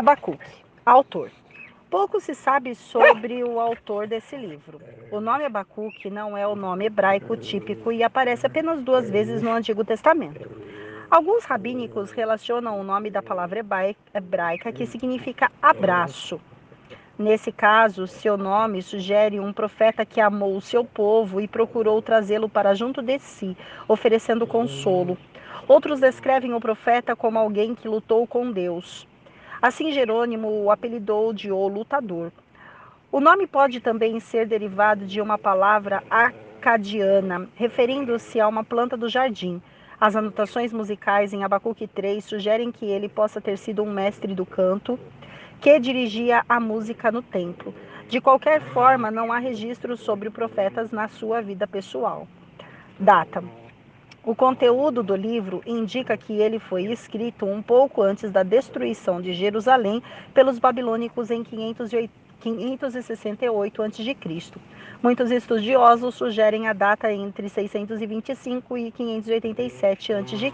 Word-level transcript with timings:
Abacuque, 0.00 0.64
autor. 0.86 1.30
Pouco 1.90 2.22
se 2.22 2.34
sabe 2.34 2.74
sobre 2.74 3.44
o 3.44 3.60
autor 3.60 4.06
desse 4.06 4.34
livro. 4.34 4.80
O 5.10 5.20
nome 5.20 5.44
Abacuque 5.44 6.08
não 6.08 6.34
é 6.34 6.46
o 6.46 6.56
nome 6.56 6.86
hebraico 6.86 7.36
típico 7.36 7.92
e 7.92 8.02
aparece 8.02 8.46
apenas 8.46 8.80
duas 8.80 9.10
vezes 9.10 9.42
no 9.42 9.50
Antigo 9.50 9.84
Testamento. 9.84 10.50
Alguns 11.10 11.44
rabínicos 11.44 12.12
relacionam 12.12 12.80
o 12.80 12.82
nome 12.82 13.10
da 13.10 13.22
palavra 13.22 13.60
hebraica 14.14 14.72
que 14.72 14.86
significa 14.86 15.52
abraço. 15.60 16.40
Nesse 17.18 17.52
caso, 17.52 18.06
seu 18.06 18.38
nome 18.38 18.80
sugere 18.80 19.38
um 19.38 19.52
profeta 19.52 20.06
que 20.06 20.18
amou 20.18 20.56
o 20.56 20.62
seu 20.62 20.82
povo 20.82 21.42
e 21.42 21.46
procurou 21.46 22.00
trazê-lo 22.00 22.48
para 22.48 22.72
junto 22.72 23.02
de 23.02 23.18
si, 23.18 23.54
oferecendo 23.86 24.46
consolo. 24.46 25.18
Outros 25.68 26.00
descrevem 26.00 26.54
o 26.54 26.60
profeta 26.60 27.14
como 27.14 27.38
alguém 27.38 27.74
que 27.74 27.86
lutou 27.86 28.26
com 28.26 28.50
Deus. 28.50 29.09
Assim, 29.62 29.92
Jerônimo 29.92 30.48
o 30.64 30.70
apelidou 30.70 31.34
de 31.34 31.52
O 31.52 31.68
Lutador. 31.68 32.32
O 33.12 33.20
nome 33.20 33.46
pode 33.46 33.78
também 33.80 34.18
ser 34.18 34.46
derivado 34.46 35.04
de 35.04 35.20
uma 35.20 35.36
palavra 35.36 36.02
acadiana, 36.08 37.46
referindo-se 37.56 38.40
a 38.40 38.48
uma 38.48 38.64
planta 38.64 38.96
do 38.96 39.06
jardim. 39.06 39.60
As 40.00 40.16
anotações 40.16 40.72
musicais 40.72 41.34
em 41.34 41.44
Abacuque 41.44 41.86
3 41.86 42.24
sugerem 42.24 42.72
que 42.72 42.86
ele 42.86 43.06
possa 43.06 43.38
ter 43.38 43.58
sido 43.58 43.82
um 43.82 43.92
mestre 43.92 44.34
do 44.34 44.46
canto 44.46 44.98
que 45.60 45.78
dirigia 45.78 46.42
a 46.48 46.58
música 46.58 47.12
no 47.12 47.20
templo. 47.20 47.74
De 48.08 48.18
qualquer 48.18 48.62
forma, 48.72 49.10
não 49.10 49.30
há 49.30 49.38
registros 49.38 50.00
sobre 50.00 50.30
profetas 50.30 50.90
na 50.90 51.06
sua 51.06 51.42
vida 51.42 51.66
pessoal. 51.66 52.26
Data: 52.98 53.44
o 54.24 54.34
conteúdo 54.34 55.02
do 55.02 55.14
livro 55.16 55.62
indica 55.64 56.14
que 56.16 56.34
ele 56.34 56.58
foi 56.58 56.84
escrito 56.84 57.46
um 57.46 57.62
pouco 57.62 58.02
antes 58.02 58.30
da 58.30 58.42
destruição 58.42 59.18
de 59.20 59.32
Jerusalém 59.32 60.02
pelos 60.34 60.58
babilônicos 60.58 61.30
em 61.30 61.42
568 61.42 63.82
a.C. 63.82 64.16
Muitos 65.02 65.30
estudiosos 65.30 66.14
sugerem 66.14 66.68
a 66.68 66.74
data 66.74 67.10
entre 67.10 67.48
625 67.48 68.76
e 68.76 68.92
587 68.92 70.12
a.C. 70.12 70.52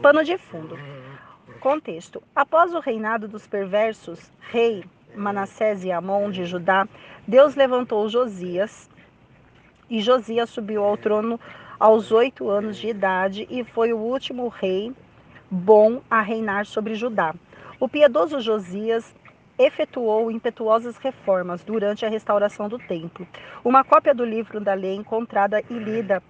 Pano 0.00 0.22
de 0.22 0.38
fundo. 0.38 0.78
Contexto: 1.58 2.22
Após 2.34 2.72
o 2.72 2.78
reinado 2.78 3.26
dos 3.26 3.44
perversos, 3.44 4.30
rei 4.52 4.84
Manassés 5.16 5.82
e 5.82 5.90
Amon 5.90 6.30
de 6.30 6.44
Judá, 6.44 6.86
Deus 7.26 7.56
levantou 7.56 8.08
Josias 8.08 8.88
e 9.90 10.00
Josias 10.00 10.50
subiu 10.50 10.84
ao 10.84 10.96
trono 10.96 11.40
aos 11.78 12.10
oito 12.10 12.48
anos 12.48 12.76
de 12.76 12.88
idade 12.88 13.46
e 13.48 13.62
foi 13.62 13.92
o 13.92 13.98
último 13.98 14.48
rei 14.48 14.92
bom 15.50 16.00
a 16.10 16.20
reinar 16.20 16.66
sobre 16.66 16.94
Judá. 16.94 17.34
O 17.78 17.88
piedoso 17.88 18.40
Josias 18.40 19.14
efetuou 19.58 20.30
impetuosas 20.30 20.96
reformas 20.96 21.62
durante 21.64 22.04
a 22.04 22.08
restauração 22.08 22.68
do 22.68 22.78
templo. 22.78 23.26
Uma 23.64 23.82
cópia 23.82 24.14
do 24.14 24.24
livro 24.24 24.60
da 24.60 24.74
lei 24.74 24.94
encontrada 24.94 25.62
e 25.68 25.74
lida 25.74 26.22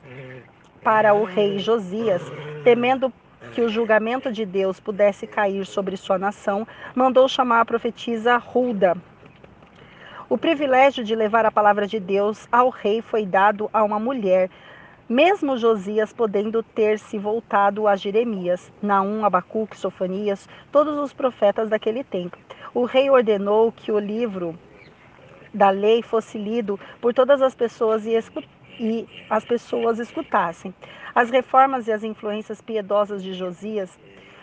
para 0.82 1.12
o 1.14 1.24
rei 1.24 1.58
Josias, 1.58 2.22
temendo 2.64 3.12
que 3.52 3.60
o 3.60 3.68
julgamento 3.68 4.32
de 4.32 4.44
Deus 4.44 4.78
pudesse 4.80 5.26
cair 5.26 5.66
sobre 5.66 5.96
sua 5.96 6.18
nação, 6.18 6.66
mandou 6.94 7.28
chamar 7.28 7.60
a 7.60 7.64
profetisa 7.64 8.36
Hulda. 8.36 8.96
O 10.28 10.36
privilégio 10.36 11.02
de 11.02 11.14
levar 11.14 11.46
a 11.46 11.50
palavra 11.50 11.86
de 11.86 11.98
Deus 11.98 12.46
ao 12.52 12.68
rei 12.68 13.00
foi 13.00 13.24
dado 13.24 13.70
a 13.72 13.82
uma 13.82 13.98
mulher, 13.98 14.50
mesmo 15.08 15.56
Josias 15.56 16.12
podendo 16.12 16.62
ter 16.62 16.98
se 16.98 17.18
voltado 17.18 17.88
a 17.88 17.96
Jeremias, 17.96 18.70
Naum, 18.82 19.24
Abacuque, 19.24 19.78
Sofanias, 19.78 20.48
todos 20.70 20.98
os 20.98 21.12
profetas 21.12 21.68
daquele 21.68 22.04
tempo. 22.04 22.36
O 22.74 22.84
rei 22.84 23.08
ordenou 23.08 23.72
que 23.72 23.90
o 23.90 23.98
livro 23.98 24.58
da 25.54 25.70
lei 25.70 26.02
fosse 26.02 26.36
lido 26.36 26.78
por 27.00 27.14
todas 27.14 27.40
as 27.40 27.54
pessoas 27.54 28.04
e, 28.04 28.18
e 28.78 29.08
as 29.30 29.44
pessoas 29.44 29.98
escutassem. 29.98 30.74
As 31.14 31.30
reformas 31.30 31.88
e 31.88 31.92
as 31.92 32.04
influências 32.04 32.60
piedosas 32.60 33.22
de 33.22 33.32
Josias 33.32 33.98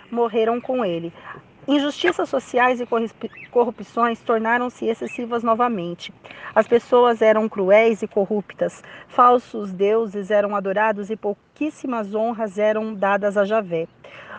morreram 0.09 0.59
com 0.59 0.83
ele. 0.83 1.13
Injustiças 1.67 2.29
sociais 2.29 2.79
e 2.79 2.87
corrupções 3.49 4.19
tornaram-se 4.19 4.85
excessivas 4.85 5.41
novamente. 5.41 6.13
As 6.53 6.67
pessoas 6.67 7.23
eram 7.23 7.49
cruéis 7.49 8.03
e 8.03 8.07
corruptas, 8.07 8.83
falsos 9.07 9.73
deuses 9.73 10.29
eram 10.29 10.55
adorados 10.55 11.09
e 11.09 11.15
pouquíssimas 11.15 12.13
honras 12.13 12.59
eram 12.59 12.93
dadas 12.93 13.35
a 13.35 13.45
Javé. 13.45 13.87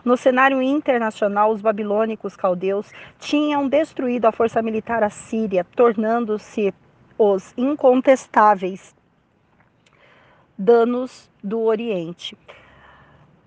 No 0.04 0.16
cenário 0.16 0.62
internacional, 0.62 1.50
os 1.50 1.60
babilônicos 1.60 2.36
caldeus 2.36 2.92
tinham 3.19 3.69
destruído 3.69 4.26
a 4.26 4.32
força 4.32 4.62
militar 4.62 5.03
assíria, 5.03 5.66
tornando-se 5.75 6.72
os 7.19 7.53
incontestáveis 7.56 8.94
danos 10.56 11.28
do 11.42 11.60
Oriente. 11.62 12.38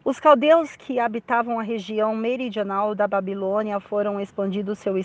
Os 0.09 0.19
caldeus 0.19 0.75
que 0.75 0.99
habitavam 0.99 1.59
a 1.59 1.61
região 1.61 2.15
meridional 2.15 2.95
da 2.95 3.07
Babilônia 3.07 3.79
foram 3.79 4.19
expandindo 4.19 4.75
seu, 4.75 4.95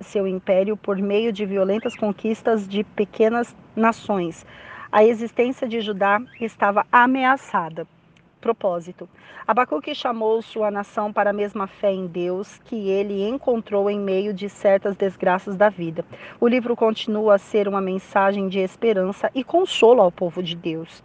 seu 0.00 0.26
império 0.26 0.74
por 0.74 0.96
meio 0.96 1.30
de 1.30 1.44
violentas 1.44 1.94
conquistas 1.94 2.66
de 2.66 2.82
pequenas 2.82 3.54
nações. 3.76 4.46
A 4.90 5.04
existência 5.04 5.68
de 5.68 5.82
Judá 5.82 6.18
estava 6.40 6.86
ameaçada. 6.90 7.86
Propósito: 8.40 9.06
Abacuque 9.46 9.94
chamou 9.94 10.40
sua 10.40 10.70
nação 10.70 11.12
para 11.12 11.28
a 11.28 11.34
mesma 11.34 11.66
fé 11.66 11.92
em 11.92 12.06
Deus 12.06 12.58
que 12.64 12.88
ele 12.88 13.28
encontrou 13.28 13.90
em 13.90 14.00
meio 14.00 14.32
de 14.32 14.48
certas 14.48 14.96
desgraças 14.96 15.56
da 15.56 15.68
vida. 15.68 16.06
O 16.40 16.48
livro 16.48 16.74
continua 16.74 17.34
a 17.34 17.38
ser 17.38 17.68
uma 17.68 17.82
mensagem 17.82 18.48
de 18.48 18.60
esperança 18.60 19.30
e 19.34 19.44
consolo 19.44 20.00
ao 20.00 20.10
povo 20.10 20.42
de 20.42 20.56
Deus. 20.56 21.04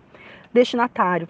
Destinatário: 0.53 1.27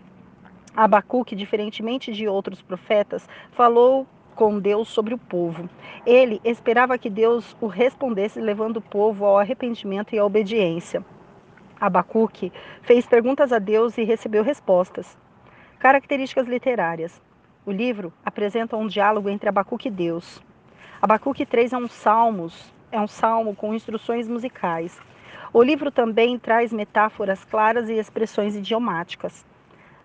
Abacuque, 0.76 1.36
diferentemente 1.36 2.12
de 2.12 2.28
outros 2.28 2.62
profetas, 2.62 3.28
falou 3.52 4.08
com 4.36 4.60
Deus 4.60 4.88
sobre 4.88 5.14
o 5.14 5.18
povo. 5.18 5.70
Ele 6.06 6.40
esperava 6.46 6.98
que 6.98 7.10
Deus 7.10 7.58
o 7.60 7.68
respondesse, 7.68 8.40
levando 8.40 8.78
o 8.78 8.82
povo 8.82 9.26
ao 9.26 9.38
arrependimento 9.38 10.16
e 10.16 10.20
à 10.20 10.26
obediência. 10.26 11.04
Abacuque 11.80 12.52
fez 12.82 13.06
perguntas 13.06 13.52
a 13.52 13.60
Deus 13.60 13.98
e 13.98 14.04
recebeu 14.04 14.44
respostas. 14.44 15.18
Características 15.80 16.48
literárias. 16.48 17.22
O 17.66 17.72
livro 17.72 18.14
apresenta 18.24 18.78
um 18.78 18.88
diálogo 18.88 19.30
entre 19.30 19.50
Abacuque 19.50 19.88
e 19.88 19.92
Deus. 19.92 20.42
Abacuque 21.02 21.46
3 21.46 21.74
é 21.74 21.78
um 21.78 21.88
salmos, 21.88 22.74
é 22.92 23.00
um 23.00 23.08
salmo 23.08 23.56
com 23.56 23.74
instruções 23.74 24.28
musicais. 24.28 25.00
O 25.52 25.64
livro 25.64 25.92
também 25.92 26.38
traz 26.38 26.72
metáforas 26.72 27.44
claras 27.44 27.90
e 27.90 27.94
expressões 27.94 28.56
idiomáticas. 28.56 29.46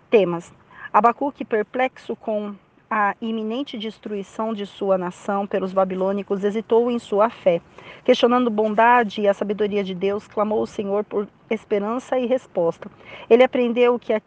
Temas: 0.09 0.53
Abacuque, 0.93 1.43
perplexo 1.43 2.15
com 2.15 2.55
a 2.89 3.15
iminente 3.19 3.77
destruição 3.77 4.53
de 4.53 4.65
sua 4.65 4.97
nação 4.97 5.45
pelos 5.47 5.73
babilônicos, 5.73 6.43
hesitou 6.43 6.89
em 6.91 6.99
sua 6.99 7.29
fé. 7.29 7.61
Questionando 8.03 8.49
bondade 8.49 9.21
e 9.21 9.27
a 9.27 9.33
sabedoria 9.33 9.83
de 9.83 9.95
Deus, 9.95 10.27
clamou 10.27 10.61
o 10.61 10.67
Senhor 10.67 11.03
por 11.03 11.27
esperança 11.49 12.17
e 12.17 12.25
resposta. 12.25 12.89
Ele 13.29 13.43
aprendeu 13.43 13.97
que, 13.99 14.13
a, 14.13 14.21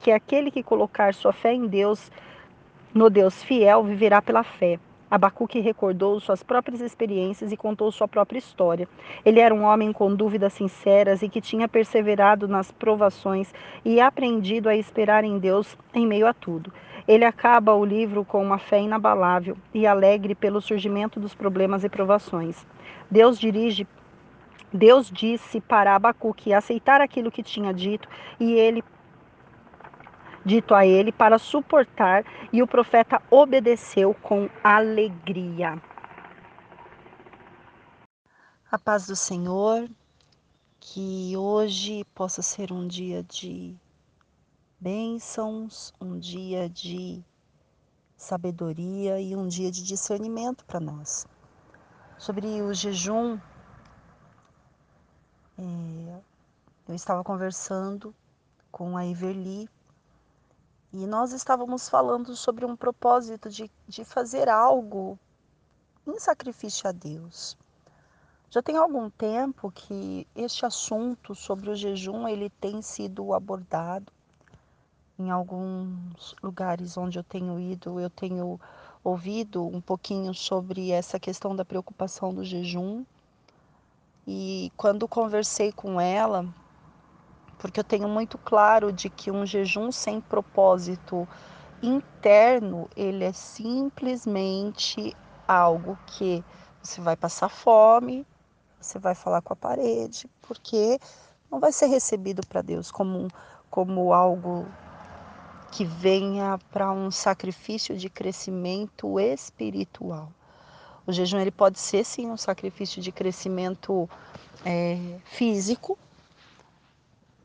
que 0.00 0.10
aquele 0.10 0.50
que 0.50 0.62
colocar 0.62 1.14
sua 1.14 1.32
fé 1.32 1.52
em 1.52 1.66
Deus, 1.66 2.10
no 2.94 3.10
Deus 3.10 3.42
fiel, 3.42 3.84
viverá 3.84 4.22
pela 4.22 4.42
fé. 4.42 4.80
Abacuque 5.10 5.58
recordou 5.60 6.20
suas 6.20 6.42
próprias 6.42 6.82
experiências 6.82 7.50
e 7.50 7.56
contou 7.56 7.90
sua 7.90 8.06
própria 8.06 8.38
história. 8.38 8.86
Ele 9.24 9.40
era 9.40 9.54
um 9.54 9.64
homem 9.64 9.92
com 9.92 10.14
dúvidas 10.14 10.52
sinceras 10.52 11.22
e 11.22 11.28
que 11.28 11.40
tinha 11.40 11.66
perseverado 11.66 12.46
nas 12.46 12.70
provações 12.70 13.52
e 13.84 14.00
aprendido 14.00 14.68
a 14.68 14.76
esperar 14.76 15.24
em 15.24 15.38
Deus 15.38 15.78
em 15.94 16.06
meio 16.06 16.26
a 16.26 16.34
tudo. 16.34 16.70
Ele 17.06 17.24
acaba 17.24 17.74
o 17.74 17.84
livro 17.84 18.22
com 18.22 18.42
uma 18.42 18.58
fé 18.58 18.82
inabalável 18.82 19.56
e 19.72 19.86
alegre 19.86 20.34
pelo 20.34 20.60
surgimento 20.60 21.18
dos 21.18 21.34
problemas 21.34 21.84
e 21.84 21.88
provações. 21.88 22.66
Deus 23.10 23.38
dirige 23.38 23.86
Deus 24.70 25.10
disse 25.10 25.62
para 25.62 25.94
Abacuque 25.94 26.52
aceitar 26.52 27.00
aquilo 27.00 27.30
que 27.30 27.42
tinha 27.42 27.72
dito 27.72 28.06
e 28.38 28.52
ele 28.52 28.84
dito 30.48 30.74
a 30.74 30.86
ele 30.86 31.12
para 31.12 31.38
suportar, 31.38 32.24
e 32.50 32.62
o 32.62 32.66
profeta 32.66 33.22
obedeceu 33.30 34.14
com 34.14 34.48
alegria. 34.64 35.80
A 38.72 38.78
paz 38.78 39.06
do 39.06 39.14
Senhor, 39.14 39.88
que 40.80 41.36
hoje 41.36 42.02
possa 42.14 42.40
ser 42.40 42.72
um 42.72 42.86
dia 42.86 43.22
de 43.22 43.76
bênçãos, 44.80 45.92
um 46.00 46.18
dia 46.18 46.68
de 46.68 47.22
sabedoria 48.16 49.20
e 49.20 49.36
um 49.36 49.46
dia 49.46 49.70
de 49.70 49.82
discernimento 49.84 50.64
para 50.64 50.80
nós. 50.80 51.26
Sobre 52.16 52.46
o 52.62 52.72
jejum, 52.72 53.38
é, 55.58 56.20
eu 56.88 56.94
estava 56.94 57.22
conversando 57.22 58.14
com 58.72 58.96
a 58.96 59.04
Iverli 59.04 59.68
e 60.92 61.06
nós 61.06 61.32
estávamos 61.32 61.88
falando 61.88 62.34
sobre 62.34 62.64
um 62.64 62.74
propósito 62.74 63.50
de, 63.50 63.70
de 63.86 64.04
fazer 64.04 64.48
algo 64.48 65.18
em 66.06 66.18
sacrifício 66.18 66.88
a 66.88 66.92
Deus. 66.92 67.56
Já 68.50 68.62
tem 68.62 68.76
algum 68.76 69.10
tempo 69.10 69.70
que 69.70 70.26
este 70.34 70.64
assunto 70.64 71.34
sobre 71.34 71.68
o 71.70 71.76
jejum 71.76 72.26
ele 72.26 72.48
tem 72.48 72.80
sido 72.80 73.34
abordado 73.34 74.10
em 75.18 75.30
alguns 75.30 76.34
lugares 76.42 76.96
onde 76.96 77.18
eu 77.18 77.24
tenho 77.24 77.60
ido, 77.60 78.00
eu 78.00 78.08
tenho 78.08 78.58
ouvido 79.04 79.66
um 79.66 79.80
pouquinho 79.80 80.32
sobre 80.32 80.90
essa 80.90 81.18
questão 81.18 81.54
da 81.54 81.64
preocupação 81.64 82.32
do 82.32 82.44
jejum. 82.44 83.04
E 84.26 84.72
quando 84.76 85.08
conversei 85.08 85.72
com 85.72 86.00
ela, 86.00 86.46
porque 87.58 87.80
eu 87.80 87.84
tenho 87.84 88.08
muito 88.08 88.38
claro 88.38 88.92
de 88.92 89.10
que 89.10 89.30
um 89.30 89.44
jejum 89.44 89.90
sem 89.90 90.20
propósito 90.20 91.28
interno, 91.82 92.88
ele 92.96 93.24
é 93.24 93.32
simplesmente 93.32 95.16
algo 95.46 95.98
que 96.06 96.44
você 96.82 97.00
vai 97.00 97.16
passar 97.16 97.48
fome, 97.48 98.26
você 98.80 98.98
vai 98.98 99.14
falar 99.14 99.42
com 99.42 99.52
a 99.52 99.56
parede, 99.56 100.28
porque 100.42 100.98
não 101.50 101.58
vai 101.58 101.72
ser 101.72 101.86
recebido 101.86 102.46
para 102.46 102.62
Deus 102.62 102.90
como, 102.90 103.28
como 103.70 104.12
algo 104.12 104.66
que 105.70 105.84
venha 105.84 106.58
para 106.70 106.90
um 106.92 107.10
sacrifício 107.10 107.96
de 107.96 108.08
crescimento 108.08 109.18
espiritual. 109.18 110.32
O 111.06 111.12
jejum 111.12 111.38
ele 111.38 111.50
pode 111.50 111.78
ser 111.78 112.04
sim 112.04 112.30
um 112.30 112.36
sacrifício 112.36 113.00
de 113.00 113.10
crescimento 113.10 114.08
é, 114.64 115.18
físico, 115.24 115.98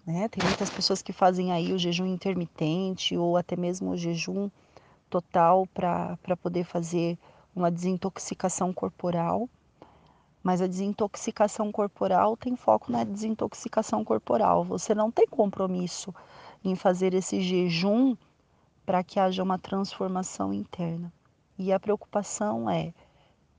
né? 0.05 0.27
Tem 0.27 0.43
muitas 0.43 0.69
pessoas 0.69 1.01
que 1.01 1.13
fazem 1.13 1.51
aí 1.51 1.71
o 1.73 1.77
jejum 1.77 2.05
intermitente 2.05 3.17
ou 3.17 3.37
até 3.37 3.55
mesmo 3.55 3.91
o 3.91 3.97
jejum 3.97 4.49
total 5.09 5.67
para 5.67 6.37
poder 6.41 6.63
fazer 6.63 7.17
uma 7.55 7.71
desintoxicação 7.71 8.73
corporal. 8.73 9.49
Mas 10.41 10.61
a 10.61 10.67
desintoxicação 10.67 11.71
corporal 11.71 12.35
tem 12.35 12.55
foco 12.55 12.91
na 12.91 13.05
desintoxicação 13.05 14.03
corporal. 14.03 14.65
Você 14.65 14.93
não 14.93 15.09
tem 15.09 15.25
compromisso 15.25 16.13
em 16.63 16.75
fazer 16.75 17.13
esse 17.13 17.39
jejum 17.41 18.15
para 18.85 19.03
que 19.03 19.19
haja 19.19 19.41
uma 19.41 19.57
transformação 19.57 20.53
interna. 20.53 21.13
E 21.57 21.71
a 21.71 21.79
preocupação 21.79 22.69
é 22.69 22.93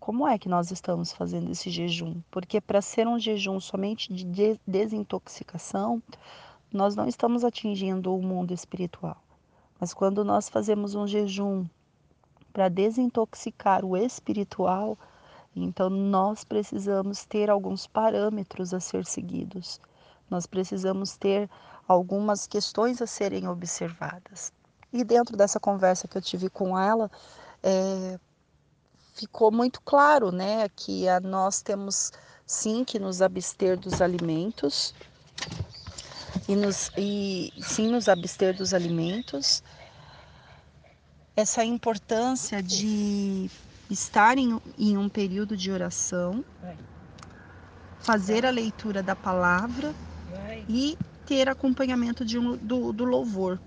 como 0.05 0.29
é 0.29 0.39
que 0.39 0.51
nós 0.51 0.71
estamos 0.71 1.15
fazendo 1.15 1.51
esse 1.51 1.71
jejum? 1.71 2.21
Porque 2.31 2.61
para 2.61 2.83
ser 2.83 3.09
um 3.09 3.19
jejum 3.19 3.59
somente 3.59 4.12
de 4.12 4.61
desintoxicação, 4.67 6.03
nós 6.71 6.95
não 6.95 7.09
estamos 7.09 7.43
atingindo 7.43 8.15
o 8.15 8.21
mundo 8.21 8.53
espiritual. 8.53 9.17
Mas 9.81 9.95
quando 9.95 10.23
nós 10.23 10.47
fazemos 10.47 10.95
um 10.95 11.06
jejum 11.06 11.65
para 12.53 12.69
desintoxicar 12.69 13.83
o 13.83 13.97
espiritual, 13.97 14.99
então 15.56 15.89
nós 15.89 16.45
precisamos 16.45 17.25
ter 17.25 17.49
alguns 17.49 17.87
parâmetros 17.87 18.75
a 18.75 18.81
ser 18.81 19.06
seguidos. 19.06 19.81
Nós 20.29 20.45
precisamos 20.45 21.17
ter 21.17 21.49
algumas 21.89 22.47
questões 22.47 23.01
a 23.01 23.06
serem 23.06 23.49
observadas. 23.49 24.53
E 24.93 25.03
dentro 25.03 25.35
dessa 25.35 25.59
conversa 25.59 26.06
que 26.06 26.19
eu 26.19 26.23
tive 26.23 26.51
com 26.51 26.79
ela, 26.79 27.11
é, 27.62 28.21
ficou 29.15 29.51
muito 29.51 29.81
claro, 29.81 30.31
né, 30.33 30.69
que 30.75 31.09
a, 31.09 31.21
nós 31.21 31.63
temos 31.63 32.13
sim 32.47 32.85
que 32.85 32.99
nos 32.99 33.23
abster 33.23 33.79
dos 33.79 34.03
alimentos 34.03 34.93
e, 36.49 36.55
nos, 36.55 36.91
e 36.97 37.53
sim 37.63 37.89
nos 37.89 38.09
abster 38.09 38.55
dos 38.57 38.75
alimentos. 38.75 39.63
Essa 41.37 41.65
importância 41.65 42.63
de 42.63 43.51
estar 43.91 44.37
em, 44.37 44.61
em 44.79 44.97
um 44.97 45.09
período 45.09 45.57
de 45.57 45.71
oração, 45.71 46.45
fazer 48.01 48.45
a 48.45 48.51
leitura 48.51 49.03
da 49.03 49.17
palavra 49.17 49.95
e 50.69 50.99
ter 51.27 51.49
acompanhamento 51.49 52.25
de 52.25 52.39
um, 52.39 52.57
do, 52.57 52.93
do 52.93 53.05
louvor. 53.05 53.59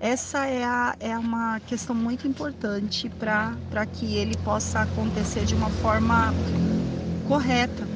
Essa 0.00 0.46
é, 0.46 0.64
a, 0.64 0.96
é 0.98 1.18
uma 1.18 1.60
questão 1.60 1.94
muito 1.94 2.26
importante 2.26 3.10
para 3.10 3.84
que 3.84 4.16
ele 4.16 4.34
possa 4.38 4.80
acontecer 4.80 5.44
de 5.44 5.54
uma 5.54 5.68
forma 5.68 6.32
correta, 7.28 7.86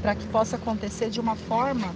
para 0.00 0.14
que 0.14 0.26
possa 0.28 0.56
acontecer 0.56 1.10
de 1.10 1.20
uma 1.20 1.36
forma 1.36 1.94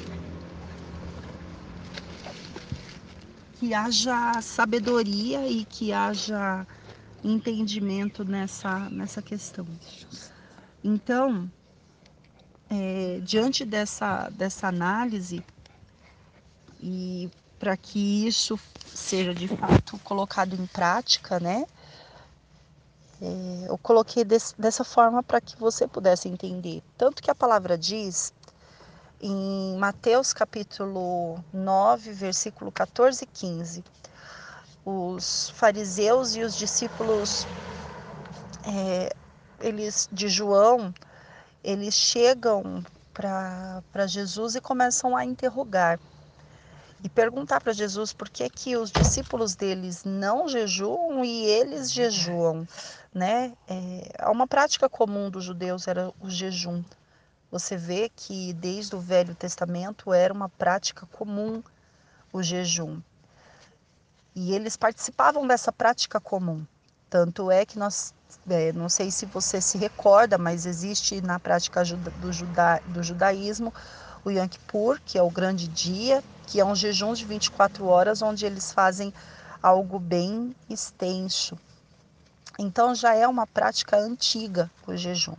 que 3.58 3.72
haja 3.72 4.40
sabedoria 4.42 5.48
e 5.48 5.64
que 5.64 5.94
haja 5.94 6.66
entendimento 7.24 8.22
nessa, 8.22 8.80
nessa 8.90 9.22
questão. 9.22 9.66
Então, 10.84 11.50
é, 12.68 13.18
diante 13.24 13.64
dessa, 13.64 14.28
dessa 14.28 14.68
análise, 14.68 15.42
e 16.82 17.30
para 17.58 17.76
que 17.76 18.26
isso 18.26 18.58
seja 18.94 19.34
de 19.34 19.48
fato 19.48 19.98
colocado 19.98 20.54
em 20.54 20.66
prática, 20.66 21.38
né? 21.40 21.66
É, 23.22 23.66
eu 23.68 23.76
coloquei 23.78 24.24
dessa 24.24 24.82
forma 24.82 25.22
para 25.22 25.40
que 25.40 25.56
você 25.58 25.86
pudesse 25.86 26.28
entender. 26.28 26.82
Tanto 26.96 27.22
que 27.22 27.30
a 27.30 27.34
palavra 27.34 27.76
diz 27.76 28.32
em 29.20 29.76
Mateus 29.76 30.32
capítulo 30.32 31.44
9, 31.52 32.12
versículo 32.12 32.72
14 32.72 33.24
e 33.24 33.26
15. 33.26 33.84
Os 34.84 35.50
fariseus 35.50 36.34
e 36.34 36.42
os 36.42 36.56
discípulos 36.56 37.46
é, 38.64 39.14
eles 39.60 40.08
de 40.10 40.28
João, 40.28 40.94
eles 41.62 41.94
chegam 41.94 42.82
para 43.12 44.06
Jesus 44.06 44.54
e 44.54 44.60
começam 44.60 45.14
a 45.14 45.24
interrogar 45.24 46.00
e 47.02 47.08
perguntar 47.08 47.60
para 47.60 47.72
Jesus 47.72 48.12
por 48.12 48.28
que 48.28 48.48
que 48.50 48.76
os 48.76 48.90
discípulos 48.90 49.54
deles 49.54 50.04
não 50.04 50.46
jejuam 50.48 51.24
e 51.24 51.44
eles 51.44 51.90
jejuam, 51.90 52.66
né? 53.12 53.52
É, 53.66 54.28
uma 54.28 54.46
prática 54.46 54.88
comum 54.88 55.30
dos 55.30 55.44
judeus 55.44 55.88
era 55.88 56.12
o 56.20 56.28
jejum. 56.28 56.84
Você 57.50 57.76
vê 57.76 58.10
que 58.14 58.52
desde 58.52 58.94
o 58.94 59.00
Velho 59.00 59.34
Testamento 59.34 60.12
era 60.12 60.32
uma 60.32 60.48
prática 60.48 61.06
comum 61.06 61.62
o 62.32 62.42
jejum. 62.42 63.00
E 64.34 64.54
eles 64.54 64.76
participavam 64.76 65.46
dessa 65.46 65.72
prática 65.72 66.20
comum. 66.20 66.64
Tanto 67.08 67.50
é 67.50 67.66
que 67.66 67.76
nós, 67.76 68.14
é, 68.48 68.72
não 68.72 68.88
sei 68.88 69.10
se 69.10 69.26
você 69.26 69.60
se 69.60 69.76
recorda, 69.76 70.38
mas 70.38 70.64
existe 70.64 71.20
na 71.20 71.40
prática 71.40 71.82
do, 71.84 72.32
juda, 72.32 72.80
do 72.86 73.02
judaísmo 73.02 73.74
o 74.24 74.30
Yom 74.30 74.48
Kippur, 74.48 75.00
que 75.04 75.18
é 75.18 75.22
o 75.22 75.30
grande 75.30 75.68
dia, 75.68 76.22
que 76.46 76.60
é 76.60 76.64
um 76.64 76.74
jejum 76.74 77.14
de 77.14 77.24
24 77.24 77.86
horas, 77.86 78.22
onde 78.22 78.44
eles 78.44 78.72
fazem 78.72 79.12
algo 79.62 79.98
bem 79.98 80.54
extenso. 80.68 81.58
Então 82.58 82.94
já 82.94 83.14
é 83.14 83.26
uma 83.26 83.46
prática 83.46 83.96
antiga 83.96 84.70
o 84.86 84.96
jejum. 84.96 85.36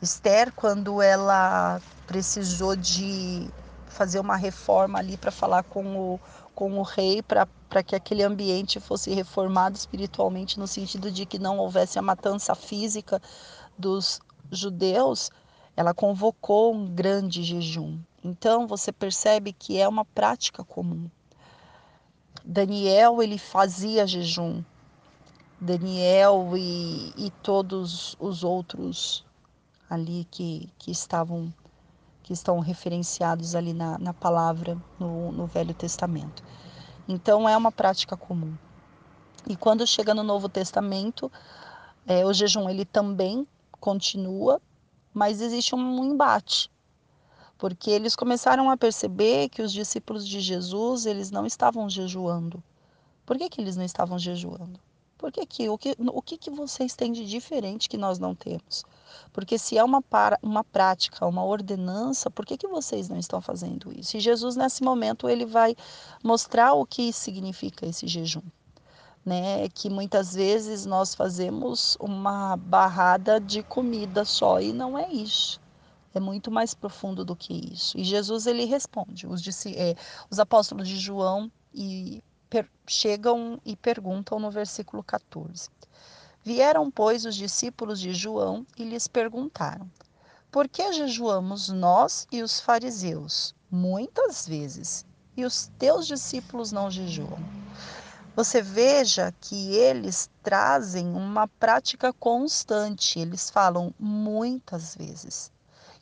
Esther, 0.00 0.52
quando 0.52 1.02
ela 1.02 1.80
precisou 2.06 2.76
de 2.76 3.50
fazer 3.88 4.20
uma 4.20 4.36
reforma 4.36 4.98
ali 4.98 5.16
para 5.16 5.32
falar 5.32 5.64
com 5.64 5.96
o, 5.96 6.20
com 6.54 6.78
o 6.78 6.82
rei, 6.82 7.20
para 7.22 7.82
que 7.82 7.96
aquele 7.96 8.22
ambiente 8.22 8.78
fosse 8.78 9.12
reformado 9.12 9.76
espiritualmente, 9.76 10.58
no 10.58 10.68
sentido 10.68 11.10
de 11.10 11.26
que 11.26 11.38
não 11.38 11.58
houvesse 11.58 11.98
a 11.98 12.02
matança 12.02 12.54
física 12.54 13.20
dos 13.76 14.20
judeus, 14.52 15.30
ela 15.78 15.94
convocou 15.94 16.74
um 16.74 16.92
grande 16.92 17.44
jejum. 17.44 18.00
Então 18.24 18.66
você 18.66 18.90
percebe 18.90 19.52
que 19.52 19.78
é 19.80 19.86
uma 19.86 20.04
prática 20.04 20.64
comum. 20.64 21.08
Daniel 22.44 23.22
ele 23.22 23.38
fazia 23.38 24.04
jejum. 24.04 24.64
Daniel 25.60 26.50
e, 26.56 27.14
e 27.16 27.30
todos 27.44 28.16
os 28.18 28.42
outros 28.42 29.24
ali 29.88 30.26
que, 30.32 30.68
que 30.80 30.90
estavam 30.90 31.54
que 32.24 32.32
estão 32.32 32.58
referenciados 32.58 33.54
ali 33.54 33.72
na, 33.72 33.96
na 33.98 34.12
palavra 34.12 34.76
no, 34.98 35.30
no 35.30 35.46
Velho 35.46 35.74
Testamento. 35.74 36.42
Então 37.06 37.48
é 37.48 37.56
uma 37.56 37.70
prática 37.70 38.16
comum. 38.16 38.52
E 39.46 39.54
quando 39.54 39.86
chega 39.86 40.12
no 40.12 40.24
Novo 40.24 40.48
Testamento, 40.48 41.30
é, 42.04 42.26
o 42.26 42.32
jejum 42.32 42.68
ele 42.68 42.84
também 42.84 43.46
continua, 43.78 44.60
mas 45.18 45.40
existe 45.40 45.74
um 45.74 46.04
embate, 46.04 46.70
porque 47.58 47.90
eles 47.90 48.14
começaram 48.14 48.70
a 48.70 48.76
perceber 48.76 49.48
que 49.48 49.60
os 49.60 49.72
discípulos 49.72 50.24
de 50.26 50.38
Jesus 50.38 51.06
eles 51.06 51.32
não 51.32 51.44
estavam 51.44 51.90
jejuando. 51.90 52.62
Por 53.26 53.36
que, 53.36 53.48
que 53.48 53.60
eles 53.60 53.76
não 53.76 53.84
estavam 53.84 54.16
jejuando? 54.16 54.78
Por 55.18 55.32
que, 55.32 55.44
que, 55.44 55.68
o, 55.68 55.76
que, 55.76 55.96
o 55.98 56.22
que, 56.22 56.38
que 56.38 56.50
vocês 56.50 56.94
têm 56.94 57.10
de 57.10 57.26
diferente 57.26 57.88
que 57.88 57.96
nós 57.98 58.20
não 58.20 58.32
temos? 58.32 58.84
Porque 59.32 59.58
se 59.58 59.76
é 59.76 59.82
uma, 59.82 60.00
para, 60.00 60.38
uma 60.40 60.62
prática, 60.62 61.26
uma 61.26 61.44
ordenança, 61.44 62.30
por 62.30 62.46
que, 62.46 62.56
que 62.56 62.68
vocês 62.68 63.08
não 63.08 63.18
estão 63.18 63.40
fazendo 63.40 63.92
isso? 63.92 64.16
E 64.16 64.20
Jesus, 64.20 64.54
nesse 64.54 64.84
momento, 64.84 65.28
ele 65.28 65.44
vai 65.44 65.74
mostrar 66.22 66.74
o 66.74 66.86
que 66.86 67.12
significa 67.12 67.84
esse 67.84 68.06
jejum. 68.06 68.42
Né? 69.24 69.68
Que 69.68 69.90
muitas 69.90 70.34
vezes 70.34 70.86
nós 70.86 71.14
fazemos 71.14 71.96
uma 72.00 72.56
barrada 72.56 73.40
de 73.40 73.62
comida 73.62 74.24
só 74.24 74.60
e 74.60 74.72
não 74.72 74.98
é 74.98 75.10
isso. 75.12 75.60
É 76.14 76.20
muito 76.20 76.50
mais 76.50 76.74
profundo 76.74 77.24
do 77.24 77.36
que 77.36 77.52
isso. 77.72 77.98
E 77.98 78.02
Jesus 78.02 78.46
ele 78.46 78.64
responde. 78.64 79.26
Os, 79.26 79.42
é, 79.66 79.94
os 80.30 80.38
apóstolos 80.38 80.88
de 80.88 80.96
João 80.96 81.50
e 81.72 82.22
per, 82.48 82.68
chegam 82.86 83.60
e 83.64 83.76
perguntam 83.76 84.38
no 84.38 84.50
versículo 84.50 85.02
14. 85.02 85.68
Vieram, 86.42 86.90
pois, 86.90 87.24
os 87.26 87.36
discípulos 87.36 88.00
de 88.00 88.14
João 88.14 88.66
e 88.76 88.84
lhes 88.84 89.06
perguntaram: 89.06 89.90
Por 90.50 90.68
que 90.68 90.92
jejuamos 90.92 91.68
nós 91.68 92.26
e 92.32 92.42
os 92.42 92.58
fariseus 92.58 93.54
muitas 93.70 94.48
vezes, 94.48 95.04
e 95.36 95.44
os 95.44 95.70
teus 95.78 96.06
discípulos 96.06 96.72
não 96.72 96.90
jejuam? 96.90 97.38
Você 98.38 98.62
veja 98.62 99.34
que 99.40 99.74
eles 99.74 100.30
trazem 100.44 101.08
uma 101.08 101.48
prática 101.48 102.12
constante, 102.12 103.18
eles 103.18 103.50
falam 103.50 103.92
muitas 103.98 104.94
vezes. 104.94 105.50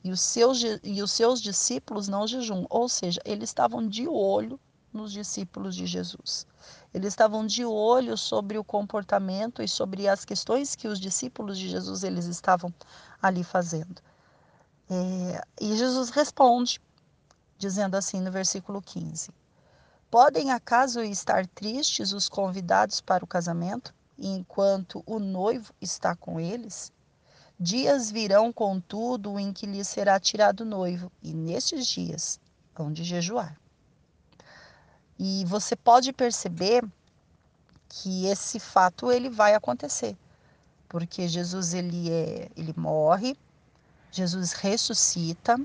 E 0.04 0.10
os 0.10 0.20
seus, 0.20 0.60
e 0.84 1.02
os 1.02 1.12
seus 1.12 1.40
discípulos 1.40 2.08
não 2.08 2.26
jejum, 2.26 2.66
ou 2.68 2.90
seja, 2.90 3.22
eles 3.24 3.48
estavam 3.48 3.88
de 3.88 4.06
olho 4.06 4.60
nos 4.92 5.12
discípulos 5.12 5.74
de 5.74 5.86
Jesus. 5.86 6.46
Eles 6.92 7.14
estavam 7.14 7.46
de 7.46 7.64
olho 7.64 8.18
sobre 8.18 8.58
o 8.58 8.64
comportamento 8.64 9.62
e 9.62 9.66
sobre 9.66 10.06
as 10.06 10.22
questões 10.26 10.76
que 10.76 10.88
os 10.88 11.00
discípulos 11.00 11.56
de 11.56 11.70
Jesus 11.70 12.04
eles 12.04 12.26
estavam 12.26 12.70
ali 13.22 13.42
fazendo. 13.42 14.02
É, 14.90 15.40
e 15.58 15.74
Jesus 15.74 16.10
responde, 16.10 16.82
dizendo 17.56 17.94
assim 17.94 18.20
no 18.20 18.30
versículo 18.30 18.82
15: 18.82 19.30
Podem 20.10 20.52
acaso 20.52 21.02
estar 21.02 21.46
tristes 21.48 22.12
os 22.12 22.28
convidados 22.28 23.00
para 23.00 23.24
o 23.24 23.28
casamento, 23.28 23.92
enquanto 24.16 25.02
o 25.04 25.18
noivo 25.18 25.74
está 25.80 26.14
com 26.14 26.38
eles? 26.38 26.92
Dias 27.58 28.10
virão, 28.10 28.52
contudo, 28.52 29.38
em 29.38 29.52
que 29.52 29.66
lhes 29.66 29.88
será 29.88 30.20
tirado 30.20 30.60
o 30.60 30.64
noivo, 30.64 31.10
e 31.22 31.34
nestes 31.34 31.86
dias 31.86 32.38
hão 32.74 32.92
de 32.92 33.02
jejuar. 33.02 33.58
E 35.18 35.44
você 35.46 35.74
pode 35.74 36.12
perceber 36.12 36.84
que 37.88 38.26
esse 38.26 38.60
fato 38.60 39.10
ele 39.10 39.28
vai 39.28 39.54
acontecer, 39.54 40.16
porque 40.88 41.26
Jesus 41.26 41.74
ele 41.74 42.10
é, 42.10 42.48
ele 42.56 42.74
morre, 42.76 43.36
Jesus 44.12 44.52
ressuscita, 44.52 45.58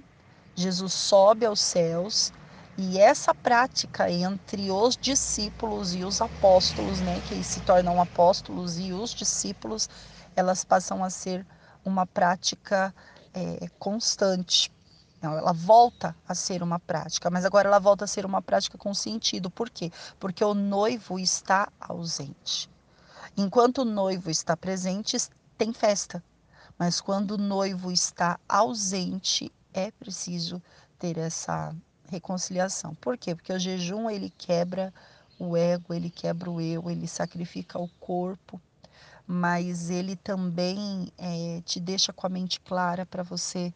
Jesus 0.55 0.93
sobe 0.93 1.45
aos 1.45 1.59
céus 1.59 2.33
e 2.77 2.97
essa 2.97 3.33
prática 3.35 4.09
entre 4.09 4.71
os 4.71 4.95
discípulos 4.97 5.93
e 5.93 6.03
os 6.03 6.21
apóstolos, 6.21 7.01
né, 7.01 7.21
que 7.21 7.43
se 7.43 7.61
tornam 7.61 8.01
apóstolos 8.01 8.79
e 8.79 8.93
os 8.93 9.11
discípulos, 9.11 9.89
elas 10.35 10.63
passam 10.63 11.03
a 11.03 11.09
ser 11.09 11.45
uma 11.83 12.05
prática 12.05 12.93
é, 13.33 13.67
constante. 13.77 14.71
Ela 15.21 15.53
volta 15.53 16.15
a 16.27 16.33
ser 16.33 16.63
uma 16.63 16.79
prática, 16.79 17.29
mas 17.29 17.45
agora 17.45 17.67
ela 17.67 17.79
volta 17.79 18.05
a 18.05 18.07
ser 18.07 18.25
uma 18.25 18.41
prática 18.41 18.77
com 18.77 18.93
sentido. 18.93 19.51
Por 19.51 19.69
quê? 19.69 19.91
Porque 20.19 20.43
o 20.43 20.53
noivo 20.53 21.19
está 21.19 21.71
ausente. 21.79 22.69
Enquanto 23.37 23.79
o 23.79 23.85
noivo 23.85 24.31
está 24.31 24.57
presente, 24.57 25.17
tem 25.57 25.71
festa. 25.73 26.23
Mas 26.77 26.99
quando 26.99 27.31
o 27.31 27.37
noivo 27.37 27.91
está 27.91 28.39
ausente, 28.49 29.53
é 29.73 29.91
preciso 29.91 30.61
ter 30.97 31.17
essa 31.17 31.75
reconciliação. 32.11 32.93
Por 32.95 33.17
quê? 33.17 33.33
Porque 33.33 33.53
o 33.53 33.59
jejum 33.59 34.09
ele 34.09 34.29
quebra 34.37 34.93
o 35.39 35.55
ego, 35.55 35.93
ele 35.93 36.09
quebra 36.09 36.51
o 36.51 36.59
eu, 36.59 36.89
ele 36.89 37.07
sacrifica 37.07 37.79
o 37.79 37.87
corpo, 37.99 38.61
mas 39.25 39.89
ele 39.89 40.15
também 40.17 41.11
é, 41.17 41.61
te 41.65 41.79
deixa 41.79 42.11
com 42.11 42.27
a 42.27 42.29
mente 42.29 42.59
clara 42.59 43.05
para 43.05 43.23
você 43.23 43.73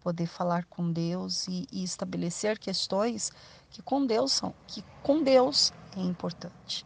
poder 0.00 0.26
falar 0.26 0.64
com 0.64 0.92
Deus 0.92 1.46
e, 1.46 1.66
e 1.72 1.84
estabelecer 1.84 2.58
questões 2.58 3.30
que 3.70 3.80
com 3.82 4.04
Deus 4.04 4.32
são, 4.32 4.52
que 4.66 4.84
com 5.02 5.22
Deus 5.22 5.72
é 5.96 6.00
importante. 6.00 6.84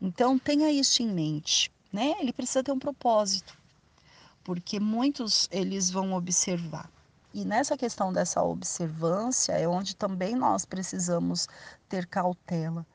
Então 0.00 0.38
tenha 0.38 0.70
isso 0.70 1.02
em 1.02 1.08
mente, 1.08 1.72
né? 1.92 2.14
Ele 2.20 2.32
precisa 2.32 2.62
ter 2.62 2.72
um 2.72 2.78
propósito, 2.78 3.56
porque 4.44 4.78
muitos 4.78 5.48
eles 5.50 5.90
vão 5.90 6.12
observar. 6.12 6.90
E 7.36 7.44
nessa 7.44 7.76
questão 7.76 8.14
dessa 8.14 8.42
observância 8.42 9.52
é 9.52 9.68
onde 9.68 9.94
também 9.94 10.34
nós 10.34 10.64
precisamos 10.64 11.46
ter 11.86 12.06
cautela, 12.06 12.86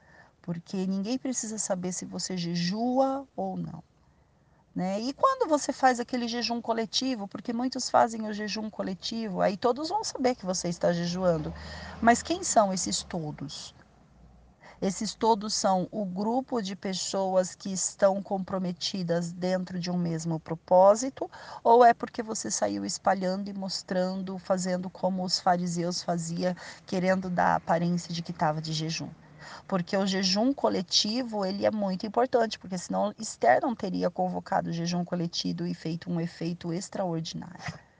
porque 0.41 0.87
ninguém 0.87 1.15
precisa 1.15 1.59
saber 1.59 1.93
se 1.93 2.05
você 2.05 2.35
jejua 2.35 3.27
ou 3.35 3.55
não. 3.55 3.83
Né? 4.73 4.99
E 4.99 5.13
quando 5.13 5.47
você 5.47 5.71
faz 5.71 5.99
aquele 5.99 6.27
jejum 6.27 6.59
coletivo, 6.59 7.27
porque 7.27 7.53
muitos 7.53 7.87
fazem 7.87 8.27
o 8.27 8.33
jejum 8.33 8.67
coletivo, 8.67 9.41
aí 9.41 9.55
todos 9.55 9.89
vão 9.89 10.03
saber 10.03 10.33
que 10.33 10.43
você 10.43 10.69
está 10.69 10.91
jejuando. 10.91 11.53
Mas 12.01 12.23
quem 12.23 12.43
são 12.43 12.73
esses 12.73 13.03
todos? 13.03 13.75
Esses 14.81 15.13
todos 15.13 15.53
são 15.53 15.87
o 15.91 16.03
grupo 16.03 16.59
de 16.59 16.75
pessoas 16.75 17.53
que 17.53 17.71
estão 17.71 18.19
comprometidas 18.19 19.31
dentro 19.31 19.79
de 19.79 19.91
um 19.91 19.97
mesmo 19.97 20.39
propósito, 20.39 21.29
ou 21.63 21.85
é 21.85 21.93
porque 21.93 22.23
você 22.23 22.49
saiu 22.49 22.83
espalhando 22.83 23.47
e 23.47 23.53
mostrando, 23.53 24.39
fazendo 24.39 24.89
como 24.89 25.23
os 25.23 25.39
fariseus 25.39 26.01
faziam, 26.01 26.55
querendo 26.87 27.29
dar 27.29 27.53
a 27.53 27.55
aparência 27.57 28.11
de 28.11 28.23
que 28.23 28.31
estava 28.31 28.59
de 28.59 28.73
jejum? 28.73 29.09
porque 29.67 29.97
o 29.97 30.05
jejum 30.05 30.53
coletivo 30.53 31.45
ele 31.45 31.65
é 31.65 31.71
muito 31.71 32.05
importante, 32.05 32.59
porque 32.59 32.77
senão 32.77 33.13
Esther 33.17 33.61
não 33.61 33.75
teria 33.75 34.09
convocado 34.09 34.69
o 34.69 34.73
jejum 34.73 35.03
coletivo 35.03 35.65
e 35.65 35.73
feito 35.73 36.11
um 36.11 36.21
efeito 36.21 36.71
extraordinário. 36.71 37.90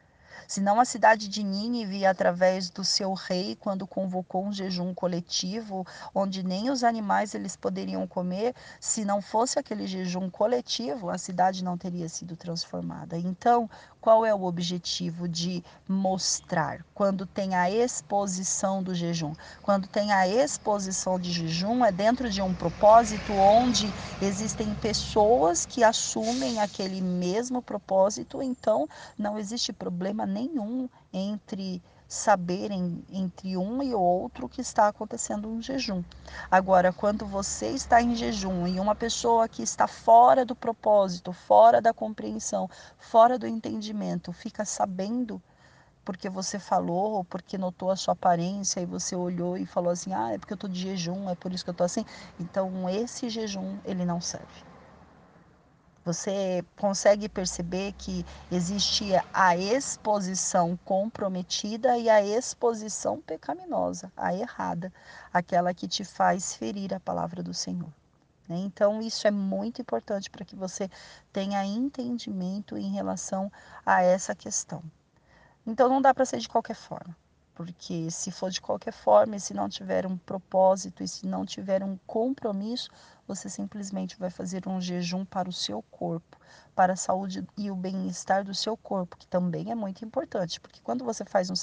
Senão 0.51 0.81
a 0.81 0.84
cidade 0.84 1.29
de 1.29 1.43
Nínive, 1.43 2.05
através 2.05 2.70
do 2.70 2.84
seu 2.84 3.13
rei, 3.13 3.55
quando 3.58 3.88
convocou 3.88 4.46
um 4.46 4.51
jejum 4.51 4.93
coletivo, 4.93 5.88
onde 6.13 6.43
nem 6.43 6.70
os 6.70 6.84
animais 6.84 7.34
eles 7.34 7.55
poderiam 7.55 8.05
comer, 8.05 8.53
se 8.77 9.05
não 9.05 9.22
fosse 9.22 9.58
aquele 9.58 9.88
jejum 9.88 10.29
coletivo, 10.29 11.10
a 11.10 11.17
cidade 11.17 11.63
não 11.63 11.77
teria 11.77 12.10
sido 12.10 12.36
transformada. 12.36 13.17
Então, 13.17 13.70
qual 14.01 14.25
é 14.25 14.34
o 14.34 14.43
objetivo 14.43 15.29
de 15.29 15.63
mostrar? 15.88 16.84
Quando 16.93 17.27
tem 17.27 17.53
a 17.53 17.70
exposição 17.70 18.81
do 18.81 18.96
jejum. 18.96 19.34
Quando 19.62 19.88
tem 19.88 20.12
a 20.12 20.27
exposição 20.27 21.20
de 21.20 21.31
jejum, 21.31 21.86
é 21.86 21.91
dentro 21.91 22.27
de 22.27 22.41
um 22.41 22.55
propósito 22.55 23.36
onde 23.36 23.93
existem 24.20 24.74
pessoas 24.74 25.65
que 25.65 25.84
assumem 25.84 26.60
aquele 26.60 27.00
mesmo 27.00 27.62
propósito, 27.62 28.41
então 28.41 28.89
não 29.17 29.38
existe 29.38 29.72
problema 29.72 30.25
nenhum 30.25 30.89
entre 31.13 31.81
saberem 32.12 33.06
entre 33.10 33.56
um 33.56 33.82
e 33.82 33.96
outro 33.96 34.50
que 34.50 34.60
está 34.60 34.89
acontecendo 34.89 35.48
um 35.48 35.62
jejum. 35.62 36.03
Agora, 36.50 36.91
quando 36.91 37.25
você 37.25 37.70
está 37.70 38.01
em 38.01 38.13
jejum 38.13 38.68
e 38.68 38.82
uma 38.82 38.94
pessoa 38.94 39.48
que 39.48 39.63
está 39.63 39.88
fora 39.88 40.44
do 40.44 40.53
propósito, 40.53 41.32
fora 41.32 41.82
da 41.82 41.94
compreensão, 41.94 42.70
fora 42.98 43.39
do 43.39 43.48
entendimento, 43.48 44.34
fica 44.34 44.65
sabendo 44.65 45.41
porque 46.03 46.30
você 46.30 46.60
falou, 46.60 47.13
ou 47.13 47.24
porque 47.24 47.58
notou 47.58 47.89
a 47.89 47.96
sua 47.96 48.13
aparência 48.13 48.82
e 48.82 48.86
você 48.86 49.15
olhou 49.15 49.56
e 49.58 49.65
falou 49.65 49.91
assim: 49.91 50.13
"Ah, 50.13 50.34
é 50.34 50.38
porque 50.38 50.51
eu 50.53 50.56
estou 50.56 50.70
de 50.70 50.80
jejum, 50.82 51.30
é 51.30 51.36
por 51.36 51.53
isso 51.53 51.63
que 51.63 51.70
eu 51.70 51.74
estou 51.74 51.86
assim". 51.86 52.03
Então, 52.38 52.89
esse 52.89 53.30
jejum 53.30 53.80
ele 53.86 54.03
não 54.03 54.20
serve. 54.20 54.70
Você 56.03 56.65
consegue 56.77 57.29
perceber 57.29 57.93
que 57.93 58.25
existe 58.51 59.12
a 59.31 59.55
exposição 59.55 60.75
comprometida 60.84 61.96
e 61.96 62.10
a 62.10 62.24
exposição 62.25 63.22
pecaminosa, 63.22 64.12
a 64.17 64.34
errada, 64.34 64.91
aquela 65.31 65.75
que 65.75 65.88
te 65.88 66.03
faz 66.03 66.55
ferir 66.55 66.91
a 66.91 67.00
palavra 67.00 67.43
do 67.43 67.53
Senhor. 67.53 67.93
Né? 68.50 68.58
Então, 68.58 69.00
isso 69.00 69.27
é 69.27 69.31
muito 69.31 69.79
importante 69.79 70.29
para 70.29 70.43
que 70.43 70.55
você 70.55 70.89
tenha 71.31 71.63
entendimento 71.63 72.75
em 72.75 72.91
relação 72.91 73.51
a 73.86 74.01
essa 74.01 74.34
questão. 74.34 74.84
Então, 75.67 75.88
não 75.88 76.01
dá 76.01 76.15
para 76.15 76.25
ser 76.25 76.39
de 76.39 76.50
qualquer 76.50 76.75
forma 76.75 77.15
porque 77.53 78.10
se 78.10 78.31
for 78.31 78.50
de 78.50 78.62
qualquer 78.62 78.93
forma, 78.93 79.36
e 79.36 79.39
se 79.39 79.53
não 79.53 79.70
tiver 79.70 80.05
um 80.05 80.17
propósito 80.17 81.03
e 81.03 81.08
se 81.08 81.25
não 81.25 81.46
tiver 81.46 81.84
um 81.84 81.98
compromisso, 82.08 82.89
você 83.27 83.50
simplesmente 83.50 84.17
vai 84.17 84.29
fazer 84.29 84.67
um 84.67 84.79
jejum 84.81 85.24
para 85.24 85.50
o 85.50 85.53
seu 85.53 85.81
corpo, 85.84 86.38
para 86.75 86.93
a 86.93 86.98
saúde 86.98 87.46
e 87.58 87.70
o 87.70 87.75
bem-estar 87.75 88.43
do 88.43 88.53
seu 88.53 88.75
corpo, 88.75 89.17
que 89.17 89.27
também 89.27 89.72
é 89.72 89.75
muito 89.75 90.03
importante, 90.03 90.60
porque 90.60 90.81
quando 90.81 91.05
você 91.05 91.24
faz 91.24 91.50
um, 91.50 91.53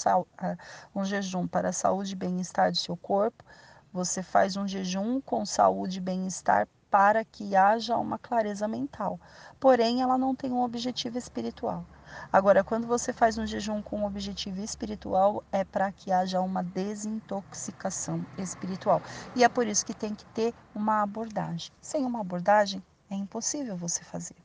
um 0.95 1.05
jejum 1.05 1.47
para 1.47 1.71
a 1.71 1.73
saúde 1.73 2.13
e 2.13 2.17
bem-estar 2.17 2.71
do 2.71 2.79
seu 2.79 2.97
corpo, 2.97 3.45
você 3.93 4.23
faz 4.23 4.57
um 4.57 4.67
jejum 4.69 5.21
com 5.21 5.45
saúde 5.45 5.99
e 5.99 6.03
bem-estar 6.03 6.69
para 6.91 7.25
que 7.25 7.55
haja 7.55 7.97
uma 7.97 8.19
clareza 8.19 8.67
mental. 8.67 9.21
Porém, 9.61 10.03
ela 10.03 10.17
não 10.17 10.35
tem 10.35 10.53
um 10.53 10.63
objetivo 10.63 11.19
espiritual. 11.19 11.85
Agora, 12.33 12.63
quando 12.63 12.87
você 12.87 13.13
faz 13.13 13.39
um 13.39 13.47
jejum 13.47 13.81
com 13.81 14.01
um 14.01 14.05
objetivo 14.05 14.61
espiritual, 14.63 15.43
é 15.51 15.65
para 15.65 15.91
que 15.93 16.13
haja 16.13 16.41
uma 16.41 16.63
desintoxicação 16.63 18.25
espiritual. 18.37 19.03
E 19.35 19.45
é 19.45 19.49
por 19.49 19.67
isso 19.67 19.85
que 19.87 19.95
tem 19.95 20.15
que 20.15 20.25
ter 20.27 20.55
uma 20.75 21.03
abordagem. 21.03 21.73
Sem 21.81 22.05
uma 22.05 22.21
abordagem, 22.21 22.83
é 23.11 23.15
impossível 23.15 23.77
você 23.77 24.05
fazer. 24.05 24.37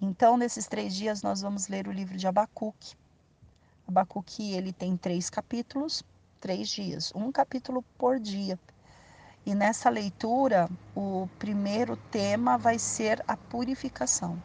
Então, 0.00 0.36
nesses 0.36 0.66
três 0.66 0.94
dias, 0.94 1.22
nós 1.22 1.42
vamos 1.42 1.68
ler 1.68 1.88
o 1.88 1.92
livro 1.92 2.16
de 2.16 2.26
Abacuque. 2.26 2.94
Abacuque, 3.86 4.52
ele 4.52 4.72
tem 4.72 4.96
três 4.96 5.28
capítulos, 5.28 6.04
três 6.40 6.68
dias, 6.68 7.12
um 7.14 7.32
capítulo 7.32 7.82
por 7.96 8.20
dia. 8.20 8.58
E 9.44 9.54
nessa 9.54 9.88
leitura, 9.88 10.68
o 10.94 11.28
primeiro 11.38 11.96
tema 11.96 12.56
vai 12.56 12.78
ser 12.78 13.24
a 13.26 13.36
purificação. 13.36 14.40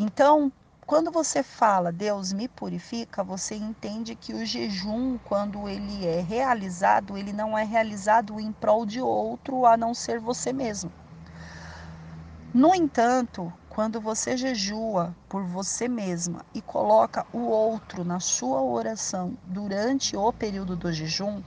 Então, 0.00 0.52
quando 0.86 1.10
você 1.10 1.42
fala 1.42 1.90
Deus 1.90 2.32
me 2.32 2.46
purifica, 2.46 3.24
você 3.24 3.56
entende 3.56 4.14
que 4.14 4.32
o 4.32 4.46
jejum, 4.46 5.18
quando 5.24 5.68
ele 5.68 6.06
é 6.06 6.20
realizado, 6.20 7.18
ele 7.18 7.32
não 7.32 7.58
é 7.58 7.64
realizado 7.64 8.38
em 8.38 8.52
prol 8.52 8.86
de 8.86 9.00
outro 9.00 9.66
a 9.66 9.76
não 9.76 9.92
ser 9.92 10.20
você 10.20 10.52
mesmo. 10.52 10.92
No 12.54 12.76
entanto, 12.76 13.52
quando 13.68 14.00
você 14.00 14.36
jejua 14.36 15.16
por 15.28 15.42
você 15.44 15.88
mesma 15.88 16.46
e 16.54 16.62
coloca 16.62 17.26
o 17.32 17.48
outro 17.48 18.04
na 18.04 18.20
sua 18.20 18.62
oração 18.62 19.36
durante 19.42 20.16
o 20.16 20.32
período 20.32 20.76
do 20.76 20.92
jejum, 20.92 21.42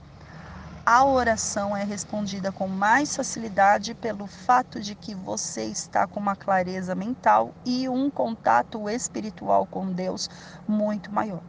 a 0.92 1.06
oração 1.06 1.74
é 1.74 1.82
respondida 1.82 2.52
com 2.52 2.68
mais 2.68 3.16
facilidade 3.16 3.94
pelo 3.94 4.26
fato 4.26 4.78
de 4.78 4.94
que 4.94 5.14
você 5.14 5.64
está 5.64 6.06
com 6.06 6.20
uma 6.20 6.36
clareza 6.36 6.94
mental 6.94 7.54
e 7.64 7.88
um 7.88 8.10
contato 8.10 8.90
espiritual 8.90 9.64
com 9.64 9.90
Deus 9.90 10.28
muito 10.68 11.10
maior. 11.10 11.40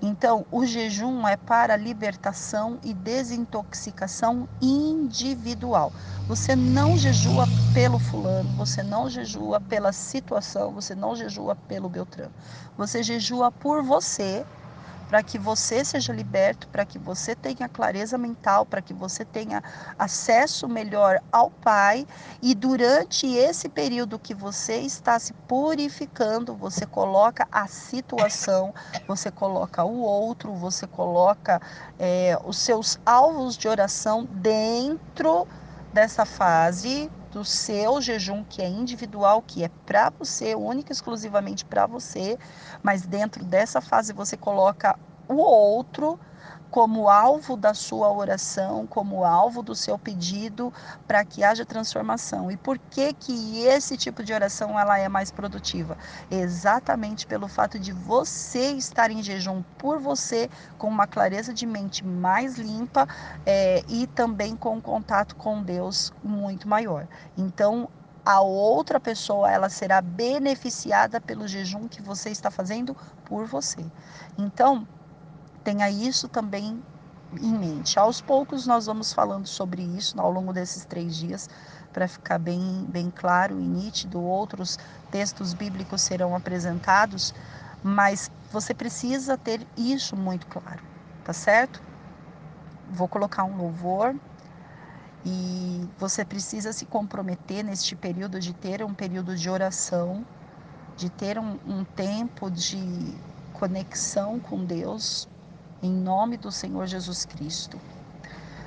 Então, 0.00 0.46
o 0.50 0.64
jejum 0.64 1.28
é 1.28 1.36
para 1.36 1.76
libertação 1.76 2.78
e 2.82 2.94
desintoxicação 2.94 4.48
individual. 4.62 5.92
Você 6.26 6.56
não 6.56 6.96
jejua 6.96 7.44
pelo 7.74 7.98
fulano, 7.98 8.48
você 8.56 8.82
não 8.82 9.10
jejua 9.10 9.60
pela 9.60 9.92
situação, 9.92 10.72
você 10.72 10.94
não 10.94 11.14
jejua 11.14 11.54
pelo 11.54 11.90
Beltrano. 11.90 12.32
Você 12.78 13.02
jejua 13.02 13.52
por 13.52 13.82
você 13.82 14.42
para 15.08 15.22
que 15.22 15.38
você 15.38 15.84
seja 15.84 16.12
liberto, 16.12 16.68
para 16.68 16.84
que 16.84 16.98
você 16.98 17.34
tenha 17.34 17.68
clareza 17.68 18.18
mental, 18.18 18.66
para 18.66 18.82
que 18.82 18.92
você 18.92 19.24
tenha 19.24 19.62
acesso 19.98 20.68
melhor 20.68 21.20
ao 21.30 21.50
Pai. 21.50 22.06
E 22.42 22.54
durante 22.54 23.26
esse 23.26 23.68
período 23.68 24.18
que 24.18 24.34
você 24.34 24.78
está 24.78 25.18
se 25.18 25.32
purificando, 25.48 26.54
você 26.54 26.86
coloca 26.86 27.46
a 27.50 27.66
situação, 27.66 28.74
você 29.06 29.30
coloca 29.30 29.84
o 29.84 30.00
outro, 30.00 30.52
você 30.54 30.86
coloca 30.86 31.60
é, 31.98 32.38
os 32.44 32.58
seus 32.58 32.98
alvos 33.04 33.56
de 33.56 33.68
oração 33.68 34.24
dentro 34.24 35.46
dessa 35.92 36.24
fase 36.26 37.10
do 37.36 37.44
seu 37.44 38.00
jejum 38.00 38.42
que 38.42 38.62
é 38.62 38.66
individual, 38.66 39.42
que 39.42 39.62
é 39.62 39.68
para 39.84 40.08
você, 40.08 40.54
única 40.54 40.90
e 40.90 40.94
exclusivamente 40.94 41.66
para 41.66 41.86
você, 41.86 42.38
mas 42.82 43.06
dentro 43.06 43.44
dessa 43.44 43.78
fase 43.78 44.14
você 44.14 44.38
coloca 44.38 44.98
o 45.28 45.34
outro 45.34 46.18
como 46.70 47.08
alvo 47.08 47.56
da 47.56 47.74
sua 47.74 48.12
oração, 48.12 48.86
como 48.86 49.24
alvo 49.24 49.62
do 49.62 49.74
seu 49.74 49.98
pedido, 49.98 50.72
para 51.06 51.24
que 51.24 51.42
haja 51.42 51.64
transformação. 51.64 52.50
E 52.50 52.56
por 52.56 52.78
que 52.78 53.12
que 53.12 53.62
esse 53.62 53.96
tipo 53.96 54.22
de 54.22 54.32
oração 54.32 54.78
ela 54.78 54.98
é 54.98 55.08
mais 55.08 55.30
produtiva? 55.30 55.96
Exatamente 56.30 57.26
pelo 57.26 57.48
fato 57.48 57.78
de 57.78 57.92
você 57.92 58.72
estar 58.72 59.10
em 59.10 59.22
jejum 59.22 59.62
por 59.78 59.98
você, 59.98 60.50
com 60.78 60.88
uma 60.88 61.06
clareza 61.06 61.52
de 61.54 61.66
mente 61.66 62.04
mais 62.04 62.56
limpa 62.56 63.08
é, 63.44 63.82
e 63.88 64.06
também 64.06 64.56
com 64.56 64.76
um 64.76 64.80
contato 64.80 65.36
com 65.36 65.62
Deus 65.62 66.12
muito 66.22 66.68
maior. 66.68 67.06
Então 67.36 67.88
a 68.26 68.40
outra 68.40 68.98
pessoa 68.98 69.48
ela 69.48 69.68
será 69.68 70.02
beneficiada 70.02 71.20
pelo 71.20 71.46
jejum 71.46 71.86
que 71.86 72.02
você 72.02 72.28
está 72.30 72.50
fazendo 72.50 72.96
por 73.24 73.46
você. 73.46 73.86
Então, 74.36 74.86
tenha 75.66 75.90
isso 75.90 76.28
também 76.28 76.80
em 77.42 77.58
mente. 77.58 77.98
Aos 77.98 78.20
poucos 78.20 78.68
nós 78.68 78.86
vamos 78.86 79.12
falando 79.12 79.48
sobre 79.48 79.82
isso 79.82 80.14
ao 80.20 80.30
longo 80.30 80.52
desses 80.52 80.84
três 80.84 81.16
dias 81.16 81.50
para 81.92 82.06
ficar 82.06 82.38
bem, 82.38 82.86
bem 82.88 83.10
claro 83.10 83.60
e 83.60 83.66
nítido. 83.66 84.22
Outros 84.22 84.78
textos 85.10 85.52
bíblicos 85.52 86.02
serão 86.02 86.36
apresentados, 86.36 87.34
mas 87.82 88.30
você 88.52 88.72
precisa 88.72 89.36
ter 89.36 89.66
isso 89.76 90.14
muito 90.14 90.46
claro, 90.46 90.80
tá 91.24 91.32
certo? 91.32 91.82
Vou 92.92 93.08
colocar 93.08 93.42
um 93.42 93.56
louvor 93.56 94.14
e 95.24 95.84
você 95.98 96.24
precisa 96.24 96.72
se 96.72 96.86
comprometer 96.86 97.64
neste 97.64 97.96
período 97.96 98.38
de 98.38 98.54
ter 98.54 98.84
um 98.84 98.94
período 98.94 99.34
de 99.34 99.50
oração, 99.50 100.24
de 100.96 101.10
ter 101.10 101.40
um, 101.40 101.58
um 101.66 101.84
tempo 101.84 102.48
de 102.52 102.78
conexão 103.52 104.38
com 104.38 104.64
Deus, 104.64 105.26
em 105.86 105.92
nome 105.92 106.36
do 106.36 106.50
Senhor 106.50 106.86
Jesus 106.86 107.24
Cristo. 107.24 107.80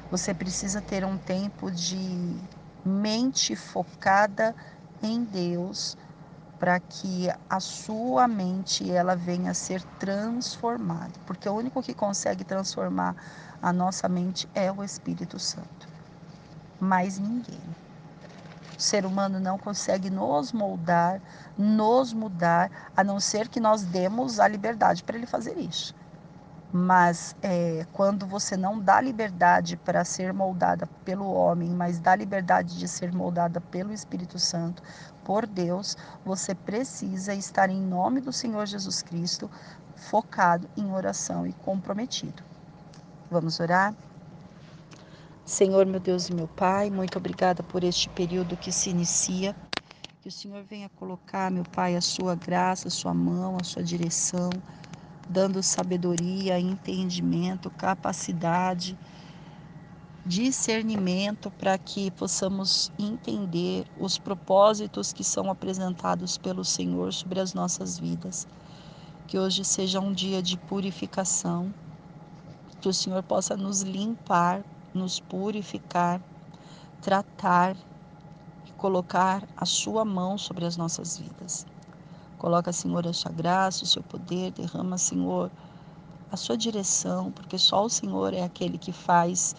Você 0.10 0.34
precisa 0.34 0.82
ter 0.82 1.03
um 1.05 1.17
tempo 1.17 1.69
de 1.69 2.36
mente 2.84 3.55
focada 3.55 4.55
em 5.03 5.23
Deus 5.23 5.97
para 6.58 6.79
que 6.79 7.29
a 7.49 7.60
sua 7.60 8.27
mente 8.27 8.89
ela 8.89 9.15
venha 9.15 9.51
a 9.51 9.53
ser 9.53 9.82
transformada, 9.99 11.13
porque 11.25 11.47
o 11.47 11.53
único 11.53 11.82
que 11.82 11.93
consegue 11.93 12.43
transformar 12.43 13.15
a 13.62 13.71
nossa 13.71 14.10
mente 14.10 14.47
é 14.53 14.71
o 14.71 14.84
Espírito 14.84 15.38
Santo. 15.39 15.88
Mais 16.79 17.17
ninguém. 17.19 17.62
O 18.77 18.82
ser 18.82 19.05
humano 19.05 19.39
não 19.39 19.58
consegue 19.58 20.10
nos 20.10 20.53
moldar, 20.53 21.21
nos 21.58 22.13
mudar, 22.13 22.71
a 22.95 23.03
não 23.03 23.19
ser 23.19 23.49
que 23.49 23.60
nós 23.60 23.84
demos 23.84 24.39
a 24.39 24.47
liberdade 24.47 25.03
para 25.03 25.17
ele 25.17 25.25
fazer 25.25 25.58
isso. 25.58 25.93
Mas 26.71 27.36
é, 27.41 27.86
quando 27.93 28.27
você 28.27 28.55
não 28.55 28.79
dá 28.79 29.01
liberdade 29.01 29.75
para 29.75 30.05
ser 30.05 30.32
moldada 30.32 30.86
pelo 31.03 31.32
homem, 31.32 31.69
mas 31.69 31.99
dá 31.99 32.15
liberdade 32.15 32.77
de 32.77 32.88
ser 32.88 33.12
moldada 33.12 33.60
pelo 33.60 33.91
Espírito 33.91 34.38
Santo, 34.38 34.84
por 35.23 35.47
Deus, 35.47 35.97
você 36.23 36.53
precisa 36.53 37.34
estar 37.34 37.69
em 37.69 37.82
nome 37.82 38.21
do 38.21 38.32
Senhor 38.32 38.67
Jesus 38.67 39.01
Cristo, 39.01 39.49
focado 39.95 40.69
em 40.77 40.91
oração 40.91 41.45
e 41.47 41.53
comprometido. 41.53 42.43
Vamos 43.32 43.60
orar? 43.60 43.95
Senhor, 45.43 45.88
meu 45.88 45.99
Deus 45.99 46.29
e 46.29 46.34
meu 46.34 46.47
Pai, 46.47 46.91
muito 46.91 47.17
obrigada 47.17 47.63
por 47.63 47.84
este 47.84 48.08
período 48.10 48.55
que 48.55 48.71
se 48.71 48.91
inicia. 48.91 49.55
Que 50.21 50.27
o 50.29 50.32
Senhor 50.32 50.63
venha 50.63 50.89
colocar, 50.89 51.49
meu 51.49 51.63
Pai, 51.63 51.95
a 51.95 52.01
sua 52.01 52.36
graça, 52.36 52.88
a 52.88 52.91
sua 52.91 53.13
mão, 53.13 53.58
a 53.60 53.63
sua 53.63 53.82
direção 53.82 54.51
dando 55.29 55.61
sabedoria, 55.61 56.59
entendimento, 56.59 57.69
capacidade, 57.69 58.97
discernimento 60.25 61.51
para 61.51 61.77
que 61.77 62.09
possamos 62.11 62.91
entender 62.97 63.85
os 63.99 64.17
propósitos 64.17 65.13
que 65.13 65.23
são 65.23 65.49
apresentados 65.51 66.37
pelo 66.37 66.65
Senhor 66.65 67.13
sobre 67.13 67.39
as 67.39 67.53
nossas 67.53 67.99
vidas. 67.99 68.47
Que 69.27 69.37
hoje 69.37 69.63
seja 69.63 69.99
um 69.99 70.11
dia 70.11 70.41
de 70.41 70.57
purificação, 70.57 71.71
que 72.81 72.89
o 72.89 72.93
Senhor 72.93 73.21
possa 73.21 73.55
nos 73.55 73.81
limpar, 73.81 74.63
nos 74.93 75.19
purificar, 75.19 76.19
tratar 77.01 77.77
e 78.65 78.71
colocar 78.71 79.47
a 79.55 79.65
sua 79.65 80.03
mão 80.03 80.37
sobre 80.39 80.65
as 80.65 80.75
nossas 80.75 81.17
vidas. 81.19 81.67
Coloca, 82.39 82.71
Senhor, 82.71 83.06
a 83.06 83.12
sua 83.12 83.32
graça, 83.34 83.84
o 83.84 83.88
seu 83.88 84.02
poder, 84.02 84.52
derrama, 84.52 84.97
Senhor, 84.97 85.52
a 86.32 86.38
sua 86.38 86.58
direção, 86.58 87.32
porque 87.32 87.58
só 87.58 87.84
o 87.84 87.89
Senhor 87.89 88.34
é 88.34 88.41
aquele 88.41 88.78
que 88.78 88.93
faz 88.93 89.54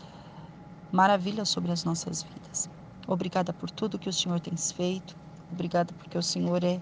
maravilhas 0.90 1.51
sobre 1.51 1.71
as 1.71 1.85
nossas 1.85 2.23
vidas. 2.23 2.71
Obrigada 3.07 3.53
por 3.53 3.71
tudo 3.71 3.99
que 3.99 4.09
o 4.09 4.12
Senhor 4.12 4.40
tem 4.40 4.57
feito. 4.57 5.14
Obrigada 5.53 5.93
porque 5.99 6.16
o 6.16 6.23
Senhor 6.23 6.64
é 6.64 6.81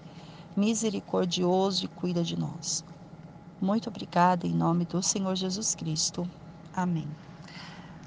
misericordioso 0.55 1.83
e 1.83 1.87
cuida 1.89 2.23
de 2.23 2.39
nós. 2.39 2.83
Muito 3.61 3.89
obrigada 3.89 4.47
em 4.47 4.53
nome 4.53 4.85
do 4.85 5.03
Senhor 5.03 5.35
Jesus 5.35 5.75
Cristo. 5.75 6.25
Amém. 6.73 7.07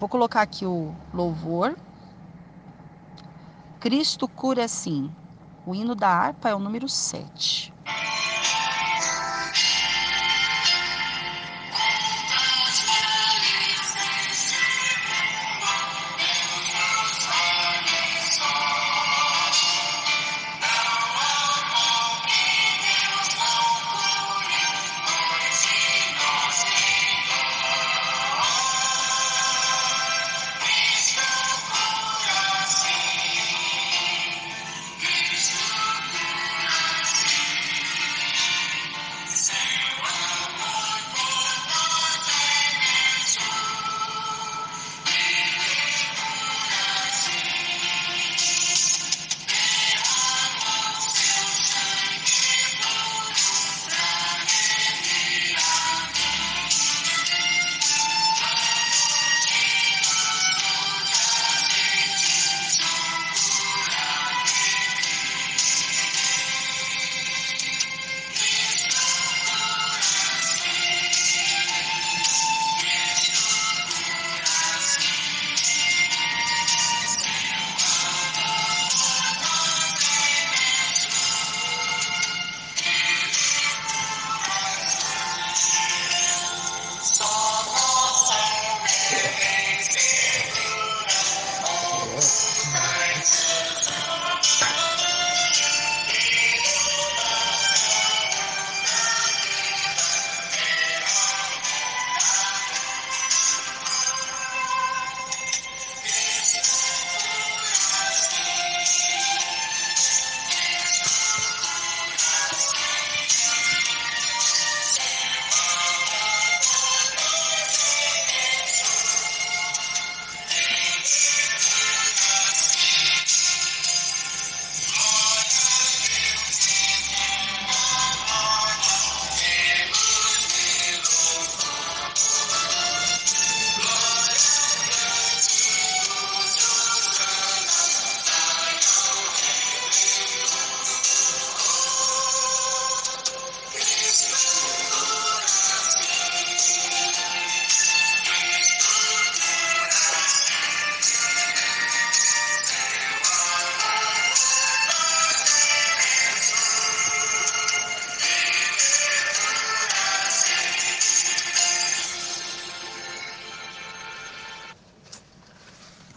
Vou 0.01 0.09
colocar 0.09 0.41
aqui 0.41 0.65
o 0.65 0.95
louvor. 1.13 1.77
Cristo 3.79 4.27
cura 4.27 4.67
sim. 4.67 5.11
O 5.65 5.75
hino 5.75 5.95
da 5.97 6.09
harpa 6.09 6.49
é 6.51 6.55
o 6.55 6.59
número 6.61 6.89
7. 6.89 7.75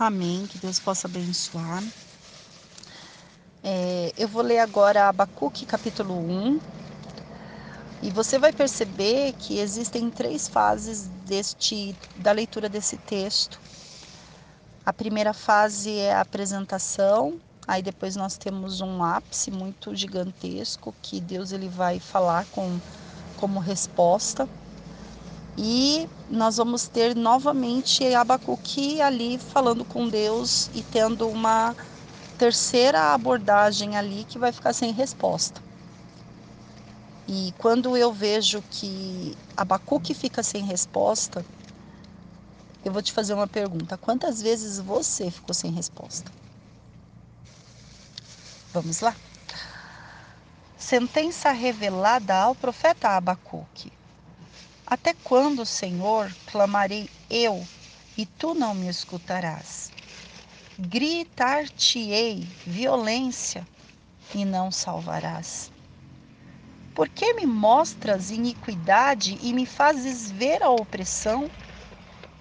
Amém. 0.06 0.46
Que 0.46 0.60
Deus 0.60 0.80
possa 0.80 1.08
abençoar. 1.08 1.84
É, 3.64 4.14
eu 4.16 4.28
vou 4.28 4.44
ler 4.44 4.60
agora 4.60 5.10
Abacuque 5.10 5.66
capítulo 5.66 6.14
1. 6.14 6.60
E 8.04 8.12
você 8.12 8.38
vai 8.38 8.54
perceber 8.54 9.34
que 9.34 9.58
existem 9.58 10.12
três 10.12 10.48
fases 10.48 11.08
deste, 11.26 11.96
da 12.18 12.32
leitura 12.32 12.70
desse 12.70 12.98
texto. 12.98 13.60
A 14.86 14.94
primeira 14.94 15.34
fase 15.34 15.98
é 15.98 16.14
a 16.14 16.22
apresentação, 16.22 17.40
aí 17.68 17.82
depois 17.82 18.16
nós 18.16 18.38
temos 18.38 18.82
um 18.82 19.04
ápice 19.04 19.50
muito 19.50 19.96
gigantesco 19.96 20.94
que 21.02 21.20
Deus 21.20 21.52
ele 21.52 21.68
vai 21.68 22.00
falar 22.00 22.46
com, 22.52 22.80
como 23.38 23.60
resposta. 23.60 24.48
E 25.58 26.10
nós 26.28 26.58
vamos 26.58 26.88
ter 26.88 27.16
novamente 27.16 28.04
Abacuque 28.14 29.02
ali 29.02 29.40
falando 29.40 29.86
com 29.86 30.10
Deus 30.10 30.70
e 30.74 30.84
tendo 30.84 31.30
uma 31.30 31.76
terceira 32.38 33.14
abordagem 33.14 33.96
ali 33.96 34.26
que 34.26 34.38
vai 34.38 34.52
ficar 34.52 34.74
sem 34.74 34.92
resposta. 34.92 35.64
E 37.28 37.54
quando 37.58 37.96
eu 37.98 38.14
vejo 38.14 38.62
que 38.70 39.38
Abacuque 39.56 40.14
fica 40.14 40.44
sem 40.44 40.64
resposta, 40.64 41.46
eu 42.84 42.92
vou 42.92 43.02
te 43.02 43.12
fazer 43.12 43.34
uma 43.34 43.48
pergunta: 43.48 43.98
quantas 43.98 44.42
vezes 44.42 44.80
você 44.80 45.32
ficou 45.32 45.54
sem 45.56 45.72
resposta? 45.72 46.32
Vamos 48.74 49.00
lá? 49.00 49.16
Sentença 50.78 51.52
revelada 51.52 52.36
ao 52.36 52.54
profeta 52.54 53.10
Abacuque. 53.18 53.92
Até 54.88 55.16
quando, 55.16 55.66
Senhor, 55.66 56.38
clamarei 56.46 57.10
eu 57.28 57.68
e 58.16 58.26
tu 58.26 58.54
não 58.54 58.76
me 58.76 58.88
escutarás? 58.88 59.92
Gritar-te-ei 60.78 62.56
violência 62.64 63.68
e 64.32 64.46
não 64.46 64.72
salvarás. 64.72 65.72
Por 66.94 67.10
que 67.10 67.34
me 67.34 67.48
mostras 67.48 68.30
iniquidade 68.30 69.38
e 69.42 69.54
me 69.54 69.66
fazes 69.66 70.30
ver 70.30 70.62
a 70.62 70.70
opressão? 70.70 71.52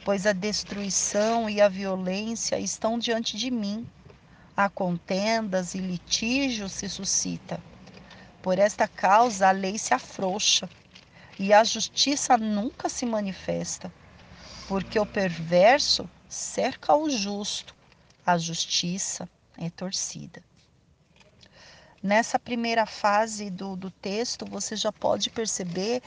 Pois 0.04 0.26
a 0.26 0.32
destruição 0.32 1.48
e 1.48 1.62
a 1.62 1.68
violência 1.68 2.58
estão 2.60 2.98
diante 2.98 3.38
de 3.38 3.50
mim. 3.50 3.88
Há 4.54 4.68
contendas 4.68 5.74
e 5.74 5.78
litígios 5.78 6.74
se 6.74 6.90
suscita. 6.90 7.64
Por 8.42 8.58
esta 8.58 8.86
causa 8.86 9.48
a 9.48 9.52
lei 9.52 9.78
se 9.78 9.94
afrouxa 9.94 10.70
e 11.38 11.52
a 11.52 11.64
justiça 11.64 12.36
nunca 12.36 12.88
se 12.88 13.04
manifesta. 13.04 13.92
Porque 14.68 14.98
o 14.98 15.06
perverso 15.06 16.08
cerca 16.28 16.94
o 16.96 17.10
justo, 17.10 17.74
a 18.24 18.38
justiça 18.38 19.28
é 19.58 19.68
torcida. 19.70 20.42
Nessa 22.02 22.38
primeira 22.38 22.84
fase 22.84 23.48
do, 23.48 23.76
do 23.76 23.90
texto, 23.90 24.44
você 24.44 24.76
já 24.76 24.92
pode 24.92 25.30
perceber 25.30 26.02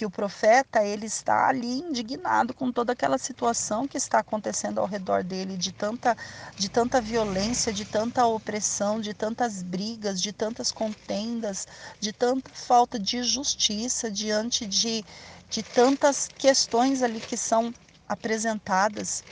que 0.00 0.06
o 0.06 0.10
profeta 0.10 0.82
ele 0.82 1.04
está 1.04 1.48
ali 1.48 1.80
indignado 1.80 2.54
com 2.54 2.72
toda 2.72 2.94
aquela 2.94 3.18
situação 3.18 3.86
que 3.86 3.98
está 3.98 4.20
acontecendo 4.20 4.78
ao 4.78 4.86
redor 4.86 5.22
dele 5.22 5.58
de 5.58 5.72
tanta 5.72 6.16
de 6.56 6.70
tanta 6.70 7.02
violência, 7.02 7.70
de 7.70 7.84
tanta 7.84 8.24
opressão, 8.24 8.98
de 8.98 9.12
tantas 9.12 9.62
brigas, 9.62 10.18
de 10.22 10.32
tantas 10.32 10.72
contendas, 10.72 11.66
de 12.00 12.14
tanta 12.14 12.50
falta 12.54 12.98
de 12.98 13.22
justiça 13.22 14.10
diante 14.10 14.66
de 14.66 15.04
de 15.50 15.62
tantas 15.62 16.28
questões 16.38 17.02
ali 17.02 17.20
que 17.20 17.36
são 17.36 17.74
apresentadas. 18.08 19.22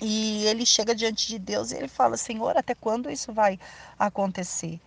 E 0.00 0.46
ele 0.46 0.64
chega 0.64 0.94
diante 0.94 1.26
de 1.28 1.38
Deus 1.38 1.72
e 1.72 1.76
ele 1.76 1.88
fala: 1.88 2.16
Senhor, 2.16 2.56
até 2.56 2.74
quando 2.74 3.10
isso 3.10 3.34
vai 3.34 3.58
acontecer? 3.98 4.80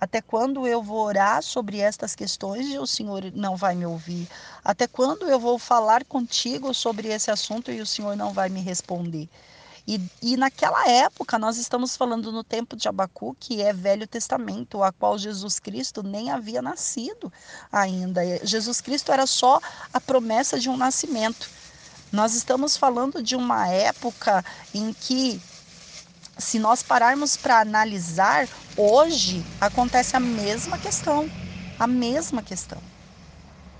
Até 0.00 0.20
quando 0.20 0.66
eu 0.66 0.82
vou 0.82 1.04
orar 1.04 1.42
sobre 1.42 1.80
estas 1.80 2.14
questões 2.14 2.66
e 2.68 2.78
o 2.78 2.86
Senhor 2.86 3.32
não 3.34 3.56
vai 3.56 3.74
me 3.74 3.84
ouvir? 3.84 4.28
Até 4.64 4.86
quando 4.86 5.28
eu 5.28 5.40
vou 5.40 5.58
falar 5.58 6.04
contigo 6.04 6.72
sobre 6.72 7.08
esse 7.08 7.30
assunto 7.30 7.72
e 7.72 7.80
o 7.80 7.86
Senhor 7.86 8.16
não 8.16 8.32
vai 8.32 8.48
me 8.48 8.60
responder? 8.60 9.28
E, 9.88 9.98
e 10.20 10.36
naquela 10.36 10.86
época, 10.86 11.38
nós 11.38 11.56
estamos 11.56 11.96
falando 11.96 12.30
no 12.30 12.44
tempo 12.44 12.76
de 12.76 12.86
Abacu, 12.86 13.34
que 13.40 13.62
é 13.62 13.72
Velho 13.72 14.06
Testamento, 14.06 14.82
a 14.82 14.92
qual 14.92 15.16
Jesus 15.16 15.58
Cristo 15.58 16.02
nem 16.02 16.30
havia 16.30 16.60
nascido 16.60 17.32
ainda. 17.72 18.20
Jesus 18.44 18.82
Cristo 18.82 19.10
era 19.10 19.26
só 19.26 19.58
a 19.92 19.98
promessa 19.98 20.60
de 20.60 20.68
um 20.68 20.76
nascimento. 20.76 21.48
Nós 22.12 22.34
estamos 22.34 22.76
falando 22.76 23.22
de 23.22 23.34
uma 23.34 23.66
época 23.66 24.44
em 24.74 24.92
que 24.92 25.40
se 26.38 26.58
nós 26.58 26.82
pararmos 26.82 27.36
para 27.36 27.60
analisar, 27.60 28.48
hoje 28.76 29.48
acontece 29.60 30.16
a 30.16 30.20
mesma 30.20 30.78
questão. 30.78 31.30
A 31.78 31.86
mesma 31.86 32.42
questão. 32.42 32.82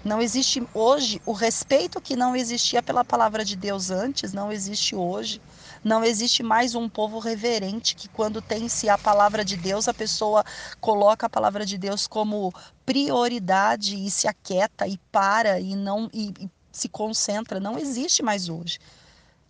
Não 0.05 0.23
existe 0.23 0.63
hoje 0.73 1.21
o 1.27 1.33
respeito 1.33 2.01
que 2.01 2.17
não 2.17 2.35
existia 2.35 2.83
pela 2.83 3.05
palavra 3.05 3.45
de 3.45 3.57
Deus 3.57 3.91
antes, 3.91 4.33
não 4.33 4.51
existe 4.51 4.95
hoje. 4.95 5.43
Não 5.85 6.05
existe 6.05 6.43
mais 6.43 6.75
um 6.75 6.89
povo 6.89 7.19
reverente 7.19 7.95
que, 7.97 8.09
quando 8.09 8.41
tem-se 8.41 8.89
a 8.89 8.97
palavra 8.97 9.45
de 9.45 9.57
Deus, 9.57 9.89
a 9.89 9.95
pessoa 9.95 10.45
coloca 10.81 11.27
a 11.27 11.31
palavra 11.31 11.67
de 11.67 11.77
Deus 11.77 12.07
como 12.07 12.53
prioridade 12.87 13.97
e 13.97 14.11
se 14.11 14.29
aquieta 14.29 14.87
e 14.87 14.99
para 15.11 15.61
e 15.61 15.75
não 15.77 16.09
e, 16.13 16.33
e 16.41 16.51
se 16.73 16.89
concentra. 16.89 17.59
Não 17.61 17.77
existe 17.79 18.23
mais 18.23 18.49
hoje. 18.49 18.79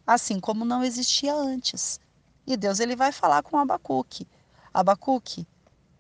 Assim 0.06 0.40
como 0.40 0.64
não 0.64 0.84
existia 0.84 1.34
antes. 1.34 2.00
E 2.48 2.56
Deus 2.56 2.80
ele 2.80 2.96
vai 2.96 3.12
falar 3.12 3.42
com 3.42 3.58
Abacuque. 3.58 4.26
Abacuque, 4.72 5.46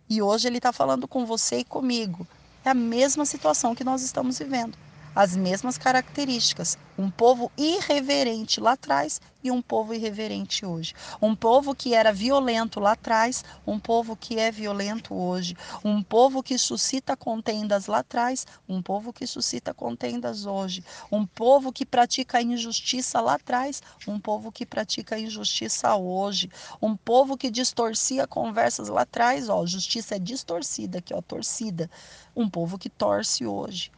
e 0.08 0.22
hoje 0.22 0.48
ele 0.48 0.56
está 0.56 0.72
falando 0.72 1.06
com 1.06 1.26
você 1.26 1.58
e 1.58 1.64
comigo. 1.64 2.26
É 2.64 2.70
a 2.70 2.74
mesma 2.74 3.26
situação 3.26 3.74
que 3.74 3.84
nós 3.84 4.00
estamos 4.00 4.38
vivendo 4.38 4.87
as 5.14 5.36
mesmas 5.36 5.78
características. 5.78 6.76
Um 6.96 7.10
povo 7.10 7.50
irreverente 7.56 8.60
lá 8.60 8.72
atrás 8.72 9.20
e 9.42 9.50
um 9.50 9.62
povo 9.62 9.94
irreverente 9.94 10.66
hoje. 10.66 10.94
Um 11.22 11.34
povo 11.34 11.74
que 11.74 11.94
era 11.94 12.12
violento 12.12 12.80
lá 12.80 12.92
atrás, 12.92 13.44
um 13.66 13.78
povo 13.78 14.16
que 14.16 14.38
é 14.38 14.50
violento 14.50 15.14
hoje. 15.14 15.56
Um 15.84 16.02
povo 16.02 16.42
que 16.42 16.58
suscita 16.58 17.16
contendas 17.16 17.86
lá 17.86 17.98
atrás, 17.98 18.46
um 18.68 18.82
povo 18.82 19.12
que 19.12 19.26
suscita 19.26 19.72
contendas 19.72 20.44
hoje. 20.44 20.84
Um 21.10 21.24
povo 21.24 21.72
que 21.72 21.86
pratica 21.86 22.42
injustiça 22.42 23.20
lá 23.20 23.34
atrás, 23.34 23.80
um 24.06 24.18
povo 24.18 24.50
que 24.50 24.66
pratica 24.66 25.18
injustiça 25.18 25.94
hoje. 25.94 26.50
Um 26.82 26.96
povo 26.96 27.36
que 27.36 27.50
distorcia 27.50 28.26
conversas 28.26 28.88
lá 28.88 29.02
atrás, 29.02 29.48
ó, 29.48 29.64
justiça 29.64 30.16
é 30.16 30.18
distorcida, 30.18 30.98
aqui 30.98 31.14
ó, 31.14 31.22
torcida. 31.22 31.88
Um 32.34 32.48
povo 32.48 32.78
que 32.78 32.90
torce 32.90 33.46
hoje. 33.46 33.90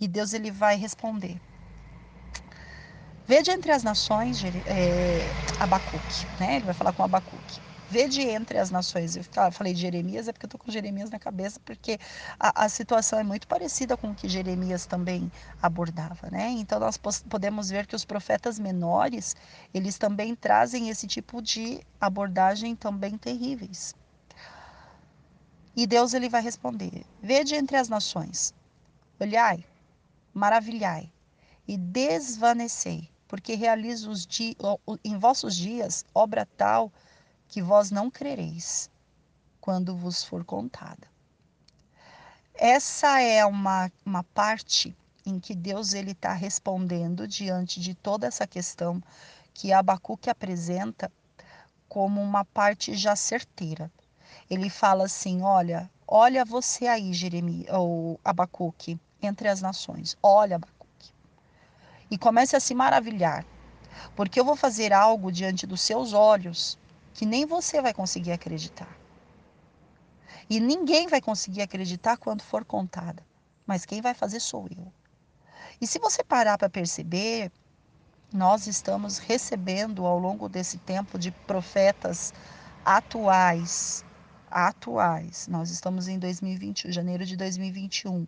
E 0.00 0.06
Deus 0.06 0.32
ele 0.32 0.50
vai 0.50 0.76
responder. 0.76 1.40
Vede 3.26 3.50
entre 3.50 3.72
as 3.72 3.82
nações, 3.82 4.44
é, 4.44 5.18
Abacuque, 5.58 6.26
né? 6.38 6.56
Ele 6.56 6.64
vai 6.64 6.74
falar 6.74 6.92
com 6.92 7.02
Abacuque. 7.02 7.60
Vede 7.88 8.20
entre 8.20 8.58
as 8.58 8.70
nações. 8.70 9.16
Eu 9.16 9.24
falei 9.52 9.72
de 9.72 9.80
Jeremias, 9.80 10.26
é 10.26 10.32
porque 10.32 10.46
eu 10.46 10.48
estou 10.48 10.60
com 10.60 10.70
Jeremias 10.70 11.10
na 11.10 11.18
cabeça, 11.18 11.60
porque 11.64 11.98
a, 12.38 12.64
a, 12.64 12.68
situação 12.68 13.18
é 13.18 13.24
muito 13.24 13.46
parecida 13.46 13.96
com 13.96 14.10
o 14.10 14.14
que 14.14 14.28
Jeremias 14.28 14.86
também 14.86 15.30
abordava, 15.62 16.28
né? 16.30 16.50
Então 16.50 16.78
nós 16.80 16.96
podemos 16.96 17.70
ver 17.70 17.86
que 17.86 17.94
os 17.94 18.04
profetas 18.04 18.58
menores, 18.58 19.36
eles 19.72 19.98
também 19.98 20.34
trazem 20.34 20.88
esse 20.88 21.06
tipo 21.06 21.40
de 21.40 21.80
abordagem 22.00 22.74
também 22.74 23.16
terríveis. 23.16 23.94
E 25.76 25.86
Deus 25.86 26.12
ele 26.12 26.28
vai 26.28 26.42
responder: 26.42 27.04
Vede 27.22 27.54
entre 27.54 27.76
as 27.76 27.88
nações, 27.88 28.52
olhai, 29.20 29.64
maravilhai 30.36 31.10
e 31.66 31.78
desvanecei, 31.78 33.08
porque 33.26 33.54
realizo 33.54 34.12
em 35.02 35.18
vossos 35.18 35.56
dias 35.56 36.04
obra 36.14 36.46
tal 36.58 36.92
que 37.48 37.62
vós 37.62 37.90
não 37.90 38.10
crereis 38.10 38.90
quando 39.58 39.96
vos 39.96 40.22
for 40.22 40.44
contada. 40.44 41.08
Essa 42.54 43.20
é 43.20 43.44
uma, 43.46 43.90
uma 44.04 44.22
parte 44.22 44.94
em 45.24 45.40
que 45.40 45.54
Deus 45.54 45.94
ele 45.94 46.12
está 46.12 46.34
respondendo 46.34 47.26
diante 47.26 47.80
de 47.80 47.94
toda 47.94 48.26
essa 48.26 48.46
questão 48.46 49.02
que 49.54 49.72
Abacuque 49.72 50.28
apresenta 50.28 51.10
como 51.88 52.20
uma 52.20 52.44
parte 52.44 52.94
já 52.94 53.16
certeira. 53.16 53.90
Ele 54.50 54.68
fala 54.68 55.04
assim: 55.04 55.40
olha, 55.40 55.90
olha 56.06 56.44
você 56.44 56.86
aí, 56.86 57.12
Jeremias, 57.12 57.74
ou 57.74 58.20
Abacuque, 58.22 59.00
entre 59.22 59.48
as 59.48 59.60
nações. 59.60 60.16
Olha, 60.22 60.56
Abacuque. 60.56 61.12
E 62.10 62.16
comece 62.16 62.54
a 62.56 62.60
se 62.60 62.74
maravilhar, 62.74 63.44
porque 64.14 64.38
eu 64.38 64.44
vou 64.44 64.56
fazer 64.56 64.92
algo 64.92 65.32
diante 65.32 65.66
dos 65.66 65.80
seus 65.80 66.12
olhos 66.12 66.78
que 67.14 67.26
nem 67.26 67.46
você 67.46 67.80
vai 67.80 67.94
conseguir 67.94 68.32
acreditar. 68.32 68.96
E 70.48 70.60
ninguém 70.60 71.08
vai 71.08 71.20
conseguir 71.20 71.62
acreditar 71.62 72.16
quando 72.16 72.42
for 72.42 72.64
contada, 72.64 73.26
mas 73.66 73.84
quem 73.84 74.00
vai 74.00 74.14
fazer 74.14 74.38
sou 74.38 74.68
eu. 74.70 74.92
E 75.80 75.86
se 75.86 75.98
você 75.98 76.22
parar 76.22 76.56
para 76.56 76.68
perceber, 76.68 77.50
nós 78.32 78.66
estamos 78.66 79.18
recebendo 79.18 80.06
ao 80.06 80.18
longo 80.18 80.48
desse 80.48 80.78
tempo 80.78 81.18
de 81.18 81.30
profetas 81.30 82.32
atuais, 82.84 84.04
atuais. 84.50 85.48
Nós 85.48 85.70
estamos 85.70 86.06
em 86.06 86.18
2021, 86.18 86.92
janeiro 86.92 87.26
de 87.26 87.36
2021, 87.36 88.26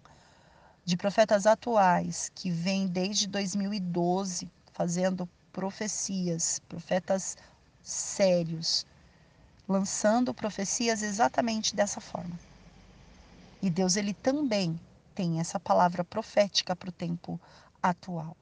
de 0.89 0.97
profetas 0.97 1.45
atuais 1.45 2.33
que 2.35 2.51
vêm 2.51 2.87
desde 2.87 3.27
2012 3.27 4.51
fazendo 4.73 5.29
profecias, 5.53 6.63
profetas 6.67 7.37
sérios, 7.83 8.87
lançando 9.69 10.33
profecias 10.33 11.03
exatamente 11.03 11.77
dessa 11.77 12.01
forma. 12.01 12.41
E 13.61 13.69
Deus 13.69 13.97
ele 13.97 14.15
também 14.15 14.81
tem 15.15 15.41
essa 15.41 15.61
palavra 15.61 16.03
profética 16.03 16.75
para 16.75 16.89
o 16.89 16.93
tempo 16.93 17.39
atual. 17.83 18.35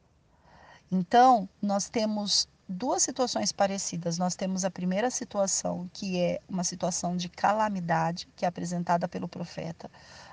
Então, 0.89 1.49
nós 1.61 1.89
temos 1.89 2.47
duas 2.69 3.03
situações 3.03 3.53
parecidas. 3.53 4.19
Nós 4.19 4.35
temos 4.35 4.65
a 4.65 4.71
primeira 4.71 5.11
situação, 5.11 5.89
que 5.93 6.21
é 6.21 6.41
uma 6.49 6.65
situação 6.65 7.17
de 7.17 7.29
calamidade, 7.29 8.29
que 8.37 8.45
é 8.45 8.49
apresentada 8.49 9.09
pelo 9.09 9.29
profeta 9.29 9.91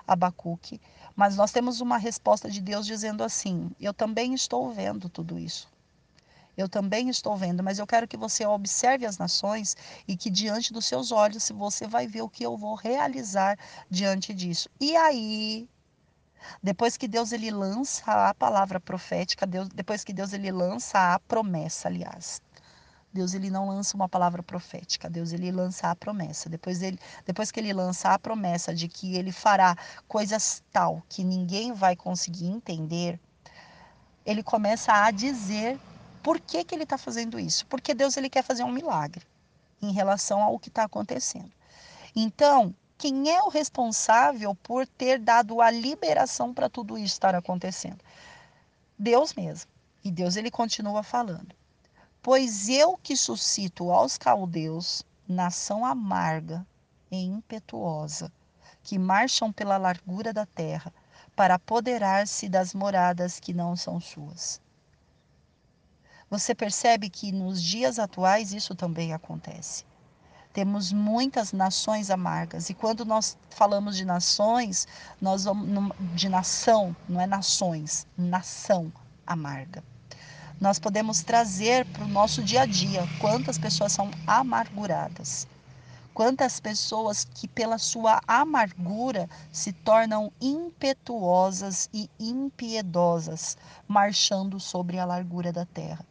Abacuque, 0.07 0.81
mas 1.15 1.35
nós 1.35 1.51
temos 1.51 1.81
uma 1.81 1.97
resposta 1.97 2.49
de 2.49 2.61
Deus 2.61 2.85
dizendo 2.85 3.23
assim: 3.23 3.71
Eu 3.79 3.93
também 3.93 4.33
estou 4.33 4.71
vendo 4.71 5.09
tudo 5.09 5.37
isso. 5.37 5.71
Eu 6.55 6.69
também 6.69 7.09
estou 7.09 7.35
vendo, 7.35 7.63
mas 7.63 7.79
eu 7.79 7.87
quero 7.87 8.07
que 8.07 8.15
você 8.15 8.45
observe 8.45 9.05
as 9.05 9.17
nações 9.17 9.75
e 10.07 10.15
que 10.15 10.29
diante 10.29 10.71
dos 10.71 10.85
seus 10.85 11.11
olhos 11.11 11.49
você 11.49 11.87
vai 11.87 12.07
ver 12.07 12.21
o 12.21 12.29
que 12.29 12.45
eu 12.45 12.55
vou 12.55 12.75
realizar 12.75 13.57
diante 13.89 14.33
disso. 14.35 14.69
E 14.79 14.95
aí, 14.95 15.67
depois 16.61 16.95
que 16.95 17.07
Deus 17.07 17.31
ele 17.31 17.49
lança 17.49 18.29
a 18.29 18.33
palavra 18.35 18.79
profética, 18.79 19.47
Deus, 19.47 19.67
depois 19.69 20.03
que 20.03 20.13
Deus 20.13 20.31
ele 20.33 20.51
lança 20.51 21.15
a 21.15 21.19
promessa, 21.19 21.87
aliás. 21.87 22.39
Deus 23.13 23.35
ele 23.35 23.49
não 23.51 23.69
lança 23.69 23.95
uma 23.95 24.09
palavra 24.09 24.41
profética, 24.41 25.07
Deus 25.07 25.31
ele 25.31 25.51
lança 25.51 25.89
a 25.89 25.95
promessa. 25.95 26.49
Depois 26.49 26.81
ele, 26.81 26.97
depois 27.25 27.51
que 27.51 27.59
ele 27.59 27.71
lança 27.71 28.09
a 28.09 28.17
promessa 28.17 28.73
de 28.73 28.87
que 28.87 29.15
ele 29.15 29.31
fará 29.31 29.77
coisas 30.07 30.63
tal 30.71 31.03
que 31.07 31.23
ninguém 31.23 31.73
vai 31.73 31.95
conseguir 31.95 32.47
entender, 32.47 33.19
ele 34.25 34.41
começa 34.41 34.91
a 34.91 35.11
dizer 35.11 35.79
por 36.23 36.39
que, 36.39 36.63
que 36.63 36.73
ele 36.73 36.83
está 36.83 36.97
fazendo 36.97 37.39
isso? 37.39 37.65
Porque 37.67 37.93
Deus 37.93 38.17
ele 38.17 38.29
quer 38.29 38.43
fazer 38.43 38.63
um 38.63 38.71
milagre 38.71 39.23
em 39.81 39.91
relação 39.91 40.41
ao 40.41 40.57
que 40.57 40.69
está 40.69 40.83
acontecendo. 40.83 41.51
Então, 42.15 42.73
quem 42.97 43.29
é 43.29 43.43
o 43.43 43.49
responsável 43.49 44.55
por 44.55 44.87
ter 44.87 45.19
dado 45.19 45.61
a 45.61 45.69
liberação 45.69 46.53
para 46.53 46.69
tudo 46.69 46.97
isso 46.97 47.13
estar 47.13 47.35
acontecendo? 47.35 47.99
Deus 48.97 49.33
mesmo. 49.33 49.69
E 50.03 50.11
Deus 50.11 50.35
ele 50.35 50.49
continua 50.49 51.03
falando. 51.03 51.53
Pois 52.23 52.69
eu 52.69 52.95
que 52.95 53.17
suscito 53.17 53.91
aos 53.91 54.17
caldeus 54.17 55.03
nação 55.27 55.85
amarga 55.85 56.65
e 57.11 57.17
impetuosa, 57.17 58.31
que 58.81 58.97
marcham 58.97 59.51
pela 59.51 59.75
largura 59.75 60.31
da 60.31 60.45
terra, 60.45 60.93
para 61.35 61.55
apoderar-se 61.55 62.47
das 62.47 62.73
moradas 62.73 63.41
que 63.41 63.53
não 63.53 63.75
são 63.75 63.99
suas. 63.99 64.61
Você 66.29 66.55
percebe 66.55 67.09
que 67.09 67.29
nos 67.33 67.61
dias 67.61 67.99
atuais 67.99 68.53
isso 68.53 68.73
também 68.73 69.11
acontece. 69.11 69.83
Temos 70.53 70.93
muitas 70.93 71.51
nações 71.51 72.09
amargas 72.09 72.69
e 72.69 72.73
quando 72.73 73.03
nós 73.03 73.37
falamos 73.49 73.97
de 73.97 74.05
nações, 74.05 74.87
nós 75.19 75.43
vamos 75.43 75.91
de 76.15 76.29
nação, 76.29 76.95
não 77.09 77.19
é 77.19 77.27
nações, 77.27 78.07
nação 78.17 78.93
amarga. 79.27 79.83
Nós 80.63 80.79
podemos 80.79 81.21
trazer 81.21 81.85
para 81.87 82.05
o 82.05 82.07
nosso 82.07 82.41
dia 82.41 82.61
a 82.61 82.65
dia 82.65 83.05
quantas 83.19 83.57
pessoas 83.57 83.91
são 83.91 84.09
amarguradas. 84.25 85.45
Quantas 86.13 86.57
pessoas 86.61 87.25
que, 87.25 87.49
pela 87.49 87.77
sua 87.77 88.21
amargura, 88.25 89.29
se 89.51 89.73
tornam 89.73 90.31
impetuosas 90.39 91.89
e 91.93 92.09
impiedosas, 92.17 93.57
marchando 93.85 94.57
sobre 94.57 94.97
a 94.97 95.03
largura 95.03 95.51
da 95.51 95.65
terra. 95.65 96.05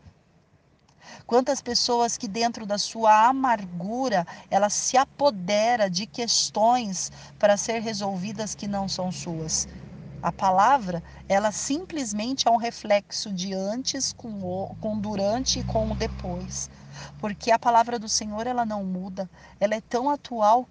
Quantas 1.27 1.63
pessoas 1.63 2.19
que 2.19 2.29
dentro 2.29 2.67
da 2.67 2.77
sua 2.77 3.29
amargura, 3.29 4.27
ela 4.51 4.69
se 4.69 4.99
apodera 4.99 5.89
de 5.89 6.05
questões 6.05 7.11
para 7.39 7.57
ser 7.57 7.81
resolvidas 7.81 8.55
que 8.55 8.69
não 8.69 8.87
são 8.87 9.11
suas. 9.11 9.67
A 10.23 10.31
palavra, 10.31 11.03
ela 11.29 11.51
simplesmente 11.51 12.47
é 12.47 12.51
um 12.51 12.57
reflexo 12.57 13.33
de 13.33 13.53
antes 13.53 14.13
com, 14.13 14.29
o, 14.43 14.77
com 14.81 14.99
durante 14.99 15.59
e 15.59 15.65
com 15.65 15.91
o 15.91 15.97
depois. 15.97 16.71
Porque 17.19 17.51
a 17.51 17.59
palavra 17.59 17.99
do 17.99 18.09
Senhor, 18.09 18.47
ela 18.47 18.65
não 18.65 18.85
muda. 18.85 19.29
Ela 19.59 19.75
é 19.75 19.81
tão 19.81 20.09
atual 20.09 20.69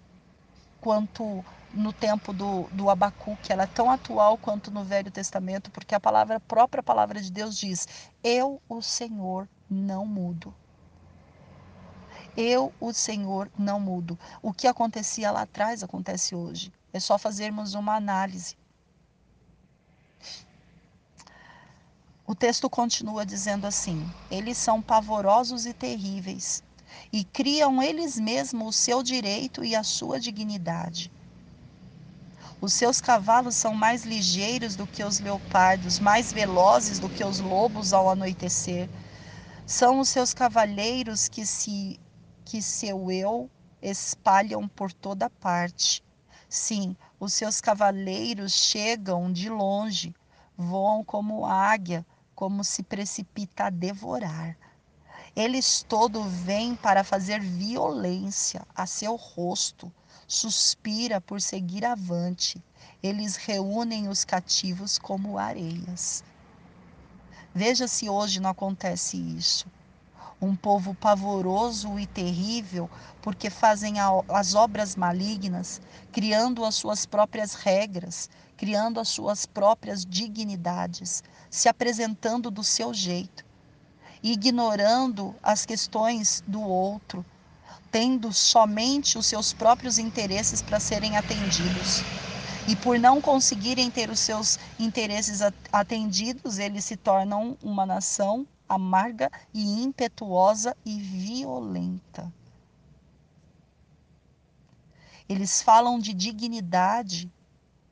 quanto 0.80 1.44
no 1.74 1.94
tempo 1.94 2.34
do, 2.34 2.64
do 2.72 2.90
Abacuque, 2.90 3.52
ela 3.52 3.64
é 3.64 3.68
tão 3.68 3.90
atual 3.90 4.38
quanto 4.38 4.72
no 4.72 4.84
Velho 4.84 5.12
Testamento, 5.12 5.72
porque 5.72 5.96
a 5.96 6.00
palavra, 6.00 6.38
a 6.38 6.40
própria 6.40 6.84
palavra 6.84 7.22
de 7.22 7.32
Deus 7.32 7.58
diz: 7.58 7.88
Eu, 8.24 8.62
o 8.68 8.82
Senhor, 8.82 9.48
não 9.70 10.06
mudo. 10.06 10.54
Eu, 12.36 12.74
o 12.80 12.94
Senhor, 12.94 13.50
não 13.58 13.80
mudo. 13.80 14.18
O 14.42 14.54
que 14.54 14.68
acontecia 14.68 15.32
lá 15.32 15.42
atrás 15.42 15.84
acontece 15.84 16.36
hoje. 16.36 16.72
É 16.94 17.00
só 17.00 17.18
fazermos 17.18 17.74
uma 17.74 17.96
análise. 17.96 18.56
O 22.32 22.34
texto 22.34 22.70
continua 22.70 23.26
dizendo 23.26 23.67
assim: 23.67 24.02
Eles 24.32 24.58
são 24.58 24.82
pavorosos 24.82 25.65
e 25.65 25.74
terríveis, 25.74 26.63
e 27.12 27.26
criam 27.26 27.84
eles 27.84 28.17
mesmos 28.17 28.70
o 28.70 28.72
seu 28.72 29.04
direito 29.04 29.65
e 29.65 29.76
a 29.76 29.84
sua 29.84 30.17
dignidade. 30.17 31.12
Os 32.62 32.72
seus 32.72 33.02
cavalos 33.02 33.56
são 33.56 33.76
mais 33.76 34.06
ligeiros 34.06 34.78
do 34.78 34.88
que 34.88 35.04
os 35.04 35.20
leopardos, 35.20 36.00
mais 36.00 36.32
velozes 36.32 37.00
do 37.00 37.10
que 37.10 37.22
os 37.22 37.41
lobos 37.41 37.91
ao 37.91 38.10
anoitecer. 38.10 38.89
São 39.67 40.00
os 40.00 40.08
seus 40.08 40.34
cavalheiros 40.34 41.28
que 41.28 41.46
se 41.46 42.00
que 42.46 42.62
seu 42.62 43.12
eu 43.12 43.52
espalham 43.82 44.70
por 44.70 44.94
toda 44.94 45.30
parte. 45.30 46.02
Sim, 46.48 46.96
os 47.20 47.34
seus 47.34 47.60
cavaleiros 47.60 48.54
chegam 48.54 49.30
de 49.34 49.50
longe, 49.50 50.15
voam 50.56 51.04
como 51.04 51.46
águia, 51.46 52.06
como 52.41 52.63
se 52.63 52.82
precipita 52.82 53.65
a 53.65 53.69
devorar. 53.69 54.58
Eles 55.36 55.86
todo 55.88 56.23
vêm 56.23 56.75
para 56.75 57.04
fazer 57.04 57.39
violência 57.39 58.65
a 58.75 58.88
seu 58.88 59.15
rosto, 59.15 59.93
suspira 60.27 61.21
por 61.21 61.39
seguir 61.39 61.86
avante. 61.86 62.60
Eles 63.04 63.36
reúnem 63.36 64.08
os 64.08 64.25
cativos 64.25 64.97
como 64.97 65.38
areias. 65.38 66.23
Veja 67.54 67.88
se 67.88 68.10
hoje 68.10 68.39
não 68.39 68.49
acontece 68.49 69.17
isso. 69.17 69.67
Um 70.41 70.56
povo 70.56 70.95
pavoroso 70.95 71.99
e 71.99 72.08
terrível, 72.08 72.89
porque 73.21 73.51
fazem 73.51 73.97
as 74.27 74.56
obras 74.56 74.95
malignas, 74.95 75.80
criando 76.12 76.65
as 76.65 76.73
suas 76.73 77.06
próprias 77.06 77.54
regras, 77.54 78.32
criando 78.62 79.00
as 79.00 79.10
suas 79.10 79.47
próprias 79.47 80.06
dignidades, 80.06 81.24
se 81.50 81.67
apresentando 81.67 82.52
do 82.52 82.63
seu 82.63 82.93
jeito, 82.93 83.43
ignorando 84.21 85.34
as 85.41 85.65
questões 85.65 86.43
do 86.45 86.62
outro, 86.62 87.26
tendo 87.89 88.32
somente 88.32 89.17
os 89.17 89.26
seus 89.26 89.52
próprios 89.52 89.97
interesses 89.97 90.62
para 90.62 90.80
serem 90.80 91.17
atendidos. 91.17 92.04
E 92.67 92.76
por 92.76 93.00
não 93.00 93.19
conseguirem 93.19 93.89
ter 93.89 94.12
os 94.12 94.19
seus 94.19 94.60
interesses 94.78 95.39
atendidos, 95.71 96.60
eles 96.60 96.86
se 96.86 96.95
tornam 96.95 97.58
uma 97.63 97.84
nação 97.84 98.45
amarga 98.69 99.32
e 99.52 99.82
impetuosa 99.82 100.78
e 100.86 101.00
violenta. 101.00 102.32
Eles 105.28 105.63
falam 105.63 105.97
de 105.97 106.13
dignidade, 106.13 107.28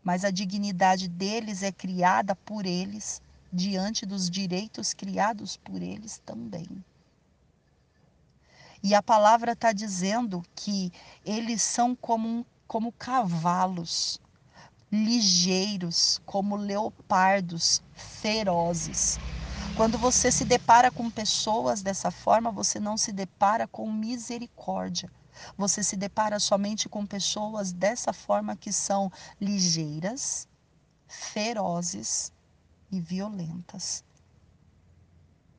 mas 0.10 0.26
a 0.26 0.32
dignidade 0.32 1.08
deles 1.08 1.62
é 1.62 1.72
criada 1.72 2.36
por 2.36 2.66
eles 2.66 3.22
diante 3.54 4.08
dos 4.08 4.28
direitos 4.28 4.92
criados 4.92 5.56
por 5.56 5.84
eles 5.84 6.20
também. 6.26 6.66
E 8.82 8.96
a 8.96 9.04
palavra 9.04 9.52
está 9.52 9.72
dizendo 9.72 10.42
que 10.56 10.92
eles 11.24 11.62
são 11.62 11.96
como, 11.96 12.44
como 12.68 12.92
cavalos 12.92 14.20
ligeiros, 14.92 16.20
como 16.26 16.56
leopardos 16.56 17.80
ferozes. 17.94 19.20
Quando 19.78 20.00
você 20.00 20.32
se 20.32 20.44
depara 20.44 20.90
com 20.90 21.08
pessoas 21.12 21.84
dessa 21.84 22.10
forma, 22.10 22.50
você 22.50 22.80
não 22.80 22.98
se 22.98 23.12
depara 23.12 23.68
com 23.68 23.94
misericórdia. 23.94 25.08
Você 25.58 25.84
se 25.84 25.96
depara 25.98 26.40
somente 26.40 26.90
com 26.90 27.06
pessoas 27.06 27.72
dessa 27.74 28.14
forma 28.14 28.58
que 28.58 28.72
são 28.74 29.12
ligeiras, 29.40 30.48
ferozes 31.08 32.32
e 32.92 33.00
violentas. 33.02 34.04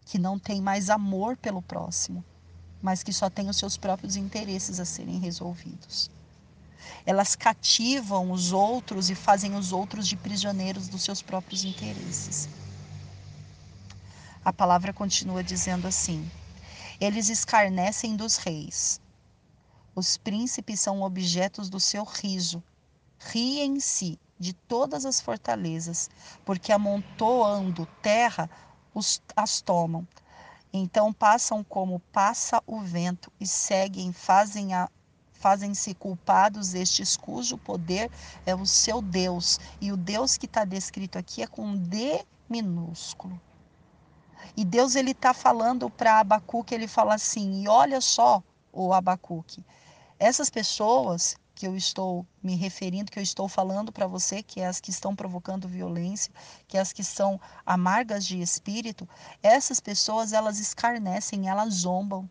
que 0.05 0.19
não 0.19 0.39
tem 0.39 0.61
mais 0.61 0.91
amor 0.91 1.37
pelo 1.39 1.63
próximo, 1.63 2.25
mas 2.83 3.03
que 3.03 3.13
só 3.13 3.31
tem 3.31 3.49
os 3.49 3.57
seus 3.59 3.77
próprios 3.79 4.17
interesses 4.17 4.81
a 4.81 4.85
serem 4.85 5.19
resolvidos. 5.19 6.11
Elas 7.05 7.37
cativam 7.37 8.33
os 8.33 8.53
outros 8.53 9.11
e 9.11 9.15
fazem 9.15 9.55
os 9.55 9.73
outros 9.73 10.07
de 10.09 10.17
prisioneiros 10.17 10.89
dos 10.89 11.03
seus 11.05 11.23
próprios 11.23 11.65
interesses. 11.65 12.49
A 14.45 14.53
palavra 14.53 14.93
continua 14.93 15.43
dizendo 15.43 15.87
assim: 15.89 16.31
Eles 17.01 17.29
escarnecem 17.31 18.17
dos 18.17 18.37
reis. 18.37 19.00
Os 19.95 20.17
príncipes 20.17 20.81
são 20.81 21.03
objetos 21.03 21.69
do 21.69 21.81
seu 21.81 22.05
riso. 22.05 22.63
Riem-se 23.19 24.19
de 24.39 24.53
todas 24.53 25.05
as 25.05 25.21
fortalezas, 25.21 26.09
porque 26.45 26.73
amontoando 26.73 27.87
terra 28.01 28.49
os, 28.95 29.21
as 29.37 29.61
tomam. 29.61 30.07
Então 30.73 31.13
passam 31.13 31.65
como 31.65 32.01
passa 32.13 32.63
o 32.67 32.81
vento 32.81 33.31
e 33.41 33.47
seguem, 33.47 34.13
fazem 34.13 34.73
a, 34.73 34.89
fazem-se 35.33 35.95
culpados 35.95 36.75
estes 36.75 37.17
cujo 37.17 37.59
poder 37.59 38.11
é 38.47 38.55
o 38.55 38.65
seu 38.65 39.03
Deus. 39.03 39.59
E 39.81 39.91
o 39.91 39.97
Deus 39.97 40.37
que 40.37 40.47
está 40.47 40.65
descrito 40.65 41.19
aqui 41.19 41.43
é 41.43 41.47
com 41.47 41.77
D 41.77 42.25
minúsculo. 42.49 43.41
E 44.57 44.65
Deus 44.65 44.95
ele 44.95 45.11
está 45.11 45.35
falando 45.35 45.91
para 45.91 46.21
Abacuque, 46.21 46.75
ele 46.75 46.89
fala 46.89 47.15
assim, 47.15 47.63
e 47.63 47.69
olha 47.69 48.01
só 48.01 48.43
o 48.73 48.93
Abacuque, 48.93 49.65
essas 50.21 50.51
pessoas 50.51 51.35
que 51.55 51.67
eu 51.67 51.75
estou 51.75 52.27
me 52.43 52.55
referindo, 52.55 53.11
que 53.11 53.19
eu 53.19 53.23
estou 53.23 53.49
falando 53.49 53.91
para 53.91 54.07
você, 54.07 54.43
que 54.43 54.61
é 54.61 54.67
as 54.67 54.79
que 54.79 54.91
estão 54.91 55.17
provocando 55.17 55.67
violência, 55.67 56.33
que 56.69 56.77
é 56.77 56.81
as 56.81 56.93
que 56.93 57.03
são 57.03 57.41
amargas 57.65 58.27
de 58.27 58.41
espírito, 58.41 59.09
essas 59.43 59.81
pessoas 59.81 60.35
elas 60.35 60.59
escarnecem, 60.59 61.49
elas 61.49 61.73
zombam, 61.75 62.31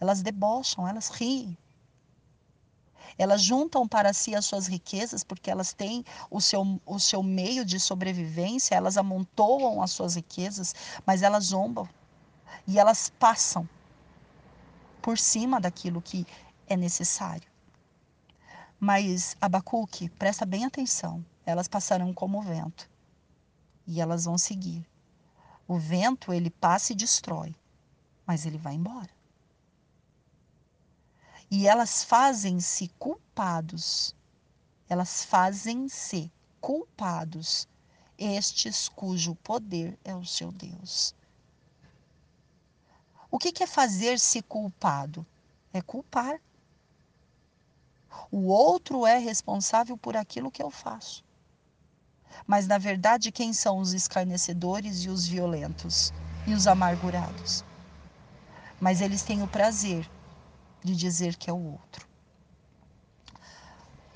elas 0.00 0.22
debocham, 0.22 0.86
elas 0.86 1.08
riem. 1.08 1.56
Elas 3.16 3.42
juntam 3.42 3.86
para 3.86 4.12
si 4.12 4.34
as 4.34 4.44
suas 4.44 4.66
riquezas 4.66 5.22
porque 5.22 5.50
elas 5.50 5.72
têm 5.72 6.04
o 6.30 6.40
seu, 6.40 6.80
o 6.84 6.98
seu 6.98 7.22
meio 7.22 7.64
de 7.64 7.78
sobrevivência, 7.78 8.74
elas 8.74 8.96
amontoam 8.96 9.82
as 9.82 9.92
suas 9.92 10.16
riquezas, 10.16 10.74
mas 11.06 11.22
elas 11.22 11.46
zombam 11.46 11.88
e 12.66 12.78
elas 12.78 13.08
passam 13.18 13.68
por 15.00 15.16
cima 15.16 15.60
daquilo 15.60 16.02
que 16.02 16.26
é 16.68 16.76
necessário. 16.76 17.50
Mas 18.78 19.36
Abacuque, 19.40 20.08
presta 20.10 20.46
bem 20.46 20.64
atenção, 20.64 21.24
elas 21.44 21.66
passarão 21.66 22.12
como 22.12 22.38
o 22.38 22.42
vento 22.42 22.88
e 23.86 24.00
elas 24.00 24.24
vão 24.24 24.38
seguir. 24.38 24.86
O 25.66 25.78
vento, 25.78 26.32
ele 26.32 26.50
passa 26.50 26.92
e 26.92 26.96
destrói, 26.96 27.54
mas 28.26 28.46
ele 28.46 28.58
vai 28.58 28.74
embora 28.74 29.18
e 31.50 31.66
elas 31.66 32.04
fazem-se 32.04 32.88
culpados. 32.98 34.14
Elas 34.88 35.24
fazem-se 35.24 36.30
culpados, 36.60 37.68
estes 38.16 38.88
cujo 38.88 39.34
poder 39.36 39.98
é 40.04 40.14
o 40.14 40.24
seu 40.24 40.50
Deus. 40.50 41.14
O 43.30 43.38
que 43.38 43.62
é 43.62 43.66
fazer-se 43.66 44.42
culpado? 44.42 45.26
É 45.72 45.82
culpar. 45.82 46.40
O 48.30 48.46
outro 48.46 49.06
é 49.06 49.18
responsável 49.18 49.96
por 49.96 50.16
aquilo 50.16 50.50
que 50.50 50.62
eu 50.62 50.70
faço. 50.70 51.24
Mas, 52.46 52.66
na 52.66 52.78
verdade, 52.78 53.32
quem 53.32 53.52
são 53.52 53.78
os 53.78 53.92
escarnecedores 53.92 55.04
e 55.04 55.08
os 55.08 55.26
violentos 55.26 56.12
e 56.46 56.54
os 56.54 56.66
amargurados? 56.66 57.64
Mas 58.80 59.00
eles 59.00 59.22
têm 59.22 59.42
o 59.42 59.48
prazer 59.48 60.10
de 60.84 60.94
dizer 60.94 61.36
que 61.36 61.50
é 61.50 61.52
o 61.52 61.72
outro. 61.72 62.06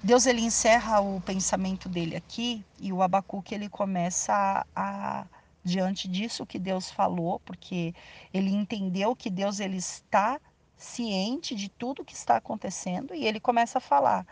Deus 0.03 0.27
ele 0.27 0.41
encerra 0.41 1.01
o 1.01 1.21
pensamento 1.21 1.89
dele 1.89 2.17
aqui 2.17 2.65
e 2.79 2.93
o 2.93 3.03
Abacuque 3.03 3.55
ele 3.55 3.69
começa 3.69 4.33
a, 4.35 4.67
a 4.75 5.27
diante 5.65 6.09
disso 6.09 6.45
que 6.45 6.59
Deus 6.59 6.91
falou, 6.91 7.39
porque 7.41 7.95
ele 8.33 8.51
entendeu 8.51 9.15
que 9.15 9.31
Deus 9.31 9.61
ele 9.61 9.77
está 9.77 10.41
ciente 10.83 11.55
de 11.55 11.69
tudo 11.69 12.05
que 12.05 12.15
está 12.15 12.37
acontecendo 12.37 13.15
e 13.15 13.27
ele 13.27 13.41
começa 13.41 13.79
a 13.79 13.81
falar. 13.81 14.27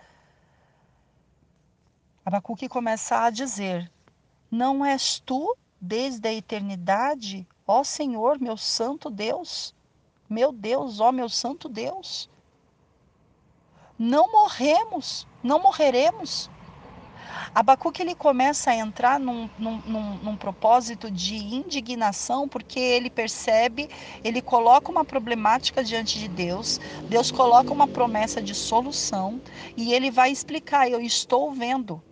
Abacuque 2.25 2.69
começa 2.69 3.25
a 3.25 3.31
dizer: 3.31 3.91
Não 4.51 4.85
és 4.85 5.19
tu 5.21 5.57
desde 5.81 6.29
a 6.29 6.33
eternidade, 6.33 7.47
ó 7.67 7.83
Senhor, 7.83 8.39
meu 8.39 8.57
santo 8.57 9.11
Deus? 9.11 9.75
Meu 10.29 10.53
Deus, 10.53 11.01
ó 11.01 11.11
meu 11.11 11.29
santo 11.29 11.69
Deus, 11.69 12.31
não 13.99 14.33
morremos, 14.33 15.27
não 15.43 15.61
morreremos. 15.61 16.51
Abacuque 17.55 18.03
ele 18.03 18.15
começa 18.15 18.71
a 18.71 18.77
entrar 18.77 19.19
num, 19.19 19.49
num, 19.59 19.79
num, 19.85 20.17
num, 20.19 20.37
propósito 20.37 21.11
de 21.11 21.37
indignação, 21.37 22.49
porque 22.49 22.79
ele 22.79 23.11
percebe, 23.11 23.89
ele 24.23 24.41
coloca 24.41 24.91
uma 24.91 25.05
problemática 25.05 25.83
diante 25.83 26.19
de 26.19 26.29
Deus, 26.29 26.81
Deus 27.09 27.31
coloca 27.31 27.73
uma 27.73 27.89
promessa 27.89 28.41
de 28.43 28.55
solução 28.55 29.41
e 29.77 29.93
ele 29.93 30.11
vai 30.11 30.31
explicar: 30.31 30.89
Eu 30.91 31.01
estou 31.01 31.53
vendo. 31.53 32.03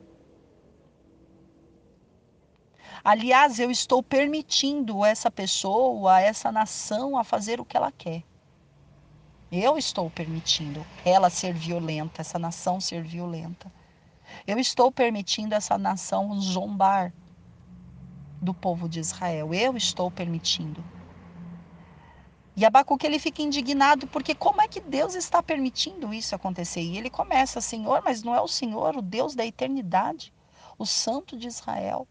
Aliás, 3.04 3.58
eu 3.58 3.70
estou 3.70 4.02
permitindo 4.02 5.04
essa 5.04 5.30
pessoa, 5.30 6.20
essa 6.20 6.50
nação, 6.50 7.16
a 7.16 7.24
fazer 7.24 7.60
o 7.60 7.64
que 7.64 7.76
ela 7.76 7.92
quer. 7.92 8.24
Eu 9.50 9.78
estou 9.78 10.10
permitindo 10.10 10.84
ela 11.04 11.30
ser 11.30 11.54
violenta, 11.54 12.20
essa 12.20 12.38
nação 12.38 12.80
ser 12.80 13.02
violenta. 13.02 13.72
Eu 14.48 14.58
estou 14.58 14.90
permitindo 14.90 15.54
essa 15.54 15.76
nação 15.76 16.40
zombar 16.40 17.12
do 18.40 18.54
povo 18.54 18.88
de 18.88 18.98
Israel. 18.98 19.52
Eu 19.52 19.76
estou 19.76 20.10
permitindo. 20.10 20.82
E 22.56 22.64
Abacuque 22.64 23.06
ele 23.06 23.18
fica 23.18 23.42
indignado 23.42 24.06
porque 24.06 24.34
como 24.34 24.62
é 24.62 24.66
que 24.66 24.80
Deus 24.80 25.14
está 25.14 25.42
permitindo 25.42 26.14
isso 26.14 26.34
acontecer? 26.34 26.80
E 26.80 26.96
ele 26.96 27.10
começa, 27.10 27.60
Senhor, 27.60 28.00
mas 28.02 28.22
não 28.22 28.34
é 28.34 28.40
o 28.40 28.48
Senhor, 28.48 28.96
o 28.96 29.02
Deus 29.02 29.34
da 29.34 29.44
eternidade, 29.44 30.32
o 30.78 30.86
Santo 30.86 31.36
de 31.36 31.46
Israel. 31.46 32.08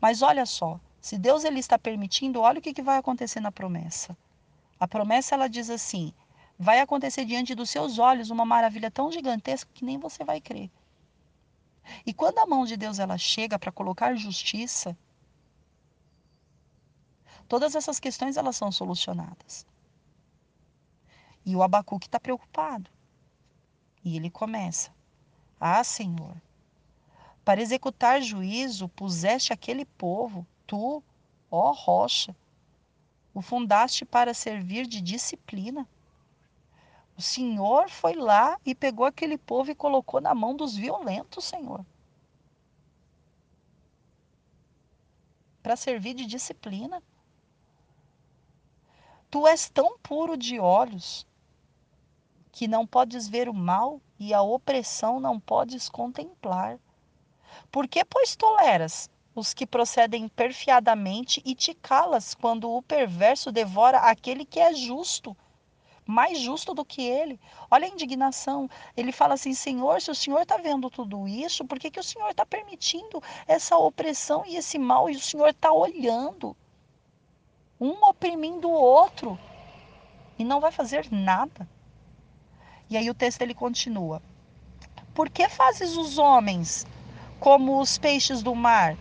Mas 0.00 0.22
olha 0.22 0.46
só, 0.46 0.78
se 1.00 1.18
Deus 1.18 1.42
ele 1.42 1.58
está 1.58 1.76
permitindo, 1.76 2.40
olha 2.40 2.60
o 2.60 2.62
que, 2.62 2.72
que 2.72 2.82
vai 2.82 2.98
acontecer 2.98 3.40
na 3.40 3.50
promessa. 3.50 4.16
A 4.78 4.86
promessa 4.86 5.34
ela 5.34 5.48
diz 5.48 5.68
assim: 5.68 6.14
vai 6.56 6.78
acontecer 6.78 7.24
diante 7.24 7.52
dos 7.52 7.68
seus 7.68 7.98
olhos 7.98 8.30
uma 8.30 8.44
maravilha 8.44 8.92
tão 8.92 9.10
gigantesca 9.10 9.68
que 9.74 9.84
nem 9.84 9.98
você 9.98 10.22
vai 10.22 10.40
crer. 10.40 10.70
E 12.04 12.12
quando 12.12 12.38
a 12.38 12.46
mão 12.46 12.64
de 12.64 12.76
Deus 12.76 12.98
ela 12.98 13.18
chega 13.18 13.58
para 13.58 13.72
colocar 13.72 14.14
justiça, 14.14 14.96
todas 17.48 17.74
essas 17.74 17.98
questões 17.98 18.36
elas 18.36 18.56
são 18.56 18.70
solucionadas. 18.70 19.66
E 21.44 21.56
o 21.56 21.62
Abacuque 21.62 22.06
está 22.06 22.20
preocupado. 22.20 22.90
E 24.04 24.16
ele 24.16 24.30
começa: 24.30 24.92
Ah, 25.58 25.82
Senhor, 25.82 26.36
para 27.44 27.60
executar 27.60 28.22
juízo, 28.22 28.88
puseste 28.88 29.52
aquele 29.52 29.84
povo, 29.84 30.46
tu, 30.66 31.02
ó 31.50 31.72
rocha, 31.72 32.36
o 33.34 33.42
fundaste 33.42 34.04
para 34.04 34.34
servir 34.34 34.86
de 34.86 35.00
disciplina. 35.00 35.88
O 37.20 37.22
Senhor 37.22 37.90
foi 37.90 38.14
lá 38.14 38.58
e 38.64 38.74
pegou 38.74 39.04
aquele 39.04 39.36
povo 39.36 39.70
e 39.70 39.74
colocou 39.74 40.22
na 40.22 40.34
mão 40.34 40.56
dos 40.56 40.74
violentos, 40.74 41.44
Senhor. 41.44 41.84
Para 45.62 45.76
servir 45.76 46.14
de 46.14 46.24
disciplina. 46.24 47.02
Tu 49.30 49.46
és 49.46 49.68
tão 49.68 49.98
puro 49.98 50.34
de 50.34 50.58
olhos 50.58 51.26
que 52.50 52.66
não 52.66 52.86
podes 52.86 53.28
ver 53.28 53.50
o 53.50 53.54
mal 53.54 54.00
e 54.18 54.32
a 54.32 54.40
opressão 54.40 55.20
não 55.20 55.38
podes 55.38 55.90
contemplar. 55.90 56.78
Por 57.70 57.86
que, 57.86 58.02
pois, 58.02 58.34
toleras 58.34 59.10
os 59.34 59.52
que 59.52 59.66
procedem 59.66 60.26
perfiadamente 60.26 61.42
e 61.44 61.54
te 61.54 61.74
calas 61.74 62.34
quando 62.34 62.70
o 62.70 62.80
perverso 62.80 63.52
devora 63.52 63.98
aquele 63.98 64.46
que 64.46 64.58
é 64.58 64.72
justo? 64.72 65.36
Mais 66.10 66.38
justo 66.40 66.74
do 66.74 66.84
que 66.84 67.02
ele. 67.02 67.38
Olha 67.70 67.86
a 67.86 67.88
indignação. 67.88 68.68
Ele 68.96 69.12
fala 69.12 69.34
assim: 69.34 69.54
Senhor, 69.54 70.00
se 70.00 70.10
o 70.10 70.14
Senhor 70.14 70.40
está 70.40 70.56
vendo 70.56 70.90
tudo 70.90 71.28
isso, 71.28 71.64
por 71.64 71.78
que, 71.78 71.90
que 71.90 72.00
o 72.00 72.04
Senhor 72.04 72.30
está 72.30 72.44
permitindo 72.44 73.22
essa 73.46 73.76
opressão 73.76 74.44
e 74.44 74.56
esse 74.56 74.78
mal? 74.78 75.08
E 75.08 75.16
o 75.16 75.20
Senhor 75.20 75.48
está 75.48 75.72
olhando, 75.72 76.56
um 77.80 77.92
oprimindo 78.08 78.68
o 78.68 78.72
outro, 78.72 79.38
e 80.38 80.44
não 80.44 80.60
vai 80.60 80.72
fazer 80.72 81.08
nada. 81.12 81.68
E 82.88 82.96
aí 82.96 83.08
o 83.08 83.14
texto 83.14 83.42
ele 83.42 83.54
continua: 83.54 84.20
Por 85.14 85.30
que 85.30 85.48
fazes 85.48 85.96
os 85.96 86.18
homens 86.18 86.84
como 87.40 87.80
os 87.80 87.96
peixes 87.96 88.42
do 88.42 88.54
mar, 88.54 88.96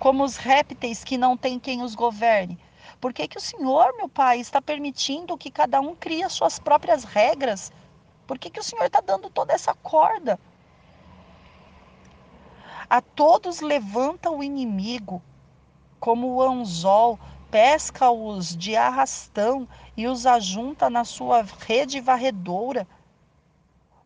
como 0.00 0.24
os 0.24 0.36
répteis 0.36 1.04
que 1.04 1.16
não 1.16 1.36
têm 1.36 1.60
quem 1.60 1.80
os 1.80 1.94
governe. 1.94 2.58
Por 3.04 3.12
que, 3.12 3.28
que 3.28 3.36
o 3.36 3.40
Senhor, 3.40 3.94
meu 3.98 4.08
Pai, 4.08 4.40
está 4.40 4.62
permitindo 4.62 5.36
que 5.36 5.50
cada 5.50 5.78
um 5.78 5.94
crie 5.94 6.22
as 6.22 6.32
suas 6.32 6.58
próprias 6.58 7.04
regras? 7.04 7.70
Por 8.26 8.38
que, 8.38 8.48
que 8.48 8.58
o 8.58 8.62
Senhor 8.62 8.86
está 8.86 9.02
dando 9.02 9.28
toda 9.28 9.52
essa 9.52 9.74
corda? 9.74 10.40
A 12.88 13.02
todos 13.02 13.60
levanta 13.60 14.30
o 14.30 14.42
inimigo, 14.42 15.22
como 16.00 16.28
o 16.28 16.40
anzol, 16.40 17.18
pesca-os 17.50 18.56
de 18.56 18.74
arrastão 18.74 19.68
e 19.94 20.06
os 20.06 20.24
ajunta 20.24 20.88
na 20.88 21.04
sua 21.04 21.42
rede 21.42 22.00
varredora. 22.00 22.88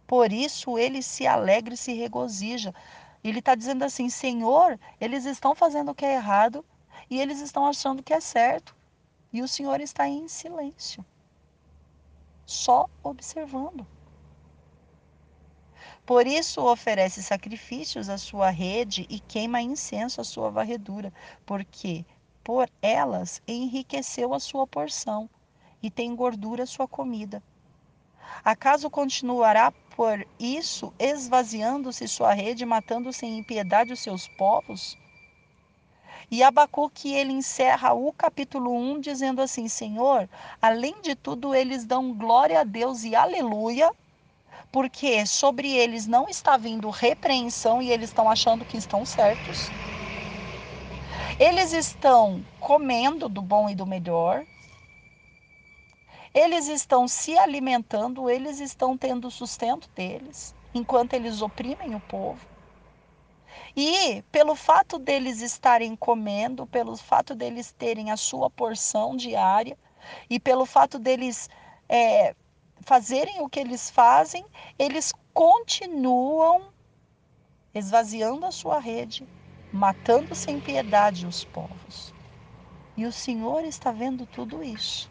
Por 0.08 0.32
isso 0.32 0.76
ele 0.76 1.04
se 1.04 1.24
alegra 1.24 1.74
e 1.74 1.76
se 1.76 1.92
regozija. 1.92 2.74
Ele 3.22 3.38
está 3.38 3.54
dizendo 3.54 3.84
assim: 3.84 4.10
Senhor, 4.10 4.76
eles 5.00 5.24
estão 5.24 5.54
fazendo 5.54 5.92
o 5.92 5.94
que 5.94 6.04
é 6.04 6.14
errado 6.14 6.64
e 7.08 7.20
eles 7.20 7.40
estão 7.40 7.64
achando 7.64 8.02
que 8.02 8.12
é 8.12 8.18
certo. 8.18 8.76
E 9.32 9.42
o 9.42 9.48
Senhor 9.48 9.80
está 9.80 10.08
em 10.08 10.26
silêncio, 10.28 11.04
só 12.46 12.88
observando. 13.02 13.86
Por 16.06 16.26
isso 16.26 16.62
oferece 16.62 17.22
sacrifícios 17.22 18.08
à 18.08 18.16
sua 18.16 18.48
rede 18.48 19.06
e 19.10 19.20
queima 19.20 19.60
incenso 19.60 20.22
à 20.22 20.24
sua 20.24 20.50
varredura, 20.50 21.12
porque 21.44 22.06
por 22.42 22.70
elas 22.80 23.42
enriqueceu 23.46 24.32
a 24.32 24.40
sua 24.40 24.66
porção 24.66 25.28
e 25.82 25.90
tem 25.90 26.16
gordura 26.16 26.64
sua 26.64 26.88
comida. 26.88 27.42
Acaso 28.42 28.88
continuará 28.88 29.70
por 29.94 30.26
isso 30.38 30.94
esvaziando-se 30.98 32.08
sua 32.08 32.32
rede, 32.32 32.64
matando 32.64 33.12
sem 33.12 33.36
impiedade 33.38 33.92
os 33.92 34.00
seus 34.00 34.26
povos? 34.28 34.96
E 36.30 36.42
Abacuque 36.42 37.12
ele 37.14 37.32
encerra 37.32 37.92
o 37.94 38.12
capítulo 38.12 38.72
1 38.72 39.00
dizendo 39.00 39.42
assim: 39.42 39.68
Senhor, 39.68 40.28
além 40.60 41.00
de 41.02 41.14
tudo, 41.14 41.54
eles 41.54 41.84
dão 41.84 42.14
glória 42.14 42.60
a 42.60 42.64
Deus 42.64 43.04
e 43.04 43.14
aleluia 43.14 43.90
porque 44.70 45.26
sobre 45.26 45.70
eles 45.72 46.06
não 46.06 46.28
está 46.28 46.56
vindo 46.56 46.90
repreensão 46.90 47.80
e 47.82 47.90
eles 47.90 48.10
estão 48.10 48.28
achando 48.30 48.66
que 48.66 48.76
estão 48.76 49.04
certos. 49.04 49.72
Eles 51.38 51.72
estão 51.72 52.46
comendo 52.58 53.28
do 53.28 53.42
bom 53.42 53.68
e 53.68 53.74
do 53.74 53.86
melhor. 53.86 54.46
Eles 56.34 56.68
estão 56.68 57.08
se 57.08 57.36
alimentando, 57.38 58.28
eles 58.30 58.60
estão 58.60 58.96
tendo 58.96 59.30
sustento 59.30 59.88
deles, 59.94 60.54
enquanto 60.74 61.14
eles 61.14 61.42
oprimem 61.42 61.94
o 61.94 62.00
povo. 62.00 62.47
E 63.76 64.22
pelo 64.30 64.54
fato 64.54 64.98
deles 64.98 65.40
estarem 65.40 65.96
comendo, 65.96 66.66
pelo 66.66 66.96
fato 66.96 67.34
deles 67.34 67.72
terem 67.72 68.10
a 68.10 68.16
sua 68.16 68.50
porção 68.50 69.16
diária, 69.16 69.78
e 70.30 70.38
pelo 70.40 70.66
fato 70.66 70.98
deles 70.98 71.48
é, 71.88 72.34
fazerem 72.82 73.40
o 73.40 73.48
que 73.48 73.60
eles 73.60 73.90
fazem, 73.90 74.44
eles 74.78 75.12
continuam 75.34 76.72
esvaziando 77.74 78.44
a 78.46 78.50
sua 78.52 78.78
rede, 78.78 79.28
matando 79.70 80.34
sem 80.34 80.60
piedade 80.60 81.26
os 81.26 81.44
povos. 81.44 82.14
E 82.96 83.06
o 83.06 83.12
Senhor 83.12 83.64
está 83.64 83.92
vendo 83.92 84.26
tudo 84.26 84.62
isso. 84.62 85.10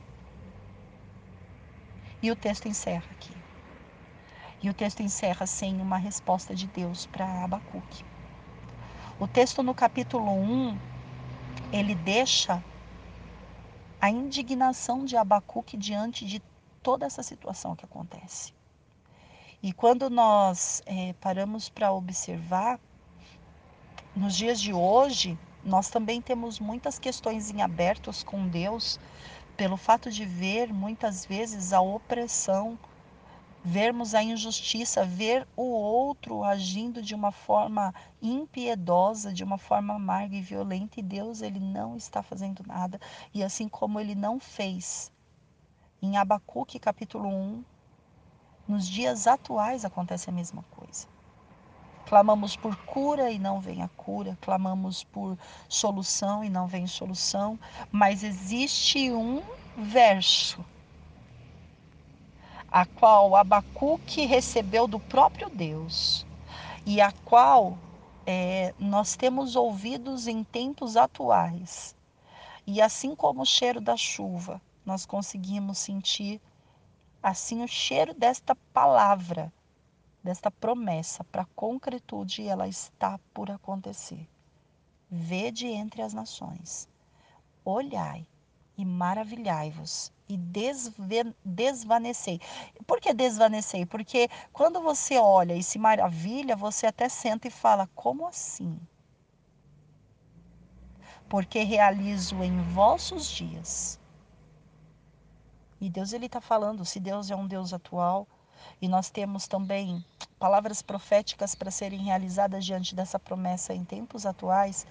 E 2.21 2.29
o 2.31 2.35
texto 2.35 2.67
encerra 2.67 3.07
aqui. 3.11 3.43
E 4.61 4.69
o 4.69 4.73
texto 4.73 5.01
encerra 5.01 5.47
sem 5.47 5.79
uma 5.81 5.97
resposta 5.97 6.53
de 6.55 6.67
Deus 6.67 7.05
para 7.05 7.43
Abacuque. 7.43 8.03
O 9.19 9.27
texto 9.27 9.63
no 9.63 9.73
capítulo 9.73 10.31
1, 10.31 10.77
ele 11.73 11.95
deixa 11.95 12.63
a 13.99 14.11
indignação 14.11 15.05
de 15.05 15.17
Abacuque 15.17 15.75
diante 15.75 16.23
de 16.23 16.39
toda 16.83 17.03
essa 17.03 17.23
situação 17.23 17.75
que 17.75 17.83
acontece. 17.83 18.53
E 19.63 19.73
quando 19.73 20.07
nós 20.07 20.83
é, 20.85 21.13
paramos 21.13 21.67
para 21.67 21.91
observar, 21.91 22.79
nos 24.15 24.35
dias 24.35 24.61
de 24.61 24.71
hoje, 24.71 25.35
nós 25.63 25.89
também 25.89 26.21
temos 26.21 26.59
muitas 26.59 26.99
questões 26.99 27.49
em 27.49 27.63
abertos 27.63 28.21
com 28.21 28.47
Deus, 28.47 28.99
pelo 29.55 29.77
fato 29.77 30.11
de 30.11 30.25
ver 30.25 30.71
muitas 30.71 31.25
vezes 31.25 31.73
a 31.73 31.81
opressão, 31.81 32.77
vermos 33.67 34.15
a 34.15 34.23
injustiça, 34.23 35.03
ver 35.03 35.45
o 35.53 35.63
outro 35.63 36.41
agindo 36.41 37.01
de 37.01 37.13
uma 37.13 37.33
forma 37.33 37.93
impiedosa, 38.21 39.33
de 39.33 39.43
uma 39.43 39.57
forma 39.57 39.93
amarga 39.93 40.37
e 40.37 40.41
violenta, 40.41 41.01
e 41.01 41.03
Deus 41.03 41.41
ele 41.41 41.59
não 41.59 41.97
está 41.97 42.23
fazendo 42.23 42.63
nada, 42.65 42.97
e 43.33 43.43
assim 43.43 43.67
como 43.67 43.99
ele 43.99 44.15
não 44.15 44.39
fez 44.39 45.11
em 46.01 46.15
Abacuque 46.15 46.79
capítulo 46.79 47.27
1, 47.27 47.63
nos 48.69 48.87
dias 48.87 49.27
atuais 49.27 49.83
acontece 49.83 50.29
a 50.29 50.33
mesma 50.33 50.63
coisa. 50.71 51.05
Clamamos 52.05 52.55
por 52.55 52.73
cura 52.85 53.29
e 53.29 53.37
não 53.37 53.59
vem 53.59 53.83
a 53.83 53.89
cura, 53.89 54.37
clamamos 54.39 55.03
por 55.03 55.37
solução 55.67 56.41
e 56.41 56.49
não 56.49 56.67
vem 56.67 56.87
solução, 56.87 57.59
mas 57.91 58.23
existe 58.23 59.11
um 59.11 59.43
verso 59.75 60.63
a 62.69 62.85
qual 62.85 63.35
Abacuque 63.35 64.25
recebeu 64.25 64.87
do 64.87 64.99
próprio 64.99 65.49
Deus 65.49 66.25
e 66.85 66.99
a 66.99 67.11
qual 67.11 67.77
é, 68.25 68.73
nós 68.77 69.15
temos 69.15 69.55
ouvidos 69.55 70.27
em 70.27 70.43
tempos 70.43 70.97
atuais. 70.97 71.95
E 72.65 72.81
assim 72.81 73.15
como 73.15 73.41
o 73.41 73.45
cheiro 73.45 73.79
da 73.79 73.95
chuva, 73.95 74.61
nós 74.85 75.05
conseguimos 75.05 75.77
sentir 75.77 76.41
assim 77.23 77.63
o 77.63 77.67
cheiro 77.67 78.13
desta 78.13 78.55
palavra, 78.73 79.51
desta 80.21 80.51
promessa 80.51 81.23
para 81.23 81.45
concretude, 81.55 82.41
e 82.41 82.47
ela 82.47 82.67
está 82.67 83.17
por 83.33 83.49
acontecer. 83.49 84.27
Vede 85.09 85.67
entre 85.67 86.01
as 86.01 86.13
nações, 86.13 86.89
olhai 87.63 88.27
e 88.77 88.83
maravilhai-vos 88.83 90.11
e 90.29 90.37
desvanecei. 91.45 92.39
Por 92.85 92.99
que 92.99 93.13
desvanecei? 93.13 93.85
Porque 93.85 94.29
quando 94.51 94.81
você 94.81 95.17
olha 95.17 95.53
e 95.55 95.63
se 95.63 95.79
maravilha, 95.79 96.55
você 96.55 96.87
até 96.87 97.07
senta 97.09 97.47
e 97.47 97.51
fala: 97.51 97.89
como 97.95 98.27
assim? 98.27 98.79
Porque 101.29 101.63
realizo 101.63 102.43
em 102.43 102.61
vossos 102.61 103.27
dias 103.27 103.99
e 105.79 105.89
Deus 105.89 106.11
ele 106.11 106.25
está 106.25 106.41
falando, 106.41 106.83
se 106.83 106.99
Deus 106.99 107.29
é 107.29 107.35
um 107.35 107.45
Deus 107.45 107.71
atual, 107.71 108.27
e 108.81 108.87
nós 108.87 109.09
temos 109.11 109.47
também 109.47 110.03
palavras 110.39 110.81
proféticas 110.81 111.53
para 111.53 111.69
serem 111.69 111.99
realizadas 111.99 112.65
diante 112.65 112.95
dessa 112.95 113.19
promessa 113.19 113.73
em 113.73 113.83
tempos 113.83 114.25
atuais, 114.25 114.87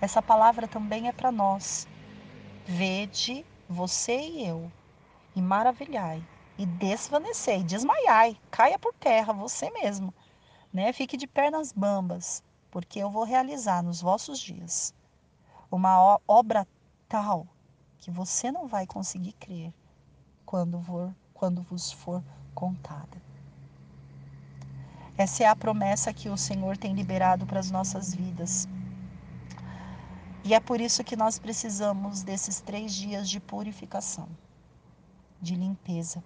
essa 0.00 0.22
palavra 0.22 0.68
também 0.68 1.08
é 1.08 1.12
para 1.12 1.32
nós. 1.32 1.88
Vede 2.64 3.44
você 3.68 4.18
e 4.18 4.46
eu, 4.46 4.72
e 5.36 5.42
maravilhai, 5.42 6.26
e 6.56 6.64
desvanecei, 6.64 7.62
desmaiai, 7.62 8.36
caia 8.50 8.78
por 8.78 8.94
terra, 8.94 9.32
você 9.32 9.70
mesmo, 9.70 10.12
né? 10.72 10.92
Fique 10.92 11.16
de 11.16 11.26
pernas 11.26 11.72
bambas, 11.72 12.42
porque 12.70 12.98
eu 12.98 13.10
vou 13.10 13.24
realizar 13.24 13.82
nos 13.82 14.00
vossos 14.00 14.38
dias 14.38 14.94
uma 15.70 16.18
obra 16.26 16.66
tal 17.08 17.46
que 17.98 18.10
você 18.10 18.50
não 18.50 18.66
vai 18.66 18.86
conseguir 18.86 19.32
crer 19.34 19.72
quando, 20.46 20.80
for, 20.80 21.14
quando 21.34 21.62
vos 21.62 21.92
for 21.92 22.24
contada. 22.54 23.22
Essa 25.16 25.44
é 25.44 25.46
a 25.46 25.56
promessa 25.56 26.14
que 26.14 26.28
o 26.28 26.36
Senhor 26.36 26.76
tem 26.76 26.94
liberado 26.94 27.44
para 27.44 27.60
as 27.60 27.70
nossas 27.70 28.14
vidas. 28.14 28.68
E 30.48 30.54
é 30.54 30.60
por 30.60 30.80
isso 30.80 31.04
que 31.04 31.14
nós 31.14 31.38
precisamos 31.38 32.22
desses 32.22 32.58
três 32.58 32.94
dias 32.94 33.28
de 33.28 33.38
purificação, 33.38 34.26
de 35.42 35.54
limpeza, 35.54 36.24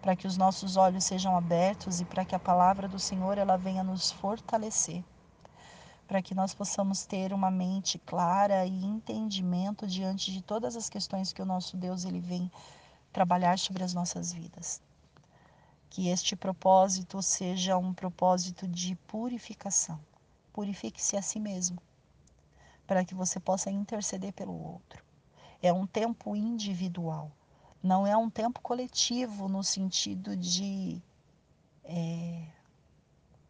para 0.00 0.14
que 0.14 0.28
os 0.28 0.36
nossos 0.36 0.76
olhos 0.76 1.02
sejam 1.02 1.36
abertos 1.36 2.00
e 2.00 2.04
para 2.04 2.24
que 2.24 2.36
a 2.36 2.38
palavra 2.38 2.86
do 2.86 3.00
Senhor 3.00 3.36
ela 3.36 3.56
venha 3.56 3.82
nos 3.82 4.12
fortalecer, 4.12 5.02
para 6.06 6.22
que 6.22 6.32
nós 6.32 6.54
possamos 6.54 7.06
ter 7.06 7.32
uma 7.32 7.50
mente 7.50 7.98
clara 7.98 8.64
e 8.66 8.84
entendimento 8.84 9.84
diante 9.84 10.30
de 10.30 10.40
todas 10.40 10.76
as 10.76 10.88
questões 10.88 11.32
que 11.32 11.42
o 11.42 11.44
nosso 11.44 11.76
Deus 11.76 12.04
ele 12.04 12.20
vem 12.20 12.48
trabalhar 13.12 13.58
sobre 13.58 13.82
as 13.82 13.92
nossas 13.92 14.32
vidas. 14.32 14.80
Que 15.90 16.08
este 16.08 16.36
propósito 16.36 17.20
seja 17.20 17.76
um 17.76 17.92
propósito 17.92 18.68
de 18.68 18.94
purificação. 19.08 19.98
Purifique-se 20.52 21.16
a 21.16 21.22
si 21.22 21.40
mesmo, 21.40 21.82
para 22.86 23.04
que 23.04 23.14
você 23.14 23.40
possa 23.40 23.70
interceder 23.70 24.32
pelo 24.32 24.52
outro. 24.52 25.02
É 25.62 25.72
um 25.72 25.86
tempo 25.86 26.36
individual, 26.36 27.30
não 27.82 28.06
é 28.06 28.16
um 28.16 28.30
tempo 28.30 28.60
coletivo 28.60 29.48
no 29.48 29.62
sentido 29.62 30.36
de. 30.36 31.02
É, 31.84 32.46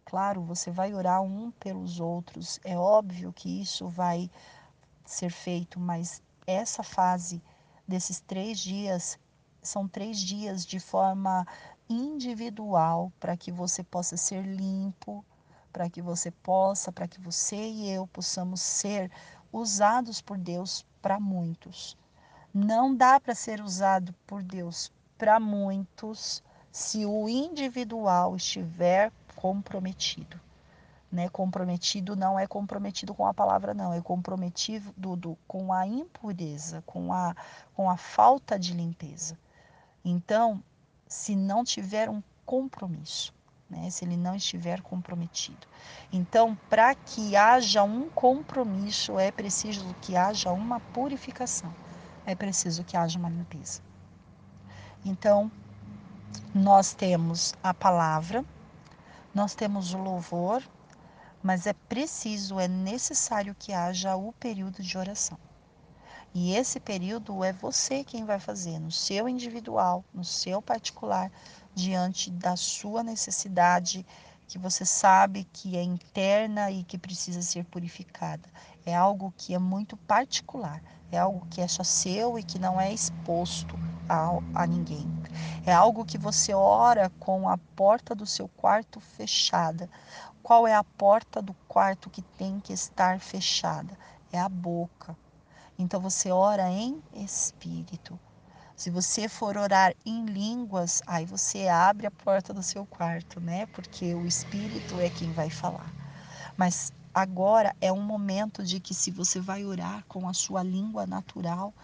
claro, 0.04 0.42
você 0.42 0.70
vai 0.70 0.92
orar 0.94 1.22
um 1.22 1.50
pelos 1.52 2.00
outros, 2.00 2.60
é 2.64 2.76
óbvio 2.76 3.32
que 3.32 3.60
isso 3.60 3.88
vai 3.88 4.30
ser 5.04 5.30
feito, 5.30 5.78
mas 5.78 6.22
essa 6.46 6.82
fase 6.82 7.42
desses 7.86 8.20
três 8.20 8.58
dias, 8.58 9.18
são 9.62 9.86
três 9.86 10.18
dias 10.18 10.64
de 10.64 10.80
forma 10.80 11.46
individual 11.88 13.12
para 13.20 13.36
que 13.36 13.52
você 13.52 13.82
possa 13.82 14.16
ser 14.16 14.42
limpo, 14.42 15.24
para 15.74 15.90
que 15.90 16.00
você 16.00 16.30
possa, 16.30 16.92
para 16.92 17.08
que 17.08 17.20
você 17.20 17.56
e 17.56 17.90
eu 17.90 18.06
possamos 18.06 18.60
ser 18.60 19.10
usados 19.52 20.20
por 20.20 20.38
Deus 20.38 20.86
para 21.02 21.18
muitos. 21.18 21.98
Não 22.54 22.94
dá 22.94 23.18
para 23.18 23.34
ser 23.34 23.60
usado 23.60 24.14
por 24.24 24.40
Deus 24.40 24.92
para 25.18 25.40
muitos 25.40 26.40
se 26.70 27.04
o 27.04 27.28
individual 27.28 28.36
estiver 28.36 29.10
comprometido. 29.34 30.40
Né? 31.10 31.28
Comprometido 31.28 32.14
não 32.14 32.38
é 32.38 32.46
comprometido 32.46 33.12
com 33.12 33.26
a 33.26 33.34
palavra, 33.34 33.74
não, 33.74 33.92
é 33.92 34.00
comprometido 34.00 34.94
do, 35.16 35.36
com 35.48 35.72
a 35.72 35.84
impureza, 35.84 36.84
com 36.86 37.12
a, 37.12 37.34
com 37.74 37.90
a 37.90 37.96
falta 37.96 38.56
de 38.56 38.72
limpeza. 38.72 39.36
Então, 40.04 40.62
se 41.08 41.34
não 41.34 41.64
tiver 41.64 42.08
um 42.08 42.22
compromisso, 42.46 43.34
né? 43.74 43.90
se 43.90 44.04
ele 44.04 44.16
não 44.16 44.34
estiver 44.34 44.80
comprometido. 44.80 45.66
Então, 46.12 46.56
para 46.70 46.94
que 46.94 47.36
haja 47.36 47.82
um 47.82 48.08
compromisso, 48.08 49.18
é 49.18 49.30
preciso 49.30 49.94
que 50.00 50.16
haja 50.16 50.52
uma 50.52 50.78
purificação, 50.80 51.74
é 52.24 52.34
preciso 52.34 52.84
que 52.84 52.96
haja 52.96 53.18
uma 53.18 53.28
limpeza. 53.28 53.82
Então, 55.04 55.50
nós 56.54 56.94
temos 56.94 57.54
a 57.62 57.74
palavra, 57.74 58.44
nós 59.34 59.54
temos 59.54 59.92
o 59.92 59.98
louvor, 59.98 60.62
mas 61.42 61.66
é 61.66 61.72
preciso, 61.72 62.58
é 62.58 62.68
necessário 62.68 63.54
que 63.58 63.72
haja 63.72 64.16
o 64.16 64.32
período 64.32 64.82
de 64.82 64.96
oração. 64.96 65.38
E 66.32 66.54
esse 66.56 66.80
período 66.80 67.44
é 67.44 67.52
você 67.52 68.02
quem 68.02 68.24
vai 68.24 68.40
fazer, 68.40 68.80
no 68.80 68.90
seu 68.90 69.28
individual, 69.28 70.04
no 70.12 70.24
seu 70.24 70.60
particular, 70.60 71.30
diante 71.74 72.30
da 72.30 72.56
sua 72.56 73.02
necessidade, 73.02 74.06
que 74.46 74.58
você 74.58 74.84
sabe 74.84 75.44
que 75.52 75.76
é 75.76 75.82
interna 75.82 76.70
e 76.70 76.84
que 76.84 76.98
precisa 76.98 77.42
ser 77.42 77.64
purificada. 77.64 78.48
É 78.86 78.94
algo 78.94 79.34
que 79.36 79.54
é 79.54 79.58
muito 79.58 79.96
particular, 79.96 80.82
é 81.10 81.18
algo 81.18 81.46
que 81.50 81.60
é 81.60 81.68
só 81.68 81.82
seu 81.82 82.38
e 82.38 82.44
que 82.44 82.58
não 82.58 82.80
é 82.80 82.92
exposto 82.92 83.78
a, 84.08 84.38
a 84.52 84.66
ninguém. 84.66 85.12
É 85.66 85.72
algo 85.72 86.04
que 86.04 86.18
você 86.18 86.54
ora 86.54 87.10
com 87.18 87.48
a 87.48 87.58
porta 87.74 88.14
do 88.14 88.26
seu 88.26 88.48
quarto 88.48 89.00
fechada. 89.00 89.90
Qual 90.42 90.66
é 90.66 90.74
a 90.74 90.84
porta 90.84 91.42
do 91.42 91.54
quarto 91.66 92.10
que 92.10 92.22
tem 92.22 92.60
que 92.60 92.72
estar 92.72 93.20
fechada? 93.20 93.98
É 94.32 94.38
a 94.38 94.48
boca 94.48 95.16
então 95.78 96.00
você 96.00 96.30
ora 96.30 96.70
em 96.70 97.02
espírito. 97.12 98.18
Se 98.76 98.90
você 98.90 99.28
for 99.28 99.56
orar 99.56 99.94
em 100.04 100.24
línguas, 100.26 101.00
aí 101.06 101.24
você 101.26 101.68
abre 101.68 102.06
a 102.06 102.10
porta 102.10 102.52
do 102.52 102.62
seu 102.62 102.86
quarto, 102.86 103.40
né? 103.40 103.66
Porque 103.66 104.14
o 104.14 104.26
espírito 104.26 104.98
é 105.00 105.10
quem 105.10 105.32
vai 105.32 105.50
falar. 105.50 105.94
Mas 106.56 106.92
agora 107.12 107.74
é 107.80 107.92
um 107.92 108.02
momento 108.02 108.62
de 108.64 108.80
que 108.80 108.94
se 108.94 109.10
você 109.10 109.40
vai 109.40 109.64
orar 109.64 110.04
com 110.08 110.28
a 110.28 110.34
sua 110.34 110.62
língua 110.62 111.06
natural, 111.06 111.74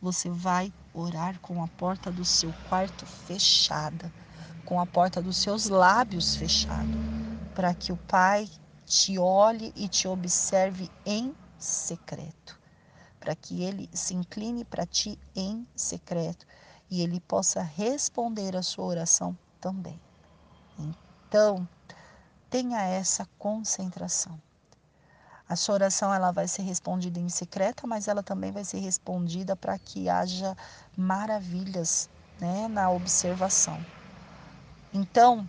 você 0.00 0.30
vai 0.30 0.72
orar 0.92 1.40
com 1.40 1.62
a 1.62 1.68
porta 1.68 2.12
do 2.12 2.24
seu 2.24 2.54
quarto 2.62 3.06
fechada, 3.06 4.14
com 4.64 4.80
a 4.80 4.86
porta 4.86 5.22
dos 5.22 5.38
seus 5.38 5.66
lábios 5.66 6.36
fechada, 6.36 6.98
para 7.54 7.74
que 7.74 7.92
o 7.92 7.98
Pai 7.98 8.48
te 8.86 9.18
olhe 9.18 9.72
e 9.76 9.88
te 9.88 10.08
observe 10.08 10.92
em 11.04 11.36
secreto 11.58 12.55
para 13.26 13.34
que 13.34 13.64
ele 13.64 13.90
se 13.92 14.14
incline 14.14 14.64
para 14.64 14.86
ti 14.86 15.18
em 15.34 15.66
secreto 15.74 16.46
e 16.88 17.02
ele 17.02 17.18
possa 17.18 17.60
responder 17.60 18.56
a 18.56 18.62
sua 18.62 18.84
oração 18.84 19.36
também. 19.60 20.00
Então, 20.78 21.68
tenha 22.48 22.80
essa 22.82 23.28
concentração. 23.36 24.40
A 25.48 25.56
sua 25.56 25.74
oração 25.74 26.14
ela 26.14 26.30
vai 26.30 26.46
ser 26.46 26.62
respondida 26.62 27.18
em 27.18 27.28
secreta, 27.28 27.84
mas 27.84 28.06
ela 28.06 28.22
também 28.22 28.52
vai 28.52 28.62
ser 28.62 28.78
respondida 28.78 29.56
para 29.56 29.76
que 29.76 30.08
haja 30.08 30.56
maravilhas 30.96 32.08
né, 32.40 32.68
na 32.68 32.90
observação. 32.90 33.84
Então, 34.94 35.48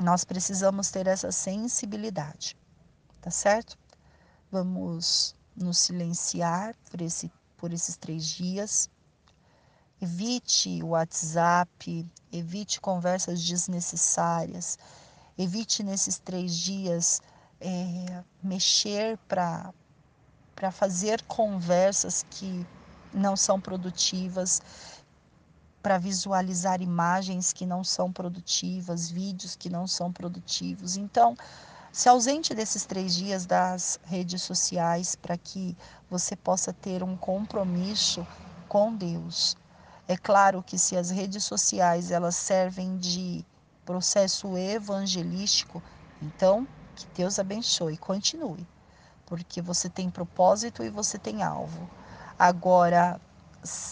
nós 0.00 0.24
precisamos 0.24 0.90
ter 0.90 1.06
essa 1.06 1.30
sensibilidade, 1.30 2.56
tá 3.20 3.30
certo? 3.30 3.76
Vamos 4.50 5.36
nos 5.56 5.78
silenciar 5.78 6.74
por, 6.90 7.00
esse, 7.00 7.30
por 7.56 7.72
esses 7.72 7.96
três 7.96 8.26
dias. 8.26 8.90
Evite 10.00 10.82
o 10.82 10.88
WhatsApp, 10.88 12.06
evite 12.32 12.80
conversas 12.80 13.42
desnecessárias, 13.42 14.78
evite 15.38 15.82
nesses 15.82 16.18
três 16.18 16.54
dias 16.54 17.20
é, 17.60 18.22
mexer 18.42 19.16
para 19.28 19.72
fazer 20.72 21.22
conversas 21.22 22.24
que 22.28 22.66
não 23.12 23.36
são 23.36 23.60
produtivas, 23.60 24.60
para 25.82 25.98
visualizar 25.98 26.82
imagens 26.82 27.52
que 27.52 27.64
não 27.64 27.84
são 27.84 28.10
produtivas, 28.12 29.10
vídeos 29.10 29.54
que 29.54 29.68
não 29.70 29.86
são 29.86 30.12
produtivos. 30.12 30.96
Então, 30.96 31.36
se 31.94 32.08
ausente 32.08 32.52
desses 32.56 32.84
três 32.84 33.14
dias 33.14 33.46
das 33.46 34.00
redes 34.02 34.42
sociais 34.42 35.14
para 35.14 35.38
que 35.38 35.76
você 36.10 36.34
possa 36.34 36.72
ter 36.72 37.04
um 37.04 37.16
compromisso 37.16 38.26
com 38.68 38.92
Deus. 38.92 39.56
É 40.08 40.16
claro 40.16 40.60
que 40.60 40.76
se 40.76 40.96
as 40.96 41.10
redes 41.10 41.44
sociais 41.44 42.10
elas 42.10 42.34
servem 42.34 42.96
de 42.96 43.44
processo 43.84 44.58
evangelístico, 44.58 45.80
então 46.20 46.66
que 46.96 47.06
Deus 47.14 47.38
abençoe, 47.38 47.96
continue, 47.96 48.66
porque 49.24 49.62
você 49.62 49.88
tem 49.88 50.10
propósito 50.10 50.82
e 50.82 50.90
você 50.90 51.16
tem 51.16 51.44
alvo. 51.44 51.88
Agora, 52.36 53.20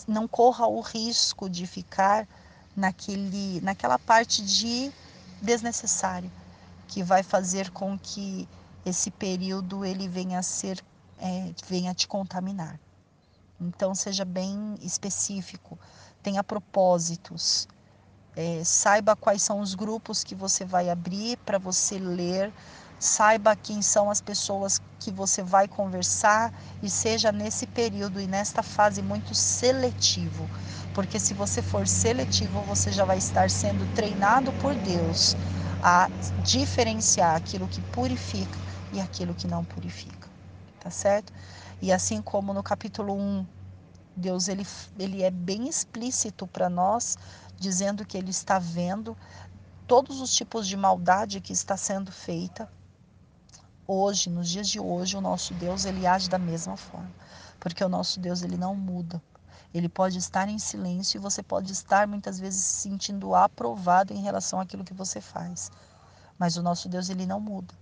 não 0.09 0.27
corra 0.27 0.67
o 0.67 0.81
risco 0.81 1.49
de 1.49 1.69
ficar 1.69 2.27
naquele, 2.75 3.61
naquela 3.61 3.97
parte 3.97 4.45
de 4.45 4.93
desnecessário 5.41 6.33
que 6.93 7.03
vai 7.03 7.23
fazer 7.23 7.71
com 7.71 7.99
que 7.99 8.47
esse 8.85 9.11
período 9.11 9.83
ele 9.83 10.07
venha 10.07 10.39
a 10.39 10.43
ser, 10.43 10.79
é, 11.19 11.51
venha 11.67 11.95
te 11.95 12.07
contaminar. 12.07 12.79
Então 13.59 13.95
seja 13.95 14.27
bem 14.27 14.75
específico, 14.83 15.79
tenha 16.23 16.45
propósitos, 16.45 17.67
é, 18.37 18.63
saiba 18.63 19.17
quais 19.17 19.41
são 19.41 19.61
os 19.61 19.75
grupos 19.75 20.23
que 20.23 20.35
você 20.35 20.67
vai 20.67 20.91
abrir 20.91 21.39
para 21.39 21.57
você 21.57 21.99
ler, 21.99 22.53
saiba 22.99 23.57
quem 23.57 23.81
são 23.81 24.11
as 24.11 24.21
pessoas 24.21 24.79
que 25.01 25.11
você 25.11 25.43
vai 25.43 25.67
conversar 25.67 26.53
e 26.83 26.91
seja 26.91 27.33
nesse 27.33 27.67
período 27.67 28.21
e 28.21 28.27
nesta 28.27 28.63
fase 28.63 29.01
muito 29.01 29.35
seletivo, 29.35 30.47
porque 30.93 31.19
se 31.19 31.33
você 31.33 31.63
for 31.63 31.89
seletivo, 31.89 32.61
você 32.65 32.93
já 32.93 33.07
vai 33.07 33.17
estar 33.17 33.49
sendo 33.49 33.91
treinado 33.95 34.53
por 34.55 34.75
Deus 34.75 35.35
a 35.83 36.11
diferenciar 36.37 37.37
aquilo 37.37 37.69
que 37.69 37.83
purifica 37.83 38.61
e 38.93 39.01
aquilo 39.01 39.35
que 39.35 39.49
não 39.49 39.65
purifica, 39.65 40.31
tá 40.79 40.91
certo? 40.91 41.33
E 41.81 41.93
assim 41.93 42.23
como 42.23 42.55
no 42.55 42.63
capítulo 42.63 43.15
1, 43.15 43.47
Deus 44.17 44.49
ele, 44.49 44.65
ele 44.99 45.23
é 45.23 45.31
bem 45.31 45.69
explícito 45.69 46.47
para 46.49 46.71
nós, 46.71 47.17
dizendo 47.59 48.07
que 48.07 48.17
ele 48.19 48.31
está 48.31 48.59
vendo 48.59 49.17
todos 49.87 50.21
os 50.21 50.35
tipos 50.35 50.67
de 50.69 50.77
maldade 50.77 51.41
que 51.41 51.53
está 51.53 51.77
sendo 51.77 52.13
feita. 52.13 52.71
Hoje, 53.87 54.31
nos 54.31 54.49
dias 54.49 54.69
de 54.69 54.81
hoje, 54.81 55.17
o 55.17 55.21
nosso 55.21 55.55
Deus 55.55 55.85
ele 55.85 56.07
age 56.07 56.29
da 56.29 56.39
mesma 56.39 56.77
forma, 56.77 57.15
porque 57.61 57.85
o 57.85 57.89
nosso 57.89 58.21
Deus 58.21 58.43
ele 58.43 58.57
não 58.57 58.75
muda. 58.75 59.23
Ele 59.75 59.89
pode 59.89 60.19
estar 60.19 60.49
em 60.49 60.59
silêncio 60.59 61.19
e 61.19 61.21
você 61.21 61.43
pode 61.43 61.73
estar 61.73 62.07
muitas 62.07 62.39
vezes 62.39 62.63
se 62.63 62.83
sentindo 62.83 63.35
aprovado 63.35 64.13
em 64.13 64.21
relação 64.21 64.61
àquilo 64.61 64.85
que 64.85 64.93
você 64.93 65.21
faz. 65.21 65.71
Mas 66.39 66.57
o 66.57 66.63
nosso 66.63 66.89
Deus, 66.89 67.09
ele 67.09 67.25
não 67.25 67.41
muda. 67.41 67.75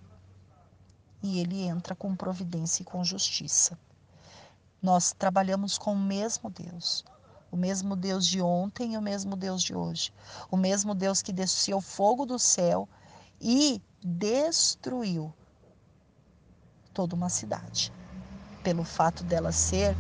E 1.23 1.41
ele 1.41 1.63
entra 1.63 1.95
com 1.95 2.15
providência 2.15 2.83
e 2.83 2.87
com 2.87 3.03
justiça. 3.05 3.79
Nós 4.81 5.13
trabalhamos 5.13 5.77
com 5.77 5.93
o 5.93 5.99
mesmo 5.99 6.49
Deus. 6.49 7.05
O 7.51 7.57
mesmo 7.57 7.97
Deus 7.97 8.27
de 8.27 8.41
ontem 8.41 8.95
e 8.95 8.97
o 8.97 9.03
mesmo 9.03 9.35
Deus 9.37 9.63
de 9.63 9.75
hoje. 9.75 10.13
O 10.51 10.57
mesmo 10.57 10.95
Deus 10.95 11.21
que 11.21 11.33
desceu 11.33 11.81
fogo 11.81 12.25
do 12.25 12.39
céu 12.39 12.89
e 13.41 13.83
destruiu 14.03 15.35
toda 16.95 17.15
uma 17.15 17.29
cidade, 17.29 17.93
pelo 18.63 18.85
fato 18.85 19.25
dela 19.25 19.53
ser 19.53 19.97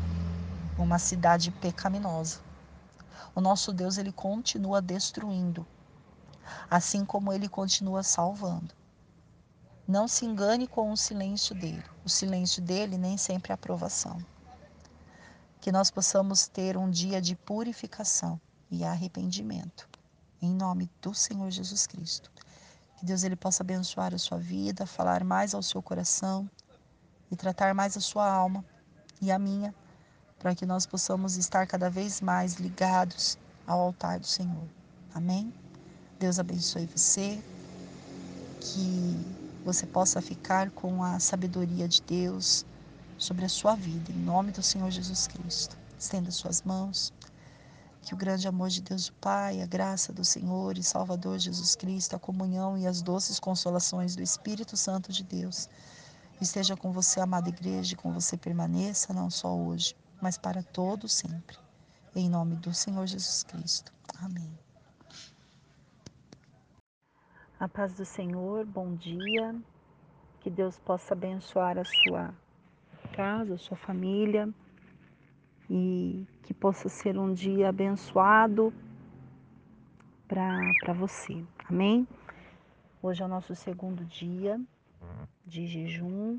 uma 0.83 0.99
cidade 0.99 1.51
pecaminosa. 1.51 2.41
O 3.35 3.41
nosso 3.41 3.72
Deus 3.72 3.99
ele 3.99 4.12
continua 4.12 4.81
destruindo, 4.83 5.66
assim 6.70 7.05
como 7.05 7.33
ele 7.33 7.49
continua 7.49 8.03
salvando. 8.03 8.74
Não 9.87 10.07
se 10.09 10.24
engane 10.24 10.66
com 10.66 10.93
o 10.93 10.97
silêncio 10.97 11.55
dele. 11.55 11.85
O 12.05 12.09
silêncio 12.09 12.62
dele 12.62 12.97
nem 12.97 13.16
sempre 13.16 13.53
é 13.53 13.55
aprovação. 13.55 14.18
que 15.61 15.70
nós 15.70 15.91
possamos 15.91 16.49
ter 16.49 16.76
um 16.76 16.91
dia 16.91 17.20
de 17.20 17.37
purificação 17.37 18.41
e 18.70 18.85
arrependimento. 18.85 19.89
Em 20.41 20.55
nome 20.55 20.91
do 21.03 21.14
Senhor 21.14 21.51
Jesus 21.51 21.87
Cristo. 21.87 22.31
Que 22.97 23.05
Deus 23.05 23.24
ele 23.24 23.37
possa 23.37 23.62
abençoar 23.62 24.14
a 24.14 24.18
sua 24.18 24.39
vida, 24.39 24.87
falar 24.87 25.22
mais 25.22 25.55
ao 25.55 25.62
seu 25.62 25.83
coração 25.83 26.49
e 27.31 27.37
tratar 27.37 27.74
mais 27.74 27.97
a 27.97 28.01
sua 28.01 28.31
alma 28.31 28.64
e 29.20 29.31
a 29.31 29.39
minha, 29.39 29.74
para 30.41 30.55
que 30.55 30.66
nós 30.66 30.86
possamos 30.86 31.36
estar 31.36 31.66
cada 31.66 31.88
vez 31.88 32.20
mais 32.20 32.55
ligados 32.55 33.38
ao 33.66 33.78
altar 33.78 34.18
do 34.18 34.26
Senhor. 34.26 34.66
Amém? 35.14 35.53
Deus 36.18 36.38
abençoe 36.38 36.86
você, 36.86 37.41
que 38.61 39.16
você 39.64 39.86
possa 39.86 40.20
ficar 40.20 40.70
com 40.70 41.05
a 41.05 41.20
sabedoria 41.20 41.86
de 41.86 42.03
Deus 42.03 42.64
sobre 43.18 43.45
a 43.45 43.49
sua 43.49 43.76
vida, 43.76 44.11
em 44.11 44.18
nome 44.18 44.51
do 44.51 44.62
Senhor 44.62 44.91
Jesus 44.91 45.26
Cristo. 45.28 45.76
Estenda 45.99 46.30
suas 46.30 46.62
mãos. 46.62 47.12
Que 48.03 48.14
o 48.14 48.16
grande 48.16 48.49
amor 48.49 48.70
de 48.70 48.80
Deus 48.80 49.09
o 49.09 49.12
Pai, 49.12 49.61
a 49.61 49.66
graça 49.66 50.11
do 50.11 50.24
Senhor 50.24 50.78
e 50.78 50.82
Salvador 50.82 51.38
Jesus 51.38 51.76
Cristo, 51.76 52.16
a 52.16 52.18
comunhão 52.18 52.78
e 52.78 52.86
as 52.86 53.03
doces 53.03 53.38
consolações 53.38 54.16
do 54.16 54.22
Espírito 54.22 54.74
Santo 54.74 55.12
de 55.12 55.22
Deus 55.22 55.68
esteja 56.41 56.74
com 56.74 56.91
você, 56.91 57.20
amada 57.20 57.51
igreja, 57.51 57.93
e 57.93 57.97
com 57.97 58.11
você 58.12 58.36
permaneça, 58.36 59.12
não 59.12 59.28
só 59.28 59.55
hoje, 59.55 59.95
mas 60.20 60.36
para 60.36 60.62
todo 60.62 61.08
sempre. 61.08 61.56
Em 62.14 62.28
nome 62.28 62.56
do 62.56 62.74
Senhor 62.74 63.06
Jesus 63.06 63.42
Cristo. 63.44 63.92
Amém. 64.22 64.50
A 67.58 67.68
paz 67.68 67.94
do 67.94 68.04
Senhor, 68.04 68.64
bom 68.64 68.94
dia. 68.94 69.54
Que 70.40 70.50
Deus 70.50 70.78
possa 70.78 71.14
abençoar 71.14 71.78
a 71.78 71.84
sua 71.84 72.34
casa, 73.12 73.54
a 73.54 73.58
sua 73.58 73.76
família 73.76 74.48
e 75.68 76.26
que 76.42 76.52
possa 76.52 76.88
ser 76.88 77.16
um 77.16 77.32
dia 77.32 77.68
abençoado 77.68 78.72
para 80.26 80.92
você. 80.94 81.44
Amém? 81.68 82.08
Hoje 83.02 83.22
é 83.22 83.24
o 83.24 83.28
nosso 83.28 83.54
segundo 83.54 84.04
dia 84.04 84.60
de 85.46 85.66
jejum 85.66 86.38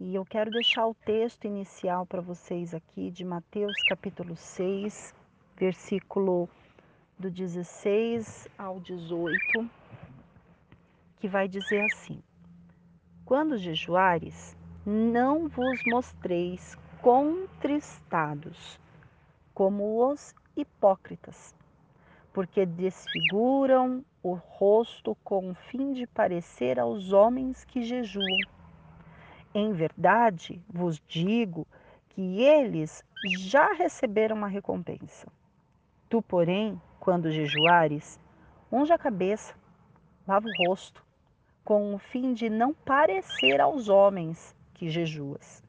e 0.00 0.14
eu 0.14 0.24
quero 0.24 0.50
deixar 0.50 0.86
o 0.86 0.94
texto 0.94 1.44
inicial 1.44 2.04
para 2.04 2.20
vocês 2.20 2.74
aqui 2.74 3.10
de 3.10 3.24
Mateus 3.24 3.80
capítulo 3.84 4.36
6, 4.36 5.14
versículo 5.56 6.48
do 7.16 7.30
16 7.30 8.48
ao 8.58 8.80
18, 8.80 9.70
que 11.20 11.28
vai 11.28 11.46
dizer 11.46 11.82
assim: 11.82 12.20
Quando 13.24 13.56
jejuares, 13.56 14.56
não 14.84 15.48
vos 15.48 15.84
mostreis 15.84 16.76
contristados, 17.00 18.80
como 19.54 20.10
os 20.10 20.34
hipócritas, 20.56 21.54
porque 22.32 22.66
desfiguram 22.66 24.04
o 24.24 24.34
rosto 24.34 25.16
com 25.22 25.50
o 25.50 25.54
fim 25.54 25.92
de 25.92 26.04
parecer 26.04 26.80
aos 26.80 27.12
homens 27.12 27.64
que 27.64 27.82
jejuam. 27.82 28.40
Em 29.56 29.72
verdade 29.72 30.60
vos 30.68 31.00
digo 31.06 31.64
que 32.08 32.42
eles 32.42 33.04
já 33.22 33.72
receberam 33.72 34.44
a 34.44 34.48
recompensa. 34.48 35.28
Tu, 36.08 36.20
porém, 36.20 36.80
quando 36.98 37.30
jejuares, 37.30 38.18
unge 38.70 38.92
a 38.92 38.98
cabeça, 38.98 39.54
lava 40.26 40.48
o 40.48 40.50
rosto, 40.50 41.06
com 41.64 41.94
o 41.94 41.98
fim 41.98 42.34
de 42.34 42.50
não 42.50 42.74
parecer 42.74 43.60
aos 43.60 43.88
homens 43.88 44.56
que 44.74 44.88
jejuas, 44.88 45.62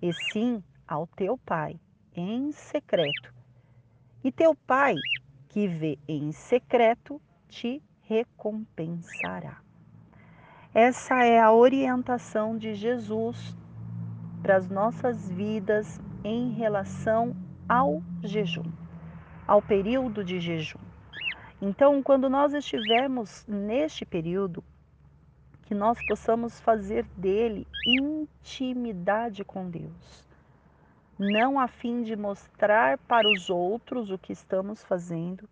e 0.00 0.14
sim 0.14 0.64
ao 0.88 1.06
teu 1.06 1.36
Pai 1.36 1.78
em 2.14 2.50
secreto. 2.52 3.34
E 4.24 4.32
teu 4.32 4.54
Pai, 4.54 5.04
que 5.50 5.68
vê 5.68 5.98
em 6.08 6.32
secreto, 6.32 7.20
te 7.48 7.82
recompensará. 8.00 9.65
Essa 10.78 11.24
é 11.24 11.40
a 11.40 11.50
orientação 11.50 12.58
de 12.58 12.74
Jesus 12.74 13.56
para 14.42 14.56
as 14.56 14.68
nossas 14.68 15.26
vidas 15.30 15.98
em 16.22 16.50
relação 16.50 17.34
ao 17.66 18.02
jejum, 18.22 18.70
ao 19.46 19.62
período 19.62 20.22
de 20.22 20.38
jejum. 20.38 20.78
Então, 21.62 22.02
quando 22.02 22.28
nós 22.28 22.52
estivermos 22.52 23.42
neste 23.48 24.04
período, 24.04 24.62
que 25.62 25.74
nós 25.74 26.02
possamos 26.02 26.60
fazer 26.60 27.06
dele 27.16 27.66
intimidade 27.86 29.46
com 29.46 29.70
Deus. 29.70 30.28
Não 31.18 31.58
a 31.58 31.68
fim 31.68 32.02
de 32.02 32.14
mostrar 32.14 32.98
para 32.98 33.26
os 33.26 33.48
outros 33.48 34.10
o 34.10 34.18
que 34.18 34.34
estamos 34.34 34.84
fazendo, 34.84 35.48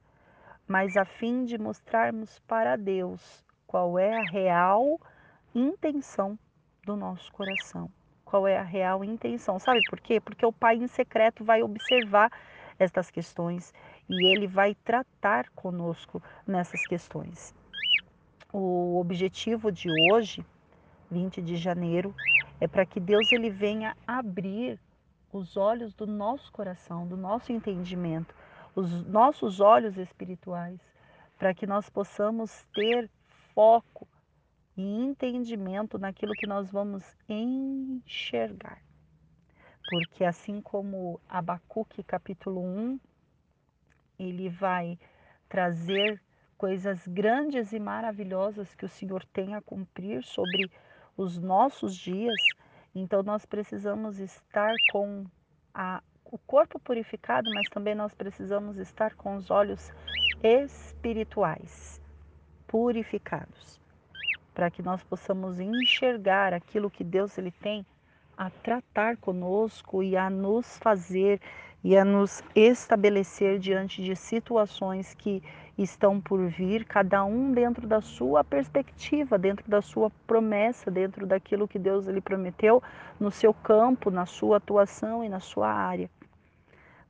mas 0.69 0.99
a 0.99 1.07
fim 1.07 1.47
de 1.47 1.57
mostrarmos 1.57 2.39
para 2.41 2.77
Deus 2.77 3.43
qual 3.67 3.99
é 3.99 4.19
a 4.19 4.23
real 4.23 5.01
intenção 5.55 6.39
do 6.85 6.97
nosso 6.97 7.33
coração. 7.33 7.91
Qual 8.25 8.49
é 8.49 8.59
a 8.59 8.63
real 8.63 9.05
intenção? 9.05 9.59
Sabe 9.59 9.81
por 9.89 10.01
quê? 10.01 10.21
Porque 10.21 10.45
o 10.45 10.53
Pai 10.53 10.77
em 10.77 10.87
secreto 10.87 11.45
vai 11.45 11.63
observar 11.63 12.31
estas 12.79 13.11
questões 13.11 13.73
e 14.09 14.27
ele 14.27 14.47
vai 14.47 14.75
tratar 14.75 15.49
conosco 15.51 16.23
nessas 16.47 16.85
questões 16.87 17.55
o 18.57 19.01
objetivo 19.01 19.73
de 19.73 19.91
hoje, 19.91 20.47
20 21.11 21.43
de 21.43 21.57
janeiro, 21.57 22.15
é 22.61 22.69
para 22.69 22.87
que 22.87 23.01
Deus 23.01 23.33
ele 23.33 23.51
venha 23.51 23.97
abrir 24.07 24.79
os 25.33 25.57
olhos 25.57 25.93
do 25.93 26.07
nosso 26.07 26.53
coração, 26.53 27.05
do 27.05 27.17
nosso 27.17 27.51
entendimento, 27.51 28.33
os 28.77 29.05
nossos 29.07 29.59
olhos 29.59 29.99
espirituais, 29.99 30.79
para 31.37 31.53
que 31.53 31.67
nós 31.67 31.91
possamos 31.91 32.65
ter 32.73 33.11
foco 33.53 34.07
e 34.77 34.83
entendimento 34.83 35.99
naquilo 35.99 36.35
que 36.35 36.47
nós 36.47 36.71
vamos 36.71 37.05
enxergar. 37.29 38.83
Porque 39.89 40.25
assim 40.25 40.61
como 40.61 41.21
Abacuque 41.29 42.03
capítulo 42.03 42.61
1, 42.63 43.01
ele 44.19 44.49
vai 44.49 44.99
trazer 45.49 46.23
coisas 46.57 47.07
grandes 47.07 47.73
e 47.73 47.79
maravilhosas 47.79 48.75
que 48.75 48.85
o 48.85 48.89
Senhor 48.89 49.25
tem 49.27 49.55
a 49.55 49.61
cumprir 49.61 50.23
sobre 50.25 50.71
os 51.17 51.39
nossos 51.39 51.95
dias, 51.95 52.41
então 52.95 53.23
nós 53.23 53.45
precisamos 53.45 54.19
estar 54.19 54.75
com 54.91 55.25
a, 55.73 56.03
o 56.25 56.39
corpo 56.39 56.79
purificado, 56.81 57.51
mas 57.55 57.69
também 57.69 57.95
nós 57.95 58.15
precisamos 58.15 58.79
estar 58.79 59.15
com 59.15 59.37
os 59.37 59.51
olhos 59.51 59.93
espirituais 60.43 62.01
purificados, 62.67 63.81
para 64.55 64.71
que 64.71 64.83
nós 64.83 65.03
possamos 65.03 65.59
enxergar 65.59 66.55
aquilo 66.55 66.91
que 66.91 67.03
Deus 67.03 67.37
ele 67.37 67.51
tem 67.51 67.85
a 68.37 68.49
tratar 68.51 69.17
conosco 69.17 70.03
e 70.03 70.17
a 70.17 70.31
nos 70.31 70.79
fazer 70.79 71.41
e 71.83 71.97
a 71.97 72.05
nos 72.05 72.43
estabelecer 72.55 73.59
diante 73.59 74.03
de 74.03 74.17
situações 74.17 75.13
que 75.15 75.43
estão 75.77 76.21
por 76.21 76.47
vir, 76.47 76.85
cada 76.85 77.25
um 77.25 77.53
dentro 77.53 77.87
da 77.87 78.01
sua 78.01 78.43
perspectiva, 78.43 79.37
dentro 79.37 79.69
da 79.69 79.83
sua 79.83 80.11
promessa, 80.27 80.91
dentro 80.91 81.27
daquilo 81.27 81.69
que 81.69 81.79
Deus 81.79 82.07
lhe 82.07 82.21
prometeu 82.21 82.83
no 83.21 83.31
seu 83.31 83.53
campo, 83.53 84.11
na 84.11 84.25
sua 84.25 84.57
atuação 84.57 85.23
e 85.23 85.29
na 85.29 85.41
sua 85.41 85.69
área. 85.69 86.09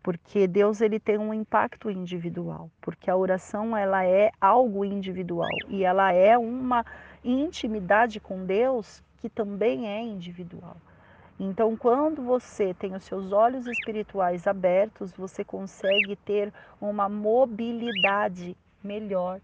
Porque 0.02 0.46
Deus 0.46 0.80
ele 0.80 0.98
tem 0.98 1.18
um 1.18 1.32
impacto 1.32 1.90
individual, 1.90 2.68
porque 2.80 3.08
a 3.08 3.16
oração 3.16 3.76
ela 3.76 4.04
é 4.04 4.30
algo 4.40 4.84
individual 4.84 5.48
e 5.68 5.84
ela 5.84 6.12
é 6.12 6.36
uma 6.36 6.84
intimidade 7.24 8.20
com 8.20 8.44
Deus 8.44 9.02
que 9.18 9.28
também 9.28 9.88
é 9.88 10.02
individual. 10.02 10.76
Então, 11.40 11.76
quando 11.76 12.22
você 12.22 12.72
tem 12.74 12.94
os 12.94 13.04
seus 13.04 13.32
olhos 13.32 13.66
espirituais 13.66 14.46
abertos, 14.46 15.12
você 15.12 15.42
consegue 15.42 16.14
ter 16.14 16.52
uma 16.80 17.08
mobilidade 17.08 18.56
melhor 18.82 19.40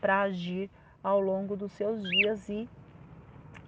para 0.00 0.22
agir 0.22 0.68
ao 1.02 1.20
longo 1.20 1.56
dos 1.56 1.70
seus 1.72 2.02
dias 2.02 2.48
e 2.48 2.68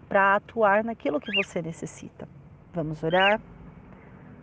para 0.09 0.35
atuar 0.35 0.83
naquilo 0.83 1.21
que 1.21 1.31
você 1.31 1.63
necessita. 1.63 2.29
Vamos 2.73 3.03
orar? 3.05 3.41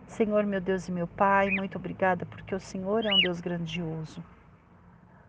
Senhor, 0.06 0.46
meu 0.46 0.60
Deus 0.60 0.88
e 0.88 0.92
meu 0.92 1.06
Pai, 1.06 1.50
muito 1.50 1.76
obrigada 1.76 2.24
porque 2.24 2.54
o 2.54 2.60
Senhor 2.60 3.04
é 3.04 3.12
um 3.12 3.20
Deus 3.20 3.40
grandioso. 3.40 4.24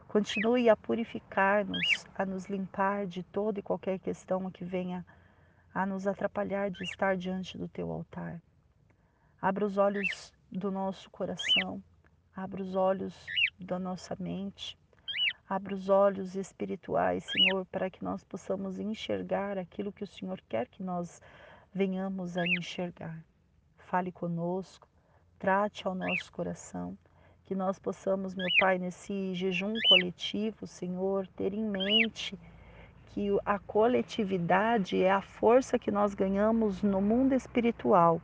Continue 0.09 0.67
a 0.69 0.75
purificar-nos, 0.75 2.03
a 2.15 2.25
nos 2.25 2.47
limpar 2.47 3.05
de 3.05 3.21
toda 3.21 3.59
e 3.59 3.61
qualquer 3.63 3.99
questão 3.99 4.49
que 4.49 4.65
venha 4.65 5.05
a 5.71 5.85
nos 5.85 6.07
atrapalhar 6.07 6.71
de 6.71 6.83
estar 6.83 7.15
diante 7.15 7.55
do 7.55 7.67
teu 7.67 7.91
altar. 7.91 8.41
Abra 9.39 9.63
os 9.63 9.77
olhos 9.77 10.33
do 10.51 10.71
nosso 10.71 11.11
coração, 11.11 11.79
abra 12.35 12.59
os 12.59 12.75
olhos 12.75 13.13
da 13.59 13.77
nossa 13.77 14.17
mente, 14.19 14.75
abra 15.47 15.75
os 15.75 15.89
olhos 15.89 16.35
espirituais, 16.35 17.23
Senhor, 17.25 17.63
para 17.67 17.87
que 17.87 18.03
nós 18.03 18.23
possamos 18.23 18.79
enxergar 18.79 19.59
aquilo 19.59 19.93
que 19.93 20.03
o 20.03 20.07
Senhor 20.07 20.41
quer 20.49 20.67
que 20.69 20.81
nós 20.81 21.21
venhamos 21.71 22.35
a 22.35 22.41
enxergar. 22.47 23.23
Fale 23.77 24.11
conosco, 24.11 24.87
trate 25.37 25.85
ao 25.85 25.93
nosso 25.93 26.31
coração. 26.31 26.97
Que 27.49 27.55
nós 27.55 27.79
possamos, 27.79 28.35
meu 28.35 28.51
Pai, 28.51 28.77
nesse 28.77 29.33
jejum 29.33 29.81
coletivo, 29.81 30.67
Senhor, 30.67 31.25
ter 31.29 31.51
em 31.51 31.67
mente 31.67 32.37
que 33.07 33.35
a 33.43 33.57
coletividade 33.57 35.01
é 35.01 35.11
a 35.11 35.19
força 35.19 35.79
que 35.79 35.89
nós 35.89 36.13
ganhamos 36.13 36.83
no 36.83 37.01
mundo 37.01 37.33
espiritual, 37.33 38.21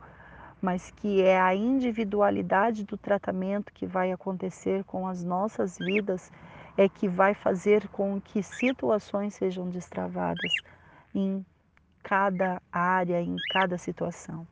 mas 0.62 0.92
que 0.92 1.24
é 1.24 1.40
a 1.40 1.52
individualidade 1.56 2.84
do 2.84 2.96
tratamento 2.96 3.72
que 3.72 3.84
vai 3.84 4.12
acontecer 4.12 4.84
com 4.84 5.08
as 5.08 5.24
nossas 5.24 5.76
vidas 5.76 6.30
é 6.76 6.88
que 6.88 7.08
vai 7.08 7.34
fazer 7.34 7.88
com 7.88 8.20
que 8.20 8.44
situações 8.44 9.34
sejam 9.34 9.68
destravadas 9.68 10.52
em 11.12 11.44
cada 12.00 12.62
área, 12.70 13.20
em 13.20 13.34
cada 13.50 13.76
situação. 13.76 14.46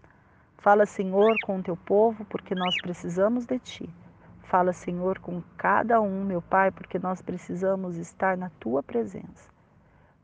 Fala, 0.58 0.84
Senhor, 0.84 1.38
com 1.44 1.58
o 1.58 1.62
teu 1.62 1.76
povo, 1.76 2.24
porque 2.24 2.56
nós 2.56 2.76
precisamos 2.76 3.46
de 3.46 3.60
ti. 3.60 4.03
Fala, 4.44 4.72
Senhor, 4.72 5.18
com 5.18 5.42
cada 5.56 6.00
um, 6.00 6.24
meu 6.24 6.40
Pai, 6.40 6.70
porque 6.70 6.98
nós 6.98 7.20
precisamos 7.20 7.96
estar 7.96 8.36
na 8.36 8.50
tua 8.60 8.82
presença. 8.82 9.50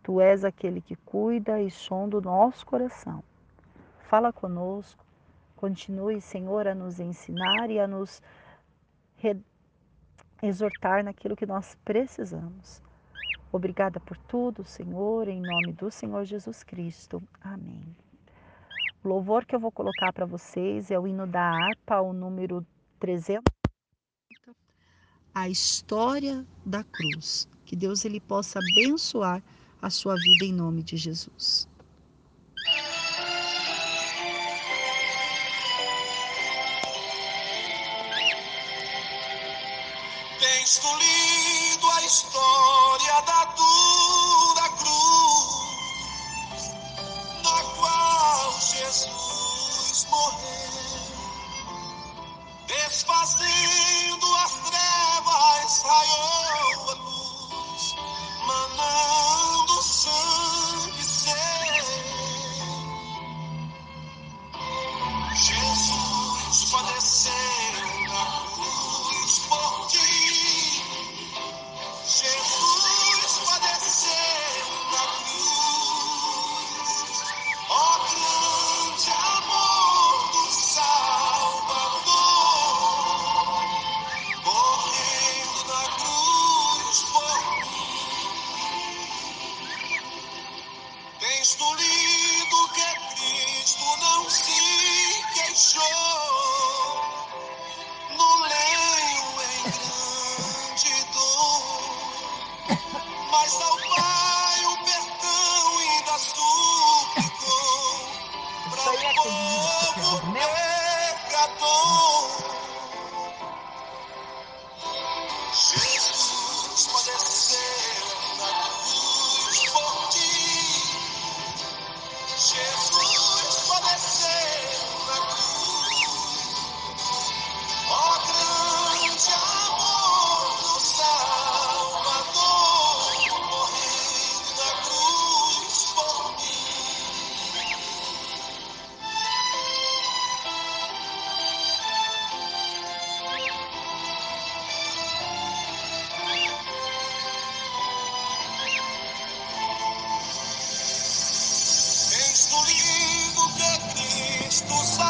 Tu 0.03 0.21
és 0.21 0.45
aquele 0.45 0.81
que 0.81 0.95
cuida 0.95 1.61
e 1.61 1.71
sonda 1.71 2.19
o 2.19 2.21
nosso 2.21 2.65
coração. 2.65 3.23
Fala 4.01 4.33
conosco, 4.33 5.05
continue, 5.57 6.21
Senhor, 6.21 6.67
a 6.67 6.75
nos 6.75 7.01
ensinar 7.01 7.71
e 7.71 7.79
a 7.79 7.87
nos 7.87 8.23
exortar 10.43 11.05
naquilo 11.05 11.37
que 11.37 11.47
nós 11.47 11.77
precisamos. 11.85 12.83
Obrigada 13.53 14.01
por 14.01 14.17
tudo, 14.17 14.65
Senhor, 14.65 15.29
em 15.29 15.41
nome 15.41 15.73
do 15.73 15.91
Senhor 15.91 16.25
Jesus 16.25 16.63
Cristo. 16.63 17.23
Amém. 17.41 17.85
O 19.03 19.09
louvor 19.09 19.45
que 19.45 19.55
eu 19.55 19.61
vou 19.61 19.73
colocar 19.73 20.13
para 20.13 20.27
vocês 20.27 20.91
é 20.91 20.99
o 20.99 21.07
hino 21.07 21.27
da 21.27 21.43
harpa, 21.43 22.01
o 22.01 22.13
número 22.13 22.65
300. 22.99 23.60
A 25.35 25.49
história 25.49 26.47
da 26.65 26.85
cruz. 26.85 27.47
Que 27.65 27.75
Deus 27.77 28.05
ele 28.05 28.21
possa 28.21 28.61
abençoar 28.61 29.43
a 29.81 29.91
sua 29.91 30.17
vida 30.17 30.45
em 30.45 30.53
nome 30.53 30.83
de 30.85 30.97
Jesus. 30.97 31.67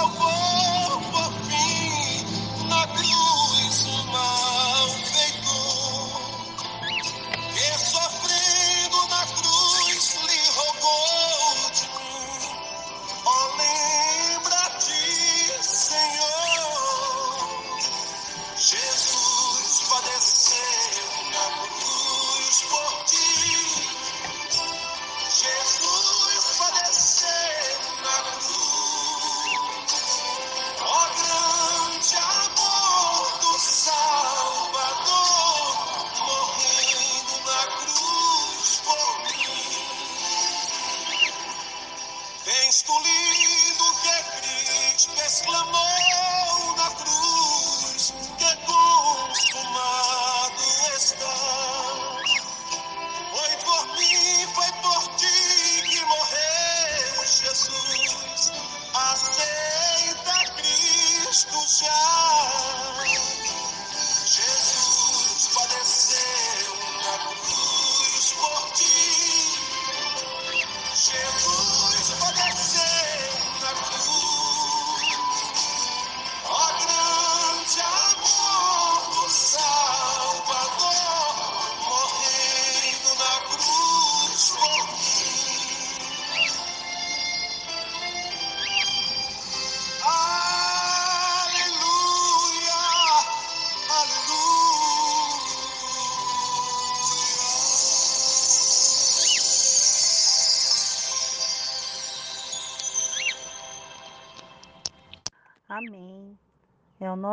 Cristo 0.01 0.40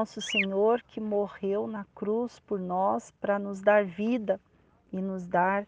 nosso 0.07 0.21
Senhor 0.21 0.81
que 0.83 1.01
morreu 1.01 1.67
na 1.67 1.85
cruz 1.93 2.39
por 2.39 2.61
nós 2.61 3.11
para 3.19 3.37
nos 3.37 3.59
dar 3.59 3.83
vida 3.83 4.39
e 4.89 5.01
nos 5.01 5.27
dar 5.27 5.67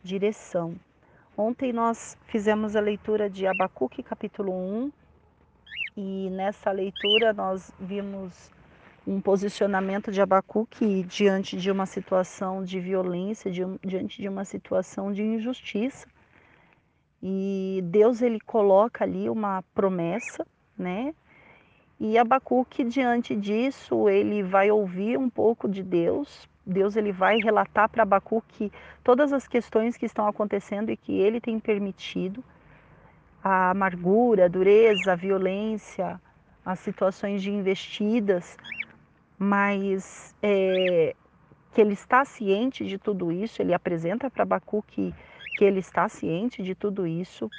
direção. 0.00 0.76
Ontem 1.36 1.72
nós 1.72 2.16
fizemos 2.26 2.76
a 2.76 2.80
leitura 2.80 3.28
de 3.28 3.48
Abacuque, 3.48 4.00
capítulo 4.00 4.52
1, 4.52 4.92
e 5.96 6.30
nessa 6.30 6.70
leitura 6.70 7.32
nós 7.32 7.72
vimos 7.80 8.52
um 9.04 9.20
posicionamento 9.20 10.12
de 10.12 10.22
Abacuque 10.22 11.02
diante 11.02 11.56
de 11.56 11.68
uma 11.68 11.84
situação 11.84 12.62
de 12.62 12.78
violência, 12.78 13.50
de, 13.50 13.62
diante 13.84 14.22
de 14.22 14.28
uma 14.28 14.44
situação 14.44 15.12
de 15.12 15.24
injustiça. 15.24 16.06
E 17.20 17.80
Deus 17.86 18.22
ele 18.22 18.38
coloca 18.38 19.02
ali 19.02 19.28
uma 19.28 19.64
promessa, 19.74 20.46
né? 20.78 21.12
E 22.02 22.16
Abacuque 22.16 22.82
diante 22.82 23.36
disso, 23.36 24.08
ele 24.08 24.42
vai 24.42 24.70
ouvir 24.70 25.18
um 25.18 25.28
pouco 25.28 25.68
de 25.68 25.82
Deus. 25.82 26.48
Deus 26.64 26.96
ele 26.96 27.12
vai 27.12 27.38
relatar 27.38 27.90
para 27.90 28.04
Abacuque 28.04 28.72
todas 29.04 29.34
as 29.34 29.46
questões 29.46 29.98
que 29.98 30.06
estão 30.06 30.26
acontecendo 30.26 30.90
e 30.90 30.96
que 30.96 31.12
ele 31.12 31.42
tem 31.42 31.60
permitido. 31.60 32.42
A 33.44 33.68
amargura, 33.70 34.46
a 34.46 34.48
dureza, 34.48 35.12
a 35.12 35.14
violência, 35.14 36.18
as 36.64 36.78
situações 36.80 37.42
de 37.42 37.50
investidas, 37.50 38.56
mas 39.38 40.34
é, 40.42 41.14
que 41.74 41.82
ele 41.82 41.92
está 41.92 42.24
ciente 42.24 42.86
de 42.86 42.96
tudo 42.96 43.30
isso, 43.30 43.60
ele 43.60 43.74
apresenta 43.74 44.30
para 44.30 44.44
Abacuque 44.44 45.14
que 45.54 45.64
ele 45.66 45.80
está 45.80 46.08
ciente 46.08 46.62
de 46.62 46.74
tudo 46.74 47.06
isso. 47.06 47.50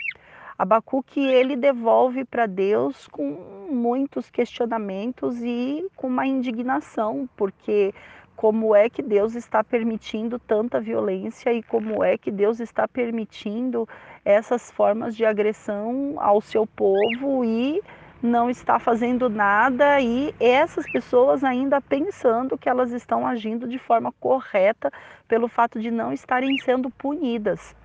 Abacuque 0.61 1.19
ele 1.19 1.55
devolve 1.55 2.23
para 2.23 2.45
Deus 2.45 3.07
com 3.07 3.67
muitos 3.71 4.29
questionamentos 4.29 5.41
e 5.41 5.87
com 5.95 6.05
uma 6.05 6.27
indignação, 6.27 7.27
porque 7.35 7.91
como 8.35 8.75
é 8.75 8.87
que 8.87 9.01
Deus 9.01 9.33
está 9.33 9.63
permitindo 9.63 10.37
tanta 10.37 10.79
violência 10.79 11.51
e 11.51 11.63
como 11.63 12.03
é 12.03 12.15
que 12.15 12.29
Deus 12.29 12.59
está 12.59 12.87
permitindo 12.87 13.89
essas 14.23 14.69
formas 14.69 15.15
de 15.15 15.25
agressão 15.25 16.17
ao 16.17 16.39
seu 16.39 16.67
povo 16.67 17.43
e 17.43 17.81
não 18.21 18.47
está 18.47 18.77
fazendo 18.77 19.31
nada 19.31 19.99
e 19.99 20.31
essas 20.39 20.85
pessoas 20.85 21.43
ainda 21.43 21.81
pensando 21.81 22.55
que 22.55 22.69
elas 22.69 22.91
estão 22.91 23.25
agindo 23.25 23.67
de 23.67 23.79
forma 23.79 24.11
correta 24.19 24.93
pelo 25.27 25.47
fato 25.47 25.79
de 25.79 25.89
não 25.89 26.13
estarem 26.13 26.55
sendo 26.55 26.91
punidas. 26.91 27.75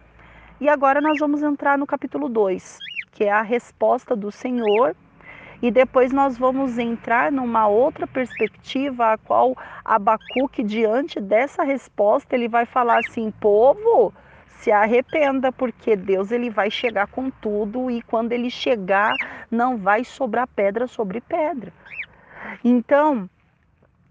E 0.61 0.69
agora 0.69 1.01
nós 1.01 1.21
vamos 1.21 1.43
entrar 1.43 1.77
no 1.77 1.87
capítulo 1.87 2.29
2, 2.29 2.83
que 3.13 3.25
é 3.25 3.31
a 3.31 3.43
resposta 3.43 4.17
do 4.17 4.33
Senhor, 4.33 4.97
e 5.61 5.71
depois 5.71 6.13
nós 6.13 6.37
vamos 6.39 6.79
entrar 6.79 7.31
numa 7.33 7.67
outra 7.67 8.07
perspectiva, 8.07 9.13
a 9.13 9.19
qual 9.19 9.55
Abacuque, 9.85 10.63
diante 10.63 11.21
dessa 11.21 11.63
resposta, 11.63 12.35
ele 12.35 12.49
vai 12.49 12.65
falar 12.67 12.99
assim: 12.99 13.31
povo, 13.31 14.15
se 14.47 14.71
arrependa, 14.71 15.53
porque 15.53 15.97
Deus 15.97 16.31
ele 16.31 16.51
vai 16.51 16.71
chegar 16.71 17.07
com 17.07 17.31
tudo 17.31 17.91
e 17.91 18.03
quando 18.03 18.33
ele 18.33 18.51
chegar, 18.51 19.47
não 19.51 19.77
vai 19.77 20.05
sobrar 20.05 20.49
pedra 20.49 20.87
sobre 20.87 21.21
pedra. 21.21 21.73
Então, 22.65 23.29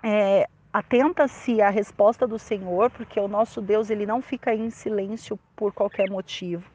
é, 0.03 0.47
atenta-se 0.75 1.61
à 1.61 1.69
resposta 1.69 2.27
do 2.27 2.37
Senhor, 2.37 2.91
porque 2.91 3.17
o 3.17 3.29
nosso 3.29 3.61
Deus 3.61 3.89
ele 3.89 4.05
não 4.05 4.21
fica 4.21 4.53
em 4.53 4.69
silêncio 4.69 5.39
por 5.55 5.71
qualquer 5.71 6.09
motivo. 6.09 6.69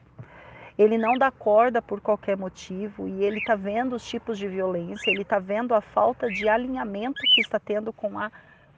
Ele 0.75 0.97
não 0.97 1.19
dá 1.19 1.29
corda 1.29 1.83
por 1.83 2.01
qualquer 2.01 2.35
motivo 2.35 3.07
e 3.07 3.23
ele 3.23 3.37
está 3.37 3.53
vendo 3.53 3.95
os 3.95 4.03
tipos 4.03 4.39
de 4.39 4.47
violência, 4.47 5.11
ele 5.11 5.21
está 5.21 5.37
vendo 5.37 5.75
a 5.75 5.81
falta 5.81 6.27
de 6.27 6.49
alinhamento 6.49 7.21
que 7.35 7.41
está 7.41 7.59
tendo 7.59 7.93
com 7.93 8.17
a 8.17 8.31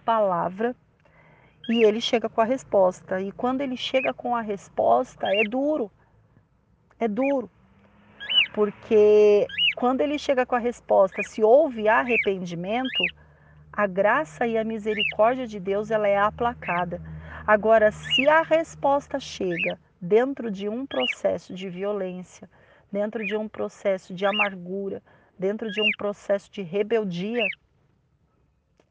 palavra 0.04 0.76
e 1.70 1.86
ele 1.86 2.02
chega 2.02 2.28
com 2.28 2.42
a 2.42 2.46
resposta. 2.46 3.22
E 3.22 3.32
quando 3.32 3.62
ele 3.62 3.78
chega 3.78 4.14
com 4.14 4.36
a 4.36 4.42
resposta, 4.42 5.26
é 5.28 5.46
duro. 5.46 5.90
É 7.00 7.08
duro. 7.08 7.50
Porque 8.54 9.48
quando 9.78 10.02
ele 10.02 10.20
chega 10.20 10.46
com 10.46 10.56
a 10.56 10.60
resposta, 10.60 11.24
se 11.24 11.42
houve 11.42 11.88
arrependimento, 11.88 13.06
a 13.76 13.88
graça 13.88 14.46
e 14.46 14.56
a 14.56 14.64
misericórdia 14.64 15.48
de 15.48 15.60
Deus 15.60 15.90
ela 15.90 16.08
é 16.08 16.16
aplacada. 16.16 17.02
Agora, 17.46 17.92
se 17.92 18.30
a 18.30 18.44
resposta 18.44 19.20
chega 19.20 19.80
dentro 20.00 20.52
de 20.52 20.70
um 20.70 20.86
processo 20.86 21.56
de 21.56 21.68
violência, 21.70 22.48
dentro 22.92 23.26
de 23.26 23.36
um 23.36 23.50
processo 23.50 24.14
de 24.14 24.28
amargura, 24.28 25.02
dentro 25.38 25.72
de 25.72 25.82
um 25.82 25.90
processo 25.98 26.52
de 26.52 26.62
rebeldia, 26.62 27.44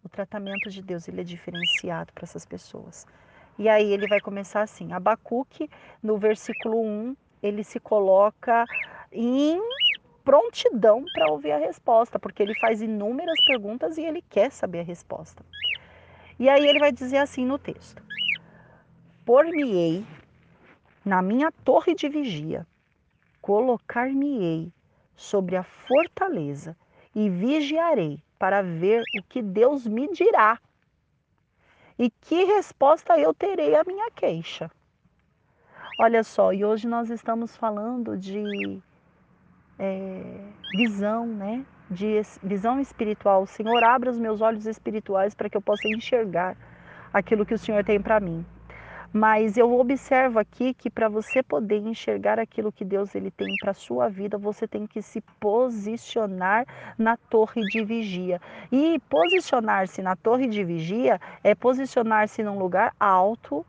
o 0.02 0.08
tratamento 0.08 0.68
de 0.68 0.82
Deus 0.82 1.06
ele 1.06 1.20
é 1.20 1.24
diferenciado 1.24 2.12
para 2.12 2.24
essas 2.24 2.44
pessoas. 2.44 3.06
E 3.56 3.68
aí 3.68 3.92
ele 3.92 4.08
vai 4.08 4.20
começar 4.20 4.62
assim, 4.62 4.92
Abacuque, 4.92 5.70
no 6.02 6.18
versículo 6.18 6.82
1, 6.82 7.16
ele 7.40 7.62
se 7.62 7.78
coloca 7.78 8.64
em 9.12 9.60
prontidão 10.24 11.08
para 11.08 11.28
ouvir 11.28 11.52
a 11.52 11.58
resposta, 11.58 12.18
porque 12.18 12.42
ele 12.42 12.54
faz 12.54 12.80
inúmeras 12.82 13.40
perguntas 13.40 13.98
e 13.98 14.02
ele 14.02 14.22
quer 14.22 14.50
saber 14.50 14.80
a 14.80 14.84
resposta. 14.84 15.44
E 16.38 16.48
aí 16.48 16.66
ele 16.66 16.78
vai 16.78 16.92
dizer 16.92 17.18
assim 17.18 17.44
no 17.44 17.58
texto: 17.58 18.02
Por-me-ei 19.24 20.06
na 21.04 21.20
minha 21.20 21.50
torre 21.64 21.94
de 21.94 22.08
vigia, 22.08 22.66
colocar-me-ei 23.40 24.72
sobre 25.14 25.56
a 25.56 25.62
fortaleza 25.62 26.76
e 27.14 27.28
vigiarei 27.28 28.22
para 28.38 28.62
ver 28.62 29.08
o 29.12 29.22
que 29.22 29.42
Deus 29.42 29.86
me 29.86 30.08
dirá 30.12 30.58
e 31.98 32.10
que 32.10 32.44
resposta 32.44 33.18
eu 33.18 33.34
terei 33.34 33.74
à 33.74 33.84
minha 33.84 34.10
queixa. 34.10 34.70
Olha 35.96 36.24
só, 36.24 36.52
e 36.52 36.64
hoje 36.64 36.88
nós 36.88 37.10
estamos 37.10 37.56
falando 37.56 38.16
de 38.16 38.82
é, 39.78 40.22
visão, 40.72 41.26
né? 41.26 41.64
De 41.90 42.22
visão 42.42 42.80
espiritual. 42.80 43.46
Senhor, 43.46 43.82
abra 43.84 44.10
os 44.10 44.18
meus 44.18 44.40
olhos 44.40 44.66
espirituais 44.66 45.34
para 45.34 45.50
que 45.50 45.56
eu 45.56 45.62
possa 45.62 45.88
enxergar 45.88 46.56
aquilo 47.12 47.44
que 47.44 47.54
o 47.54 47.58
Senhor 47.58 47.84
tem 47.84 48.00
para 48.00 48.18
mim. 48.18 48.44
Mas 49.12 49.58
eu 49.58 49.78
observo 49.78 50.38
aqui 50.38 50.72
que 50.72 50.88
para 50.88 51.06
você 51.06 51.42
poder 51.42 51.86
enxergar 51.86 52.38
aquilo 52.38 52.72
que 52.72 52.82
Deus 52.82 53.14
ele 53.14 53.30
tem 53.30 53.54
para 53.58 53.74
sua 53.74 54.08
vida, 54.08 54.38
você 54.38 54.66
tem 54.66 54.86
que 54.86 55.02
se 55.02 55.20
posicionar 55.38 56.64
na 56.96 57.18
torre 57.18 57.66
de 57.66 57.84
vigia. 57.84 58.40
E 58.70 58.98
posicionar-se 59.10 60.00
na 60.00 60.16
torre 60.16 60.46
de 60.46 60.64
vigia 60.64 61.20
é 61.44 61.54
posicionar-se 61.54 62.42
num 62.42 62.58
lugar 62.58 62.94
alto, 62.98 63.66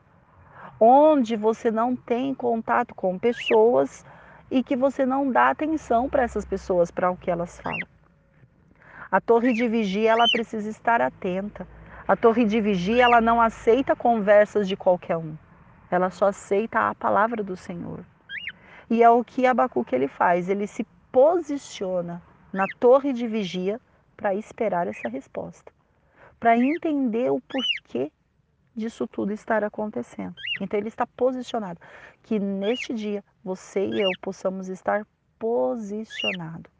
onde 0.79 1.35
você 1.35 1.69
não 1.69 1.93
tem 1.93 2.33
contato 2.33 2.95
com 2.95 3.19
pessoas 3.19 4.05
e 4.53 4.61
que 4.61 4.75
você 4.75 5.03
não 5.03 5.31
dá 5.31 5.49
atenção 5.49 6.07
para 6.07 6.21
essas 6.21 6.45
pessoas, 6.45 6.91
para 6.91 7.09
o 7.09 7.17
que 7.17 7.31
elas 7.31 7.59
falam. 7.59 7.87
A 9.11 9.19
torre 9.19 9.51
de 9.51 9.67
vigia, 9.67 10.11
ela 10.11 10.27
precisa 10.27 10.69
estar 10.69 11.01
atenta. 11.01 11.67
A 12.07 12.15
torre 12.15 12.45
de 12.45 12.61
vigia, 12.61 13.03
ela 13.03 13.19
não 13.19 13.41
aceita 13.41 13.95
conversas 13.95 14.67
de 14.67 14.77
qualquer 14.77 15.17
um. 15.17 15.35
Ela 15.89 16.11
só 16.11 16.27
aceita 16.27 16.87
a 16.87 16.93
palavra 16.93 17.43
do 17.43 17.57
Senhor. 17.57 18.05
E 18.91 19.01
é 19.01 19.09
o 19.09 19.23
que 19.23 19.47
Abacuque 19.47 19.95
ele 19.95 20.07
faz, 20.07 20.47
ele 20.47 20.67
se 20.67 20.85
posiciona 21.11 22.21
na 22.51 22.67
torre 22.67 23.11
de 23.11 23.27
vigia 23.27 23.81
para 24.15 24.35
esperar 24.35 24.85
essa 24.87 25.09
resposta, 25.09 25.71
para 26.39 26.55
entender 26.55 27.31
o 27.31 27.41
porquê 27.41 28.11
disso 28.75 29.07
tudo 29.07 29.31
estar 29.31 29.63
acontecendo. 29.63 30.35
Então 30.59 30.79
ele 30.79 30.89
está 30.89 31.07
posicionado. 31.07 31.79
Que 32.23 32.39
neste 32.39 32.93
dia 32.93 33.23
você 33.43 33.85
e 33.85 33.99
eu 33.99 34.15
possamos 34.15 34.69
estar 34.69 35.05
posicionados 35.37 36.71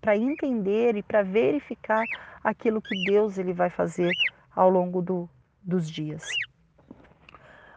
para 0.00 0.16
entender 0.16 0.96
e 0.96 1.02
para 1.02 1.22
verificar 1.22 2.08
aquilo 2.42 2.82
que 2.82 2.94
Deus 2.94 3.38
ele 3.38 3.52
vai 3.52 3.70
fazer 3.70 4.16
ao 4.54 4.68
longo 4.68 5.02
do, 5.02 5.28
dos 5.62 5.90
dias. 5.90 6.38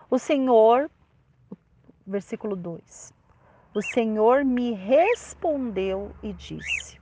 O 0.10 0.20
Senhor, 0.20 0.90
versículo 2.06 2.56
2: 2.56 3.14
O 3.74 3.82
Senhor 3.82 4.44
me 4.44 4.74
respondeu 4.74 6.12
e 6.22 6.34
disse. 6.34 7.00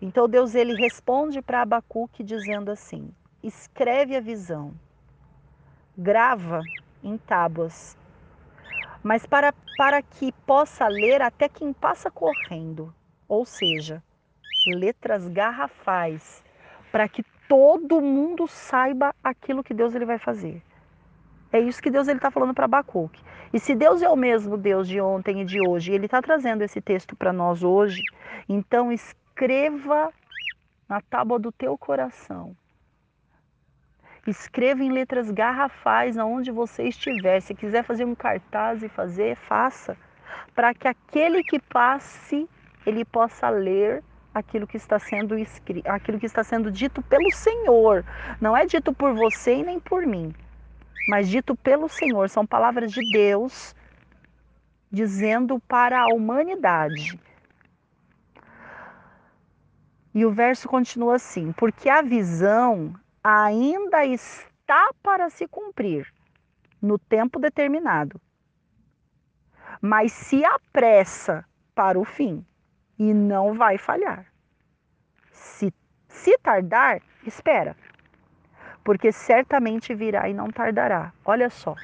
Então 0.00 0.28
Deus 0.28 0.54
ele 0.54 0.72
responde 0.72 1.42
para 1.42 1.62
Abacuque 1.62 2.24
dizendo 2.24 2.70
assim: 2.70 3.14
Escreve 3.42 4.16
a 4.16 4.20
visão, 4.20 4.74
grava 5.96 6.62
em 7.02 7.16
tábuas 7.16 7.98
mas 9.02 9.26
para, 9.26 9.52
para 9.76 10.02
que 10.02 10.32
possa 10.46 10.86
ler 10.88 11.22
até 11.22 11.48
quem 11.48 11.72
passa 11.72 12.10
correndo, 12.10 12.94
ou 13.28 13.44
seja, 13.44 14.02
letras 14.66 15.26
garrafais, 15.28 16.44
para 16.92 17.08
que 17.08 17.24
todo 17.48 18.00
mundo 18.00 18.46
saiba 18.46 19.14
aquilo 19.24 19.64
que 19.64 19.74
Deus 19.74 19.94
ele 19.94 20.04
vai 20.04 20.18
fazer. 20.18 20.62
É 21.52 21.58
isso 21.58 21.82
que 21.82 21.90
Deus 21.90 22.06
está 22.06 22.30
falando 22.30 22.54
para 22.54 22.66
Abacuque. 22.66 23.22
E 23.52 23.58
se 23.58 23.74
Deus 23.74 24.02
é 24.02 24.08
o 24.08 24.16
mesmo 24.16 24.56
Deus 24.56 24.86
de 24.86 25.00
ontem 25.00 25.40
e 25.40 25.44
de 25.44 25.60
hoje, 25.60 25.90
e 25.90 25.94
Ele 25.94 26.04
está 26.04 26.22
trazendo 26.22 26.62
esse 26.62 26.80
texto 26.80 27.16
para 27.16 27.32
nós 27.32 27.64
hoje, 27.64 28.02
então 28.48 28.92
escreva 28.92 30.12
na 30.88 31.00
tábua 31.00 31.38
do 31.40 31.50
teu 31.50 31.76
coração. 31.76 32.54
Escreva 34.26 34.82
em 34.82 34.92
letras 34.92 35.30
garrafais 35.30 36.18
aonde 36.18 36.50
você 36.50 36.84
estiver. 36.84 37.40
Se 37.40 37.54
quiser 37.54 37.82
fazer 37.84 38.04
um 38.04 38.14
cartaz 38.14 38.82
e 38.82 38.88
fazer, 38.88 39.36
faça, 39.36 39.96
para 40.54 40.74
que 40.74 40.86
aquele 40.86 41.42
que 41.42 41.58
passe 41.58 42.48
ele 42.86 43.04
possa 43.04 43.48
ler 43.48 44.02
aquilo 44.34 44.66
que 44.66 44.76
está 44.76 44.98
sendo 44.98 45.36
escrito, 45.38 45.86
aquilo 45.88 46.18
que 46.18 46.26
está 46.26 46.44
sendo 46.44 46.70
dito 46.70 47.02
pelo 47.02 47.30
Senhor. 47.30 48.04
Não 48.40 48.56
é 48.56 48.64
dito 48.66 48.92
por 48.92 49.12
você 49.12 49.56
e 49.56 49.62
nem 49.62 49.80
por 49.80 50.06
mim, 50.06 50.34
mas 51.06 51.28
dito 51.28 51.54
pelo 51.56 51.88
Senhor. 51.88 52.28
São 52.28 52.46
palavras 52.46 52.92
de 52.92 53.02
Deus 53.02 53.74
dizendo 54.90 55.58
para 55.60 56.00
a 56.00 56.08
humanidade. 56.08 57.18
E 60.14 60.24
o 60.24 60.30
verso 60.30 60.68
continua 60.68 61.16
assim: 61.16 61.52
porque 61.52 61.88
a 61.88 62.02
visão 62.02 62.94
ainda 63.22 64.04
está 64.04 64.90
para 65.02 65.28
se 65.30 65.46
cumprir 65.46 66.12
no 66.80 66.98
tempo 66.98 67.38
determinado, 67.38 68.20
mas 69.80 70.12
se 70.12 70.44
apressa 70.44 71.44
para 71.74 71.98
o 71.98 72.04
fim 72.04 72.44
e 72.98 73.14
não 73.14 73.54
vai 73.54 73.78
falhar. 73.78 74.26
Se, 75.30 75.72
se 76.08 76.36
tardar, 76.38 77.00
espera, 77.26 77.76
porque 78.84 79.12
certamente 79.12 79.94
virá 79.94 80.28
e 80.28 80.34
não 80.34 80.50
tardará. 80.50 81.12
Olha 81.24 81.48
só. 81.50 81.76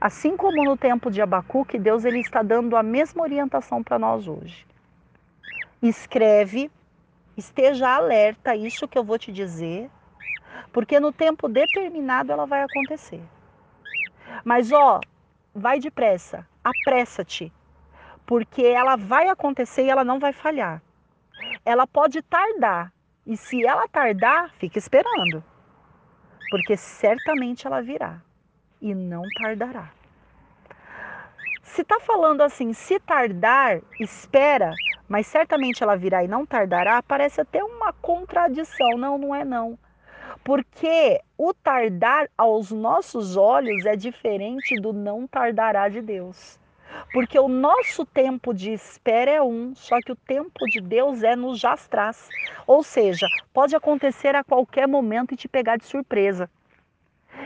Assim 0.00 0.36
como 0.36 0.64
no 0.64 0.76
tempo 0.76 1.10
de 1.10 1.22
Abacuque, 1.22 1.78
Deus 1.78 2.04
ele 2.04 2.20
está 2.20 2.42
dando 2.42 2.76
a 2.76 2.82
mesma 2.82 3.22
orientação 3.22 3.82
para 3.82 3.98
nós 3.98 4.28
hoje. 4.28 4.66
Escreve, 5.80 6.70
esteja 7.36 7.88
alerta 7.88 8.54
isso 8.54 8.88
que 8.88 8.98
eu 8.98 9.04
vou 9.04 9.18
te 9.18 9.32
dizer, 9.32 9.90
porque 10.72 10.98
no 10.98 11.12
tempo 11.12 11.48
determinado 11.48 12.32
ela 12.32 12.46
vai 12.46 12.62
acontecer. 12.62 13.22
Mas 14.44 14.72
ó, 14.72 15.00
vai 15.54 15.78
depressa, 15.78 16.46
apressa-te, 16.62 17.52
porque 18.26 18.62
ela 18.62 18.96
vai 18.96 19.28
acontecer 19.28 19.84
e 19.84 19.90
ela 19.90 20.04
não 20.04 20.18
vai 20.18 20.32
falhar. 20.32 20.82
Ela 21.64 21.86
pode 21.86 22.22
tardar, 22.22 22.92
e 23.26 23.36
se 23.36 23.64
ela 23.64 23.86
tardar, 23.88 24.50
fique 24.54 24.78
esperando, 24.78 25.44
porque 26.50 26.76
certamente 26.76 27.66
ela 27.66 27.80
virá 27.80 28.20
e 28.80 28.94
não 28.94 29.30
tardará. 29.30 29.92
Se 31.62 31.82
está 31.82 31.98
falando 31.98 32.42
assim, 32.42 32.72
se 32.72 33.00
tardar, 33.00 33.80
espera, 33.98 34.78
mas 35.08 35.26
certamente 35.26 35.82
ela 35.82 35.96
virá 35.96 36.22
e 36.22 36.28
não 36.28 36.44
tardará, 36.44 37.02
parece 37.02 37.40
até 37.40 37.64
uma 37.64 37.92
contradição. 37.92 38.96
Não, 38.96 39.18
não 39.18 39.34
é 39.34 39.44
não. 39.44 39.78
Porque 40.44 41.22
o 41.38 41.54
tardar 41.54 42.28
aos 42.36 42.70
nossos 42.70 43.34
olhos 43.34 43.86
é 43.86 43.96
diferente 43.96 44.76
do 44.76 44.92
não 44.92 45.26
tardará 45.26 45.88
de 45.88 46.02
Deus. 46.02 46.60
Porque 47.12 47.38
o 47.38 47.48
nosso 47.48 48.04
tempo 48.04 48.52
de 48.52 48.70
espera 48.70 49.30
é 49.30 49.42
um, 49.42 49.74
só 49.74 50.00
que 50.02 50.12
o 50.12 50.16
tempo 50.16 50.68
de 50.68 50.80
Deus 50.80 51.22
é 51.22 51.34
no 51.34 51.56
jastraz. 51.56 52.30
Ou 52.66 52.82
seja, 52.82 53.32
pode 53.52 53.74
acontecer 53.74 54.34
a 54.34 54.44
qualquer 54.44 54.86
momento 54.86 55.32
e 55.32 55.36
te 55.36 55.48
pegar 55.48 55.78
de 55.78 55.86
surpresa. 55.86 56.48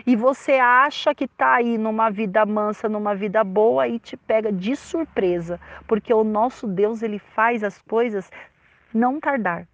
E 0.04 0.16
você 0.16 0.54
acha 0.54 1.14
que 1.14 1.24
está 1.24 1.54
aí 1.54 1.78
numa 1.78 2.10
vida 2.10 2.44
mansa, 2.44 2.88
numa 2.88 3.14
vida 3.14 3.42
boa 3.44 3.88
e 3.88 3.98
te 3.98 4.16
pega 4.16 4.52
de 4.52 4.76
surpresa, 4.76 5.60
porque 5.86 6.12
o 6.12 6.24
nosso 6.24 6.66
Deus 6.66 7.02
ele 7.02 7.18
faz 7.18 7.64
as 7.64 7.80
coisas 7.82 8.30
não 8.92 9.18
tardar. 9.18 9.66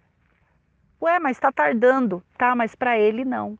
Ué, 1.05 1.19
mas 1.19 1.37
está 1.37 1.51
tardando, 1.51 2.23
tá? 2.35 2.55
Mas 2.55 2.73
para 2.73 2.97
ele 2.97 3.23
não. 3.23 3.59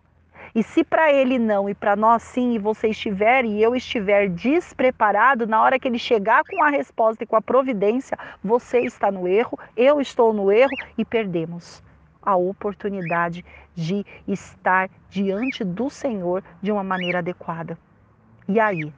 E 0.55 0.63
se 0.63 0.83
para 0.83 1.13
ele 1.13 1.37
não 1.37 1.69
e 1.69 1.75
para 1.75 1.95
nós 1.95 2.23
sim, 2.23 2.53
e 2.55 2.57
você 2.57 2.87
estiver 2.87 3.45
e 3.45 3.61
eu 3.61 3.75
estiver 3.75 4.27
despreparado, 4.29 5.45
na 5.45 5.61
hora 5.61 5.77
que 5.77 5.87
ele 5.87 5.99
chegar 5.99 6.43
com 6.43 6.63
a 6.63 6.69
resposta 6.69 7.23
e 7.23 7.27
com 7.27 7.35
a 7.35 7.41
providência, 7.43 8.17
você 8.43 8.79
está 8.79 9.11
no 9.11 9.27
erro, 9.27 9.59
eu 9.77 10.01
estou 10.01 10.33
no 10.33 10.51
erro 10.51 10.75
e 10.97 11.05
perdemos 11.05 11.83
a 12.19 12.35
oportunidade 12.35 13.45
de 13.75 14.03
estar 14.27 14.89
diante 15.07 15.63
do 15.63 15.87
Senhor 15.87 16.43
de 16.63 16.71
uma 16.71 16.83
maneira 16.83 17.19
adequada. 17.19 17.77
E 18.49 18.59
aí? 18.59 18.91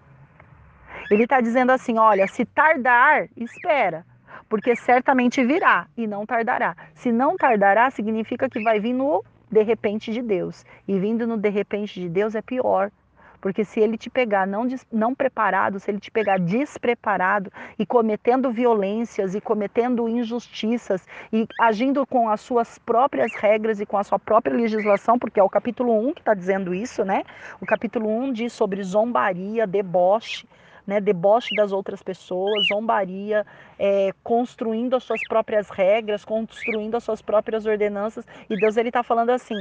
Ele 1.09 1.23
está 1.23 1.41
dizendo 1.41 1.73
assim: 1.73 1.97
olha, 1.97 2.25
se 2.27 2.45
tardar, 2.45 3.27
espera, 3.35 4.05
porque 4.49 4.75
certamente 4.75 5.43
virá 5.43 5.87
e 5.95 6.07
não 6.07 6.25
tardará. 6.25 6.75
Se 6.93 7.11
não 7.11 7.35
tardará, 7.35 7.89
significa 7.91 8.49
que 8.49 8.61
vai 8.61 8.79
vir 8.79 8.93
no 8.93 9.23
de 9.49 9.63
repente 9.63 10.11
de 10.11 10.21
Deus. 10.21 10.65
E 10.87 10.99
vindo 10.99 11.25
no 11.25 11.37
de 11.37 11.49
repente 11.49 11.99
de 11.99 12.09
Deus 12.09 12.35
é 12.35 12.41
pior. 12.41 12.91
Porque 13.39 13.63
se 13.63 13.79
ele 13.79 13.97
te 13.97 14.09
pegar 14.09 14.47
não, 14.47 14.67
não 14.91 15.13
preparado, 15.13 15.79
se 15.79 15.91
ele 15.91 15.99
te 15.99 16.09
pegar 16.09 16.39
despreparado 16.39 17.51
e 17.77 17.85
cometendo 17.85 18.51
violências 18.51 19.35
e 19.35 19.41
cometendo 19.41 20.09
injustiças 20.09 21.05
e 21.31 21.47
agindo 21.61 22.05
com 22.05 22.29
as 22.29 22.41
suas 22.41 22.79
próprias 22.79 23.33
regras 23.35 23.79
e 23.79 23.85
com 23.85 23.97
a 23.97 24.03
sua 24.03 24.17
própria 24.17 24.55
legislação, 24.55 25.19
porque 25.19 25.39
é 25.39 25.43
o 25.43 25.49
capítulo 25.49 25.97
1 26.09 26.13
que 26.15 26.21
está 26.21 26.33
dizendo 26.33 26.73
isso, 26.73 27.05
né? 27.05 27.23
O 27.61 27.65
capítulo 27.65 28.09
1 28.09 28.33
diz 28.33 28.53
sobre 28.53 28.81
zombaria, 28.81 29.67
deboche, 29.67 30.47
né, 30.87 31.01
deboche 31.01 31.53
das 31.53 31.73
outras 31.73 32.01
pessoas, 32.01 32.67
zombaria, 32.67 33.45
é, 33.77 34.11
construindo 34.23 34.95
as 34.95 35.03
suas 35.03 35.21
próprias 35.27 35.69
regras, 35.69 36.23
construindo 36.23 36.95
as 36.95 37.03
suas 37.03 37.21
próprias 37.21 37.65
ordenanças. 37.65 38.25
E 38.49 38.55
Deus 38.55 38.77
ele 38.77 38.87
está 38.87 39.03
falando 39.03 39.31
assim: 39.31 39.59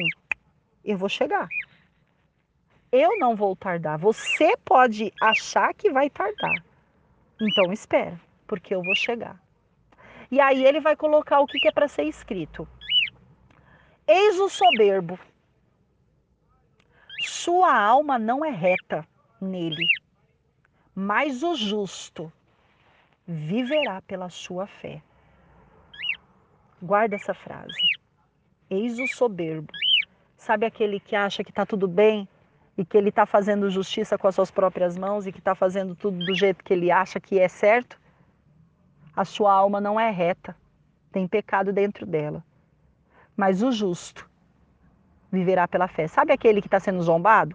eu 0.84 0.96
vou 0.96 1.08
chegar. 1.08 1.48
Eu 2.92 3.18
não 3.18 3.34
vou 3.34 3.56
tardar. 3.56 3.98
Você 3.98 4.56
pode 4.64 5.12
achar 5.20 5.74
que 5.74 5.90
vai 5.90 6.08
tardar. 6.08 6.62
Então 7.40 7.72
espera, 7.72 8.18
porque 8.46 8.72
eu 8.72 8.82
vou 8.82 8.94
chegar. 8.94 9.36
E 10.30 10.40
aí 10.40 10.64
ele 10.64 10.80
vai 10.80 10.94
colocar 10.94 11.40
o 11.40 11.46
que, 11.46 11.58
que 11.58 11.68
é 11.68 11.72
para 11.72 11.88
ser 11.88 12.04
escrito. 12.04 12.66
Eis 14.06 14.38
o 14.38 14.48
soberbo. 14.48 15.18
Sua 17.20 17.76
alma 17.76 18.16
não 18.18 18.44
é 18.44 18.50
reta 18.50 19.04
nele 19.40 19.84
mas 20.98 21.42
o 21.42 21.54
justo 21.54 22.32
viverá 23.28 24.00
pela 24.00 24.30
sua 24.30 24.66
fé. 24.66 25.02
Guarda 26.80 27.16
essa 27.16 27.34
frase. 27.34 27.82
Eis 28.70 28.98
o 28.98 29.06
soberbo. 29.06 29.70
Sabe 30.38 30.64
aquele 30.64 30.98
que 30.98 31.14
acha 31.14 31.44
que 31.44 31.50
está 31.50 31.66
tudo 31.66 31.86
bem 31.86 32.26
e 32.78 32.84
que 32.84 32.96
ele 32.96 33.10
está 33.10 33.26
fazendo 33.26 33.70
justiça 33.70 34.16
com 34.16 34.26
as 34.26 34.34
suas 34.34 34.50
próprias 34.50 34.96
mãos 34.96 35.26
e 35.26 35.32
que 35.32 35.38
está 35.38 35.54
fazendo 35.54 35.94
tudo 35.94 36.24
do 36.24 36.34
jeito 36.34 36.64
que 36.64 36.72
ele 36.72 36.90
acha 36.90 37.20
que 37.20 37.38
é 37.38 37.48
certo? 37.48 38.00
A 39.14 39.24
sua 39.24 39.52
alma 39.52 39.78
não 39.78 40.00
é 40.00 40.10
reta, 40.10 40.56
tem 41.12 41.28
pecado 41.28 41.74
dentro 41.74 42.06
dela. 42.06 42.42
Mas 43.36 43.62
o 43.62 43.70
justo 43.70 44.26
viverá 45.30 45.68
pela 45.68 45.88
fé. 45.88 46.08
Sabe 46.08 46.32
aquele 46.32 46.62
que 46.62 46.68
está 46.68 46.80
sendo 46.80 47.02
zombado? 47.02 47.54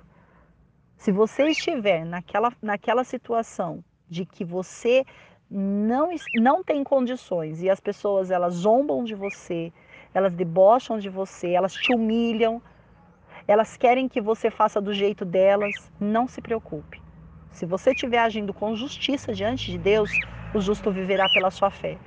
Se 1.02 1.12
você 1.12 1.48
estiver 1.48 2.06
naquela, 2.06 2.54
naquela 2.62 3.04
situação 3.04 3.84
de 4.08 4.24
que 4.24 4.46
você 4.46 5.04
não, 5.50 6.12
não 6.32 6.64
tem 6.64 6.84
condições 6.84 7.64
e 7.64 7.72
as 7.72 7.80
pessoas 7.80 8.30
elas 8.30 8.54
zombam 8.54 9.04
de 9.04 9.16
você, 9.16 9.74
elas 10.14 10.32
debocham 10.32 11.00
de 11.00 11.10
você, 11.10 11.54
elas 11.54 11.74
te 11.74 11.92
humilham, 11.92 12.62
elas 13.48 13.76
querem 13.76 14.08
que 14.08 14.22
você 14.22 14.52
faça 14.52 14.80
do 14.80 14.94
jeito 14.94 15.26
delas, 15.26 15.92
não 16.00 16.28
se 16.28 16.40
preocupe. 16.40 17.02
Se 17.50 17.66
você 17.66 17.94
estiver 17.94 18.20
agindo 18.20 18.54
com 18.54 18.76
justiça 18.76 19.34
diante 19.34 19.72
de 19.72 19.80
Deus, 19.80 20.22
o 20.54 20.62
justo 20.62 20.92
viverá 20.92 21.28
pela 21.28 21.50
sua 21.50 21.72
fé. 21.72 21.98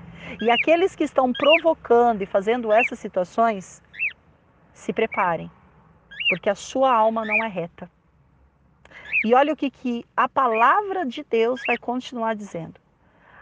E 0.41 0.49
aqueles 0.53 0.95
que 0.95 1.03
estão 1.03 1.35
provocando 1.35 2.23
e 2.23 2.27
fazendo 2.27 2.73
essas 2.73 3.01
situações, 3.01 3.83
se 4.73 4.93
preparem, 4.93 5.51
porque 6.29 6.49
a 6.49 6.55
sua 6.55 6.95
alma 6.95 7.25
não 7.25 7.43
é 7.43 7.49
reta. 7.49 7.91
E 9.25 9.35
olha 9.35 9.55
o 9.55 9.57
que, 9.57 9.71
que 9.71 10.05
a 10.15 10.29
palavra 10.29 11.07
de 11.07 11.25
Deus 11.25 11.65
vai 11.67 11.79
continuar 11.79 12.35
dizendo. 12.35 12.79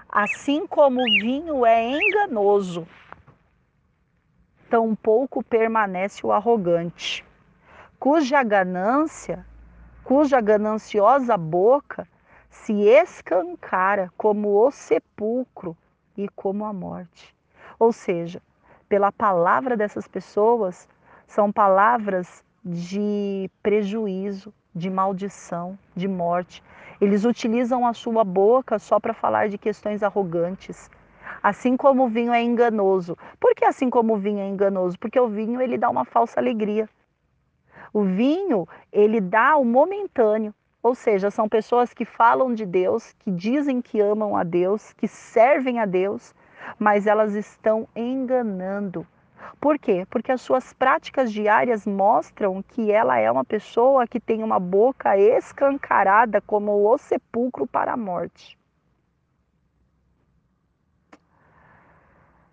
Assim 0.09 0.65
como 0.65 1.03
o 1.03 1.09
vinho 1.09 1.67
é 1.67 1.91
enganoso, 1.91 2.87
tampouco 4.71 5.43
permanece 5.43 6.25
o 6.25 6.31
arrogante, 6.31 7.25
cuja 7.99 8.45
ganância, 8.45 9.45
cuja 10.05 10.41
gananciosa 10.41 11.37
boca 11.37 12.07
se 12.49 12.73
escancara 12.85 14.13
como 14.17 14.65
o 14.65 14.71
sepulcro 14.71 15.77
e 16.17 16.29
como 16.29 16.65
a 16.65 16.73
morte. 16.73 17.35
Ou 17.77 17.93
seja, 17.93 18.41
pela 18.89 19.11
palavra 19.11 19.77
dessas 19.77 20.07
pessoas, 20.07 20.89
são 21.27 21.51
palavras 21.51 22.45
de 22.65 23.51
prejuízo, 23.61 24.55
de 24.75 24.91
maldição, 24.91 25.79
de 25.95 26.09
morte. 26.09 26.63
Eles 27.01 27.25
utilizam 27.25 27.87
a 27.87 27.93
sua 27.93 28.25
boca 28.25 28.79
só 28.79 28.99
para 29.01 29.13
falar 29.13 29.49
de 29.49 29.59
questões 29.59 30.03
arrogantes. 30.03 30.91
Assim 31.43 31.77
como 31.77 32.05
o 32.05 32.09
vinho 32.09 32.33
é 32.33 32.43
enganoso. 32.43 33.17
Por 33.41 33.55
que 33.55 33.65
assim 33.65 33.91
como 33.91 34.15
o 34.15 34.19
vinho 34.19 34.41
é 34.41 34.49
enganoso? 34.49 34.99
Porque 34.99 35.19
o 35.19 35.29
vinho 35.29 35.61
ele 35.61 35.77
dá 35.77 35.91
uma 35.91 36.05
falsa 36.05 36.39
alegria. 36.39 36.89
O 37.93 38.05
vinho, 38.05 38.67
ele 38.91 39.21
dá 39.21 39.57
o 39.57 39.65
momentâneo, 39.65 40.55
ou 40.83 40.95
seja, 40.95 41.31
são 41.31 41.49
pessoas 41.49 41.93
que 41.93 42.05
falam 42.05 42.55
de 42.55 42.65
Deus, 42.65 43.13
que 43.19 43.31
dizem 43.31 43.83
que 43.83 44.01
amam 44.01 44.35
a 44.35 44.43
Deus, 44.43 44.93
que 44.95 45.07
servem 45.07 45.79
a 45.79 45.85
Deus, 45.85 46.35
mas 46.79 47.07
elas 47.07 47.35
estão 47.35 47.87
enganando. 47.95 49.07
Por 49.61 49.79
quê? 49.79 50.07
Porque 50.11 50.33
as 50.33 50.41
suas 50.41 50.73
práticas 50.73 51.33
diárias 51.33 51.87
mostram 51.87 52.63
que 52.63 52.91
ela 52.91 53.19
é 53.19 53.31
uma 53.31 53.45
pessoa 53.45 54.07
que 54.07 54.19
tem 54.19 54.43
uma 54.43 54.59
boca 54.59 55.17
escancarada 55.17 56.41
como 56.41 56.73
o 56.89 56.99
sepulcro 56.99 57.67
para 57.67 57.93
a 57.93 57.97
morte. 57.97 58.59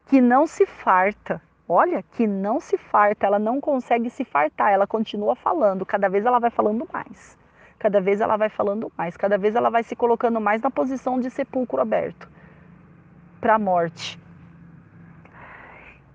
Que 0.05 0.21
não 0.21 0.47
se 0.47 0.65
farta. 0.65 1.41
Olha, 1.67 2.01
que 2.01 2.25
não 2.25 2.59
se 2.59 2.77
farta, 2.77 3.27
ela 3.27 3.37
não 3.37 3.61
consegue 3.61 4.09
se 4.09 4.25
fartar, 4.25 4.71
ela 4.71 4.87
continua 4.87 5.35
falando, 5.35 5.85
cada 5.85 6.09
vez 6.09 6.25
ela 6.25 6.39
vai 6.39 6.49
falando 6.49 6.87
mais. 6.91 7.37
Cada 7.77 8.01
vez 8.01 8.19
ela 8.19 8.35
vai 8.35 8.49
falando 8.49 8.91
mais, 8.97 9.15
cada 9.15 9.37
vez 9.37 9.55
ela 9.55 9.69
vai 9.69 9.83
se 9.83 9.95
colocando 9.95 10.41
mais 10.41 10.61
na 10.61 10.71
posição 10.71 11.19
de 11.19 11.29
sepulcro 11.29 11.79
aberto 11.79 12.27
para 13.39 13.55
a 13.55 13.59
morte. 13.59 14.19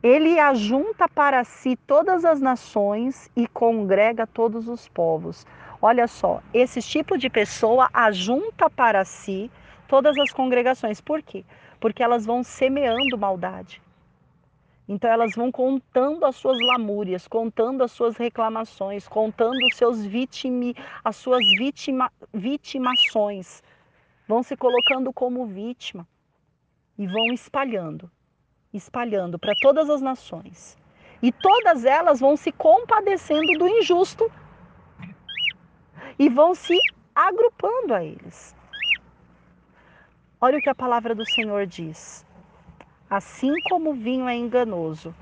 Ele 0.05 0.39
ajunta 0.39 1.09
para 1.09 1.43
si 1.45 1.77
todas 1.77 2.27
as 2.27 2.39
nações 2.39 3.31
e 3.35 3.49
congrega 3.49 4.27
todos 4.27 4.69
os 4.69 4.87
povos. 4.87 5.47
Olha 5.81 6.07
só, 6.07 6.43
esse 6.53 6.83
tipo 6.83 7.17
de 7.17 7.31
pessoa 7.31 7.89
ajunta 7.91 8.69
para 8.69 9.03
si 9.07 9.51
todas 9.89 10.19
as 10.19 10.31
congregações. 10.31 11.01
Por 11.01 11.23
quê? 11.23 11.43
Porque 11.81 12.03
elas 12.03 12.27
vão 12.27 12.43
semeando 12.43 13.17
maldade. 13.17 13.81
Então 14.87 15.11
elas 15.11 15.35
vão 15.35 15.51
contando 15.51 16.27
as 16.27 16.37
suas 16.37 16.61
lamúrias, 16.61 17.27
contando 17.27 17.83
as 17.83 17.91
suas 17.91 18.19
reclamações, 18.19 19.09
contando 19.09 19.65
os 19.65 19.73
seus 19.73 20.05
vitimi, 20.05 20.77
as 21.03 21.17
suas 21.17 21.51
vitima, 21.51 22.13
vitimações. 22.31 23.63
Vão 24.29 24.43
se 24.43 24.55
colocando 24.55 25.11
como 25.15 25.47
vítima 25.47 26.07
e 26.99 27.07
vão 27.07 27.33
espalhando 27.33 28.11
espalhando 28.77 29.39
para 29.39 29.55
todas 29.55 29.89
as 29.89 30.01
nações. 30.01 30.77
E 31.23 31.31
todas 31.33 31.85
elas 31.85 32.21
vão 32.21 32.37
se 32.37 32.53
compadecendo 32.53 33.57
do 33.57 33.69
injusto 33.69 34.31
e 36.19 36.29
vão 36.29 36.55
se 36.55 36.79
agrupando 37.15 37.95
a 37.95 38.05
eles. 38.05 38.55
Olha 40.41 40.59
o 40.59 40.61
que 40.61 40.69
a 40.69 40.75
palavra 40.75 41.15
do 41.15 41.25
Senhor 41.25 41.67
diz. 41.67 42.27
Assim 43.09 43.61
como 43.61 43.91
o 43.91 43.95
vinho 43.95 44.29
é 44.29 44.35
enganoso, 44.35 45.15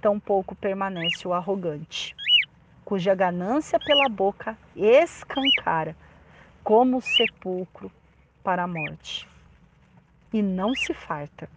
tampouco 0.00 0.54
permanece 0.54 1.26
o 1.26 1.32
arrogante, 1.32 2.14
cuja 2.84 3.14
ganância 3.14 3.80
pela 3.80 4.08
boca 4.08 4.56
escancara, 4.76 5.96
como 6.62 7.00
sepulcro 7.00 7.90
para 8.42 8.62
a 8.62 8.66
morte, 8.66 9.28
e 10.32 10.40
não 10.40 10.74
se 10.74 10.94
farta 10.94 11.48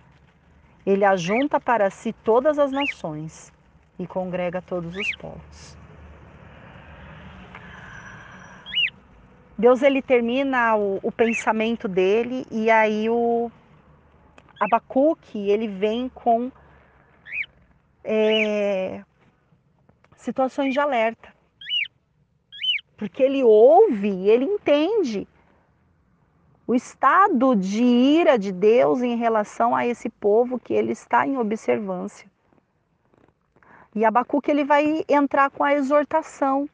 ele 0.89 1.05
ajunta 1.05 1.59
para 1.59 1.91
si 1.91 2.11
todas 2.11 2.57
as 2.57 2.71
nações 2.71 3.53
e 3.99 4.07
congrega 4.07 4.59
todos 4.59 4.97
os 4.97 5.11
povos. 5.11 5.77
Deus 9.55 9.83
ele 9.83 10.01
termina 10.01 10.75
o, 10.75 10.99
o 11.03 11.11
pensamento 11.11 11.87
dele 11.87 12.43
e 12.49 12.71
aí 12.71 13.07
o 13.07 13.51
Abacuque 14.59 15.37
ele 15.49 15.67
vem 15.67 16.09
com 16.09 16.51
é, 18.03 19.03
situações 20.15 20.73
de 20.73 20.79
alerta. 20.79 21.31
Porque 22.97 23.21
ele 23.21 23.43
ouve, 23.43 24.27
ele 24.27 24.45
entende 24.45 25.27
o 26.69 26.75
estado 26.75 27.55
de 27.55 27.81
ira 27.83 28.37
de 28.37 28.51
Deus 28.51 29.01
em 29.01 29.15
relação 29.15 29.75
a 29.75 29.87
esse 29.87 30.07
povo 30.07 30.59
que 30.59 30.71
ele 30.71 30.91
está 30.91 31.25
em 31.25 31.35
observância. 31.35 32.29
E 33.95 34.05
Abacuque 34.05 34.51
ele 34.51 34.63
vai 34.63 35.03
entrar 35.09 35.49
com 35.49 35.63
a 35.63 35.73
exortação 35.73 36.69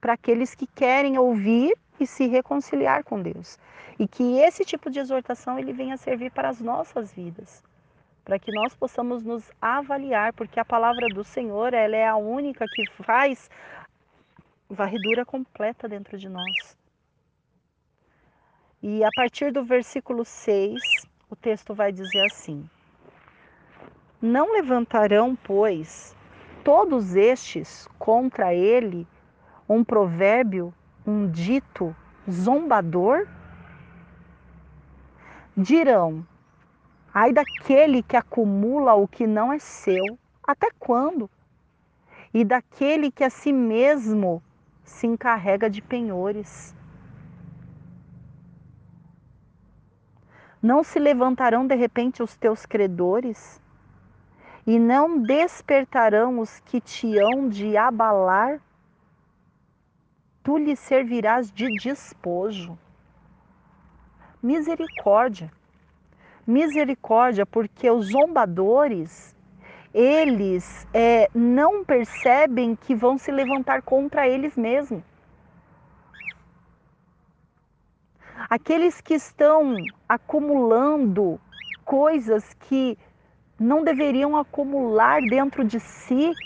para 0.00 0.14
aqueles 0.14 0.52
que 0.52 0.66
querem 0.66 1.16
ouvir 1.16 1.78
e 2.00 2.04
se 2.08 2.26
reconciliar 2.26 3.04
com 3.04 3.22
Deus. 3.22 3.56
E 4.00 4.08
que 4.08 4.36
esse 4.40 4.64
tipo 4.64 4.90
de 4.90 4.98
exortação 4.98 5.56
ele 5.56 5.72
venha 5.72 5.96
servir 5.96 6.32
para 6.32 6.48
as 6.48 6.60
nossas 6.60 7.12
vidas, 7.12 7.62
para 8.24 8.40
que 8.40 8.50
nós 8.50 8.74
possamos 8.74 9.22
nos 9.22 9.48
avaliar, 9.62 10.32
porque 10.32 10.58
a 10.58 10.64
palavra 10.64 11.06
do 11.08 11.22
Senhor, 11.22 11.72
ela 11.72 11.94
é 11.94 12.08
a 12.08 12.16
única 12.16 12.66
que 12.66 12.84
faz 13.04 13.48
varredura 14.68 15.24
completa 15.24 15.88
dentro 15.88 16.18
de 16.18 16.28
nós. 16.28 16.75
E 18.82 19.02
a 19.02 19.10
partir 19.10 19.50
do 19.50 19.64
versículo 19.64 20.22
6, 20.22 21.06
o 21.30 21.34
texto 21.34 21.74
vai 21.74 21.90
dizer 21.90 22.20
assim: 22.20 22.68
Não 24.20 24.52
levantarão, 24.52 25.34
pois, 25.34 26.14
todos 26.62 27.16
estes 27.16 27.88
contra 27.98 28.54
ele 28.54 29.08
um 29.66 29.82
provérbio, 29.82 30.74
um 31.06 31.26
dito 31.26 31.96
zombador? 32.30 33.26
Dirão: 35.56 36.26
Ai 37.14 37.32
daquele 37.32 38.02
que 38.02 38.14
acumula 38.14 38.92
o 38.92 39.08
que 39.08 39.26
não 39.26 39.50
é 39.50 39.58
seu, 39.58 40.18
até 40.46 40.68
quando? 40.78 41.30
E 42.32 42.44
daquele 42.44 43.10
que 43.10 43.24
a 43.24 43.30
si 43.30 43.54
mesmo 43.54 44.42
se 44.84 45.06
encarrega 45.06 45.70
de 45.70 45.80
penhores. 45.80 46.75
Não 50.62 50.82
se 50.82 50.98
levantarão 50.98 51.66
de 51.66 51.74
repente 51.74 52.22
os 52.22 52.36
teus 52.36 52.64
credores? 52.64 53.60
E 54.66 54.78
não 54.78 55.18
despertarão 55.18 56.40
os 56.40 56.58
que 56.60 56.80
te 56.80 57.18
hão 57.18 57.48
de 57.48 57.76
abalar? 57.76 58.60
Tu 60.42 60.56
lhe 60.58 60.74
servirás 60.74 61.52
de 61.52 61.70
despojo. 61.70 62.78
Misericórdia. 64.42 65.52
Misericórdia, 66.46 67.44
porque 67.44 67.90
os 67.90 68.06
zombadores, 68.06 69.34
eles 69.92 70.86
é, 70.94 71.28
não 71.34 71.84
percebem 71.84 72.76
que 72.76 72.94
vão 72.94 73.18
se 73.18 73.32
levantar 73.32 73.82
contra 73.82 74.28
eles 74.28 74.56
mesmos. 74.56 75.02
Aqueles 78.48 79.00
que 79.00 79.14
estão 79.14 79.92
acumulando 80.08 81.40
coisas 81.84 82.54
que 82.54 82.98
não 83.58 83.82
deveriam 83.82 84.36
acumular 84.36 85.22
dentro 85.22 85.64
de 85.64 85.80
si, 85.80 86.36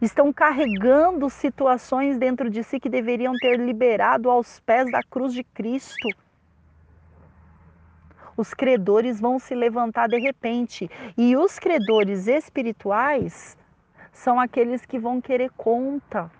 estão 0.00 0.32
carregando 0.32 1.30
situações 1.30 2.18
dentro 2.18 2.50
de 2.50 2.62
si 2.62 2.78
que 2.78 2.88
deveriam 2.88 3.38
ter 3.38 3.58
liberado 3.58 4.30
aos 4.30 4.60
pés 4.60 4.90
da 4.90 5.02
cruz 5.02 5.32
de 5.32 5.44
Cristo. 5.44 6.14
Os 8.36 8.52
credores 8.52 9.20
vão 9.20 9.38
se 9.38 9.54
levantar 9.54 10.08
de 10.08 10.18
repente, 10.18 10.90
e 11.16 11.36
os 11.36 11.58
credores 11.58 12.26
espirituais 12.26 13.56
são 14.12 14.40
aqueles 14.40 14.84
que 14.84 14.98
vão 14.98 15.20
querer 15.20 15.50
conta 15.56 16.30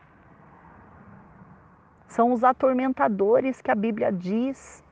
são 2.15 2.33
os 2.33 2.45
atormentadores 2.45 3.61
que 3.61 3.73
a 3.73 3.75
Bíblia 3.75 4.13
diz 4.13 4.85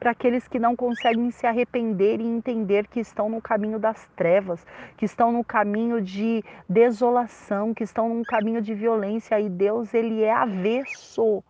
para 0.00 0.10
aqueles 0.10 0.48
que 0.48 0.58
não 0.58 0.74
conseguem 0.74 1.30
se 1.30 1.46
arrepender 1.46 2.20
e 2.20 2.26
entender 2.26 2.88
que 2.88 2.98
estão 2.98 3.28
no 3.28 3.40
caminho 3.40 3.78
das 3.78 4.08
trevas, 4.16 4.66
que 4.96 5.04
estão 5.04 5.30
no 5.30 5.44
caminho 5.44 6.00
de 6.00 6.42
desolação, 6.68 7.72
que 7.72 7.84
estão 7.84 8.08
no 8.08 8.24
caminho 8.24 8.60
de 8.60 8.74
violência. 8.74 9.38
E 9.38 9.48
Deus, 9.48 9.94
ele 9.94 10.22
é 10.24 10.32
avesso 10.32 11.44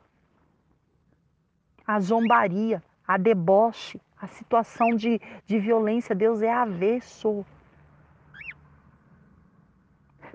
à 1.87 1.99
zombaria, 1.99 2.83
à 3.07 3.17
deboche, 3.17 3.99
à 4.21 4.27
situação 4.27 4.91
de, 4.91 5.19
de 5.47 5.59
violência. 5.59 6.15
Deus 6.15 6.43
é 6.43 6.53
avesso 6.53 7.47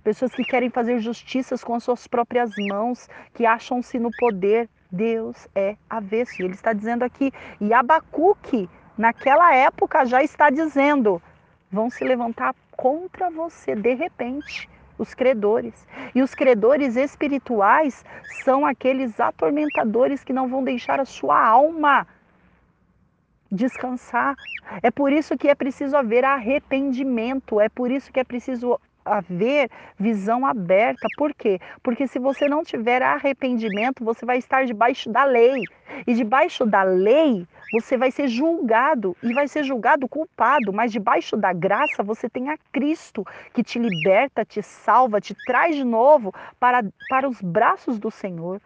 pessoas 0.05 0.31
que 0.35 0.45
querem 0.45 0.69
fazer 0.69 0.99
justiças 0.99 1.63
com 1.63 1.73
as 1.73 1.83
suas 1.83 2.05
próprias 2.05 2.59
mãos, 2.59 3.09
que 3.33 3.43
acham-se 3.43 3.97
no 3.97 4.11
poder. 4.11 4.69
Deus 4.91 5.47
é 5.55 5.75
avesso. 5.89 6.41
E 6.41 6.45
ele 6.45 6.53
está 6.53 6.71
dizendo 6.71 7.03
aqui, 7.03 7.33
e 7.59 7.73
Abacuque, 7.73 8.69
naquela 8.95 9.53
época, 9.53 10.05
já 10.05 10.21
está 10.21 10.51
dizendo: 10.51 11.19
vão 11.71 11.89
se 11.89 12.03
levantar 12.03 12.53
contra 12.71 13.31
você 13.31 13.75
de 13.75 13.95
repente 13.95 14.69
os 14.97 15.15
credores. 15.15 15.87
E 16.13 16.21
os 16.21 16.35
credores 16.35 16.95
espirituais 16.95 18.05
são 18.27 18.63
aqueles 18.63 19.19
atormentadores 19.19 20.23
que 20.23 20.31
não 20.31 20.47
vão 20.47 20.63
deixar 20.63 20.99
a 20.99 21.05
sua 21.05 21.37
alma 21.45 22.07
descansar. 23.51 24.37
É 24.83 24.91
por 24.91 25.11
isso 25.11 25.35
que 25.35 25.47
é 25.47 25.55
preciso 25.55 25.97
haver 25.97 26.23
arrependimento, 26.23 27.59
é 27.59 27.69
por 27.69 27.89
isso 27.91 28.11
que 28.11 28.19
é 28.19 28.23
preciso 28.23 28.79
haver 29.05 29.69
visão 29.97 30.45
aberta. 30.45 31.09
Por 31.09 31.33
quê? 31.33 31.59
Porque 31.83 32.07
se 32.07 32.19
você 32.19 32.47
não 32.47 32.63
tiver 32.63 33.01
arrependimento, 33.01 34.03
você 34.03 34.25
vai 34.25 34.37
estar 34.37 34.65
debaixo 34.65 35.09
da 35.09 35.23
lei. 35.23 35.69
E 36.07 36.13
debaixo 36.13 36.65
da 36.65 36.83
lei, 36.83 37.47
você 37.71 37.97
vai 37.97 38.11
ser 38.11 38.27
julgado 38.27 39.15
e 39.21 39.33
vai 39.33 39.47
ser 39.47 39.63
julgado 39.63 40.07
culpado, 40.07 40.73
mas 40.73 40.91
debaixo 40.91 41.37
da 41.37 41.53
graça 41.53 42.01
você 42.03 42.29
tem 42.29 42.49
a 42.49 42.57
Cristo 42.71 43.23
que 43.53 43.63
te 43.63 43.77
liberta, 43.77 44.45
te 44.45 44.61
salva, 44.63 45.21
te 45.21 45.35
traz 45.35 45.75
de 45.75 45.83
novo 45.83 46.33
para, 46.59 46.83
para 47.07 47.27
os 47.29 47.41
braços 47.41 47.99
do 47.99 48.09
Senhor. 48.09 48.61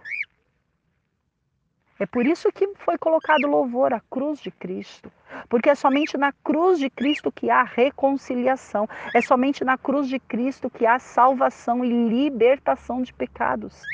É 1.99 2.05
por 2.05 2.26
isso 2.26 2.49
que 2.53 2.65
foi 2.76 2.97
colocado 2.97 3.45
louvor 3.45 3.93
à 3.93 3.99
cruz 4.09 4.39
de 4.39 4.49
Cristo. 4.49 5.11
Porque 5.49 5.69
é 5.69 5.76
somente 5.76 6.17
na 6.17 6.31
cruz 6.31 6.80
de 6.80 6.89
Cristo 6.89 7.30
que 7.30 7.49
há 7.49 7.61
reconciliação. 7.61 8.88
É 9.13 9.19
somente 9.19 9.65
na 9.65 9.77
cruz 9.77 10.07
de 10.07 10.17
Cristo 10.17 10.69
que 10.69 10.85
há 10.85 10.97
salvação 10.97 11.84
e 11.84 11.89
libertação 11.89 13.01
de 13.01 13.13
pecados. 13.13 13.89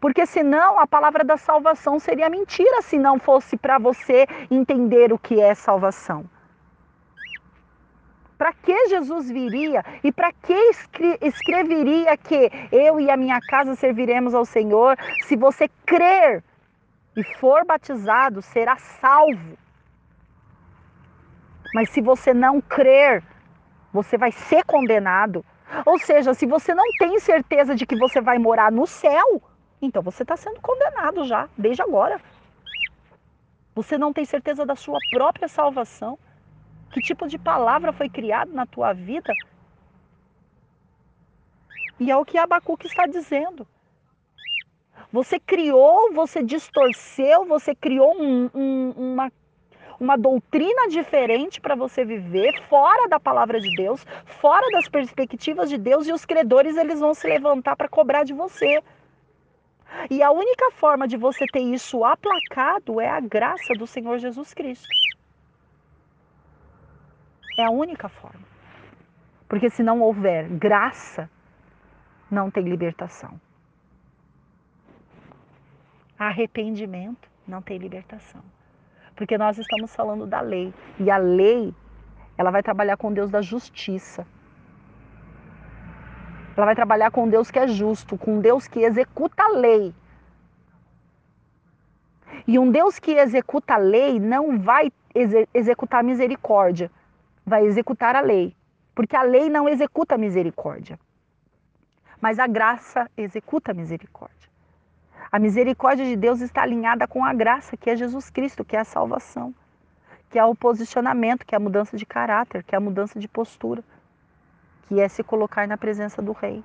Porque 0.00 0.26
senão 0.26 0.78
a 0.80 0.88
palavra 0.88 1.22
da 1.22 1.36
salvação 1.36 2.00
seria 2.00 2.28
mentira 2.28 2.82
se 2.82 2.98
não 2.98 3.16
fosse 3.16 3.56
para 3.56 3.78
você 3.78 4.26
entender 4.50 5.12
o 5.12 5.18
que 5.18 5.40
é 5.40 5.54
salvação. 5.54 6.28
Para 8.36 8.52
que 8.52 8.88
Jesus 8.88 9.30
viria 9.30 9.84
e 10.02 10.10
para 10.10 10.32
que 10.32 10.70
escreveria 11.22 12.16
que 12.16 12.50
eu 12.72 12.98
e 12.98 13.08
a 13.08 13.16
minha 13.16 13.40
casa 13.40 13.76
serviremos 13.76 14.34
ao 14.34 14.44
Senhor 14.44 14.96
se 15.20 15.36
você 15.36 15.68
crer 15.86 16.42
e 17.18 17.24
for 17.24 17.64
batizado, 17.66 18.40
será 18.40 18.76
salvo. 18.76 19.58
Mas 21.74 21.90
se 21.90 22.00
você 22.00 22.32
não 22.32 22.60
crer, 22.60 23.24
você 23.92 24.16
vai 24.16 24.30
ser 24.30 24.64
condenado. 24.64 25.44
Ou 25.84 25.98
seja, 25.98 26.32
se 26.32 26.46
você 26.46 26.72
não 26.72 26.92
tem 26.92 27.18
certeza 27.18 27.74
de 27.74 27.84
que 27.84 27.96
você 27.96 28.20
vai 28.20 28.38
morar 28.38 28.70
no 28.70 28.86
céu, 28.86 29.42
então 29.82 30.00
você 30.00 30.22
está 30.22 30.36
sendo 30.36 30.60
condenado 30.60 31.24
já, 31.24 31.48
desde 31.58 31.82
agora. 31.82 32.20
Você 33.74 33.98
não 33.98 34.12
tem 34.12 34.24
certeza 34.24 34.64
da 34.64 34.76
sua 34.76 35.00
própria 35.00 35.48
salvação. 35.48 36.16
Que 36.92 37.00
tipo 37.00 37.26
de 37.26 37.36
palavra 37.36 37.92
foi 37.92 38.08
criado 38.08 38.52
na 38.52 38.64
tua 38.64 38.92
vida? 38.92 39.34
E 41.98 42.12
é 42.12 42.16
o 42.16 42.24
que 42.24 42.38
Abacuque 42.38 42.86
está 42.86 43.06
dizendo. 43.06 43.66
Você 45.12 45.40
criou, 45.40 46.12
você 46.12 46.42
distorceu, 46.42 47.44
você 47.46 47.74
criou 47.74 48.14
um, 48.20 48.50
um, 48.54 48.90
uma, 48.96 49.32
uma 49.98 50.16
doutrina 50.16 50.88
diferente 50.88 51.60
para 51.60 51.74
você 51.74 52.04
viver, 52.04 52.52
fora 52.68 53.08
da 53.08 53.18
palavra 53.18 53.60
de 53.60 53.74
Deus, 53.74 54.04
fora 54.40 54.68
das 54.70 54.88
perspectivas 54.88 55.68
de 55.68 55.78
Deus, 55.78 56.06
e 56.06 56.12
os 56.12 56.24
credores 56.24 56.76
eles 56.76 57.00
vão 57.00 57.14
se 57.14 57.26
levantar 57.26 57.76
para 57.76 57.88
cobrar 57.88 58.24
de 58.24 58.34
você. 58.34 58.82
E 60.10 60.22
a 60.22 60.30
única 60.30 60.70
forma 60.72 61.08
de 61.08 61.16
você 61.16 61.46
ter 61.46 61.60
isso 61.60 62.04
aplacado 62.04 63.00
é 63.00 63.08
a 63.08 63.20
graça 63.20 63.72
do 63.74 63.86
Senhor 63.86 64.18
Jesus 64.18 64.52
Cristo. 64.52 64.86
É 67.58 67.64
a 67.64 67.70
única 67.70 68.08
forma. 68.08 68.46
Porque 69.48 69.70
se 69.70 69.82
não 69.82 70.00
houver 70.00 70.46
graça, 70.48 71.28
não 72.30 72.50
tem 72.50 72.62
libertação. 72.62 73.40
Arrependimento 76.18 77.30
não 77.46 77.62
tem 77.62 77.78
libertação. 77.78 78.42
Porque 79.14 79.38
nós 79.38 79.56
estamos 79.56 79.94
falando 79.94 80.26
da 80.26 80.40
lei. 80.40 80.74
E 80.98 81.10
a 81.10 81.16
lei, 81.16 81.74
ela 82.36 82.50
vai 82.50 82.62
trabalhar 82.62 82.96
com 82.96 83.12
Deus 83.12 83.30
da 83.30 83.40
justiça. 83.40 84.26
Ela 86.56 86.66
vai 86.66 86.74
trabalhar 86.74 87.12
com 87.12 87.28
Deus 87.28 87.50
que 87.50 87.58
é 87.58 87.68
justo, 87.68 88.18
com 88.18 88.40
Deus 88.40 88.66
que 88.66 88.80
executa 88.80 89.44
a 89.44 89.48
lei. 89.48 89.94
E 92.46 92.58
um 92.58 92.70
Deus 92.70 92.98
que 92.98 93.12
executa 93.12 93.74
a 93.74 93.78
lei 93.78 94.18
não 94.18 94.58
vai 94.58 94.90
exe 95.14 95.48
executar 95.54 96.02
misericórdia, 96.02 96.90
vai 97.46 97.64
executar 97.64 98.16
a 98.16 98.20
lei. 98.20 98.56
Porque 98.94 99.14
a 99.14 99.22
lei 99.22 99.48
não 99.48 99.68
executa 99.68 100.18
misericórdia. 100.18 100.98
Mas 102.20 102.40
a 102.40 102.48
graça 102.48 103.08
executa 103.16 103.72
misericórdia. 103.72 104.47
A 105.30 105.38
misericórdia 105.38 106.06
de 106.06 106.16
Deus 106.16 106.40
está 106.40 106.62
alinhada 106.62 107.06
com 107.06 107.22
a 107.22 107.34
graça, 107.34 107.76
que 107.76 107.90
é 107.90 107.96
Jesus 107.96 108.30
Cristo, 108.30 108.64
que 108.64 108.74
é 108.74 108.80
a 108.80 108.84
salvação, 108.84 109.54
que 110.30 110.38
é 110.38 110.44
o 110.44 110.54
posicionamento, 110.54 111.44
que 111.44 111.54
é 111.54 111.58
a 111.58 111.60
mudança 111.60 111.98
de 111.98 112.06
caráter, 112.06 112.64
que 112.64 112.74
é 112.74 112.78
a 112.78 112.80
mudança 112.80 113.20
de 113.20 113.28
postura, 113.28 113.84
que 114.86 114.98
é 114.98 115.06
se 115.06 115.22
colocar 115.22 115.68
na 115.68 115.76
presença 115.76 116.22
do 116.22 116.32
Rei. 116.32 116.64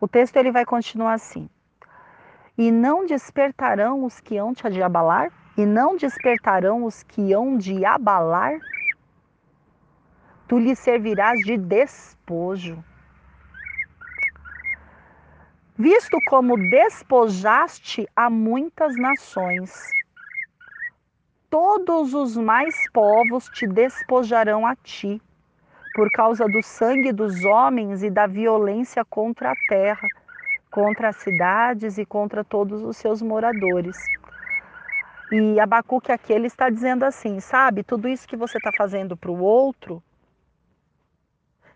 O 0.00 0.08
texto 0.08 0.36
ele 0.36 0.50
vai 0.50 0.64
continuar 0.64 1.12
assim: 1.12 1.48
E 2.56 2.70
não 2.70 3.04
despertarão 3.04 4.02
os 4.04 4.18
que 4.18 4.38
hão 4.38 4.52
de 4.52 4.82
abalar? 4.82 5.30
E 5.56 5.66
não 5.66 5.96
despertarão 5.96 6.84
os 6.84 7.02
que 7.02 7.32
hão 7.32 7.56
de 7.56 7.84
abalar? 7.84 8.58
Tu 10.48 10.58
lhe 10.58 10.74
servirás 10.74 11.38
de 11.40 11.56
despojo 11.56 12.82
visto 15.76 16.18
como 16.28 16.56
despojaste 16.56 18.08
a 18.14 18.30
muitas 18.30 18.96
nações. 18.96 19.90
Todos 21.50 22.14
os 22.14 22.36
mais 22.36 22.74
povos 22.92 23.48
te 23.48 23.66
despojarão 23.66 24.66
a 24.66 24.76
ti, 24.76 25.20
por 25.94 26.10
causa 26.10 26.46
do 26.46 26.62
sangue 26.62 27.12
dos 27.12 27.44
homens 27.44 28.02
e 28.02 28.10
da 28.10 28.26
violência 28.26 29.04
contra 29.04 29.52
a 29.52 29.54
terra, 29.68 30.08
contra 30.70 31.08
as 31.08 31.16
cidades 31.16 31.98
e 31.98 32.04
contra 32.04 32.44
todos 32.44 32.82
os 32.82 32.96
seus 32.96 33.22
moradores. 33.22 33.96
E 35.30 35.58
Abacuque 35.58 36.12
aqui 36.12 36.32
ele 36.32 36.48
está 36.48 36.68
dizendo 36.68 37.04
assim, 37.04 37.40
sabe, 37.40 37.82
tudo 37.82 38.08
isso 38.08 38.26
que 38.28 38.36
você 38.36 38.58
está 38.58 38.70
fazendo 38.76 39.16
para 39.16 39.30
o 39.30 39.40
outro, 39.40 40.02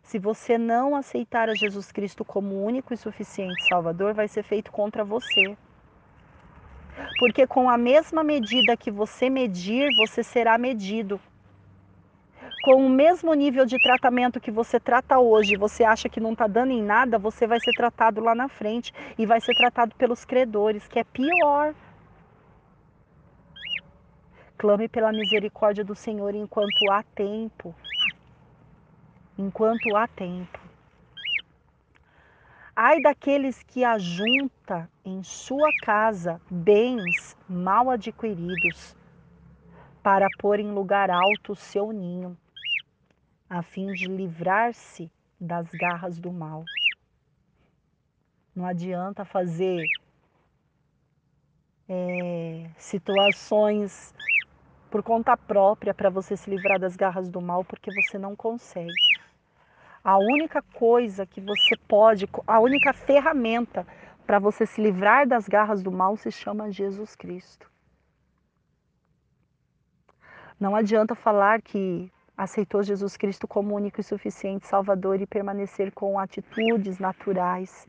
se 0.09 0.18
você 0.18 0.56
não 0.56 0.97
aceitar 0.97 1.51
a 1.51 1.55
Jesus 1.55 1.93
Cristo 1.93 2.24
como 2.24 2.64
único 2.64 2.94
e 2.94 2.97
suficiente 2.97 3.62
Salvador, 3.62 4.14
vai 4.14 4.26
ser 4.26 4.43
feito 4.43 4.72
contra 4.72 5.05
você. 5.05 5.55
Porque 7.18 7.47
com 7.47 7.68
a 7.68 7.76
mesma 7.76 8.24
medida 8.24 8.74
que 8.74 8.90
você 8.90 9.28
medir, 9.28 9.93
você 9.93 10.22
será 10.22 10.56
medido. 10.56 11.20
Com 12.62 12.86
o 12.86 12.89
mesmo 12.89 13.35
nível 13.35 13.66
de 13.66 13.78
tratamento 13.78 14.40
que 14.40 14.51
você 14.51 14.80
trata 14.80 15.18
hoje, 15.18 15.56
você 15.56 15.85
acha 15.85 16.09
que 16.09 16.20
não 16.20 16.32
está 16.32 16.47
dando 16.47 16.72
em 16.72 16.82
nada, 16.82 17.18
você 17.18 17.47
vai 17.47 17.60
ser 17.60 17.74
tratado 17.74 18.22
lá 18.22 18.35
na 18.35 18.48
frente 18.48 18.94
e 19.18 19.26
vai 19.26 19.43
ser 19.43 19.55
tratado 19.55 19.94
pelos 19.94 20.24
credores, 20.24 20.89
que 20.89 20.98
é 20.98 21.05
pior. 21.05 21.74
Clame 24.56 24.89
pela 24.89 25.12
misericórdia 25.12 25.85
do 25.85 25.94
Senhor 25.94 26.35
enquanto 26.35 26.89
há 26.89 27.02
tempo 27.02 27.74
enquanto 29.39 29.97
há 29.97 30.09
tempo. 30.09 30.59
Ai 32.74 33.01
daqueles 33.01 33.62
que 33.62 33.85
ajunta 33.85 34.90
em 35.05 35.23
sua 35.23 35.73
casa 35.81 36.40
bens 36.51 37.36
mal 37.48 37.90
adquiridos, 37.90 38.97
para 40.02 40.28
pôr 40.39 40.60
em 40.60 40.70
lugar 40.70 41.10
alto 41.10 41.52
o 41.52 41.56
seu 41.56 41.93
ninho, 41.93 42.36
a 43.48 43.62
fim 43.62 43.93
de 43.93 44.06
livrar-se 44.06 45.10
das 45.40 45.69
garras 45.70 46.19
do 46.19 46.32
mal. 46.32 46.65
Não 48.55 48.65
adianta 48.66 49.24
fazer 49.24 49.89
é, 51.89 52.70
situações 52.77 54.15
por 54.90 55.02
conta 55.02 55.36
própria 55.36 55.93
para 55.93 56.10
você 56.10 56.36
se 56.36 56.48
livrar 56.48 56.78
das 56.78 56.97
garras 56.97 57.28
do 57.28 57.40
mal, 57.40 57.65
porque 57.65 57.90
você 57.90 58.19
não 58.19 58.35
consegue. 58.35 59.07
A 60.10 60.16
única 60.16 60.62
coisa 60.62 61.26
que 61.26 61.39
você 61.39 61.76
pode, 61.86 62.26
a 62.47 62.59
única 62.60 62.94
ferramenta 62.94 63.86
para 64.26 64.39
você 64.39 64.64
se 64.64 64.80
livrar 64.80 65.28
das 65.28 65.47
garras 65.47 65.82
do 65.82 65.93
mal 65.93 66.16
se 66.16 66.30
chama 66.32 66.72
Jesus 66.72 67.14
Cristo. 67.14 67.70
Não 70.59 70.74
adianta 70.74 71.14
falar 71.14 71.60
que 71.60 72.10
aceitou 72.35 72.82
Jesus 72.82 73.18
Cristo 73.18 73.47
como 73.47 73.74
único 73.74 74.01
e 74.01 74.02
suficiente 74.02 74.66
Salvador 74.66 75.20
e 75.20 75.26
permanecer 75.26 75.93
com 75.93 76.18
atitudes 76.18 76.98
naturais 76.98 77.86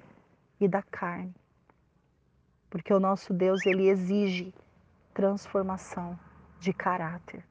e 0.59 0.67
da 0.67 0.83
carne. 0.83 1.33
Porque 2.69 2.93
o 2.93 2.99
nosso 2.99 3.33
Deus, 3.33 3.65
ele 3.65 3.87
exige 3.87 4.53
transformação 5.13 6.19
de 6.59 6.73
caráter. 6.73 7.45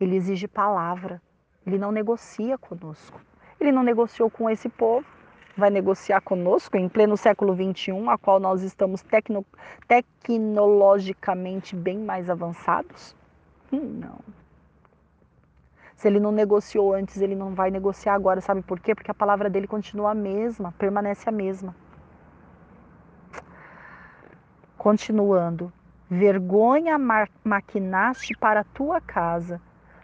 Ele 0.00 0.16
exige 0.16 0.48
palavra. 0.48 1.22
Ele 1.64 1.78
não 1.78 1.92
negocia 1.92 2.58
conosco. 2.58 3.22
Ele 3.60 3.72
não 3.72 3.82
negociou 3.82 4.30
com 4.30 4.48
esse 4.50 4.68
povo, 4.68 5.06
vai 5.56 5.70
negociar 5.70 6.20
conosco 6.20 6.76
em 6.76 6.88
pleno 6.88 7.16
século 7.16 7.54
XXI, 7.54 8.08
a 8.08 8.18
qual 8.18 8.40
nós 8.40 8.62
estamos 8.62 9.02
tecno, 9.02 9.44
tecnologicamente 9.86 11.76
bem 11.76 11.98
mais 11.98 12.28
avançados? 12.28 13.14
Hum, 13.72 14.00
não. 14.00 14.18
Se 15.96 16.08
ele 16.08 16.20
não 16.20 16.32
negociou 16.32 16.92
antes, 16.92 17.20
ele 17.20 17.34
não 17.34 17.54
vai 17.54 17.70
negociar 17.70 18.14
agora. 18.14 18.40
Sabe 18.40 18.62
por 18.62 18.78
quê? 18.80 18.94
Porque 18.94 19.10
a 19.10 19.14
palavra 19.14 19.48
dele 19.48 19.66
continua 19.66 20.10
a 20.10 20.14
mesma, 20.14 20.72
permanece 20.72 21.28
a 21.28 21.32
mesma. 21.32 21.74
Continuando. 24.76 25.72
Vergonha 26.10 26.98
maquinaste 27.42 28.36
para 28.38 28.62
tua 28.62 29.00
casa, 29.00 29.60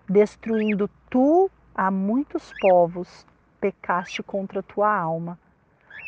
destruindo 0.08 0.88
tu 1.10 1.50
a 1.74 1.90
muitos 1.90 2.50
povos, 2.60 3.26
pecaste 3.60 4.22
contra 4.22 4.60
a 4.60 4.62
tua 4.62 4.92
alma. 4.92 5.38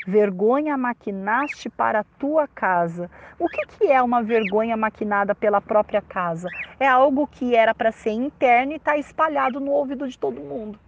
Vergonha 0.07 0.77
maquinaste 0.77 1.69
para 1.69 2.01
a 2.01 2.05
tua 2.19 2.49
casa. 2.49 3.09
O 3.39 3.49
que, 3.49 3.65
que 3.67 3.87
é 3.87 4.03
uma 4.03 4.23
vergonha 4.23 4.77
maquinada 4.77 5.33
pela 5.35 5.61
própria 5.61 6.03
casa? 6.03 6.49
É 6.81 6.89
algo 6.89 7.27
que 7.27 7.55
era 7.55 7.73
para 7.73 7.93
ser 7.93 8.11
interno 8.11 8.73
e 8.73 8.77
está 8.77 8.97
espalhado 8.97 9.61
no 9.61 9.71
ouvido 9.71 10.09
de 10.09 10.19
todo 10.19 10.41
mundo, 10.41 10.79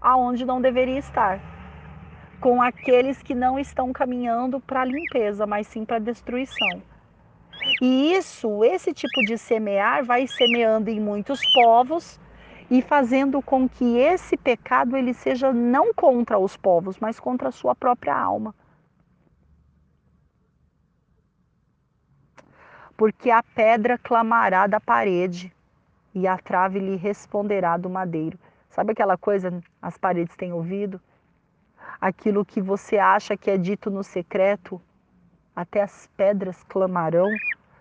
aonde 0.00 0.46
não 0.46 0.62
deveria 0.62 0.98
estar. 0.98 1.40
Com 2.40 2.62
aqueles 2.62 3.22
que 3.22 3.34
não 3.34 3.58
estão 3.58 3.92
caminhando 3.92 4.58
para 4.60 4.80
a 4.80 4.84
limpeza, 4.84 5.46
mas 5.46 5.66
sim 5.66 5.84
para 5.84 5.96
a 5.96 6.00
destruição. 6.00 6.82
E 7.80 8.14
isso, 8.14 8.64
esse 8.64 8.94
tipo 8.94 9.22
de 9.22 9.36
semear, 9.36 10.04
vai 10.04 10.26
semeando 10.26 10.88
em 10.88 10.98
muitos 10.98 11.46
povos 11.46 12.18
e 12.72 12.80
fazendo 12.80 13.42
com 13.42 13.68
que 13.68 13.98
esse 13.98 14.34
pecado 14.34 14.96
ele 14.96 15.12
seja 15.12 15.52
não 15.52 15.92
contra 15.92 16.38
os 16.38 16.56
povos, 16.56 16.98
mas 16.98 17.20
contra 17.20 17.50
a 17.50 17.52
sua 17.52 17.74
própria 17.74 18.16
alma. 18.18 18.54
Porque 22.96 23.30
a 23.30 23.42
pedra 23.42 23.98
clamará 23.98 24.66
da 24.66 24.80
parede 24.80 25.54
e 26.14 26.26
a 26.26 26.38
trave 26.38 26.78
lhe 26.78 26.96
responderá 26.96 27.76
do 27.76 27.90
madeiro. 27.90 28.38
Sabe 28.70 28.92
aquela 28.92 29.18
coisa, 29.18 29.62
as 29.82 29.98
paredes 29.98 30.34
têm 30.34 30.54
ouvido? 30.54 30.98
Aquilo 32.00 32.42
que 32.42 32.62
você 32.62 32.96
acha 32.96 33.36
que 33.36 33.50
é 33.50 33.58
dito 33.58 33.90
no 33.90 34.02
secreto, 34.02 34.80
até 35.54 35.82
as 35.82 36.06
pedras 36.16 36.64
clamarão. 36.64 37.28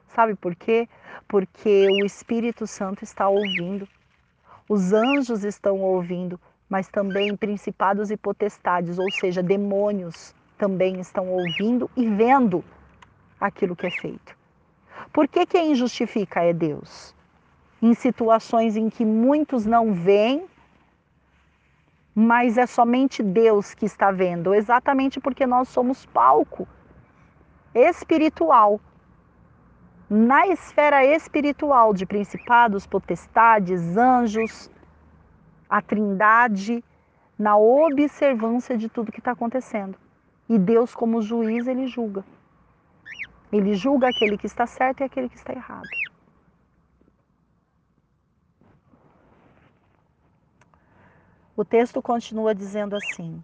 Sabe 0.08 0.36
por 0.36 0.54
quê? 0.54 0.90
Porque 1.30 1.88
o 1.90 2.06
Espírito 2.06 2.68
Santo 2.68 3.06
está 3.06 3.30
ouvindo. 3.30 3.88
Os 4.74 4.94
anjos 4.94 5.44
estão 5.44 5.82
ouvindo, 5.82 6.40
mas 6.70 6.88
também 6.88 7.36
principados 7.36 8.10
e 8.10 8.16
potestades, 8.16 8.98
ou 8.98 9.12
seja, 9.12 9.44
demônios 9.44 10.34
também 10.58 10.98
estão 11.02 11.28
ouvindo 11.28 11.92
e 11.94 12.08
vendo 12.08 12.64
aquilo 13.38 13.76
que 13.76 13.86
é 13.86 13.90
feito. 13.90 14.34
Por 15.12 15.28
que 15.28 15.46
quem 15.46 15.76
justifica 15.76 16.42
é 16.42 16.54
Deus? 16.54 17.14
Em 17.82 17.94
situações 17.94 18.78
em 18.78 18.90
que 18.90 19.04
muitos 19.04 19.66
não 19.66 19.94
veem, 19.94 20.46
mas 22.16 22.58
é 22.58 22.66
somente 22.66 23.22
Deus 23.22 23.74
que 23.74 23.86
está 23.86 24.10
vendo, 24.10 24.54
exatamente 24.54 25.20
porque 25.20 25.46
nós 25.46 25.68
somos 25.68 26.06
palco 26.06 26.66
espiritual 27.76 28.80
na 30.14 30.46
esfera 30.46 31.06
espiritual 31.06 31.94
de 31.94 32.06
principados, 32.06 32.86
potestades, 32.86 33.96
anjos, 33.96 34.70
a 35.70 35.82
trindade, 35.82 36.84
na 37.40 37.56
observância 37.56 38.78
de 38.78 38.90
tudo 38.90 39.10
que 39.10 39.20
está 39.20 39.32
acontecendo. 39.32 39.98
E 40.50 40.60
Deus, 40.60 40.94
como 40.94 41.22
juiz, 41.22 41.66
ele 41.66 41.88
julga. 41.88 42.26
Ele 43.54 43.74
julga 43.74 44.10
aquele 44.10 44.38
que 44.38 44.46
está 44.46 44.68
certo 44.68 45.00
e 45.00 45.06
aquele 45.06 45.30
que 45.30 45.38
está 45.38 45.54
errado. 45.54 45.88
O 51.56 51.64
texto 51.64 52.02
continua 52.02 52.54
dizendo 52.54 52.98
assim: 52.98 53.42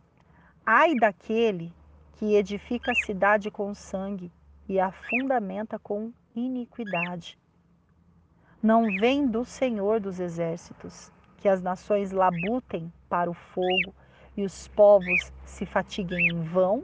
Ai 0.66 0.96
daquele 0.96 1.72
que 2.16 2.36
edifica 2.36 2.92
a 2.92 3.06
cidade 3.06 3.50
com 3.50 3.74
sangue 3.74 4.30
e 4.68 4.82
a 4.82 4.92
fundamenta 4.92 5.80
com 5.80 6.12
iniquidade. 6.40 7.38
Não 8.62 8.92
vem 8.92 9.28
do 9.28 9.46
Senhor 9.46 10.00
dos 10.00 10.20
exércitos 10.20 11.12
que 11.38 11.48
as 11.48 11.62
nações 11.62 12.12
labutem 12.12 12.92
para 13.08 13.30
o 13.30 13.34
fogo 13.34 13.94
e 14.36 14.44
os 14.44 14.68
povos 14.68 15.32
se 15.46 15.66
fatiguem 15.66 16.30
em 16.30 16.44
vão? 16.44 16.84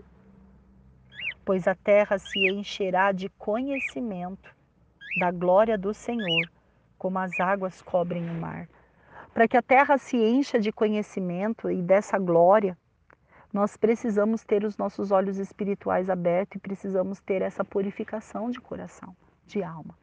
Pois 1.43 1.67
a 1.67 1.75
terra 1.75 2.17
se 2.17 2.39
encherá 2.39 3.11
de 3.11 3.29
conhecimento 3.29 4.55
da 5.17 5.31
glória 5.31 5.77
do 5.77 5.93
Senhor, 5.93 6.49
como 6.97 7.19
as 7.19 7.39
águas 7.39 7.81
cobrem 7.81 8.29
o 8.29 8.33
mar. 8.33 8.67
Para 9.33 9.47
que 9.47 9.57
a 9.57 9.61
terra 9.61 9.97
se 9.97 10.15
encha 10.15 10.59
de 10.59 10.71
conhecimento 10.71 11.69
e 11.69 11.81
dessa 11.81 12.17
glória, 12.17 12.77
nós 13.51 13.75
precisamos 13.75 14.43
ter 14.43 14.63
os 14.63 14.77
nossos 14.77 15.11
olhos 15.11 15.37
espirituais 15.37 16.09
abertos 16.09 16.55
e 16.55 16.59
precisamos 16.59 17.19
ter 17.19 17.41
essa 17.41 17.63
purificação 17.65 18.49
de 18.49 18.59
coração 18.59 19.15
de 19.45 19.63
alma. 19.63 19.95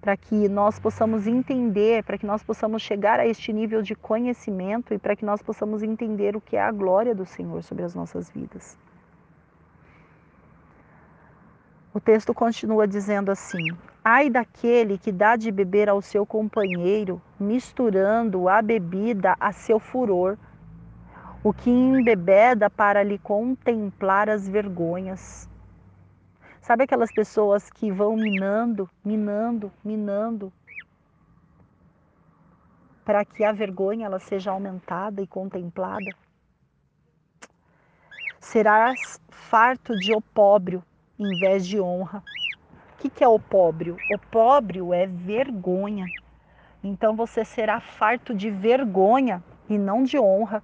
Para 0.00 0.16
que 0.16 0.48
nós 0.48 0.78
possamos 0.78 1.26
entender, 1.26 2.04
para 2.04 2.16
que 2.16 2.26
nós 2.26 2.42
possamos 2.42 2.82
chegar 2.82 3.18
a 3.18 3.26
este 3.26 3.52
nível 3.52 3.82
de 3.82 3.94
conhecimento 3.94 4.94
e 4.94 4.98
para 4.98 5.16
que 5.16 5.24
nós 5.24 5.42
possamos 5.42 5.82
entender 5.82 6.36
o 6.36 6.40
que 6.40 6.56
é 6.56 6.62
a 6.62 6.70
glória 6.70 7.14
do 7.14 7.26
Senhor 7.26 7.62
sobre 7.62 7.84
as 7.84 7.94
nossas 7.94 8.30
vidas. 8.30 8.78
O 11.92 11.98
texto 11.98 12.32
continua 12.32 12.86
dizendo 12.86 13.30
assim: 13.30 13.76
Ai 14.04 14.30
daquele 14.30 14.98
que 14.98 15.10
dá 15.10 15.36
de 15.36 15.50
beber 15.50 15.88
ao 15.88 16.00
seu 16.00 16.24
companheiro, 16.24 17.20
misturando 17.40 18.48
a 18.48 18.62
bebida 18.62 19.34
a 19.40 19.52
seu 19.52 19.80
furor, 19.80 20.38
o 21.42 21.52
que 21.52 21.70
embebeda 21.70 22.70
para 22.70 23.02
lhe 23.02 23.18
contemplar 23.18 24.28
as 24.28 24.48
vergonhas. 24.48 25.48
Sabe 26.68 26.84
aquelas 26.84 27.10
pessoas 27.10 27.70
que 27.70 27.90
vão 27.90 28.14
minando, 28.14 28.90
minando, 29.02 29.72
minando, 29.82 30.52
para 33.02 33.24
que 33.24 33.42
a 33.42 33.52
vergonha 33.52 34.04
ela 34.04 34.18
seja 34.18 34.50
aumentada 34.50 35.22
e 35.22 35.26
contemplada? 35.26 36.14
Serás 38.38 39.18
farto 39.30 39.96
de 39.96 40.12
opróbrio 40.12 40.82
em 41.18 41.32
vez 41.32 41.66
de 41.66 41.80
honra. 41.80 42.22
O 42.92 42.98
que, 42.98 43.08
que 43.08 43.24
é 43.24 43.28
opróbrio? 43.28 43.98
Opróbrio 44.06 44.92
é 44.92 45.06
vergonha. 45.06 46.12
Então 46.84 47.16
você 47.16 47.46
será 47.46 47.80
farto 47.80 48.34
de 48.34 48.50
vergonha 48.50 49.42
e 49.70 49.78
não 49.78 50.02
de 50.02 50.18
honra. 50.18 50.62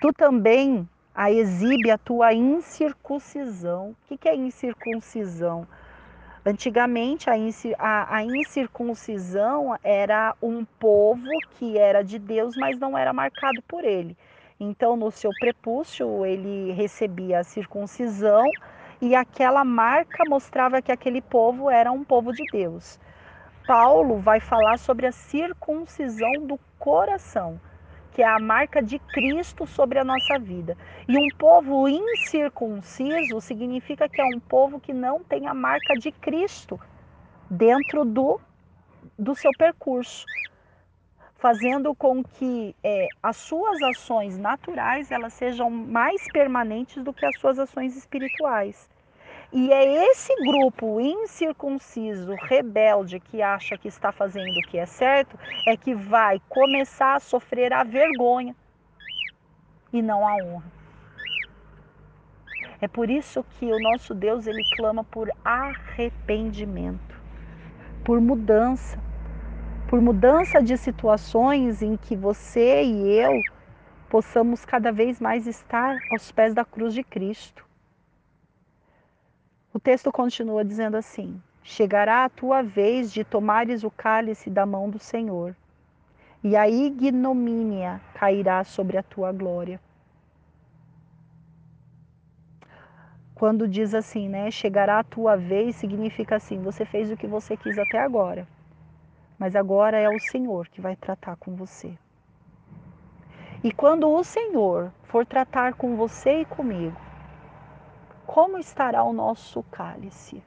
Tu 0.00 0.12
também 0.12 0.88
a 1.16 1.32
exibe 1.32 1.90
a 1.90 1.96
tua 1.96 2.34
incircuncisão. 2.34 3.96
O 4.10 4.18
que 4.18 4.28
é 4.28 4.36
incircuncisão? 4.36 5.66
Antigamente, 6.44 7.30
a, 7.30 8.22
incircuncisão 8.22 9.76
era 9.82 10.36
um 10.42 10.62
povo 10.78 11.40
que 11.52 11.78
era 11.78 12.04
de 12.04 12.18
Deus, 12.18 12.54
mas 12.54 12.78
não 12.78 12.96
era 12.96 13.14
marcado 13.14 13.62
por 13.62 13.82
ele. 13.82 14.14
Então, 14.60 14.94
no 14.94 15.10
seu 15.10 15.32
prepúcio, 15.32 16.24
ele 16.26 16.70
recebia 16.72 17.40
a 17.40 17.44
circuncisão 17.44 18.54
e 19.00 19.16
aquela 19.16 19.64
marca 19.64 20.22
mostrava 20.26 20.82
que 20.82 20.92
aquele 20.92 21.22
povo 21.22 21.70
era 21.70 21.90
um 21.90 22.04
povo 22.04 22.30
de 22.30 22.44
Deus. 22.44 23.00
Paulo 23.66 24.18
vai 24.18 24.38
falar 24.38 24.78
sobre 24.78 25.06
a 25.06 25.12
circuncisão 25.12 26.46
do 26.46 26.60
coração 26.78 27.58
que 28.16 28.22
é 28.22 28.26
a 28.26 28.38
marca 28.38 28.82
de 28.82 28.98
Cristo 28.98 29.66
sobre 29.66 29.98
a 29.98 30.04
nossa 30.04 30.38
vida. 30.38 30.74
E 31.06 31.18
um 31.18 31.28
povo 31.28 31.86
incircunciso 31.86 33.42
significa 33.42 34.08
que 34.08 34.22
é 34.22 34.24
um 34.24 34.40
povo 34.40 34.80
que 34.80 34.94
não 34.94 35.22
tem 35.22 35.46
a 35.46 35.52
marca 35.52 35.94
de 35.94 36.10
Cristo 36.10 36.80
dentro 37.50 38.06
do, 38.06 38.40
do 39.18 39.34
seu 39.34 39.52
percurso, 39.52 40.26
fazendo 41.34 41.94
com 41.94 42.24
que 42.24 42.74
é, 42.82 43.10
as 43.22 43.36
suas 43.36 43.82
ações 43.82 44.38
naturais 44.38 45.10
elas 45.10 45.34
sejam 45.34 45.68
mais 45.68 46.26
permanentes 46.26 47.04
do 47.04 47.12
que 47.12 47.26
as 47.26 47.36
suas 47.36 47.58
ações 47.58 47.94
espirituais. 47.98 48.88
E 49.52 49.72
é 49.72 50.10
esse 50.10 50.34
grupo 50.44 51.00
incircunciso, 51.00 52.34
rebelde, 52.34 53.20
que 53.20 53.40
acha 53.40 53.78
que 53.78 53.86
está 53.86 54.10
fazendo 54.10 54.58
o 54.58 54.62
que 54.62 54.76
é 54.76 54.86
certo, 54.86 55.38
é 55.64 55.76
que 55.76 55.94
vai 55.94 56.40
começar 56.48 57.14
a 57.14 57.20
sofrer 57.20 57.72
a 57.72 57.84
vergonha 57.84 58.56
e 59.92 60.02
não 60.02 60.26
a 60.26 60.36
honra. 60.36 60.72
É 62.80 62.88
por 62.88 63.08
isso 63.08 63.44
que 63.44 63.72
o 63.72 63.78
nosso 63.78 64.14
Deus 64.14 64.46
ele 64.46 64.64
clama 64.64 65.02
por 65.04 65.30
arrependimento, 65.44 67.18
por 68.04 68.20
mudança, 68.20 68.98
por 69.88 70.00
mudança 70.00 70.62
de 70.62 70.76
situações 70.76 71.82
em 71.82 71.96
que 71.96 72.14
você 72.14 72.82
e 72.82 73.08
eu 73.18 73.46
possamos 74.08 74.64
cada 74.64 74.92
vez 74.92 75.20
mais 75.20 75.46
estar 75.46 76.02
aos 76.10 76.30
pés 76.30 76.52
da 76.52 76.64
cruz 76.64 76.92
de 76.92 77.02
Cristo. 77.02 77.65
O 79.76 79.78
texto 79.78 80.10
continua 80.10 80.64
dizendo 80.64 80.96
assim: 80.96 81.38
Chegará 81.62 82.24
a 82.24 82.30
tua 82.30 82.62
vez 82.62 83.12
de 83.12 83.22
tomares 83.22 83.84
o 83.84 83.90
cálice 83.90 84.48
da 84.48 84.64
mão 84.64 84.88
do 84.88 84.98
Senhor, 84.98 85.54
e 86.42 86.56
a 86.56 86.66
ignomínia 86.66 88.00
cairá 88.14 88.64
sobre 88.64 88.96
a 88.96 89.02
tua 89.02 89.30
glória. 89.32 89.78
Quando 93.34 93.68
diz 93.68 93.94
assim, 93.94 94.30
né? 94.30 94.50
Chegará 94.50 95.00
a 95.00 95.04
tua 95.04 95.36
vez, 95.36 95.76
significa 95.76 96.36
assim: 96.36 96.58
você 96.58 96.86
fez 96.86 97.12
o 97.12 97.16
que 97.16 97.26
você 97.26 97.54
quis 97.54 97.78
até 97.78 98.00
agora, 98.00 98.48
mas 99.38 99.54
agora 99.54 99.98
é 99.98 100.08
o 100.08 100.18
Senhor 100.18 100.68
que 100.68 100.80
vai 100.80 100.96
tratar 100.96 101.36
com 101.36 101.54
você. 101.54 101.92
E 103.62 103.70
quando 103.70 104.08
o 104.08 104.24
Senhor 104.24 104.90
for 105.02 105.26
tratar 105.26 105.74
com 105.74 105.96
você 105.96 106.40
e 106.40 106.44
comigo, 106.46 106.96
como 108.26 108.58
estará 108.58 109.04
o 109.04 109.12
nosso 109.12 109.62
cálice? 109.62 110.42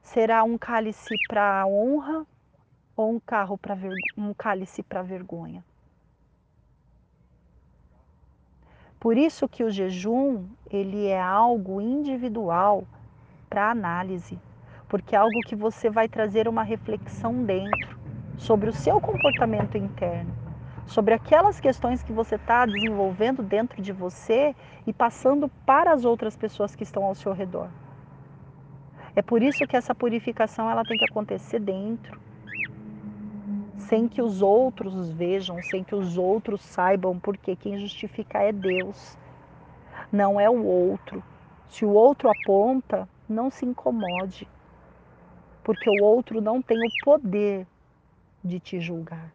Será 0.00 0.44
um 0.44 0.56
cálice 0.56 1.18
para 1.18 1.66
honra 1.66 2.24
ou 2.96 3.10
um, 3.10 3.20
carro 3.20 3.58
pra 3.58 3.76
um 4.16 4.32
cálice 4.32 4.82
para 4.82 5.02
vergonha? 5.02 5.64
Por 9.00 9.18
isso 9.18 9.48
que 9.48 9.64
o 9.64 9.70
jejum, 9.70 10.46
ele 10.70 11.08
é 11.08 11.20
algo 11.20 11.80
individual 11.80 12.84
para 13.50 13.70
análise, 13.70 14.38
porque 14.88 15.14
é 15.14 15.18
algo 15.18 15.42
que 15.42 15.56
você 15.56 15.90
vai 15.90 16.08
trazer 16.08 16.48
uma 16.48 16.62
reflexão 16.62 17.44
dentro 17.44 17.98
sobre 18.38 18.70
o 18.70 18.72
seu 18.72 19.00
comportamento 19.00 19.76
interno 19.76 20.43
sobre 20.86 21.14
aquelas 21.14 21.58
questões 21.58 22.02
que 22.02 22.12
você 22.12 22.34
está 22.34 22.66
desenvolvendo 22.66 23.42
dentro 23.42 23.80
de 23.80 23.92
você 23.92 24.54
e 24.86 24.92
passando 24.92 25.48
para 25.64 25.92
as 25.92 26.04
outras 26.04 26.36
pessoas 26.36 26.76
que 26.76 26.82
estão 26.82 27.04
ao 27.04 27.14
seu 27.14 27.32
redor. 27.32 27.68
É 29.16 29.22
por 29.22 29.42
isso 29.42 29.66
que 29.66 29.76
essa 29.76 29.94
purificação 29.94 30.70
ela 30.70 30.84
tem 30.84 30.96
que 30.96 31.04
acontecer 31.04 31.60
dentro, 31.60 32.20
sem 33.76 34.08
que 34.08 34.20
os 34.20 34.42
outros 34.42 35.10
vejam, 35.10 35.62
sem 35.62 35.84
que 35.84 35.94
os 35.94 36.18
outros 36.18 36.60
saibam, 36.60 37.18
porque 37.18 37.56
quem 37.56 37.78
justifica 37.78 38.42
é 38.42 38.52
Deus, 38.52 39.16
não 40.12 40.40
é 40.40 40.50
o 40.50 40.64
outro. 40.64 41.22
Se 41.68 41.84
o 41.84 41.90
outro 41.90 42.28
aponta, 42.28 43.08
não 43.28 43.50
se 43.50 43.64
incomode, 43.64 44.48
porque 45.62 45.88
o 45.88 45.96
outro 45.96 46.40
não 46.40 46.60
tem 46.60 46.82
o 46.82 46.90
poder 46.90 47.66
de 48.44 48.60
te 48.60 48.80
julgar 48.80 49.32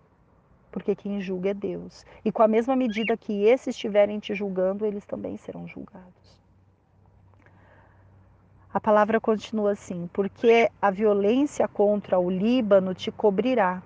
porque 0.71 0.95
quem 0.95 1.19
julga 1.21 1.49
é 1.49 1.53
Deus. 1.53 2.05
E 2.23 2.31
com 2.31 2.43
a 2.43 2.47
mesma 2.47 2.75
medida 2.75 3.17
que 3.17 3.43
esses 3.43 3.75
estiverem 3.75 4.19
te 4.19 4.33
julgando, 4.33 4.85
eles 4.85 5.05
também 5.05 5.37
serão 5.37 5.67
julgados. 5.67 6.39
A 8.71 8.79
palavra 8.79 9.19
continua 9.19 9.71
assim: 9.71 10.09
porque 10.13 10.69
a 10.81 10.91
violência 10.91 11.67
contra 11.67 12.19
o 12.19 12.29
Líbano 12.29 12.93
te 12.93 13.11
cobrirá, 13.11 13.81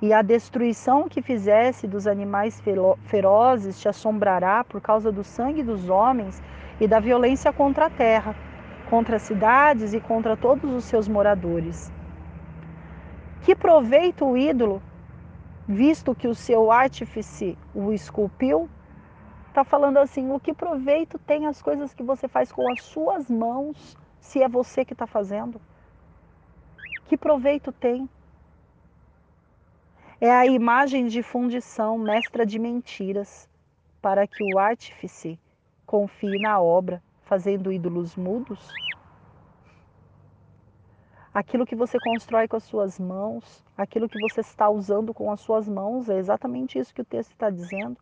e 0.00 0.12
a 0.12 0.22
destruição 0.22 1.08
que 1.08 1.22
fizesse 1.22 1.86
dos 1.86 2.06
animais 2.06 2.62
ferozes 3.04 3.80
te 3.80 3.88
assombrará 3.88 4.64
por 4.64 4.80
causa 4.80 5.12
do 5.12 5.22
sangue 5.22 5.62
dos 5.62 5.88
homens 5.88 6.42
e 6.80 6.88
da 6.88 7.00
violência 7.00 7.52
contra 7.52 7.86
a 7.86 7.90
terra, 7.90 8.34
contra 8.88 9.16
as 9.16 9.22
cidades 9.22 9.94
e 9.94 10.00
contra 10.00 10.36
todos 10.36 10.70
os 10.72 10.84
seus 10.84 11.06
moradores. 11.06 11.92
Que 13.42 13.54
proveito 13.54 14.24
o 14.24 14.36
ídolo 14.36 14.82
visto 15.66 16.14
que 16.14 16.28
o 16.28 16.34
seu 16.34 16.70
artífice 16.70 17.58
o 17.74 17.92
esculpiu, 17.92 18.68
está 19.48 19.64
falando 19.64 19.98
assim: 19.98 20.30
o 20.30 20.40
que 20.40 20.52
proveito 20.52 21.18
tem 21.18 21.46
as 21.46 21.62
coisas 21.62 21.94
que 21.94 22.02
você 22.02 22.28
faz 22.28 22.52
com 22.52 22.68
as 22.68 22.80
suas 22.80 23.30
mãos, 23.30 23.96
se 24.20 24.42
é 24.42 24.48
você 24.48 24.84
que 24.84 24.92
está 24.92 25.06
fazendo? 25.06 25.60
Que 27.04 27.16
proveito 27.16 27.72
tem? 27.72 28.08
É 30.20 30.30
a 30.30 30.46
imagem 30.46 31.06
de 31.06 31.22
fundição, 31.22 31.98
mestra 31.98 32.46
de 32.46 32.58
mentiras, 32.58 33.48
para 34.00 34.26
que 34.26 34.42
o 34.42 34.58
artífice 34.58 35.38
confie 35.86 36.38
na 36.38 36.60
obra, 36.60 37.02
fazendo 37.22 37.72
ídolos 37.72 38.16
mudos? 38.16 38.78
Aquilo 41.34 41.66
que 41.66 41.74
você 41.74 41.98
constrói 41.98 42.46
com 42.46 42.56
as 42.56 42.62
suas 42.62 43.00
mãos, 43.00 43.64
aquilo 43.76 44.08
que 44.08 44.20
você 44.20 44.40
está 44.40 44.70
usando 44.70 45.12
com 45.12 45.32
as 45.32 45.40
suas 45.40 45.68
mãos, 45.68 46.08
é 46.08 46.16
exatamente 46.16 46.78
isso 46.78 46.94
que 46.94 47.02
o 47.02 47.04
texto 47.04 47.32
está 47.32 47.50
dizendo. 47.50 47.96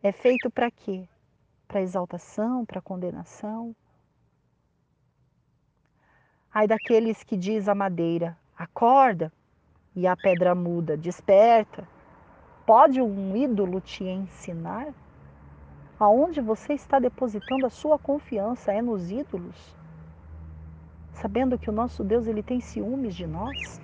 É 0.00 0.12
feito 0.12 0.48
para 0.48 0.70
quê? 0.70 1.08
Para 1.66 1.82
exaltação, 1.82 2.64
para 2.64 2.80
condenação. 2.80 3.74
Ai 6.54 6.68
daqueles 6.68 7.24
que 7.24 7.36
diz 7.36 7.68
a 7.68 7.74
madeira, 7.74 8.38
acorda, 8.56 9.32
e 9.94 10.06
a 10.06 10.16
pedra 10.16 10.54
muda, 10.54 10.96
desperta. 10.96 11.86
Pode 12.64 13.00
um 13.02 13.36
ídolo 13.36 13.80
te 13.80 14.04
ensinar? 14.04 14.94
Aonde 15.98 16.40
você 16.40 16.74
está 16.74 16.98
depositando 16.98 17.66
a 17.66 17.70
sua 17.70 17.98
confiança? 17.98 18.72
É 18.72 18.80
nos 18.80 19.10
ídolos? 19.10 19.81
Sabendo 21.12 21.58
que 21.58 21.70
o 21.70 21.72
nosso 21.72 22.02
Deus 22.02 22.26
ele 22.26 22.42
tem 22.42 22.60
ciúmes 22.60 23.14
de 23.14 23.26
nós? 23.26 23.80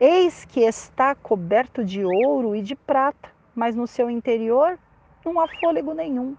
Eis 0.00 0.44
que 0.44 0.60
está 0.60 1.14
coberto 1.14 1.84
de 1.84 2.04
ouro 2.04 2.54
e 2.54 2.62
de 2.62 2.76
prata, 2.76 3.30
mas 3.54 3.74
no 3.74 3.86
seu 3.86 4.08
interior 4.08 4.78
não 5.24 5.40
há 5.40 5.48
fôlego 5.48 5.92
nenhum. 5.92 6.36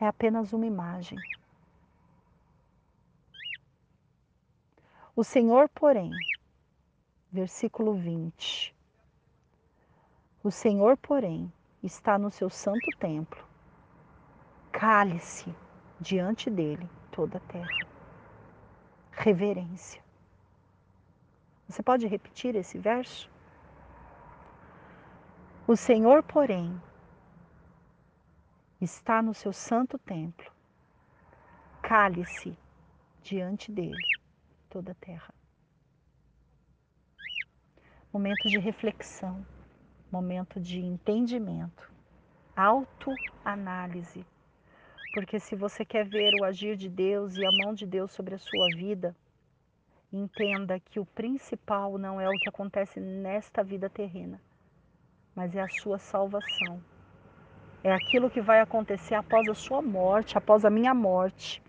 É 0.00 0.06
apenas 0.06 0.52
uma 0.52 0.66
imagem. 0.66 1.22
O 5.16 5.24
Senhor, 5.24 5.68
porém, 5.70 6.24
versículo 7.32 7.94
20. 7.94 8.76
O 10.44 10.50
Senhor, 10.50 10.96
porém, 10.96 11.52
está 11.82 12.18
no 12.18 12.30
seu 12.30 12.48
santo 12.48 12.92
templo. 12.92 13.44
Cale-se 14.70 15.52
diante 16.00 16.48
dele 16.48 16.88
toda 17.10 17.38
a 17.38 17.40
terra. 17.40 17.86
Reverência. 19.10 20.02
Você 21.68 21.82
pode 21.82 22.06
repetir 22.06 22.54
esse 22.54 22.78
verso? 22.78 23.30
O 25.66 25.76
Senhor, 25.76 26.22
porém, 26.22 26.80
está 28.80 29.20
no 29.20 29.34
seu 29.34 29.52
santo 29.52 29.98
templo. 29.98 30.50
Cale-se 31.82 32.56
diante 33.22 33.70
dele 33.70 34.00
toda 34.70 34.92
a 34.92 34.94
terra. 34.94 35.34
Momento 38.12 38.48
de 38.48 38.58
reflexão, 38.58 39.44
momento 40.10 40.58
de 40.58 40.80
entendimento, 40.80 41.92
autoanálise 42.56 44.24
porque 45.12 45.40
se 45.40 45.56
você 45.56 45.84
quer 45.84 46.04
ver 46.04 46.34
o 46.34 46.44
agir 46.44 46.76
de 46.76 46.88
Deus 46.88 47.36
e 47.36 47.44
a 47.44 47.52
mão 47.52 47.72
de 47.74 47.86
Deus 47.86 48.12
sobre 48.12 48.34
a 48.34 48.38
sua 48.38 48.68
vida, 48.68 49.16
entenda 50.12 50.80
que 50.80 51.00
o 51.00 51.06
principal 51.06 51.98
não 51.98 52.20
é 52.20 52.28
o 52.28 52.38
que 52.38 52.48
acontece 52.48 53.00
nesta 53.00 53.62
vida 53.62 53.90
terrena, 53.90 54.40
mas 55.34 55.54
é 55.54 55.60
a 55.60 55.68
sua 55.68 55.98
salvação. 55.98 56.82
É 57.82 57.92
aquilo 57.92 58.30
que 58.30 58.40
vai 58.40 58.60
acontecer 58.60 59.14
após 59.14 59.48
a 59.48 59.54
sua 59.54 59.80
morte, 59.80 60.36
após 60.36 60.64
a 60.64 60.70
minha 60.70 60.92
morte. 60.94 61.62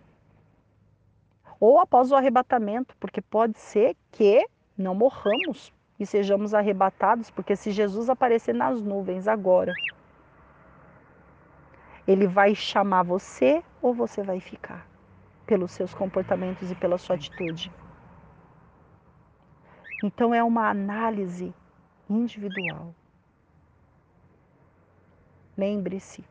Ou 1.59 1.79
após 1.79 2.11
o 2.11 2.15
arrebatamento, 2.15 2.95
porque 2.97 3.21
pode 3.21 3.59
ser 3.59 3.95
que 4.11 4.47
não 4.77 4.95
morramos 4.95 5.73
e 5.99 6.05
sejamos 6.05 6.53
arrebatados, 6.53 7.29
porque 7.29 7.55
se 7.55 7.71
Jesus 7.71 8.09
aparecer 8.09 8.55
nas 8.55 8.81
nuvens 8.81 9.27
agora, 9.27 9.77
ele 12.09 12.25
vai 12.25 12.55
chamar 12.55 13.03
você 13.03 13.63
ou 13.79 13.93
você 13.93 14.23
vai 14.23 14.39
ficar 14.39 14.87
pelos 15.45 15.71
seus 15.71 15.93
comportamentos 15.93 16.71
e 16.71 16.73
pela 16.73 16.97
sua 16.97 17.15
atitude. 17.15 17.71
Então 20.01 20.33
é 20.33 20.43
uma 20.43 20.67
análise 20.71 21.53
individual. 22.09 22.95
Lembre-se, 25.55 26.25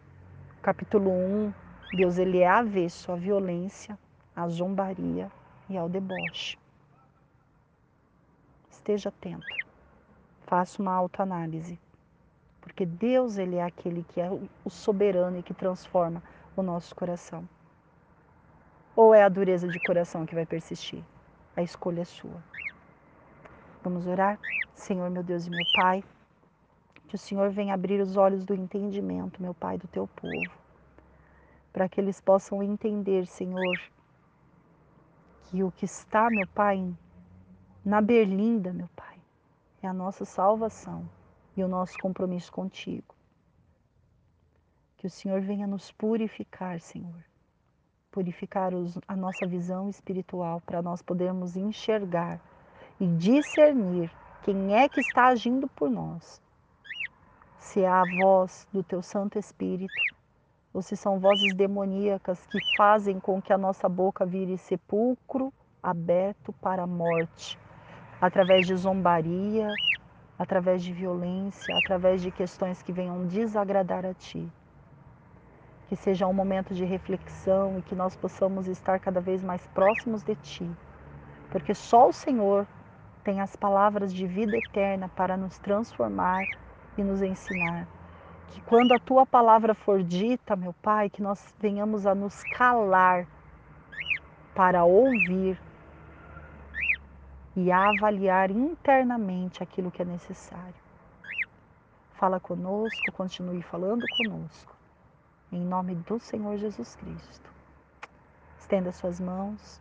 capítulo 0.61 1.13
1, 1.13 1.55
Deus 1.93 2.19
ele 2.19 2.39
é 2.39 2.49
avesso 2.49 3.13
à 3.13 3.15
violência, 3.15 3.97
à 4.35 4.49
zombaria 4.49 5.31
e 5.69 5.79
ao 5.79 5.89
deboche. 5.89 6.59
Esteja 8.69 9.11
atento. 9.11 9.57
Faça 10.45 10.83
uma 10.83 10.93
autoanálise. 10.93 11.79
Porque 12.69 12.85
Deus 12.85 13.39
ele 13.39 13.57
é 13.57 13.65
aquele 13.65 14.05
que 14.05 14.21
é 14.21 14.31
o 14.31 14.71
soberano 14.71 15.39
e 15.39 15.43
que 15.43 15.55
transforma 15.55 16.23
o 16.55 16.63
nosso 16.63 16.95
coração. 16.95 17.49
Ou 18.95 19.15
é 19.15 19.23
a 19.23 19.29
dureza 19.29 19.67
de 19.67 19.81
coração 19.81 20.27
que 20.27 20.35
vai 20.35 20.45
persistir? 20.45 21.03
A 21.57 21.63
escolha 21.63 22.03
é 22.03 22.05
sua. 22.05 22.43
Vamos 23.83 24.07
orar? 24.07 24.39
Senhor, 24.75 25.09
meu 25.09 25.23
Deus 25.23 25.47
e 25.47 25.51
meu 25.51 25.65
Pai, 25.73 26.05
que 27.09 27.15
o 27.15 27.19
Senhor 27.19 27.49
venha 27.51 27.73
abrir 27.73 28.01
os 28.01 28.17
olhos 28.17 28.45
do 28.45 28.55
entendimento, 28.55 29.43
meu 29.43 29.55
Pai, 29.55 29.79
do 29.79 29.89
teu 29.89 30.07
povo, 30.07 30.51
para 31.73 31.89
que 31.89 31.99
eles 31.99 32.21
possam 32.21 32.63
entender, 32.63 33.27
Senhor, 33.27 33.81
que 35.45 35.65
o 35.65 35.73
que 35.73 35.87
está, 35.87 36.29
meu 36.29 36.47
Pai, 36.47 36.95
na 37.83 38.03
berlinda, 38.03 38.75
meu 38.75 38.91
Pai, 38.95 39.17
é 39.83 39.89
a 39.89 39.93
nossa 39.93 40.27
salvação 40.27 41.09
e 41.61 41.65
o 41.65 41.69
nosso 41.69 41.99
compromisso 41.99 42.53
contigo. 42.53 43.15
Que 44.97 45.07
o 45.07 45.11
Senhor 45.11 45.41
venha 45.41 45.67
nos 45.67 45.91
purificar, 45.91 46.81
Senhor. 46.81 47.25
Purificar 48.11 48.75
os, 48.75 48.99
a 49.07 49.17
nossa 49.17 49.47
visão 49.47 49.89
espiritual 49.89 50.61
para 50.61 50.81
nós 50.83 51.03
podermos 51.03 51.57
enxergar 51.57 52.41
e 53.01 53.07
discernir 53.07 54.11
quem 54.43 54.75
é 54.75 54.89
que 54.89 55.01
está 55.01 55.27
agindo 55.27 55.69
por 55.69 55.91
nós. 55.91 56.41
Se 57.59 57.83
é 57.83 57.89
a 57.89 58.05
voz 58.05 58.67
do 58.73 58.83
teu 58.83 59.03
Santo 59.03 59.39
Espírito 59.39 60.01
ou 60.73 60.81
se 60.81 60.97
são 60.97 61.19
vozes 61.19 61.55
demoníacas 61.55 62.45
que 62.47 62.61
fazem 62.77 63.19
com 63.19 63.43
que 63.43 63.53
a 63.53 63.59
nossa 63.59 63.89
boca 63.89 64.25
vire 64.25 64.57
sepulcro 64.57 65.53
aberto 65.83 66.53
para 66.53 66.83
a 66.83 66.87
morte, 66.87 67.59
através 68.21 68.67
de 68.67 68.75
zombaria, 68.77 69.73
através 70.39 70.83
de 70.83 70.93
violência, 70.93 71.77
através 71.77 72.23
de 72.23 72.31
questões 72.31 72.81
que 72.81 72.93
venham 72.93 73.27
desagradar 73.27 74.07
a 74.07 74.15
Ti. 74.15 74.49
Que 75.89 75.97
seja 75.97 76.27
um 76.27 76.33
momento 76.33 76.75
de 76.75 76.85
reflexão 76.85 77.79
e 77.79 77.83
que 77.83 77.95
nós 77.95 78.15
possamos 78.15 78.69
estar 78.69 79.01
cada 79.01 79.21
vez 79.21 79.43
mais 79.43 79.67
próximos 79.69 80.23
de 80.23 80.37
Ti, 80.37 80.71
porque 81.51 81.75
só 81.75 82.09
o 82.09 82.13
Senhor 82.13 82.67
tem 83.25 83.41
as 83.41 83.57
palavras 83.57 84.13
de 84.15 84.27
vida 84.27 84.57
eterna 84.57 85.09
para 85.09 85.37
nos 85.37 85.59
transformar 85.59 86.49
e 86.97 87.03
nos 87.03 87.21
ensinar. 87.21 87.89
Que 88.49 88.61
quando 88.63 88.93
a 88.93 88.99
Tua 88.99 89.27
palavra 89.27 89.75
for 89.75 90.03
dita, 90.03 90.55
meu 90.55 90.73
Pai, 90.73 91.11
que 91.11 91.23
nós 91.23 91.55
venhamos 91.59 92.07
a 92.07 92.15
nos 92.15 92.45
calar 92.45 93.27
para 94.55 94.85
ouvir 94.85 95.59
e 97.61 97.73
avaliar 97.73 98.53
internamente 98.53 99.65
aquilo 99.65 99.91
que 99.91 100.01
é 100.01 100.05
necessário. 100.05 100.81
Fala 102.13 102.39
conosco, 102.39 103.11
continue 103.11 103.63
falando 103.63 104.07
conosco. 104.07 104.77
Em 105.51 105.61
nome 105.61 105.97
do 105.97 106.21
Senhor 106.21 106.57
Jesus 106.57 106.95
Cristo. 106.95 107.53
Estenda 108.57 108.93
suas 108.93 109.19
mãos. 109.19 109.81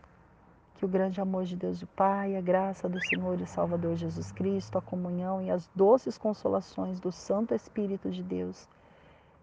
Que 0.74 0.84
o 0.84 0.88
grande 0.88 1.20
amor 1.20 1.44
de 1.44 1.54
Deus 1.54 1.80
o 1.80 1.86
Pai, 1.86 2.34
a 2.34 2.40
graça 2.40 2.88
do 2.88 3.00
Senhor 3.00 3.40
e 3.40 3.46
Salvador 3.46 3.94
Jesus 3.94 4.32
Cristo, 4.32 4.76
a 4.76 4.82
comunhão 4.82 5.40
e 5.40 5.48
as 5.48 5.70
doces 5.72 6.18
consolações 6.18 6.98
do 6.98 7.12
Santo 7.12 7.54
Espírito 7.54 8.10
de 8.10 8.24
Deus 8.24 8.68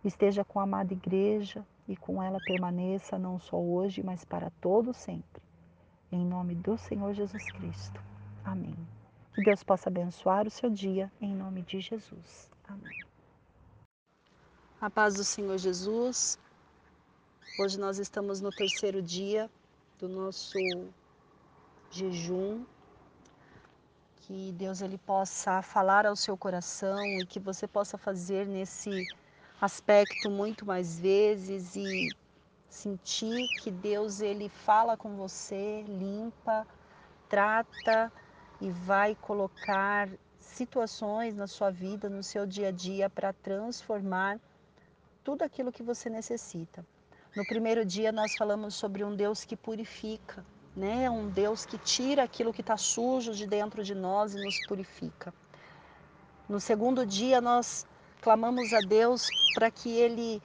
esteja 0.03 0.44
com 0.44 0.60
a 0.60 0.64
amada 0.64 0.91
igreja 0.91 1.66
e 1.88 1.95
com 1.95 2.22
ela 2.22 2.41
permaneça 2.41 3.18
não 3.18 3.40
só 3.40 3.57
hoje, 3.57 4.03
mas 4.03 4.26
para 4.26 4.52
todo 4.60 4.94
sempre. 4.94 5.41
Em 6.12 6.26
nome 6.26 6.53
do 6.53 6.78
Senhor 6.78 7.14
Jesus 7.14 7.49
Cristo. 7.53 8.15
Amém. 8.46 8.78
Que 9.34 9.44
Deus 9.44 9.64
possa 9.64 9.90
abençoar 9.90 10.46
o 10.46 10.52
seu 10.52 10.70
dia, 10.70 11.12
em 11.20 11.34
nome 11.34 11.64
de 11.64 11.82
Jesus. 11.82 12.48
Amém. 12.68 13.04
A 14.80 14.88
paz 14.88 15.16
do 15.16 15.24
Senhor 15.24 15.58
Jesus. 15.58 16.38
Hoje 17.60 17.80
nós 17.80 17.98
estamos 17.98 18.42
no 18.42 18.52
terceiro 18.52 19.02
dia 19.02 19.50
do 19.98 20.08
nosso 20.08 20.60
jejum. 21.90 22.64
Que 24.18 24.52
Deus 24.52 24.82
ele 24.82 25.00
possa 25.00 25.64
falar 25.64 26.06
ao 26.06 26.16
seu 26.16 26.38
coração 26.38 27.04
e 27.04 27.26
que 27.26 27.40
você 27.40 27.68
possa 27.68 27.98
fazer 27.98 28.46
nesse 28.46 29.08
aspecto 29.60 30.30
muito 30.30 30.66
mais 30.66 31.00
vezes 31.00 31.76
e 31.76 32.10
sentir 32.70 33.48
que 33.62 33.72
Deus 33.72 34.22
ele 34.22 34.50
fala 34.50 34.96
com 34.96 35.16
você, 35.16 35.84
limpa, 35.88 36.68
trata 37.28 38.12
e 38.61 38.69
vai 38.69 39.15
colocar 39.15 40.10
situações 40.40 41.36
na 41.36 41.48
sua 41.48 41.69
vida, 41.69 42.10
no 42.10 42.23
seu 42.23 42.45
dia 42.45 42.69
a 42.69 42.72
dia, 42.72 43.10
para 43.10 43.34
transformar 43.34 44.40
tudo 45.23 45.44
aquilo 45.44 45.72
que 45.72 45.84
você 45.84 46.10
necessita. 46.10 46.86
No 47.36 47.45
primeiro 47.45 47.84
dia 47.86 48.11
nós 48.11 48.36
falamos 48.38 48.76
sobre 48.76 49.03
um 49.03 49.15
Deus 49.15 49.44
que 49.44 49.57
purifica, 49.57 50.45
né? 50.76 51.10
Um 51.10 51.30
Deus 51.30 51.65
que 51.65 51.77
tira 51.77 52.23
aquilo 52.23 52.53
que 52.53 52.61
está 52.61 52.77
sujo 52.77 53.34
de 53.34 53.45
dentro 53.45 53.84
de 53.84 53.94
nós 53.94 54.34
e 54.34 54.41
nos 54.41 54.56
purifica. 54.68 55.34
No 56.48 56.60
segundo 56.60 57.06
dia 57.06 57.41
nós 57.41 57.86
clamamos 58.22 58.72
a 58.72 58.80
Deus 58.80 59.27
para 59.53 59.69
que 59.69 59.90
Ele 59.90 60.41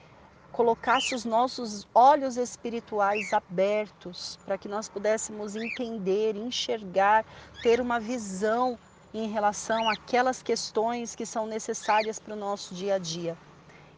colocasse 0.51 1.15
os 1.15 1.25
nossos 1.25 1.87
olhos 1.93 2.37
espirituais 2.37 3.33
abertos 3.33 4.37
para 4.45 4.57
que 4.57 4.67
nós 4.67 4.89
pudéssemos 4.89 5.55
entender, 5.55 6.35
enxergar, 6.35 7.25
ter 7.61 7.79
uma 7.79 7.99
visão 7.99 8.77
em 9.13 9.27
relação 9.29 9.89
àquelas 9.89 10.41
questões 10.41 11.15
que 11.15 11.25
são 11.25 11.45
necessárias 11.45 12.19
para 12.19 12.33
o 12.33 12.37
nosso 12.37 12.73
dia 12.73 12.95
a 12.95 12.97
dia. 12.97 13.37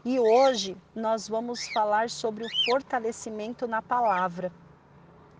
E 0.04 0.18
hoje 0.20 0.76
nós 0.94 1.28
vamos 1.28 1.68
falar 1.68 2.10
sobre 2.10 2.44
o 2.44 2.48
fortalecimento 2.48 3.66
na 3.66 3.80
palavra 3.80 4.52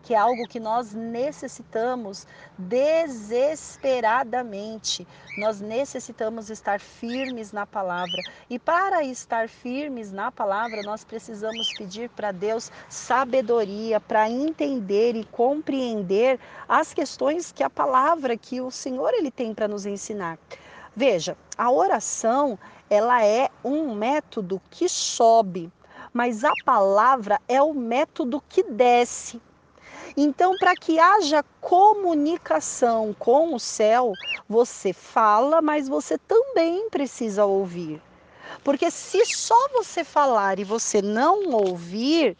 que 0.04 0.14
é 0.14 0.18
algo 0.18 0.46
que 0.46 0.60
nós 0.60 0.92
necessitamos 0.92 2.26
desesperadamente. 2.58 5.08
Nós 5.38 5.62
necessitamos 5.62 6.50
estar 6.50 6.78
firmes 6.78 7.52
na 7.52 7.64
palavra. 7.66 8.20
E 8.50 8.58
para 8.58 9.02
estar 9.02 9.48
firmes 9.48 10.12
na 10.12 10.30
palavra, 10.30 10.82
nós 10.82 11.04
precisamos 11.04 11.72
pedir 11.72 12.10
para 12.10 12.30
Deus 12.30 12.70
sabedoria 12.88 13.98
para 13.98 14.28
entender 14.28 15.16
e 15.16 15.24
compreender 15.24 16.38
as 16.68 16.92
questões 16.92 17.50
que 17.50 17.62
a 17.62 17.70
palavra 17.70 18.36
que 18.36 18.60
o 18.60 18.70
Senhor 18.70 19.14
ele 19.14 19.30
tem 19.30 19.54
para 19.54 19.66
nos 19.66 19.86
ensinar. 19.86 20.38
Veja, 20.94 21.34
a 21.56 21.72
oração, 21.72 22.58
ela 22.90 23.24
é 23.24 23.48
um 23.64 23.94
método 23.94 24.60
que 24.70 24.86
sobe, 24.86 25.72
mas 26.12 26.44
a 26.44 26.52
palavra 26.64 27.40
é 27.48 27.62
o 27.62 27.72
método 27.72 28.42
que 28.48 28.62
desce. 28.62 29.40
Então, 30.16 30.56
para 30.56 30.76
que 30.76 30.98
haja 30.98 31.42
comunicação 31.60 33.12
com 33.18 33.54
o 33.54 33.58
céu, 33.58 34.16
você 34.48 34.92
fala, 34.92 35.60
mas 35.60 35.88
você 35.88 36.16
também 36.18 36.88
precisa 36.88 37.44
ouvir. 37.46 38.00
Porque 38.62 38.90
se 38.90 39.24
só 39.26 39.56
você 39.72 40.04
falar 40.04 40.58
e 40.58 40.64
você 40.64 41.02
não 41.02 41.50
ouvir, 41.52 42.36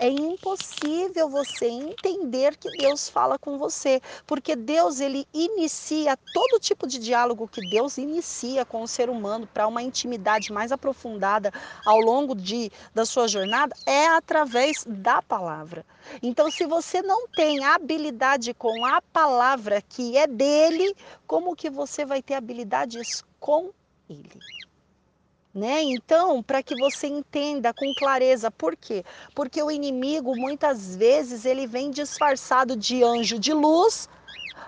é 0.00 0.08
impossível 0.08 1.28
você 1.28 1.66
entender 1.68 2.56
que 2.56 2.70
Deus 2.70 3.06
fala 3.08 3.38
com 3.38 3.58
você, 3.58 4.00
porque 4.26 4.56
Deus 4.56 4.98
ele 4.98 5.26
inicia 5.32 6.16
todo 6.32 6.58
tipo 6.58 6.86
de 6.86 6.98
diálogo 6.98 7.46
que 7.46 7.60
Deus 7.60 7.98
inicia 7.98 8.64
com 8.64 8.82
o 8.82 8.88
ser 8.88 9.10
humano 9.10 9.46
para 9.46 9.66
uma 9.66 9.82
intimidade 9.82 10.50
mais 10.52 10.72
aprofundada 10.72 11.52
ao 11.84 12.00
longo 12.00 12.34
de, 12.34 12.70
da 12.94 13.04
sua 13.04 13.28
jornada 13.28 13.76
é 13.84 14.06
através 14.06 14.84
da 14.88 15.20
palavra. 15.20 15.84
Então, 16.22 16.50
se 16.50 16.64
você 16.66 17.02
não 17.02 17.28
tem 17.28 17.62
habilidade 17.62 18.54
com 18.54 18.86
a 18.86 19.02
palavra 19.02 19.82
que 19.82 20.16
é 20.16 20.26
dele, 20.26 20.94
como 21.26 21.54
que 21.54 21.68
você 21.68 22.06
vai 22.06 22.22
ter 22.22 22.34
habilidades 22.34 23.22
com 23.38 23.70
ele? 24.08 24.42
Né? 25.52 25.82
Então, 25.82 26.42
para 26.42 26.62
que 26.62 26.76
você 26.76 27.08
entenda 27.08 27.74
com 27.74 27.92
clareza, 27.92 28.52
por 28.52 28.76
quê? 28.76 29.04
Porque 29.34 29.60
o 29.60 29.70
inimigo 29.70 30.36
muitas 30.36 30.94
vezes 30.94 31.44
ele 31.44 31.66
vem 31.66 31.90
disfarçado 31.90 32.76
de 32.76 33.02
anjo 33.02 33.36
de 33.36 33.52
luz, 33.52 34.08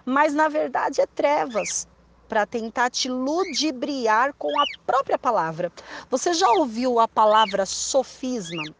mas 0.05 0.35
na 0.35 0.49
verdade 0.49 1.01
é 1.01 1.07
trevas 1.07 1.87
para 2.29 2.47
tentar 2.47 2.91
te 2.91 3.09
ludibriar 3.09 4.35
com 4.37 4.59
a 4.59 4.67
própria 4.67 5.19
palavra. 5.19 5.71
Você 6.11 6.35
já 6.35 6.51
ouviu 6.51 6.99
a 6.99 7.07
palavra 7.07 7.65
sofisma? 7.65 8.75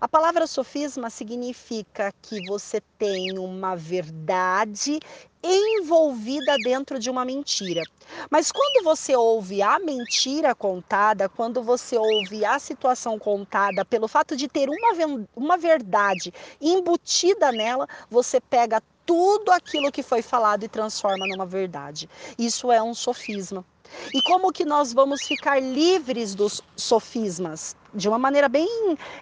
A 0.00 0.06
palavra 0.06 0.46
sofisma 0.46 1.10
significa 1.10 2.12
que 2.22 2.40
você 2.40 2.80
tem 2.98 3.38
uma 3.38 3.74
verdade 3.74 5.00
envolvida 5.46 6.58
dentro 6.58 6.98
de 6.98 7.08
uma 7.08 7.24
mentira. 7.24 7.86
Mas 8.30 8.50
quando 8.50 8.82
você 8.82 9.14
ouve 9.14 9.62
a 9.62 9.78
mentira 9.78 10.54
contada, 10.54 11.28
quando 11.28 11.62
você 11.62 11.96
ouve 11.96 12.44
a 12.44 12.58
situação 12.58 13.18
contada, 13.18 13.84
pelo 13.84 14.08
fato 14.08 14.36
de 14.36 14.48
ter 14.48 14.68
uma, 14.68 14.92
uma 15.34 15.56
verdade 15.56 16.32
embutida 16.60 17.52
nela, 17.52 17.86
você 18.10 18.40
pega 18.40 18.82
tudo 19.04 19.52
aquilo 19.52 19.92
que 19.92 20.02
foi 20.02 20.20
falado 20.20 20.64
e 20.64 20.68
transforma 20.68 21.26
numa 21.26 21.46
verdade. 21.46 22.10
Isso 22.36 22.72
é 22.72 22.82
um 22.82 22.92
sofisma. 22.92 23.64
E 24.12 24.20
como 24.20 24.52
que 24.52 24.64
nós 24.64 24.92
vamos 24.92 25.26
ficar 25.26 25.62
livres 25.62 26.34
dos 26.34 26.60
sofismas? 26.76 27.76
De 27.96 28.08
uma 28.08 28.18
maneira 28.18 28.48
bem 28.48 28.68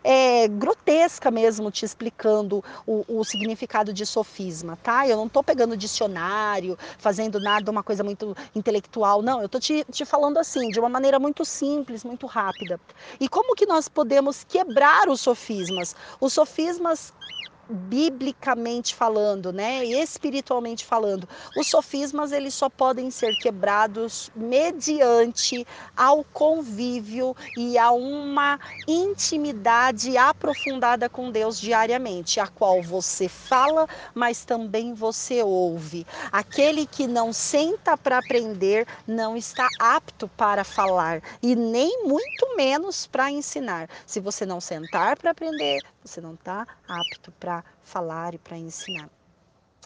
é, 0.03 0.49
grotesca 0.49 1.31
mesmo, 1.31 1.71
te 1.71 1.85
explicando 1.85 2.63
o, 2.87 3.05
o, 3.09 3.25
significado 3.25 3.93
de 3.93 4.05
sofisma, 4.05 4.77
tá? 4.83 5.07
Eu 5.09 5.17
não 5.17 5.27
estou 5.27 5.43
pegando 5.43 5.77
dicionário, 5.77 6.77
fazendo 6.99 7.41
nada, 7.41 7.71
uma 7.71 7.83
coisa 7.83 8.03
muito 8.03 8.37
intelectual, 8.55 9.23
não. 9.23 9.41
Eu 9.41 9.47
estou 9.47 9.61
te, 9.61 9.85
te 9.91 10.05
falando 10.05 10.39
assim, 10.39 10.71
de 10.71 10.81
uma 10.81 10.89
maneira 10.89 11.19
muito 11.19 11.45
simples, 11.45 12.05
muito 12.05 12.27
rápida. 12.27 12.81
E 13.21 13.29
como 13.29 13.55
que 13.55 13.65
nós 13.65 13.89
podemos 13.89 14.45
quebrar 14.45 15.09
os 15.09 15.21
sofismas? 15.21 15.95
Os 16.21 16.33
sofismas 16.33 17.13
biblicamente 17.69 18.95
falando, 18.95 19.53
né, 19.53 19.85
espiritualmente 19.85 20.85
falando, 20.85 21.29
os 21.55 21.67
sofismas 21.67 22.33
eles 22.33 22.55
só 22.55 22.69
podem 22.69 23.11
ser 23.11 23.37
quebrados 23.37 24.31
mediante 24.35 25.67
ao 25.97 26.25
convívio 26.25 27.37
e 27.57 27.79
a 27.79 27.91
uma 27.91 28.59
intimidade 28.87 30.17
aprofundada 30.17 31.09
com 31.09 31.31
Deus 31.31 31.61
diariamente, 31.61 32.41
a 32.41 32.47
qual 32.47 32.83
você 32.83 33.29
fala, 33.29 33.87
mas 34.15 34.45
também 34.45 34.95
você 34.95 35.43
ouve. 35.43 36.07
Aquele 36.33 36.87
que 36.87 37.07
não 37.07 37.33
senta 37.33 37.97
para 37.97 38.19
aprender 38.19 38.87
não 39.07 39.37
está 39.37 39.71
apto 39.79 40.29
para 40.29 40.65
falar 40.65 41.23
e 41.43 41.55
nem 41.55 42.05
muito 42.05 42.57
menos 42.57 43.07
para 43.07 43.31
ensinar. 43.31 43.89
Se 44.07 44.21
você 44.21 44.45
não 44.47 44.61
sentar 44.61 45.17
para 45.19 45.31
aprender, 45.31 45.83
você 46.03 46.21
não 46.21 46.35
está 46.35 46.67
apto 46.89 47.33
para 47.33 47.54
falar 47.83 48.35
e 48.35 48.39
para 48.39 48.57
ensinar. 48.57 49.11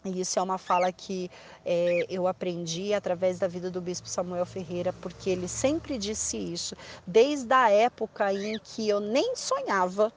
E 0.05 0.21
isso 0.21 0.39
é 0.39 0.43
uma 0.43 0.59
fala 0.59 0.93
que 0.93 1.29
é, 1.67 2.07
eu 2.09 2.29
aprendi 2.29 2.95
através 2.95 3.39
da 3.39 3.49
vida 3.49 3.69
do 3.69 3.81
bispo 3.81 4.09
Samuel 4.09 4.47
Ferreira, 4.47 4.93
porque 4.93 5.29
ele 5.29 5.49
sempre 5.49 5.99
disse 5.99 6.37
isso, 6.37 6.77
desde 7.05 7.53
a 7.53 7.69
época 7.69 8.33
em 8.33 8.59
que 8.59 8.89
eu 8.89 9.01
nem 9.01 9.35
sonhava, 9.35 10.13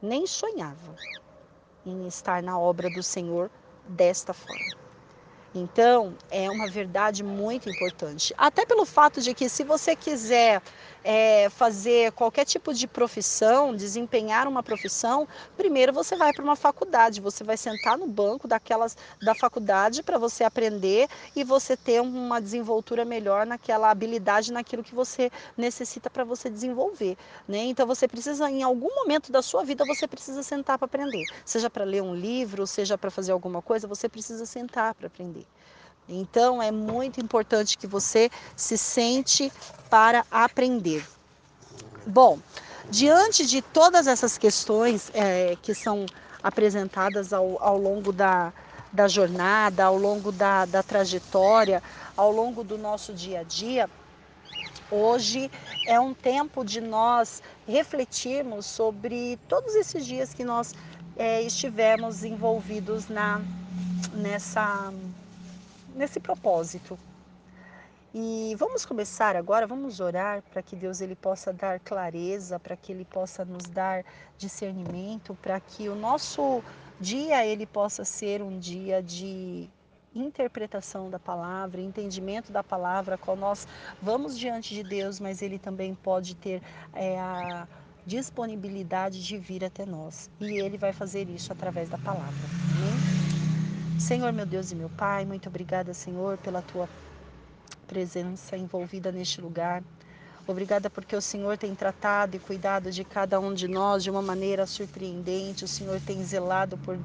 nem 0.00 0.26
sonhava 0.26 0.96
em 1.84 2.06
estar 2.06 2.40
na 2.42 2.58
obra 2.58 2.88
do 2.88 3.02
Senhor 3.02 3.50
desta 3.88 4.32
forma. 4.32 4.76
Então, 5.54 6.14
é 6.30 6.50
uma 6.50 6.66
verdade 6.66 7.24
muito 7.24 7.68
importante. 7.68 8.34
Até 8.36 8.66
pelo 8.66 8.84
fato 8.84 9.22
de 9.22 9.32
que, 9.32 9.48
se 9.48 9.64
você 9.64 9.96
quiser 9.96 10.60
é, 11.08 11.48
fazer 11.48 12.10
qualquer 12.12 12.44
tipo 12.44 12.74
de 12.74 12.88
profissão, 12.88 13.76
desempenhar 13.76 14.48
uma 14.48 14.60
profissão, 14.60 15.28
primeiro 15.56 15.92
você 15.92 16.16
vai 16.16 16.32
para 16.32 16.42
uma 16.42 16.56
faculdade, 16.56 17.20
você 17.20 17.44
vai 17.44 17.56
sentar 17.56 17.96
no 17.96 18.08
banco 18.08 18.48
daquelas 18.48 18.96
da 19.22 19.32
faculdade 19.32 20.02
para 20.02 20.18
você 20.18 20.42
aprender 20.42 21.08
e 21.36 21.44
você 21.44 21.76
ter 21.76 22.02
uma 22.02 22.40
desenvoltura 22.40 23.04
melhor 23.04 23.46
naquela 23.46 23.88
habilidade, 23.88 24.52
naquilo 24.52 24.82
que 24.82 24.96
você 24.96 25.30
necessita 25.56 26.10
para 26.10 26.24
você 26.24 26.50
desenvolver. 26.50 27.16
Né? 27.46 27.58
Então, 27.58 27.86
você 27.86 28.08
precisa, 28.08 28.50
em 28.50 28.64
algum 28.64 28.92
momento 28.92 29.30
da 29.30 29.42
sua 29.42 29.62
vida, 29.62 29.84
você 29.84 30.08
precisa 30.08 30.42
sentar 30.42 30.76
para 30.76 30.86
aprender. 30.86 31.24
Seja 31.44 31.70
para 31.70 31.84
ler 31.84 32.02
um 32.02 32.16
livro, 32.16 32.66
seja 32.66 32.98
para 32.98 33.12
fazer 33.12 33.30
alguma 33.30 33.62
coisa, 33.62 33.86
você 33.86 34.08
precisa 34.08 34.44
sentar 34.44 34.92
para 34.94 35.06
aprender. 35.06 35.46
Então 36.08 36.62
é 36.62 36.70
muito 36.70 37.20
importante 37.20 37.76
que 37.76 37.86
você 37.86 38.30
se 38.54 38.78
sente 38.78 39.52
para 39.90 40.24
aprender. 40.30 41.04
Bom, 42.06 42.38
diante 42.88 43.44
de 43.44 43.60
todas 43.60 44.06
essas 44.06 44.38
questões 44.38 45.10
é, 45.12 45.56
que 45.60 45.74
são 45.74 46.06
apresentadas 46.42 47.32
ao, 47.32 47.60
ao 47.60 47.76
longo 47.76 48.12
da, 48.12 48.52
da 48.92 49.08
jornada, 49.08 49.84
ao 49.84 49.98
longo 49.98 50.30
da, 50.30 50.64
da 50.64 50.82
trajetória, 50.82 51.82
ao 52.16 52.30
longo 52.30 52.62
do 52.62 52.78
nosso 52.78 53.12
dia 53.12 53.40
a 53.40 53.42
dia, 53.42 53.90
hoje 54.90 55.50
é 55.86 55.98
um 55.98 56.14
tempo 56.14 56.64
de 56.64 56.80
nós 56.80 57.42
refletirmos 57.66 58.66
sobre 58.66 59.38
todos 59.48 59.74
esses 59.74 60.06
dias 60.06 60.32
que 60.32 60.44
nós 60.44 60.72
é, 61.16 61.42
estivemos 61.42 62.22
envolvidos 62.22 63.08
na, 63.08 63.40
nessa 64.14 64.92
nesse 65.96 66.20
propósito. 66.20 66.98
E 68.14 68.54
vamos 68.56 68.86
começar 68.86 69.36
agora, 69.36 69.66
vamos 69.66 70.00
orar 70.00 70.42
para 70.50 70.62
que 70.62 70.76
Deus 70.76 71.00
ele 71.00 71.14
possa 71.14 71.52
dar 71.52 71.80
clareza, 71.80 72.58
para 72.58 72.76
que 72.76 72.92
ele 72.92 73.04
possa 73.04 73.44
nos 73.44 73.64
dar 73.64 74.04
discernimento, 74.38 75.36
para 75.42 75.58
que 75.60 75.88
o 75.88 75.94
nosso 75.94 76.62
dia 77.00 77.44
ele 77.44 77.66
possa 77.66 78.04
ser 78.04 78.40
um 78.40 78.58
dia 78.58 79.02
de 79.02 79.68
interpretação 80.14 81.10
da 81.10 81.18
palavra, 81.18 81.78
entendimento 81.80 82.50
da 82.50 82.64
palavra, 82.64 83.18
qual 83.18 83.36
nós 83.36 83.68
vamos 84.00 84.38
diante 84.38 84.74
de 84.74 84.82
Deus, 84.82 85.20
mas 85.20 85.42
ele 85.42 85.58
também 85.58 85.94
pode 85.94 86.34
ter 86.36 86.62
é, 86.94 87.18
a 87.18 87.68
disponibilidade 88.06 89.22
de 89.22 89.36
vir 89.36 89.62
até 89.62 89.84
nós. 89.84 90.30
E 90.40 90.54
ele 90.54 90.78
vai 90.78 90.92
fazer 90.92 91.28
isso 91.28 91.52
através 91.52 91.90
da 91.90 91.98
palavra. 91.98 92.32
Amém? 92.76 93.15
Senhor, 93.98 94.30
meu 94.32 94.44
Deus 94.44 94.70
e 94.70 94.74
meu 94.74 94.90
Pai, 94.90 95.24
muito 95.24 95.48
obrigada, 95.48 95.94
Senhor, 95.94 96.36
pela 96.38 96.60
tua 96.60 96.88
presença 97.86 98.56
envolvida 98.56 99.10
neste 99.10 99.40
lugar. 99.40 99.82
Obrigada 100.46 100.90
porque 100.90 101.16
o 101.16 101.20
Senhor 101.20 101.56
tem 101.56 101.74
tratado 101.74 102.36
e 102.36 102.38
cuidado 102.38 102.90
de 102.90 103.04
cada 103.04 103.40
um 103.40 103.54
de 103.54 103.66
nós 103.66 104.02
de 104.04 104.10
uma 104.10 104.20
maneira 104.20 104.66
surpreendente. 104.66 105.64
O 105.64 105.68
Senhor 105.68 106.00
tem 106.00 106.22
zelado 106.22 106.76
por 106.78 106.98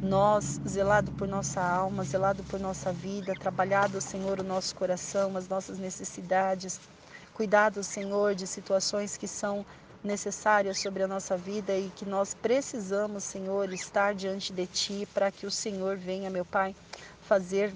nós, 0.00 0.58
zelado 0.66 1.12
por 1.12 1.28
nossa 1.28 1.60
alma, 1.60 2.02
zelado 2.02 2.42
por 2.44 2.58
nossa 2.58 2.92
vida, 2.92 3.34
trabalhado, 3.34 4.00
Senhor, 4.00 4.40
o 4.40 4.44
nosso 4.44 4.74
coração, 4.74 5.36
as 5.36 5.48
nossas 5.48 5.78
necessidades. 5.78 6.80
Cuidado, 7.34 7.84
Senhor, 7.84 8.34
de 8.34 8.46
situações 8.46 9.16
que 9.16 9.28
são 9.28 9.66
necessárias 10.02 10.78
sobre 10.78 11.02
a 11.02 11.08
nossa 11.08 11.36
vida 11.36 11.76
e 11.76 11.90
que 11.96 12.04
nós 12.04 12.34
precisamos, 12.34 13.24
Senhor, 13.24 13.72
estar 13.72 14.14
diante 14.14 14.52
de 14.52 14.66
Ti 14.66 15.08
para 15.12 15.30
que 15.30 15.46
o 15.46 15.50
Senhor 15.50 15.96
venha, 15.96 16.30
meu 16.30 16.44
Pai, 16.44 16.74
fazer 17.22 17.72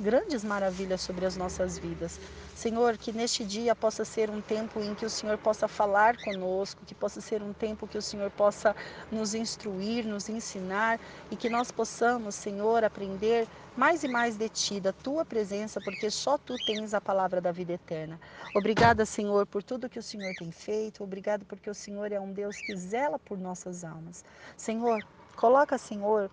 grandes 0.00 0.44
maravilhas 0.44 1.00
sobre 1.00 1.26
as 1.26 1.36
nossas 1.36 1.78
vidas. 1.78 2.20
Senhor, 2.54 2.96
que 2.96 3.12
neste 3.12 3.44
dia 3.44 3.74
possa 3.74 4.04
ser 4.04 4.30
um 4.30 4.40
tempo 4.40 4.80
em 4.80 4.94
que 4.94 5.06
o 5.06 5.10
Senhor 5.10 5.38
possa 5.38 5.68
falar 5.68 6.16
conosco, 6.18 6.84
que 6.84 6.94
possa 6.94 7.20
ser 7.20 7.42
um 7.42 7.52
tempo 7.52 7.86
que 7.86 7.98
o 7.98 8.02
Senhor 8.02 8.30
possa 8.30 8.74
nos 9.10 9.34
instruir, 9.34 10.04
nos 10.04 10.28
ensinar 10.28 11.00
e 11.30 11.36
que 11.36 11.48
nós 11.48 11.70
possamos, 11.70 12.34
Senhor, 12.34 12.84
aprender 12.84 13.46
mais 13.78 14.02
e 14.02 14.08
mais 14.08 14.36
de 14.36 14.48
Ti, 14.48 14.80
da 14.80 14.92
Tua 14.92 15.24
presença, 15.24 15.80
porque 15.80 16.10
só 16.10 16.36
Tu 16.36 16.58
tens 16.58 16.94
a 16.94 17.00
palavra 17.00 17.40
da 17.40 17.52
vida 17.52 17.74
eterna. 17.74 18.20
Obrigada, 18.52 19.06
Senhor, 19.06 19.46
por 19.46 19.62
tudo 19.62 19.88
que 19.88 20.00
o 20.00 20.02
Senhor 20.02 20.34
tem 20.34 20.50
feito. 20.50 21.04
Obrigado 21.04 21.44
porque 21.44 21.70
o 21.70 21.74
Senhor 21.74 22.10
é 22.10 22.18
um 22.18 22.32
Deus 22.32 22.60
que 22.60 22.74
zela 22.74 23.20
por 23.20 23.38
nossas 23.38 23.84
almas. 23.84 24.24
Senhor, 24.56 25.04
coloca, 25.36 25.78
Senhor, 25.78 26.28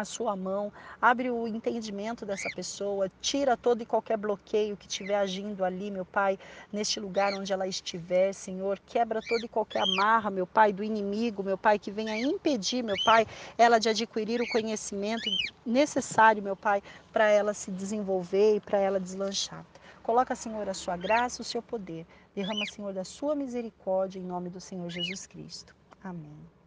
a 0.00 0.04
sua 0.04 0.36
mão, 0.36 0.72
abre 1.02 1.28
o 1.28 1.46
entendimento 1.46 2.24
dessa 2.24 2.48
pessoa, 2.54 3.10
tira 3.20 3.56
todo 3.56 3.82
e 3.82 3.86
qualquer 3.86 4.16
bloqueio 4.16 4.76
que 4.76 4.86
estiver 4.86 5.16
agindo 5.16 5.64
ali, 5.64 5.90
meu 5.90 6.04
Pai, 6.04 6.38
neste 6.72 7.00
lugar 7.00 7.34
onde 7.34 7.52
ela 7.52 7.66
estiver, 7.66 8.32
Senhor, 8.32 8.78
quebra 8.86 9.20
toda 9.28 9.44
e 9.44 9.48
qualquer 9.48 9.82
amarra, 9.82 10.30
meu 10.30 10.46
Pai, 10.46 10.72
do 10.72 10.84
inimigo, 10.84 11.42
meu 11.42 11.58
Pai, 11.58 11.78
que 11.78 11.90
venha 11.90 12.16
impedir, 12.16 12.82
meu 12.84 12.96
Pai, 13.04 13.26
ela 13.56 13.80
de 13.80 13.88
adquirir 13.88 14.40
o 14.40 14.48
conhecimento 14.48 15.28
necessário, 15.66 16.42
meu 16.42 16.54
Pai, 16.54 16.80
para 17.12 17.28
ela 17.28 17.52
se 17.52 17.70
desenvolver 17.72 18.56
e 18.56 18.60
para 18.60 18.78
ela 18.78 19.00
deslanchar. 19.00 19.64
Coloca, 20.02 20.34
Senhor, 20.34 20.68
a 20.68 20.74
sua 20.74 20.96
graça, 20.96 21.42
o 21.42 21.44
seu 21.44 21.60
poder. 21.60 22.06
Derrama, 22.34 22.64
Senhor, 22.66 22.92
da 22.92 23.04
sua 23.04 23.34
misericórdia 23.34 24.20
em 24.20 24.22
nome 24.22 24.48
do 24.48 24.60
Senhor 24.60 24.88
Jesus 24.88 25.26
Cristo. 25.26 25.74
Amém. 26.02 26.57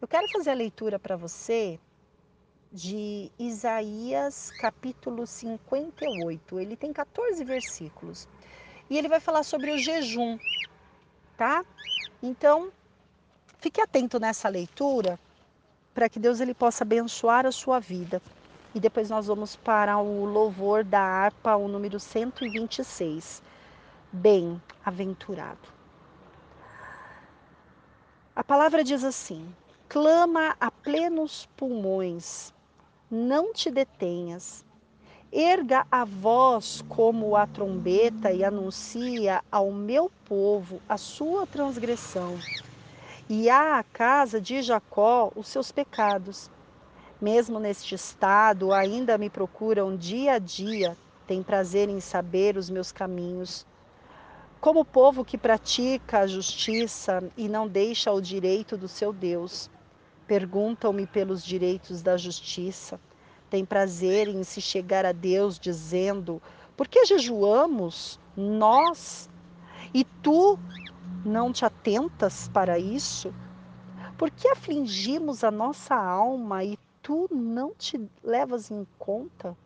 Eu 0.00 0.08
quero 0.08 0.26
fazer 0.28 0.50
a 0.50 0.54
leitura 0.54 0.98
para 0.98 1.14
você 1.14 1.78
de 2.72 3.30
Isaías 3.38 4.50
capítulo 4.52 5.26
58. 5.26 6.58
Ele 6.58 6.74
tem 6.74 6.90
14 6.90 7.44
versículos. 7.44 8.26
E 8.88 8.96
ele 8.96 9.10
vai 9.10 9.20
falar 9.20 9.42
sobre 9.42 9.70
o 9.70 9.76
jejum, 9.76 10.38
tá? 11.36 11.62
Então, 12.22 12.72
fique 13.58 13.78
atento 13.78 14.18
nessa 14.18 14.48
leitura 14.48 15.20
para 15.92 16.08
que 16.08 16.18
Deus 16.18 16.40
ele 16.40 16.54
possa 16.54 16.82
abençoar 16.82 17.44
a 17.44 17.52
sua 17.52 17.78
vida. 17.78 18.22
E 18.74 18.80
depois 18.80 19.10
nós 19.10 19.26
vamos 19.26 19.54
para 19.54 19.98
o 19.98 20.24
louvor 20.24 20.82
da 20.82 21.02
harpa, 21.02 21.56
o 21.56 21.68
número 21.68 22.00
126. 22.00 23.42
Bem-aventurado. 24.10 25.68
A 28.34 28.42
palavra 28.42 28.82
diz 28.82 29.04
assim: 29.04 29.54
clama 29.92 30.56
a 30.60 30.70
plenos 30.70 31.48
pulmões, 31.56 32.54
não 33.10 33.52
te 33.52 33.72
detenhas. 33.72 34.64
Erga 35.32 35.84
a 35.90 36.04
voz 36.04 36.80
como 36.88 37.34
a 37.34 37.44
trombeta 37.44 38.30
e 38.30 38.44
anuncia 38.44 39.42
ao 39.50 39.72
meu 39.72 40.08
povo 40.24 40.80
a 40.88 40.96
sua 40.96 41.44
transgressão, 41.44 42.38
e 43.28 43.50
à 43.50 43.84
casa 43.92 44.40
de 44.40 44.62
Jacó 44.62 45.32
os 45.34 45.48
seus 45.48 45.72
pecados. 45.72 46.48
Mesmo 47.20 47.58
neste 47.58 47.96
estado, 47.96 48.72
ainda 48.72 49.18
me 49.18 49.28
procuram 49.28 49.96
dia 49.96 50.34
a 50.34 50.38
dia, 50.38 50.96
têm 51.26 51.42
prazer 51.42 51.88
em 51.88 52.00
saber 52.00 52.56
os 52.56 52.70
meus 52.70 52.92
caminhos. 52.92 53.66
como 54.60 54.84
povo 54.84 55.24
que 55.24 55.38
pratica 55.38 56.20
a 56.20 56.26
justiça 56.26 57.22
e 57.36 57.48
não 57.48 57.66
deixa 57.66 58.12
o 58.12 58.20
direito 58.20 58.76
do 58.76 58.88
seu 58.88 59.12
Deus. 59.12 59.70
Perguntam-me 60.30 61.08
pelos 61.08 61.44
direitos 61.44 62.02
da 62.02 62.16
justiça. 62.16 63.00
Tem 63.50 63.64
prazer 63.64 64.28
em 64.28 64.44
se 64.44 64.60
chegar 64.60 65.04
a 65.04 65.10
Deus 65.10 65.58
dizendo: 65.58 66.40
Por 66.76 66.86
que 66.86 67.04
jejuamos 67.04 68.16
nós 68.36 69.28
e 69.92 70.04
tu 70.04 70.56
não 71.26 71.52
te 71.52 71.64
atentas 71.64 72.46
para 72.46 72.78
isso? 72.78 73.34
Por 74.16 74.30
que 74.30 74.46
afligimos 74.46 75.42
a 75.42 75.50
nossa 75.50 75.96
alma 75.96 76.62
e 76.62 76.78
tu 77.02 77.28
não 77.32 77.74
te 77.74 78.00
levas 78.22 78.70
em 78.70 78.86
conta? 79.00 79.56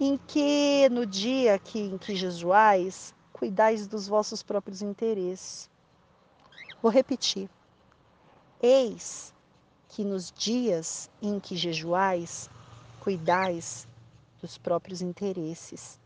Em 0.00 0.18
que 0.26 0.88
no 0.88 1.04
dia 1.04 1.58
que, 1.58 1.78
em 1.78 1.98
que 1.98 2.16
jejuais, 2.16 3.14
cuidais 3.30 3.86
dos 3.86 4.08
vossos 4.08 4.42
próprios 4.42 4.80
interesses. 4.80 5.68
Vou 6.80 6.90
repetir. 6.90 7.50
Eis 8.60 9.32
que 9.88 10.02
nos 10.02 10.32
dias 10.32 11.08
em 11.22 11.38
que 11.38 11.56
jejuais, 11.56 12.50
cuidais 12.98 13.86
dos 14.40 14.58
próprios 14.58 15.00
interesses 15.00 16.00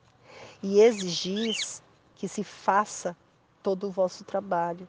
e 0.62 0.78
exigis 0.80 1.82
que 2.14 2.28
se 2.28 2.44
faça 2.44 3.16
todo 3.62 3.88
o 3.88 3.90
vosso 3.90 4.22
trabalho. 4.22 4.86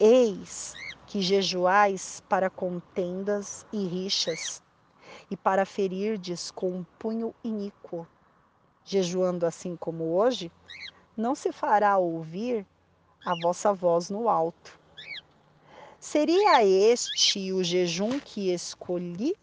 Eis 0.00 0.76
que 1.06 1.22
jejuais 1.22 2.22
para 2.28 2.50
contendas 2.50 3.64
e 3.72 3.86
rixas 3.86 4.60
e 5.30 5.36
para 5.36 5.64
ferirdes 5.64 6.50
com 6.50 6.70
um 6.70 6.84
punho 6.98 7.32
iníquo. 7.44 8.04
Jejuando 8.84 9.46
assim 9.46 9.76
como 9.76 10.12
hoje, 10.16 10.50
não 11.16 11.34
se 11.36 11.52
fará 11.52 11.98
ouvir 11.98 12.66
a 13.24 13.34
vossa 13.34 13.72
voz 13.72 14.10
no 14.10 14.28
alto. 14.28 14.77
Seria 16.00 16.64
este 16.64 17.52
o 17.52 17.62
jejum 17.64 18.20
que 18.20 18.52
escolhi? 18.52 19.34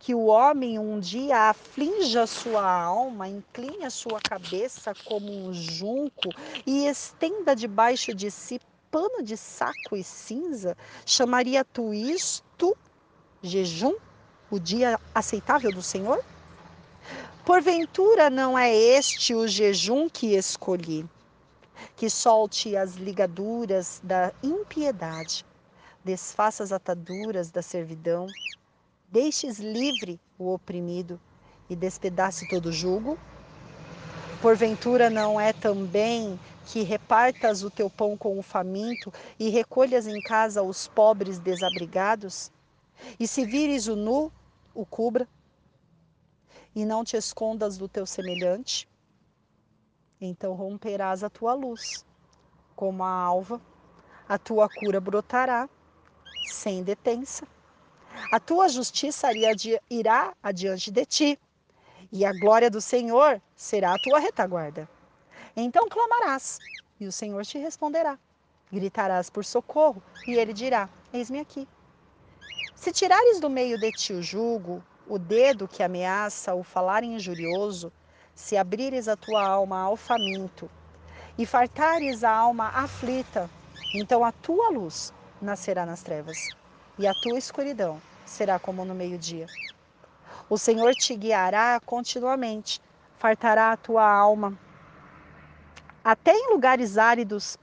Que 0.00 0.12
o 0.12 0.24
homem 0.24 0.76
um 0.76 0.98
dia 0.98 1.50
aflinja 1.50 2.26
sua 2.26 2.68
alma, 2.68 3.28
incline 3.28 3.84
a 3.84 3.90
sua 3.90 4.20
cabeça 4.20 4.92
como 5.04 5.32
um 5.32 5.52
junco 5.54 6.34
e 6.66 6.86
estenda 6.86 7.54
debaixo 7.54 8.12
de 8.12 8.28
si 8.28 8.60
pano 8.90 9.22
de 9.22 9.36
saco 9.36 9.96
e 9.96 10.02
cinza? 10.02 10.76
Chamaria 11.06 11.64
tu 11.64 11.94
isto 11.94 12.76
jejum? 13.40 13.94
O 14.50 14.58
dia 14.58 14.98
aceitável 15.14 15.70
do 15.70 15.80
Senhor? 15.80 16.22
Porventura 17.44 18.28
não 18.28 18.58
é 18.58 18.74
este 18.74 19.32
o 19.32 19.46
jejum 19.46 20.08
que 20.08 20.34
escolhi, 20.34 21.08
que 21.94 22.10
solte 22.10 22.76
as 22.76 22.94
ligaduras 22.96 24.00
da 24.02 24.32
impiedade, 24.42 25.44
desfaça 26.04 26.62
as 26.62 26.72
ataduras 26.72 27.50
da 27.50 27.62
servidão, 27.62 28.26
deixes 29.08 29.58
livre 29.58 30.20
o 30.38 30.52
oprimido 30.52 31.20
e 31.68 31.76
despedace 31.76 32.48
todo 32.48 32.66
o 32.66 32.72
jugo? 32.72 33.18
Porventura 34.40 35.08
não 35.08 35.40
é 35.40 35.52
também 35.52 36.38
que 36.66 36.82
repartas 36.82 37.62
o 37.62 37.70
teu 37.70 37.88
pão 37.88 38.16
com 38.16 38.38
o 38.38 38.42
faminto 38.42 39.12
e 39.38 39.48
recolhas 39.48 40.06
em 40.06 40.20
casa 40.20 40.62
os 40.62 40.88
pobres 40.88 41.38
desabrigados? 41.38 42.50
E 43.18 43.26
se 43.26 43.44
vires 43.44 43.86
o 43.86 43.96
nu, 43.96 44.32
o 44.74 44.84
cubra? 44.84 45.28
e 46.74 46.84
não 46.84 47.04
te 47.04 47.16
escondas 47.16 47.76
do 47.76 47.88
teu 47.88 48.06
semelhante, 48.06 48.88
então 50.20 50.54
romperás 50.54 51.22
a 51.22 51.30
tua 51.30 51.54
luz, 51.54 52.04
como 52.74 53.02
a 53.02 53.10
alva, 53.10 53.60
a 54.28 54.38
tua 54.38 54.68
cura 54.68 55.00
brotará 55.00 55.68
sem 56.42 56.82
detença. 56.82 57.46
A 58.30 58.38
tua 58.38 58.68
justiça 58.68 59.28
irá 59.88 60.34
adiante 60.42 60.90
de 60.90 61.06
ti, 61.06 61.38
e 62.10 62.24
a 62.24 62.32
glória 62.32 62.70
do 62.70 62.80
Senhor 62.80 63.40
será 63.56 63.94
a 63.94 63.98
tua 63.98 64.18
retaguarda. 64.18 64.88
Então 65.56 65.88
clamarás, 65.88 66.60
e 67.00 67.06
o 67.06 67.12
Senhor 67.12 67.44
te 67.44 67.58
responderá. 67.58 68.18
Gritarás 68.70 69.30
por 69.30 69.44
socorro, 69.44 70.02
e 70.26 70.34
ele 70.34 70.52
dirá: 70.52 70.88
Eis-me 71.12 71.40
aqui. 71.40 71.66
Se 72.74 72.92
tirares 72.92 73.38
do 73.38 73.48
meio 73.48 73.78
de 73.78 73.92
ti 73.92 74.12
o 74.12 74.22
jugo, 74.22 74.82
o 75.06 75.18
dedo 75.18 75.68
que 75.68 75.82
ameaça 75.82 76.54
o 76.54 76.62
falar 76.62 77.04
injurioso, 77.04 77.92
se 78.34 78.56
abrires 78.56 79.08
a 79.08 79.16
tua 79.16 79.42
alma 79.42 79.80
ao 79.80 79.96
faminto 79.96 80.70
e 81.36 81.46
fartares 81.46 82.24
a 82.24 82.30
alma 82.30 82.68
aflita, 82.68 83.50
então 83.92 84.24
a 84.24 84.32
tua 84.32 84.70
luz 84.70 85.12
nascerá 85.42 85.84
nas 85.84 86.02
trevas 86.02 86.50
e 86.98 87.06
a 87.06 87.14
tua 87.14 87.38
escuridão 87.38 88.00
será 88.24 88.58
como 88.58 88.84
no 88.84 88.94
meio-dia. 88.94 89.46
O 90.48 90.56
Senhor 90.56 90.94
te 90.94 91.14
guiará 91.14 91.80
continuamente, 91.84 92.80
fartará 93.18 93.72
a 93.72 93.76
tua 93.76 94.08
alma 94.08 94.58
até 96.04 96.32
em 96.32 96.50
lugares 96.50 96.98
áridos 96.98 97.56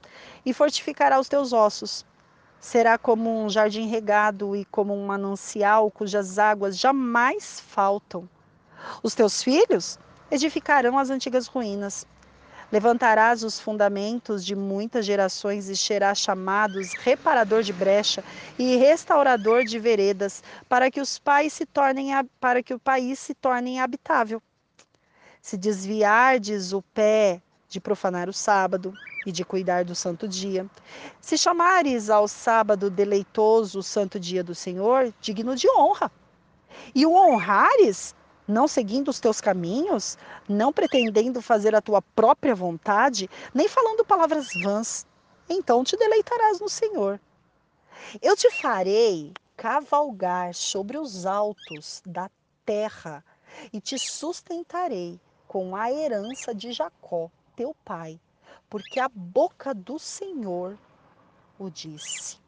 e 0.44 0.52
fortificará 0.52 1.18
os 1.20 1.28
teus 1.28 1.52
ossos. 1.52 2.06
Será 2.58 2.98
como 2.98 3.44
um 3.44 3.48
jardim 3.48 3.86
regado 3.86 4.54
e 4.54 4.64
como 4.66 4.94
um 4.94 5.06
manancial 5.06 5.90
cujas 5.90 6.38
águas 6.38 6.76
jamais 6.76 7.60
faltam. 7.60 8.28
Os 9.02 9.14
teus 9.14 9.42
filhos 9.42 9.98
edificarão 10.30 10.98
as 10.98 11.10
antigas 11.10 11.46
ruínas. 11.46 12.06
Levantarás 12.72 13.42
os 13.42 13.58
fundamentos 13.58 14.44
de 14.44 14.54
muitas 14.54 15.04
gerações 15.04 15.68
e 15.68 15.76
serás 15.76 16.18
chamados 16.18 16.92
reparador 16.94 17.62
de 17.64 17.72
brecha 17.72 18.22
e 18.56 18.76
restaurador 18.76 19.64
de 19.64 19.78
veredas, 19.78 20.42
para 20.68 20.90
que 20.90 21.00
os 21.00 21.18
pais 21.18 21.52
se 21.52 21.66
tornem 21.66 22.10
para 22.38 22.62
que 22.62 22.72
o 22.72 22.78
país 22.78 23.18
se 23.18 23.34
torne 23.34 23.80
habitável. 23.80 24.40
Se 25.42 25.56
desviardes 25.56 26.72
o 26.72 26.80
pé 26.80 27.42
de 27.68 27.80
profanar 27.80 28.28
o 28.28 28.32
sábado 28.32 28.96
e 29.26 29.32
de 29.32 29.44
cuidar 29.44 29.84
do 29.84 29.94
santo 29.94 30.28
dia. 30.28 30.66
Se 31.20 31.36
chamares 31.36 32.08
ao 32.08 32.28
sábado 32.28 32.88
deleitoso 32.88 33.80
o 33.80 33.82
santo 33.82 34.18
dia 34.18 34.44
do 34.44 34.54
Senhor, 34.54 35.12
digno 35.20 35.56
de 35.56 35.68
honra. 35.70 36.10
E 36.94 37.04
o 37.04 37.12
honrares, 37.12 38.14
não 38.50 38.68
seguindo 38.68 39.08
os 39.08 39.20
teus 39.20 39.40
caminhos, 39.40 40.18
não 40.48 40.72
pretendendo 40.72 41.40
fazer 41.40 41.74
a 41.74 41.80
tua 41.80 42.02
própria 42.02 42.54
vontade, 42.54 43.30
nem 43.54 43.68
falando 43.68 44.04
palavras 44.04 44.52
vãs, 44.54 45.06
então 45.48 45.84
te 45.84 45.96
deleitarás 45.96 46.60
no 46.60 46.68
Senhor. 46.68 47.20
Eu 48.20 48.36
te 48.36 48.50
farei 48.50 49.32
cavalgar 49.56 50.54
sobre 50.54 50.98
os 50.98 51.26
altos 51.26 52.02
da 52.04 52.30
terra 52.64 53.24
e 53.72 53.80
te 53.80 53.98
sustentarei 53.98 55.20
com 55.46 55.76
a 55.76 55.90
herança 55.90 56.54
de 56.54 56.72
Jacó 56.72 57.30
teu 57.56 57.74
pai, 57.84 58.18
porque 58.68 58.98
a 58.98 59.08
boca 59.08 59.74
do 59.74 59.98
Senhor 59.98 60.78
o 61.58 61.68
disse. 61.68 62.38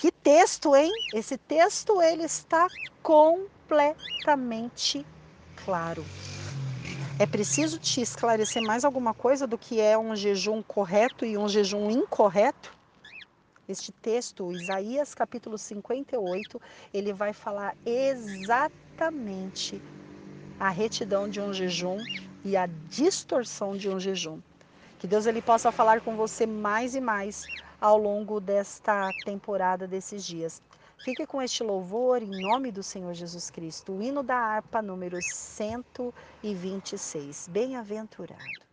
Que 0.00 0.12
texto, 0.12 0.76
hein? 0.76 0.92
Esse 1.12 1.36
texto 1.36 2.00
ele 2.00 2.24
está 2.24 2.68
completamente 3.68 5.06
claro. 5.64 6.02
É 7.18 7.26
preciso 7.26 7.78
te 7.78 8.00
esclarecer 8.00 8.62
mais 8.62 8.82
alguma 8.84 9.12
coisa 9.12 9.46
do 9.46 9.58
que 9.58 9.78
é 9.78 9.98
um 9.98 10.16
jejum 10.16 10.62
correto 10.62 11.26
e 11.26 11.36
um 11.36 11.46
jejum 11.46 11.90
incorreto? 11.90 12.72
Este 13.68 13.92
texto, 13.92 14.50
Isaías 14.50 15.14
capítulo 15.14 15.58
58, 15.58 16.58
ele 16.94 17.12
vai 17.12 17.34
falar 17.34 17.76
exatamente 17.84 19.82
a 20.58 20.70
retidão 20.70 21.28
de 21.28 21.38
um 21.38 21.52
jejum 21.52 22.06
e 22.42 22.56
a 22.56 22.66
distorção 22.88 23.76
de 23.76 23.90
um 23.90 24.00
jejum. 24.00 24.40
Que 24.98 25.06
Deus 25.06 25.26
ele 25.26 25.42
possa 25.42 25.70
falar 25.70 26.00
com 26.00 26.16
você 26.16 26.46
mais 26.46 26.94
e 26.94 27.00
mais 27.00 27.50
ao 27.78 27.98
longo 27.98 28.40
desta 28.40 29.12
temporada 29.24 29.86
desses 29.86 30.24
dias. 30.24 30.62
Fique 31.00 31.26
com 31.26 31.40
este 31.40 31.62
louvor 31.62 32.22
em 32.22 32.30
nome 32.30 32.70
do 32.72 32.82
Senhor 32.82 33.14
Jesus 33.14 33.48
Cristo, 33.50 33.92
o 33.92 34.02
hino 34.02 34.22
da 34.22 34.36
harpa 34.36 34.82
número 34.82 35.22
126. 35.22 37.48
Bem-aventurado. 37.48 38.67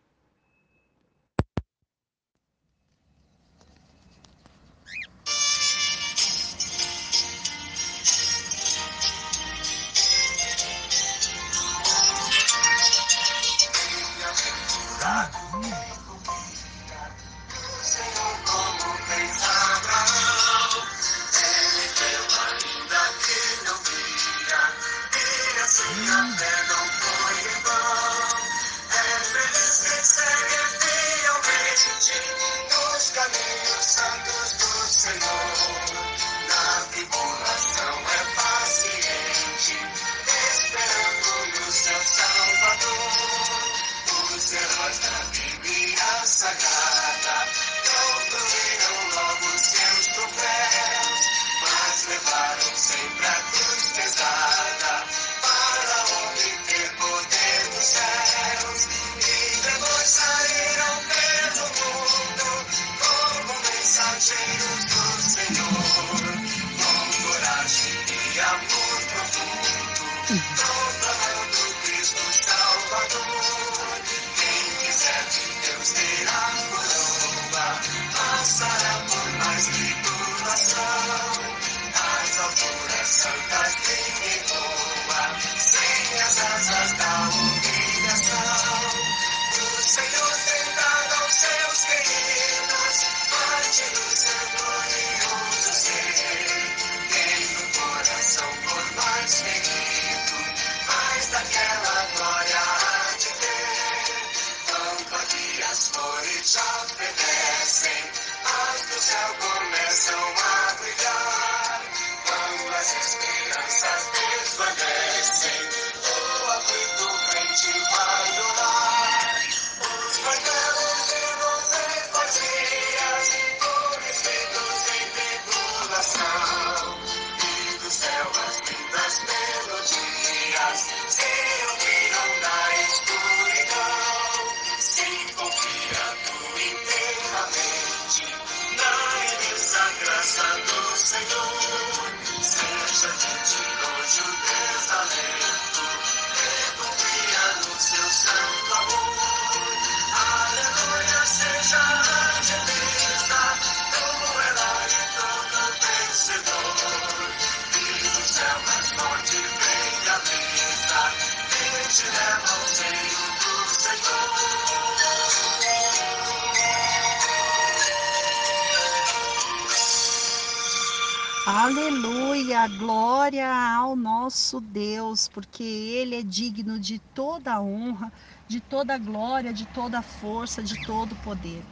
Porque 175.36 175.64
Ele 175.64 176.16
é 176.16 176.24
digno 176.24 176.80
de 176.80 176.98
toda 177.14 177.54
a 177.56 177.62
honra, 177.62 178.10
de 178.48 178.62
toda 178.62 178.96
a 178.96 178.98
glória, 178.98 179.54
de 179.54 179.68
toda 179.68 180.00
a 180.00 180.04
força, 180.04 180.64
de 180.64 180.78
todo 180.78 181.12
o 181.12 181.18
poder. 181.18 181.68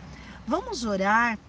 Vamos 0.46 0.84
orar 0.84 1.40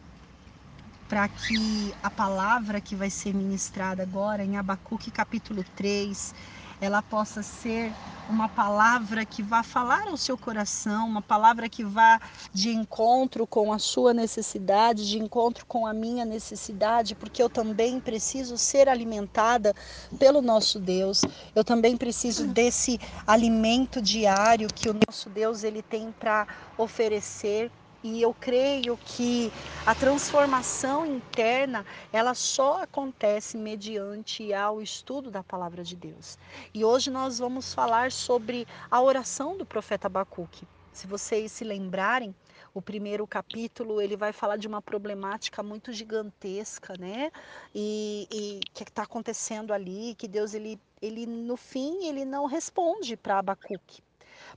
para 1.09 1.29
que 1.29 1.93
a 2.03 2.11
palavra 2.11 2.81
que 2.81 2.97
vai 2.97 3.11
ser 3.11 3.35
ministrada 3.35 4.03
agora 4.03 4.45
em 4.45 4.57
Abacuque 4.57 5.11
capítulo 5.11 5.63
3, 5.75 6.33
ela 6.81 7.03
possa 7.03 7.43
ser 7.43 7.93
uma 8.29 8.49
palavra 8.49 9.25
que 9.25 9.43
vá 9.43 9.63
falar 9.63 10.09
ao 10.09 10.17
seu 10.17 10.37
coração, 10.37 11.07
uma 11.07 11.21
palavra 11.21 11.69
que 11.69 11.85
vá 11.85 12.21
de 12.53 12.71
encontro 12.71 13.47
com 13.47 13.73
a 13.73 13.79
sua 13.79 14.15
necessidade, 14.15 15.09
de 15.09 15.19
encontro 15.19 15.67
com 15.67 15.87
a 15.87 15.93
minha 15.93 16.25
necessidade, 16.25 17.15
porque 17.15 17.43
eu 17.43 17.51
também 17.51 18.01
preciso 18.01 18.57
ser 18.57 18.89
alimentada 18.89 19.75
pelo 20.19 20.41
nosso 20.41 20.79
Deus. 20.79 21.23
Eu 21.55 21.65
também 21.65 21.97
preciso 21.97 22.47
desse 22.47 22.99
alimento 23.27 24.01
diário 24.01 24.69
que 24.75 24.89
o 24.89 24.97
nosso 25.07 25.29
Deus 25.29 25.63
ele 25.63 25.83
tem 25.83 26.11
para 26.13 26.47
oferecer 26.79 27.71
e 28.05 28.21
eu 28.21 28.35
creio 28.35 28.99
que 28.99 29.51
a 29.87 29.95
transformação 29.95 31.07
interna 31.07 31.87
ela 32.13 32.35
só 32.35 32.83
acontece 32.83 33.57
mediante 33.57 34.53
ao 34.53 34.83
estudo 34.83 35.31
da 35.31 35.43
palavra 35.43 35.83
de 35.83 35.97
Deus. 35.97 36.39
E 36.75 36.85
hoje 36.85 37.11
nós 37.11 37.39
vamos 37.39 37.73
falar 37.73 38.13
sobre 38.13 38.69
a 38.91 39.01
oração 39.01 39.57
do 39.57 39.65
profeta 39.65 40.07
Abacuque. 40.07 40.69
Se 40.93 41.07
vocês 41.07 41.51
se 41.51 41.65
lembrarem, 41.65 42.35
o 42.75 42.83
primeiro 42.83 43.27
capítulo 43.27 44.03
ele 44.03 44.17
vai 44.17 44.33
falar 44.33 44.59
de 44.59 44.69
uma 44.69 44.83
problemática 44.83 45.63
muito 45.63 45.91
gigantesca, 45.91 46.95
né? 46.99 47.33
E, 47.75 48.29
e 48.31 48.61
que 48.75 48.83
está 48.83 49.05
acontecendo 49.05 49.73
ali, 49.73 50.15
que 50.17 50.29
Deus 50.29 50.53
ele, 50.53 50.79
ele 51.01 51.25
no 51.25 51.57
fim 51.57 52.07
ele 52.07 52.25
não 52.25 52.45
responde 52.45 53.17
para 53.17 53.39
Abacuque. 53.39 54.03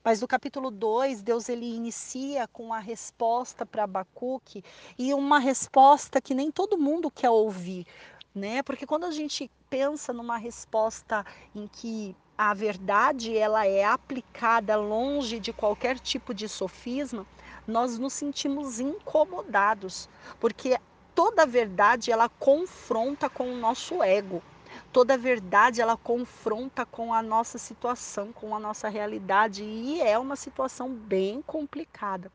Mas 0.03 0.21
no 0.21 0.27
capítulo 0.27 0.71
2, 0.71 1.21
Deus 1.21 1.49
ele 1.49 1.65
inicia 1.65 2.47
com 2.47 2.73
a 2.73 2.79
resposta 2.79 3.65
para 3.65 3.83
Abacuque 3.83 4.63
e 4.97 5.13
uma 5.13 5.39
resposta 5.39 6.21
que 6.21 6.33
nem 6.33 6.51
todo 6.51 6.77
mundo 6.77 7.11
quer 7.11 7.29
ouvir, 7.29 7.85
né? 8.33 8.63
Porque 8.63 8.85
quando 8.85 9.05
a 9.05 9.11
gente 9.11 9.49
pensa 9.69 10.13
numa 10.13 10.37
resposta 10.37 11.25
em 11.53 11.67
que 11.67 12.15
a 12.37 12.53
verdade 12.53 13.35
ela 13.35 13.65
é 13.65 13.83
aplicada 13.83 14.75
longe 14.75 15.39
de 15.39 15.51
qualquer 15.51 15.99
tipo 15.99 16.33
de 16.33 16.47
sofisma, 16.47 17.25
nós 17.65 17.97
nos 17.97 18.13
sentimos 18.13 18.79
incomodados, 18.79 20.07
porque 20.39 20.77
toda 21.15 21.47
verdade 21.47 22.11
ela 22.11 22.29
confronta 22.29 23.29
com 23.29 23.51
o 23.51 23.57
nosso 23.57 24.03
ego 24.03 24.43
toda 24.91 25.17
verdade 25.17 25.81
ela 25.81 25.97
confronta 25.97 26.85
com 26.85 27.13
a 27.13 27.21
nossa 27.21 27.57
situação, 27.57 28.31
com 28.31 28.55
a 28.55 28.59
nossa 28.59 28.89
realidade 28.89 29.63
e 29.63 30.01
é 30.01 30.17
uma 30.17 30.35
situação 30.35 30.93
bem 30.93 31.41
complicada. 31.41 32.31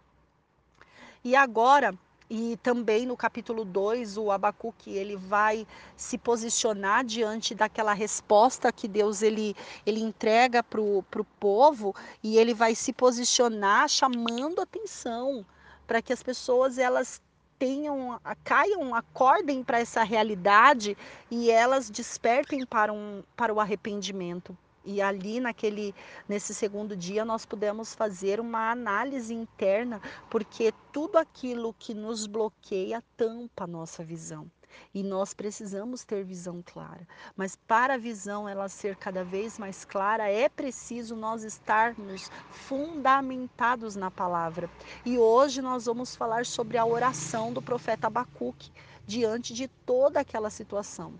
E 1.24 1.36
agora, 1.36 1.94
e 2.28 2.56
também 2.62 3.06
no 3.06 3.16
capítulo 3.16 3.64
2, 3.64 4.16
o 4.16 4.30
Abacuque 4.30 4.90
ele 4.90 5.16
vai 5.16 5.66
se 5.96 6.16
posicionar 6.16 7.04
diante 7.04 7.54
daquela 7.54 7.92
resposta 7.92 8.72
que 8.72 8.88
Deus 8.88 9.22
ele, 9.22 9.54
ele 9.84 10.00
entrega 10.00 10.62
para 10.62 10.80
o 10.80 11.04
povo 11.38 11.94
e 12.22 12.38
ele 12.38 12.54
vai 12.54 12.74
se 12.74 12.92
posicionar 12.92 13.88
chamando 13.88 14.60
atenção 14.60 15.44
para 15.86 16.00
que 16.00 16.12
as 16.12 16.22
pessoas 16.22 16.78
elas 16.78 17.20
tenham, 17.62 18.20
caiam, 18.42 18.92
acordem 18.92 19.62
para 19.62 19.78
essa 19.78 20.02
realidade 20.02 20.96
e 21.30 21.48
elas 21.48 21.88
despertem 21.88 22.66
para, 22.66 22.92
um, 22.92 23.22
para 23.36 23.54
o 23.54 23.60
arrependimento. 23.60 24.58
E 24.84 25.00
ali 25.00 25.38
naquele 25.38 25.94
nesse 26.28 26.52
segundo 26.52 26.96
dia 26.96 27.24
nós 27.24 27.46
pudemos 27.46 27.94
fazer 27.94 28.40
uma 28.40 28.72
análise 28.72 29.32
interna, 29.32 30.02
porque 30.28 30.74
tudo 30.92 31.18
aquilo 31.18 31.72
que 31.78 31.94
nos 31.94 32.26
bloqueia 32.26 33.00
tampa 33.16 33.62
a 33.62 33.68
nossa 33.68 34.02
visão. 34.02 34.50
E 34.94 35.02
nós 35.02 35.34
precisamos 35.34 36.04
ter 36.04 36.24
visão 36.24 36.62
clara. 36.64 37.06
Mas 37.36 37.56
para 37.56 37.94
a 37.94 37.98
visão 37.98 38.48
ela 38.48 38.68
ser 38.68 38.96
cada 38.96 39.24
vez 39.24 39.58
mais 39.58 39.84
clara, 39.84 40.28
é 40.28 40.48
preciso 40.48 41.16
nós 41.16 41.42
estarmos 41.42 42.30
fundamentados 42.50 43.96
na 43.96 44.10
palavra. 44.10 44.68
E 45.04 45.18
hoje 45.18 45.62
nós 45.62 45.86
vamos 45.86 46.16
falar 46.16 46.46
sobre 46.46 46.78
a 46.78 46.86
oração 46.86 47.52
do 47.52 47.62
profeta 47.62 48.06
Abacuque 48.06 48.70
diante 49.06 49.52
de 49.52 49.68
toda 49.68 50.20
aquela 50.20 50.50
situação. 50.50 51.12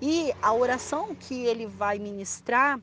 E 0.00 0.34
a 0.42 0.52
oração 0.52 1.14
que 1.14 1.46
ele 1.46 1.66
vai 1.66 1.98
ministrar 1.98 2.80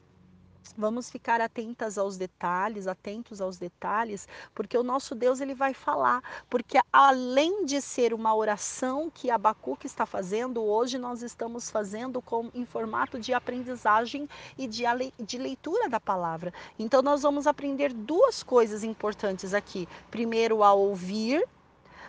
Vamos 0.77 1.09
ficar 1.09 1.41
atentas 1.41 1.97
aos 1.97 2.17
detalhes, 2.17 2.87
atentos 2.87 3.41
aos 3.41 3.57
detalhes, 3.57 4.27
porque 4.55 4.77
o 4.77 4.83
nosso 4.83 5.13
Deus 5.13 5.41
ele 5.41 5.53
vai 5.53 5.73
falar, 5.73 6.23
porque 6.49 6.79
além 6.91 7.65
de 7.65 7.81
ser 7.81 8.13
uma 8.13 8.33
oração 8.35 9.11
que 9.13 9.29
Abacuque 9.29 9.85
está 9.85 10.05
fazendo, 10.05 10.63
hoje 10.63 10.97
nós 10.97 11.21
estamos 11.21 11.69
fazendo 11.69 12.21
com, 12.21 12.49
em 12.53 12.65
formato 12.65 13.19
de 13.19 13.33
aprendizagem 13.33 14.27
e 14.57 14.67
de, 14.67 14.83
de 15.19 15.37
leitura 15.37 15.89
da 15.89 15.99
palavra. 15.99 16.53
Então 16.79 17.01
nós 17.01 17.21
vamos 17.21 17.45
aprender 17.45 17.93
duas 17.93 18.41
coisas 18.41 18.83
importantes 18.83 19.53
aqui. 19.53 19.87
Primeiro, 20.09 20.63
a 20.63 20.73
ouvir 20.73 21.43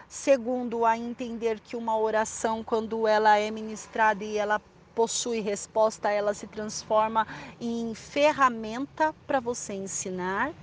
Segundo, 0.07 0.85
a 0.85 0.97
entender 0.97 1.59
que 1.59 1.77
uma 1.77 1.99
oração, 1.99 2.63
quando 2.63 3.09
ela 3.09 3.39
é 3.39 3.51
ministrada 3.51 4.23
e 4.23 4.37
ela 4.37 4.61
possui 4.95 5.41
resposta, 5.41 6.11
ela 6.11 6.35
se 6.35 6.47
transforma 6.49 7.27
em 7.61 7.95
ferramenta 7.95 9.15
para 9.27 9.41
você 9.41 9.75
ensinar. 9.75 10.55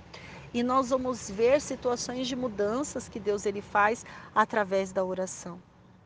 E 0.54 0.62
nós 0.62 0.90
vamos 0.90 1.30
ver 1.30 1.60
situações 1.60 2.26
de 2.28 2.36
mudanças 2.36 3.08
que 3.08 3.20
Deus 3.20 3.46
ele 3.46 3.62
faz 3.62 4.04
através 4.34 4.92
da 4.92 5.04
oração. 5.04 5.62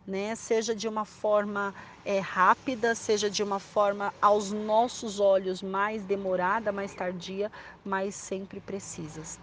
né? 0.06 0.34
Seja 0.36 0.74
de 0.74 0.88
uma 0.88 1.04
forma 1.04 1.74
é, 2.04 2.20
rápida, 2.20 2.94
seja 2.94 3.30
de 3.30 3.42
uma 3.42 3.58
forma 3.60 4.14
aos 4.20 4.52
nossos 4.52 5.20
olhos 5.20 5.62
mais 5.62 6.04
demorada, 6.06 6.72
mais 6.72 6.94
tardia, 6.94 7.50
mas 7.84 8.14
sempre 8.16 8.60
precisas. 8.60 9.40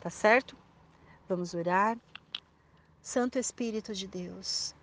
Tá 0.00 0.10
certo? 0.10 0.56
Vamos 1.28 1.54
orar. 1.54 1.98
Santo 3.02 3.38
Espírito 3.38 3.94
de 3.94 4.08
Deus, 4.08 4.74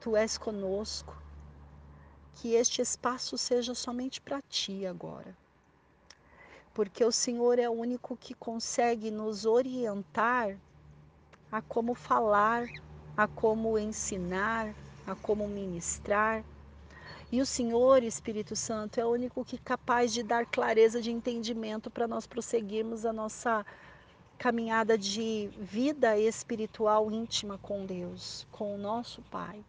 tu 0.00 0.16
és 0.16 0.36
conosco. 0.38 1.22
Que 2.34 2.54
este 2.54 2.80
espaço 2.80 3.36
seja 3.36 3.74
somente 3.74 4.20
para 4.20 4.40
ti 4.48 4.86
agora. 4.86 5.36
Porque 6.72 7.04
o 7.04 7.12
Senhor 7.12 7.58
é 7.58 7.68
o 7.68 7.72
único 7.72 8.16
que 8.16 8.34
consegue 8.34 9.10
nos 9.10 9.44
orientar 9.44 10.56
a 11.50 11.60
como 11.60 11.94
falar, 11.94 12.66
a 13.16 13.26
como 13.26 13.78
ensinar, 13.78 14.74
a 15.06 15.14
como 15.14 15.48
ministrar. 15.48 16.44
E 17.32 17.40
o 17.40 17.46
Senhor, 17.46 18.02
Espírito 18.02 18.56
Santo, 18.56 18.98
é 18.98 19.04
o 19.04 19.10
único 19.10 19.44
que 19.44 19.56
é 19.56 19.60
capaz 19.64 20.12
de 20.12 20.22
dar 20.22 20.46
clareza 20.46 21.00
de 21.00 21.10
entendimento 21.10 21.90
para 21.90 22.08
nós 22.08 22.26
prosseguirmos 22.26 23.04
a 23.04 23.12
nossa 23.12 23.64
caminhada 24.38 24.96
de 24.96 25.50
vida 25.58 26.18
espiritual 26.18 27.10
íntima 27.12 27.58
com 27.58 27.84
Deus, 27.84 28.46
com 28.50 28.74
o 28.74 28.78
nosso 28.78 29.22
Pai. 29.30 29.62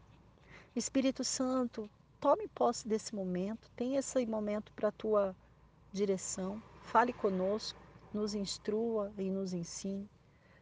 Espírito 0.76 1.24
Santo, 1.24 1.90
tome 2.22 2.48
posse 2.48 2.88
desse 2.88 3.16
momento, 3.16 3.68
tenha 3.76 4.00
esse 4.00 4.26
momento 4.28 4.72
para 4.74 4.90
a 4.90 4.92
tua 4.92 5.36
direção, 5.92 6.62
fale 6.84 7.12
conosco, 7.12 7.82
nos 8.14 8.36
instrua 8.36 9.12
e 9.18 9.32
nos 9.32 9.54
ensine, 9.54 10.08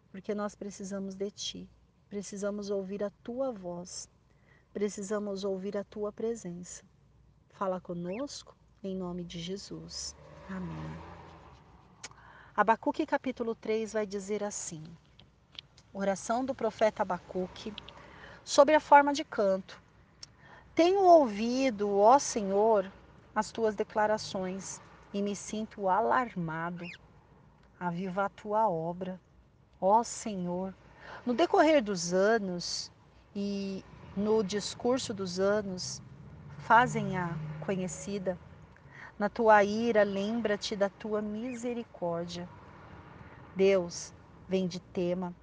porque 0.10 0.34
nós 0.34 0.56
precisamos 0.56 1.16
de 1.16 1.30
Ti, 1.30 1.70
precisamos 2.10 2.70
ouvir 2.70 3.04
a 3.04 3.10
Tua 3.22 3.52
voz, 3.52 4.10
precisamos 4.72 5.44
ouvir 5.44 5.78
a 5.78 5.84
Tua 5.84 6.14
presença. 6.14 6.82
Fala 7.50 7.82
conosco, 7.82 8.56
em 8.82 8.96
nome 8.96 9.26
de 9.26 9.38
Jesus. 9.38 10.16
Amém. 10.48 10.98
Abacuque 12.56 13.06
capítulo 13.06 13.54
3 13.54 13.94
vai 13.94 14.08
dizer 14.08 14.46
assim: 14.46 14.84
Oração 15.92 16.46
do 16.46 16.56
profeta 16.56 17.02
Abacuque 17.02 17.74
sobre 18.46 18.76
a 18.76 18.80
forma 18.80 19.12
de 19.12 19.26
canto. 19.26 19.89
Tenho 20.80 21.04
ouvido, 21.04 21.98
ó 21.98 22.18
Senhor, 22.18 22.90
as 23.36 23.52
tuas 23.52 23.76
declarações 23.76 24.82
e 25.14 25.22
me 25.22 25.36
sinto 25.36 25.90
alarmado. 25.90 26.86
Aviva 27.78 28.24
a 28.24 28.30
tua 28.30 28.70
obra, 28.70 29.20
ó 29.82 30.02
Senhor. 30.06 30.74
No 31.26 31.34
decorrer 31.34 31.84
dos 31.84 32.14
anos 32.14 32.90
e 33.36 33.84
no 34.16 34.42
discurso 34.42 35.14
dos 35.14 35.38
anos, 35.38 36.02
fazem-a 36.60 37.38
conhecida 37.60 38.40
na 39.20 39.28
tua 39.28 39.62
ira, 39.66 40.04
lembra-te 40.04 40.78
da 40.78 40.88
tua 40.88 41.22
misericórdia. 41.22 42.48
Deus 43.54 44.14
vem 44.48 44.66
de 44.66 44.80
Tema, 44.80 45.36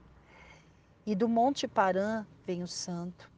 e 1.05 1.15
do 1.15 1.29
Monte 1.29 1.69
Parã 1.69 2.25
vem 2.47 2.63
o 2.63 2.67
Santo. 2.67 3.36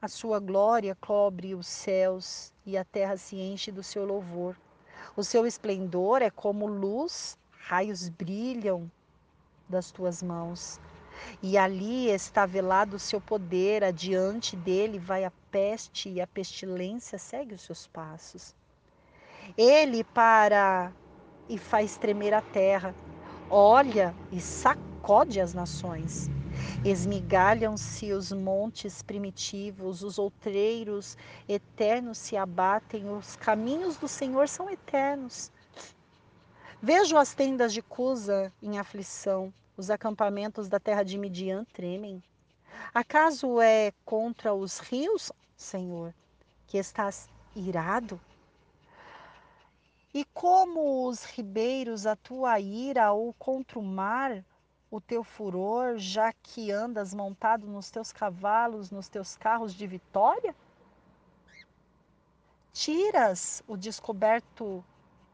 A 0.00 0.08
sua 0.08 0.38
glória 0.38 0.94
cobre 0.94 1.54
os 1.54 1.66
céus 1.66 2.52
e 2.66 2.76
a 2.76 2.84
terra 2.84 3.16
se 3.16 3.36
enche 3.36 3.72
do 3.72 3.82
seu 3.82 4.04
louvor. 4.04 4.54
O 5.16 5.24
seu 5.24 5.46
esplendor 5.46 6.20
é 6.20 6.28
como 6.28 6.66
luz, 6.66 7.38
raios 7.50 8.10
brilham 8.10 8.90
das 9.66 9.90
tuas 9.90 10.22
mãos. 10.22 10.78
E 11.42 11.56
ali 11.56 12.10
está 12.10 12.44
velado 12.44 12.96
o 12.96 13.00
seu 13.00 13.22
poder, 13.22 13.82
adiante 13.82 14.54
dele 14.54 14.98
vai 14.98 15.24
a 15.24 15.32
peste 15.50 16.10
e 16.10 16.20
a 16.20 16.26
pestilência 16.26 17.18
segue 17.18 17.54
os 17.54 17.62
seus 17.62 17.86
passos. 17.86 18.54
Ele 19.56 20.04
para 20.04 20.92
e 21.48 21.56
faz 21.56 21.96
tremer 21.96 22.34
a 22.34 22.42
terra, 22.42 22.94
olha 23.48 24.14
e 24.30 24.42
sacode 24.42 25.40
as 25.40 25.54
nações. 25.54 26.28
Esmigalham-se 26.84 28.12
os 28.12 28.32
montes 28.32 29.02
primitivos, 29.02 30.02
os 30.02 30.18
outreiros 30.18 31.16
eternos 31.48 32.18
se 32.18 32.36
abatem, 32.36 33.10
os 33.10 33.36
caminhos 33.36 33.96
do 33.96 34.06
Senhor 34.06 34.48
são 34.48 34.70
eternos. 34.70 35.50
Vejo 36.80 37.16
as 37.16 37.34
tendas 37.34 37.72
de 37.72 37.82
Cusa 37.82 38.52
em 38.62 38.78
aflição, 38.78 39.52
os 39.76 39.90
acampamentos 39.90 40.68
da 40.68 40.78
terra 40.78 41.02
de 41.02 41.18
Midian 41.18 41.64
tremem. 41.72 42.22
Acaso 42.94 43.60
é 43.60 43.92
contra 44.04 44.54
os 44.54 44.78
rios, 44.78 45.32
Senhor, 45.56 46.14
que 46.66 46.78
estás 46.78 47.28
irado? 47.54 48.20
E 50.14 50.24
como 50.32 51.08
os 51.08 51.24
ribeiros 51.24 52.06
a 52.06 52.16
tua 52.16 52.60
ira 52.60 53.12
ou 53.12 53.34
contra 53.34 53.78
o 53.78 53.82
mar 53.82 54.44
o 54.96 55.00
teu 55.00 55.22
furor, 55.22 55.98
já 55.98 56.32
que 56.32 56.70
andas 56.70 57.12
montado 57.12 57.66
nos 57.66 57.90
teus 57.90 58.12
cavalos, 58.12 58.90
nos 58.90 59.08
teus 59.08 59.36
carros 59.36 59.74
de 59.74 59.86
vitória? 59.86 60.56
Tiras 62.72 63.62
o 63.68 63.76
descoberto 63.76 64.82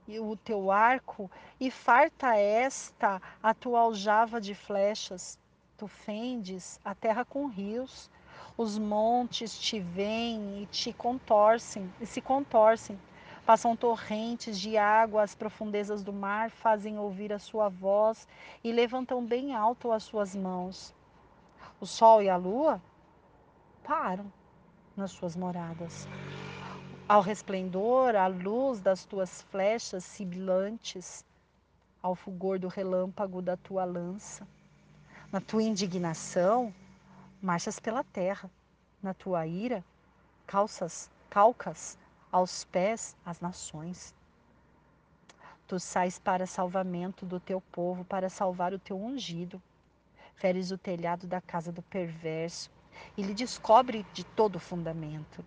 e 0.09 0.18
o 0.18 0.36
teu 0.36 0.72
arco 0.72 1.30
e 1.60 1.70
farta 1.70 2.36
esta 2.36 3.22
a 3.40 3.55
tua 3.55 3.80
aljava 3.80 4.40
de 4.40 4.52
flechas. 4.52 5.39
Tu 5.76 5.86
fendes 5.86 6.80
a 6.84 6.93
terra 6.93 7.24
com 7.24 7.47
rios, 7.47 8.10
os 8.56 8.76
montes 8.78 9.56
te 9.59 9.78
veem 9.78 10.62
e 10.62 10.66
te 10.66 10.93
contorcem 10.93 11.93
e 12.01 12.06
se 12.06 12.20
contorcem 12.20 12.98
Passam 13.44 13.74
torrentes 13.74 14.59
de 14.59 14.77
água 14.77 15.24
às 15.24 15.35
profundezas 15.35 16.05
do 16.05 16.12
mar, 16.12 16.48
fazem 16.48 16.97
ouvir 16.97 17.32
a 17.32 17.40
sua 17.40 17.69
voz 17.69 18.28
e 18.62 18.70
levantam 18.70 19.24
bem 19.24 19.52
alto 19.52 19.90
as 19.90 20.05
suas 20.05 20.36
mãos. 20.36 20.94
O 21.81 21.86
sol 21.86 22.23
e 22.23 22.28
a 22.28 22.36
lua 22.36 22.81
param 23.82 24.32
nas 24.97 25.10
suas 25.10 25.35
moradas. 25.35 26.06
Ao 27.09 27.20
resplendor, 27.20 28.14
à 28.14 28.28
luz 28.28 28.81
das 28.81 29.05
tuas 29.05 29.43
flechas 29.43 30.05
sibilantes, 30.05 31.24
ao 32.01 32.14
fulgor 32.14 32.60
do 32.60 32.69
relâmpago 32.69 33.43
da 33.43 33.56
tua 33.56 33.85
lança. 33.85 34.47
Na 35.32 35.40
tua 35.40 35.64
indignação, 35.64 36.73
marchas 37.40 37.81
pela 37.81 38.05
terra. 38.05 38.48
Na 39.02 39.12
tua 39.12 39.44
ira, 39.48 39.85
calças, 40.47 41.10
calcas 41.28 41.98
aos 42.32 42.64
pés 42.64 43.14
as 43.24 43.40
nações. 43.40 44.14
Tu 45.68 45.78
sais 45.78 46.18
para 46.18 46.46
salvamento 46.46 47.26
do 47.26 47.38
teu 47.38 47.60
povo, 47.60 48.04
para 48.04 48.28
salvar 48.30 48.72
o 48.72 48.78
teu 48.78 48.96
ungido. 48.96 49.62
Feres 50.34 50.70
o 50.70 50.78
telhado 50.78 51.26
da 51.26 51.40
casa 51.40 51.70
do 51.70 51.82
perverso 51.82 52.70
e 53.16 53.22
lhe 53.22 53.34
descobre 53.34 54.04
de 54.12 54.24
todo 54.24 54.56
o 54.56 54.60
fundamento. 54.60 55.44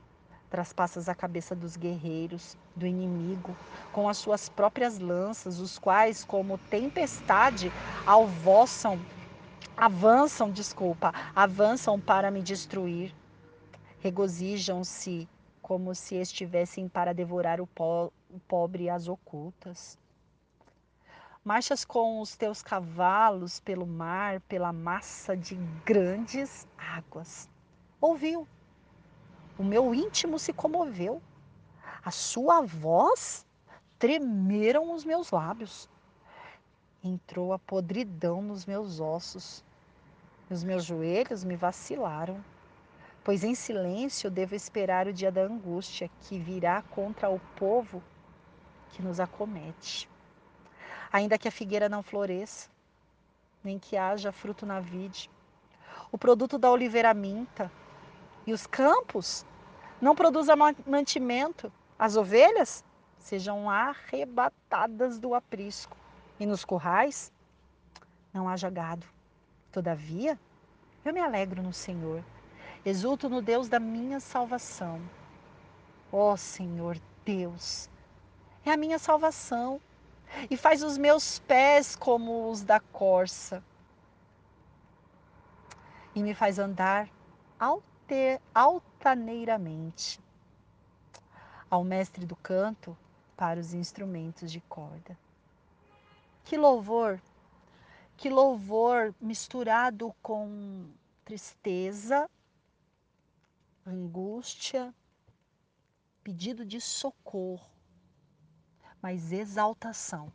Traspassas 0.50 1.10
a 1.10 1.16
cabeça 1.16 1.56
dos 1.56 1.76
guerreiros, 1.76 2.56
do 2.76 2.86
inimigo, 2.86 3.56
com 3.92 4.08
as 4.08 4.18
suas 4.18 4.48
próprias 4.48 5.00
lanças, 5.00 5.60
os 5.60 5.78
quais, 5.78 6.24
como 6.24 6.58
tempestade, 6.70 7.72
alvoçam, 8.06 9.00
avançam, 9.76 10.50
desculpa, 10.52 11.14
avançam 11.36 12.00
para 12.00 12.32
me 12.32 12.42
destruir. 12.42 13.14
Regozijam-se 14.00 15.28
como 15.66 15.96
se 15.96 16.14
estivessem 16.14 16.88
para 16.88 17.12
devorar 17.12 17.60
o, 17.60 17.66
po 17.66 18.14
o 18.30 18.40
pobre 18.48 18.88
às 18.88 19.08
ocultas. 19.08 19.98
Marchas 21.44 21.84
com 21.84 22.22
os 22.22 22.36
teus 22.36 22.62
cavalos 22.62 23.60
pelo 23.62 23.88
mar, 23.88 24.42
pela 24.42 24.72
massa 24.72 25.36
de 25.36 25.56
grandes 25.84 26.68
águas. 26.78 27.50
Ouviu. 28.00 28.48
O 29.58 29.64
meu 29.64 29.92
íntimo 29.96 30.38
se 30.38 30.54
comoveu. 30.54 31.20
A 32.04 32.12
sua 32.12 32.62
voz 32.62 33.44
tremeram 33.98 34.94
os 34.94 35.04
meus 35.04 35.32
lábios. 35.32 35.90
Entrou 37.04 37.54
a 37.54 37.58
podridão 37.58 38.40
nos 38.40 38.68
meus 38.68 39.00
ossos. 39.00 39.66
Os 40.48 40.64
meus 40.64 40.86
joelhos 40.86 41.44
me 41.44 41.56
vacilaram 41.56 42.40
pois 43.26 43.44
em 43.44 43.56
silêncio 43.56 44.30
devo 44.30 44.54
esperar 44.54 45.08
o 45.08 45.14
dia 45.14 45.32
da 45.32 45.42
angústia 45.42 46.12
que 46.22 46.38
virá 46.38 46.84
contra 46.84 47.28
o 47.28 47.40
povo 47.56 48.02
que 48.92 49.02
nos 49.02 49.20
acomete. 49.20 50.08
Ainda 51.12 51.36
que 51.36 51.48
a 51.48 51.52
figueira 51.52 51.90
não 51.90 52.04
floresça, 52.04 52.70
nem 53.64 53.80
que 53.80 53.98
haja 53.98 54.32
fruto 54.32 54.64
na 54.64 54.80
vide, 54.80 55.28
o 56.12 56.20
produto 56.20 56.60
da 56.60 56.70
oliveira 56.70 57.16
minta, 57.16 57.72
e 58.46 58.54
os 58.54 58.68
campos 58.68 59.44
não 60.00 60.14
produzam 60.14 60.56
mantimento, 60.86 61.74
as 61.98 62.16
ovelhas 62.16 62.86
sejam 63.18 63.68
arrebatadas 63.68 65.18
do 65.18 65.34
aprisco, 65.34 65.98
e 66.40 66.46
nos 66.46 66.64
currais 66.64 67.34
não 68.32 68.48
haja 68.48 68.70
gado. 68.70 69.08
Todavia, 69.72 70.40
eu 71.04 71.12
me 71.12 71.20
alegro 71.20 71.64
no 71.64 71.74
Senhor 71.74 72.24
Exulto 72.86 73.28
no 73.28 73.42
Deus 73.42 73.68
da 73.68 73.80
minha 73.80 74.20
salvação. 74.20 75.02
Ó 76.12 76.34
oh, 76.34 76.38
Senhor 76.38 77.02
Deus, 77.26 77.90
é 78.64 78.72
a 78.72 78.78
minha 78.78 79.00
salvação 79.00 79.82
e 80.52 80.56
faz 80.56 80.84
os 80.84 80.96
meus 80.96 81.40
pés 81.40 81.96
como 81.96 82.48
os 82.52 82.62
da 82.64 82.80
corça 82.80 83.64
e 86.14 86.22
me 86.22 86.36
faz 86.36 86.60
andar 86.60 87.10
alter, 87.60 88.40
altaneiramente. 88.54 90.20
Ao 91.68 91.84
mestre 91.84 92.24
do 92.24 92.36
canto 92.36 92.96
para 93.36 93.60
os 93.60 93.74
instrumentos 93.74 94.52
de 94.52 94.62
corda. 94.62 95.18
Que 96.44 96.56
louvor, 96.56 97.20
que 98.16 98.30
louvor 98.30 99.14
misturado 99.20 100.16
com 100.22 100.86
tristeza, 101.26 102.30
angústia, 103.86 104.94
pedido 106.24 106.66
de 106.66 106.82
socorro, 106.82 107.70
mas 109.02 109.32
exaltação. 109.32 110.34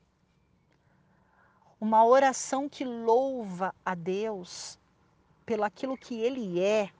Uma 1.81 2.05
oração 2.05 2.68
que 2.68 2.85
louva 2.85 3.74
a 3.85 3.94
Deus 3.94 4.78
pelo 5.44 5.64
aquilo 5.64 5.97
que 5.97 6.14
Ele 6.14 6.60
é, 6.60 6.90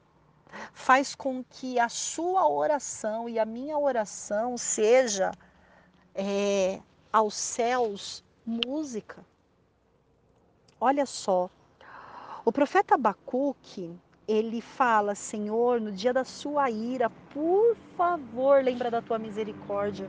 faz 0.73 1.15
com 1.15 1.45
que 1.45 1.79
a 1.79 1.89
sua 1.89 2.49
oração 2.49 3.29
e 3.29 3.39
a 3.39 3.45
minha 3.45 3.79
oração 3.79 4.59
seja 4.59 5.31
é, 6.15 6.81
aos 7.13 7.35
céus 7.35 8.25
música. 8.45 9.25
Olha 10.81 11.07
só, 11.07 11.49
o 12.45 12.51
profeta 12.51 12.95
Abacuque, 12.95 13.97
ele 14.31 14.61
fala, 14.61 15.15
Senhor, 15.15 15.81
no 15.81 15.91
dia 15.91 16.13
da 16.13 16.25
sua 16.25 16.71
ira, 16.71 17.11
por 17.33 17.77
favor, 17.97 18.63
lembra 18.63 18.91
da 18.91 19.03
tua 19.03 19.19
misericórdia. 19.19 20.09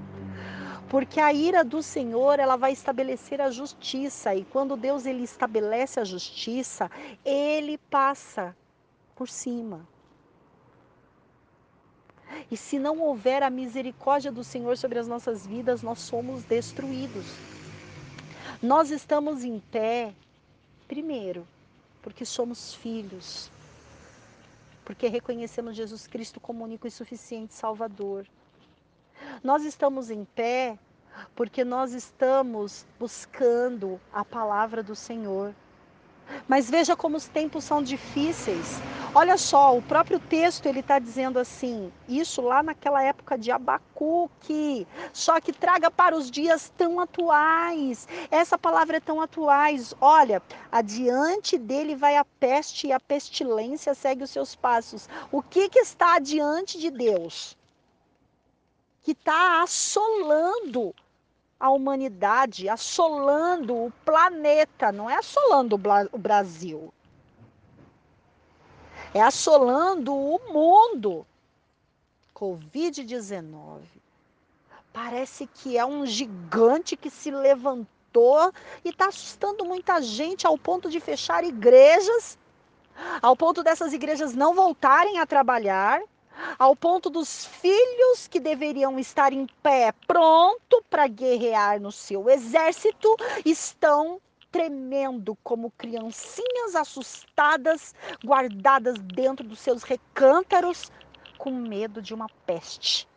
Porque 0.89 1.19
a 1.19 1.34
ira 1.34 1.64
do 1.64 1.81
Senhor, 1.81 2.39
ela 2.39 2.56
vai 2.56 2.72
estabelecer 2.72 3.41
a 3.41 3.49
justiça, 3.49 4.35
e 4.35 4.43
quando 4.43 4.77
Deus 4.77 5.06
ele 5.06 5.23
estabelece 5.23 5.99
a 5.99 6.03
justiça, 6.03 6.91
ele 7.26 7.77
passa 7.77 8.56
por 9.15 9.27
cima. 9.27 9.88
E 12.49 12.56
se 12.57 12.77
não 12.77 12.99
houver 12.99 13.41
a 13.41 13.49
misericórdia 13.49 14.31
do 14.31 14.43
Senhor 14.43 14.77
sobre 14.77 14.99
as 14.99 15.07
nossas 15.07 15.48
vidas, 15.48 15.81
nós 15.81 15.99
somos 15.99 16.43
destruídos. 16.43 17.26
Nós 18.61 18.91
estamos 18.91 19.43
em 19.43 19.60
pé, 19.60 20.14
primeiro, 20.88 21.48
porque 22.02 22.26
somos 22.26 22.76
filhos, 22.76 23.49
porque 24.83 25.07
reconhecemos 25.07 25.75
Jesus 25.75 26.07
Cristo 26.07 26.39
como 26.39 26.63
único 26.63 26.87
e 26.87 26.91
suficiente 26.91 27.53
Salvador. 27.53 28.27
Nós 29.43 29.63
estamos 29.63 30.09
em 30.09 30.25
pé 30.25 30.77
porque 31.35 31.63
nós 31.63 31.93
estamos 31.93 32.85
buscando 32.99 33.99
a 34.11 34.23
palavra 34.23 34.81
do 34.81 34.95
Senhor. 34.95 35.53
Mas 36.47 36.69
veja 36.69 36.95
como 36.95 37.17
os 37.17 37.27
tempos 37.27 37.63
são 37.63 37.81
difíceis. 37.81 38.81
Olha 39.13 39.37
só, 39.37 39.75
o 39.75 39.81
próprio 39.81 40.19
texto 40.19 40.67
ele 40.67 40.79
está 40.79 40.97
dizendo 40.97 41.37
assim, 41.37 41.91
isso 42.07 42.41
lá 42.41 42.63
naquela 42.63 43.03
época 43.03 43.37
de 43.37 43.51
Abacuque, 43.51 44.87
só 45.11 45.41
que 45.41 45.51
traga 45.51 45.91
para 45.91 46.15
os 46.15 46.31
dias 46.31 46.71
tão 46.77 46.97
atuais. 46.97 48.07
Essa 48.29 48.57
palavra 48.57 48.97
é 48.97 48.99
tão 49.01 49.19
atuais. 49.19 49.93
Olha, 49.99 50.41
adiante 50.71 51.57
dele 51.57 51.93
vai 51.93 52.15
a 52.15 52.23
peste 52.23 52.87
e 52.87 52.93
a 52.93 53.01
pestilência 53.01 53.93
segue 53.93 54.23
os 54.23 54.29
seus 54.29 54.55
passos. 54.55 55.09
O 55.29 55.41
que, 55.41 55.67
que 55.67 55.79
está 55.79 56.15
adiante 56.15 56.79
de 56.79 56.89
Deus? 56.89 57.57
Que 59.03 59.11
está 59.11 59.61
assolando 59.61 60.95
a 61.61 61.69
humanidade, 61.69 62.67
assolando 62.67 63.75
o 63.75 63.93
planeta, 64.03 64.91
não 64.91 65.07
é 65.07 65.15
assolando 65.15 65.79
o 66.11 66.17
Brasil. 66.17 66.91
É 69.13 69.21
assolando 69.21 70.11
o 70.11 70.39
mundo. 70.51 71.25
Covid-19. 72.35 73.81
Parece 74.91 75.45
que 75.45 75.77
é 75.77 75.85
um 75.85 76.03
gigante 76.03 76.97
que 76.97 77.11
se 77.11 77.29
levantou 77.29 78.51
e 78.83 78.89
está 78.89 79.09
assustando 79.09 79.63
muita 79.63 80.01
gente 80.01 80.47
ao 80.47 80.57
ponto 80.57 80.89
de 80.89 80.99
fechar 80.99 81.43
igrejas, 81.43 82.39
ao 83.21 83.38
ponto 83.38 83.61
dessas 83.61 83.93
igrejas 83.93 84.33
não 84.33 84.55
voltarem 84.55 85.19
a 85.19 85.27
trabalhar, 85.27 86.01
ao 86.57 86.76
ponto 86.76 87.09
dos 87.09 87.45
filhos 87.45 88.27
que 88.27 88.39
deveriam 88.39 88.97
estar 88.99 89.34
em 89.34 89.47
pé, 89.61 89.93
pronto 90.07 90.84
para 90.89 91.07
guerrear 91.07 91.80
no 91.80 91.91
seu 91.91 92.30
exército, 92.30 93.15
estão 93.45 94.22
tremendo 94.51 95.38
como 95.43 95.72
criancinhas 95.72 96.76
assustadas, 96.76 97.95
guardadas 98.23 98.97
dentro 98.99 99.47
dos 99.47 99.59
seus 99.59 99.84
recântaros, 99.84 100.91
com 101.38 101.51
medo 101.51 102.01
de 102.01 102.13
uma 102.13 102.27
peste. 102.45 103.07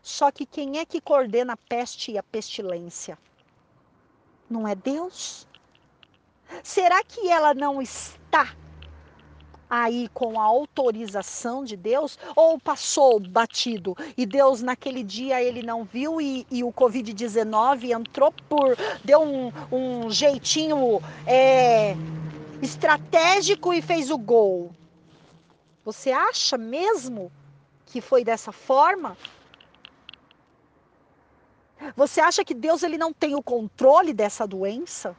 Só 0.00 0.30
que 0.30 0.46
quem 0.46 0.78
é 0.78 0.84
que 0.84 1.00
coordena 1.00 1.54
a 1.54 1.56
peste 1.56 2.12
e 2.12 2.18
a 2.18 2.22
pestilência? 2.22 3.18
Não 4.48 4.68
é 4.68 4.74
Deus? 4.74 5.48
Será 6.62 7.02
que 7.02 7.28
ela 7.28 7.54
não 7.54 7.80
está 7.82 8.54
aí 9.82 10.08
com 10.14 10.38
a 10.40 10.44
autorização 10.44 11.64
de 11.64 11.76
Deus 11.76 12.18
ou 12.36 12.58
passou 12.58 13.18
batido 13.18 13.96
e 14.16 14.24
Deus 14.24 14.62
naquele 14.62 15.02
dia 15.02 15.42
ele 15.42 15.62
não 15.62 15.84
viu 15.84 16.20
e, 16.20 16.46
e 16.50 16.62
o 16.62 16.72
Covid-19 16.72 17.90
entrou 17.90 18.32
por, 18.48 18.76
deu 19.04 19.22
um, 19.22 19.52
um 19.72 20.10
jeitinho 20.10 21.02
é, 21.26 21.96
estratégico 22.62 23.72
e 23.72 23.82
fez 23.82 24.10
o 24.10 24.18
gol. 24.18 24.70
Você 25.84 26.12
acha 26.12 26.56
mesmo 26.56 27.30
que 27.86 28.00
foi 28.00 28.24
dessa 28.24 28.52
forma? 28.52 29.16
Você 31.96 32.20
acha 32.20 32.44
que 32.44 32.54
Deus 32.54 32.82
ele 32.82 32.96
não 32.96 33.12
tem 33.12 33.34
o 33.34 33.42
controle 33.42 34.14
dessa 34.14 34.46
doença? 34.46 35.14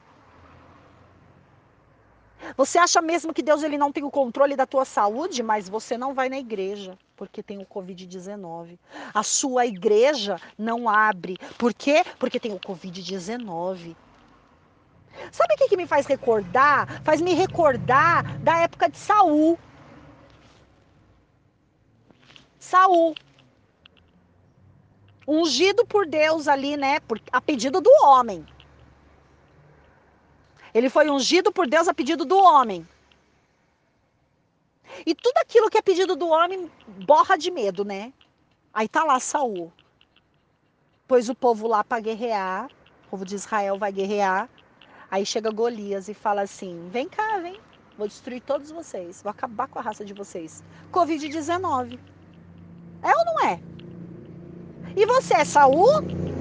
Você 2.55 2.77
acha 2.77 3.01
mesmo 3.01 3.33
que 3.33 3.41
Deus 3.41 3.63
ele 3.63 3.77
não 3.77 3.91
tem 3.91 4.03
o 4.03 4.11
controle 4.11 4.55
da 4.55 4.65
tua 4.65 4.85
saúde, 4.85 5.41
mas 5.41 5.67
você 5.69 5.97
não 5.97 6.13
vai 6.13 6.29
na 6.29 6.37
igreja 6.37 6.97
porque 7.15 7.41
tem 7.41 7.59
o 7.59 7.65
COVID-19. 7.65 8.77
A 9.13 9.23
sua 9.23 9.65
igreja 9.65 10.39
não 10.57 10.89
abre. 10.89 11.37
Por 11.57 11.73
quê? 11.73 12.03
Porque 12.19 12.39
tem 12.39 12.53
o 12.53 12.59
COVID-19. 12.59 13.95
Sabe 15.31 15.53
o 15.53 15.57
que, 15.57 15.69
que 15.69 15.77
me 15.77 15.87
faz 15.87 16.05
recordar? 16.05 17.01
Faz 17.03 17.21
me 17.21 17.33
recordar 17.33 18.37
da 18.39 18.59
época 18.59 18.89
de 18.89 18.97
Saul. 18.97 19.57
Saul. 22.59 23.15
Ungido 25.27 25.85
por 25.85 26.05
Deus 26.05 26.47
ali, 26.47 26.77
né? 26.77 26.99
A 27.31 27.41
pedido 27.41 27.81
do 27.81 27.89
homem. 28.03 28.45
Ele 30.75 30.89
foi 30.89 31.09
ungido 31.09 31.53
por 31.53 31.67
Deus 31.67 31.87
a 31.87 31.93
pedido 31.93 32.25
do 32.25 32.37
homem. 32.37 32.85
E 35.05 35.15
tudo 35.15 35.37
aquilo 35.37 35.69
que 35.69 35.77
é 35.77 35.81
pedido 35.81 36.17
do 36.17 36.27
homem 36.27 36.69
borra 37.05 37.37
de 37.37 37.49
medo, 37.49 37.85
né? 37.85 38.11
Aí 38.73 38.85
tá 38.89 39.05
lá 39.05 39.17
Saul. 39.21 39.71
Pôs 41.07 41.29
o 41.29 41.35
povo 41.35 41.65
lá 41.65 41.81
para 41.81 42.01
guerrear. 42.01 42.69
O 43.07 43.11
povo 43.11 43.23
de 43.23 43.35
Israel 43.35 43.77
vai 43.77 43.89
guerrear. 43.89 44.49
Aí 45.09 45.25
chega 45.25 45.49
Golias 45.49 46.09
e 46.09 46.13
fala 46.13 46.41
assim: 46.41 46.89
vem 46.91 47.07
cá, 47.07 47.37
vem. 47.37 47.57
Vou 47.97 48.05
destruir 48.05 48.41
todos 48.41 48.69
vocês. 48.69 49.21
Vou 49.21 49.29
acabar 49.29 49.69
com 49.69 49.79
a 49.79 49.81
raça 49.81 50.03
de 50.03 50.13
vocês. 50.13 50.61
Covid-19. 50.91 51.97
É 53.01 53.15
ou 53.15 53.25
não 53.25 53.39
é? 53.47 53.61
E 54.93 55.05
você 55.05 55.35
é 55.35 55.45
Saul? 55.45 56.34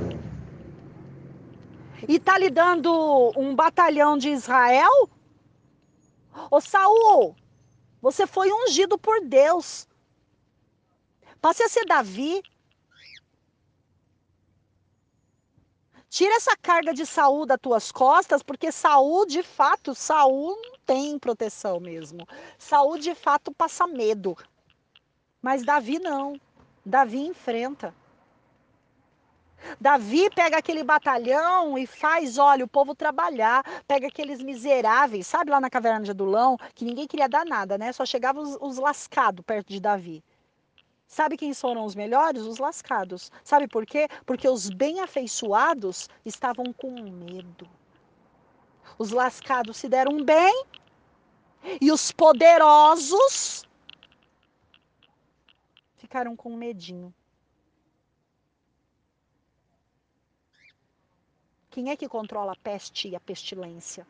E 2.09 2.19
tá 2.19 2.39
lhe 2.39 2.51
dando 2.51 3.33
um 3.37 3.55
batalhão 3.55 4.17
de 4.17 4.31
Israel? 4.31 5.09
Ô 6.51 6.61
Saul, 6.61 7.37
você 8.01 8.27
foi 8.27 8.53
ungido 8.53 8.99
por 8.99 9.21
Deus. 9.25 9.89
Passe 11.41 11.63
a 11.63 11.69
ser 11.69 11.85
Davi. 11.85 12.43
Tira 16.09 16.35
essa 16.37 16.57
carga 16.57 16.95
de 16.95 17.05
Saul 17.05 17.45
das 17.45 17.59
tuas 17.61 17.91
costas, 17.91 18.43
porque 18.43 18.71
Saul, 18.71 19.27
de 19.27 19.43
fato, 19.43 19.95
Saul 19.95 20.57
não 20.63 20.79
tem 20.87 21.19
proteção 21.19 21.81
mesmo. 21.81 22.27
Saul, 22.57 22.99
de 22.99 23.15
fato, 23.15 23.53
passa 23.53 23.87
medo. 23.87 24.37
Mas 25.43 25.65
Davi 25.65 25.99
não. 25.99 26.41
Davi 26.87 27.19
enfrenta. 27.19 27.95
Davi 29.81 30.29
pega 30.31 30.59
aquele 30.59 30.83
batalhão 30.83 31.77
e 31.79 31.87
faz, 31.87 32.39
olha, 32.39 32.65
o 32.65 32.69
povo 32.69 32.95
trabalhar, 32.95 33.65
pega 33.87 34.09
aqueles 34.09 34.43
miseráveis, 34.43 35.27
sabe 35.27 35.51
lá 35.51 35.61
na 35.61 35.71
caverna 35.71 36.05
de 36.05 36.11
Adulão, 36.11 36.57
que 36.75 36.85
ninguém 36.85 37.07
queria 37.07 37.29
dar 37.29 37.45
nada, 37.45 37.79
né? 37.79 37.93
Só 37.93 38.05
chegavam 38.05 38.43
os, 38.43 38.57
os 38.61 38.79
lascados 38.79 39.45
perto 39.45 39.69
de 39.69 39.81
Davi. 39.81 40.23
Sabe 41.07 41.37
quem 41.37 41.55
foram 41.55 41.85
os 41.85 41.95
melhores? 41.95 42.43
Os 42.43 42.59
lascados. 42.59 43.31
Sabe 43.43 43.69
por 43.69 43.87
quê? 43.87 44.09
Porque 44.27 44.49
os 44.49 44.69
bem 44.69 45.01
afeiçoados 45.01 46.09
estavam 46.25 46.73
com 46.73 46.91
medo. 46.91 47.69
Os 48.99 49.11
lascados 49.11 49.77
se 49.77 49.89
deram 49.89 50.25
bem 50.25 50.65
e 51.81 51.91
os 51.93 52.11
poderosos 52.11 53.65
ficaram 55.97 56.37
com 56.37 56.57
medinho. 56.57 57.15
Quem 61.75 61.91
é 61.91 61.97
que 61.97 62.09
controla 62.09 62.53
a 62.53 62.57
peste 62.63 63.09
e 63.09 63.17
a 63.17 63.21
pestilência? 63.21 64.07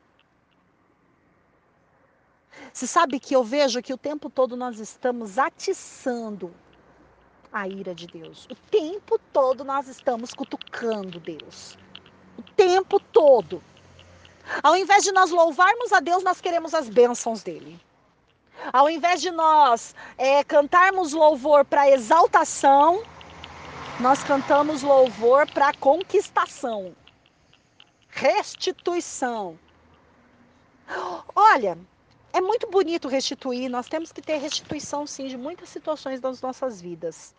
Você 2.70 2.86
sabe 2.86 3.18
que 3.18 3.34
eu 3.34 3.42
vejo 3.42 3.80
que 3.80 3.94
o 3.94 3.96
tempo 3.96 4.28
todo 4.28 4.54
nós 4.54 4.78
estamos 4.78 5.38
atiçando 5.38 6.54
a 7.50 7.66
ira 7.66 7.94
de 7.94 8.06
Deus. 8.06 8.44
O 8.50 8.54
tempo 8.70 9.18
todo 9.32 9.64
nós 9.64 9.88
estamos 9.88 10.34
cutucando 10.34 11.18
Deus. 11.18 11.78
O 12.36 12.42
tempo 12.42 13.00
todo. 13.00 13.64
Ao 14.62 14.76
invés 14.76 15.02
de 15.02 15.10
nós 15.12 15.30
louvarmos 15.30 15.90
a 15.90 16.00
Deus, 16.00 16.22
nós 16.22 16.42
queremos 16.42 16.74
as 16.74 16.90
bênçãos 16.90 17.42
dele. 17.42 17.80
Ao 18.74 18.90
invés 18.90 19.22
de 19.22 19.30
nós 19.30 19.94
é, 20.18 20.44
cantarmos 20.44 21.14
louvor 21.14 21.64
para 21.64 21.88
exaltação, 21.88 23.02
nós 23.98 24.22
cantamos 24.22 24.82
louvor 24.82 25.50
para 25.50 25.72
conquistação 25.72 26.94
restituição. 28.14 29.58
Olha, 31.34 31.76
é 32.32 32.40
muito 32.40 32.70
bonito 32.70 33.08
restituir, 33.08 33.68
nós 33.68 33.88
temos 33.88 34.12
que 34.12 34.22
ter 34.22 34.36
restituição 34.36 35.04
sim 35.06 35.26
de 35.26 35.36
muitas 35.36 35.68
situações 35.68 36.20
das 36.20 36.40
nossas 36.40 36.80
vidas. 36.80 37.34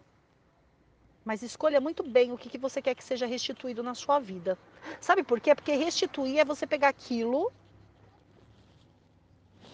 Mas 1.24 1.42
escolha 1.42 1.80
muito 1.80 2.04
bem 2.04 2.32
o 2.32 2.38
que, 2.38 2.50
que 2.50 2.58
você 2.58 2.82
quer 2.82 2.94
que 2.94 3.04
seja 3.04 3.26
restituído 3.26 3.82
na 3.82 3.96
sua 3.96 4.20
vida. 4.20 4.58
Sabe 5.00 5.24
por 5.24 5.40
quê? 5.40 5.56
Porque 5.56 5.76
restituir 5.76 6.40
é 6.40 6.46
você 6.46 6.68
pegar 6.68 6.90
aquilo 6.90 7.52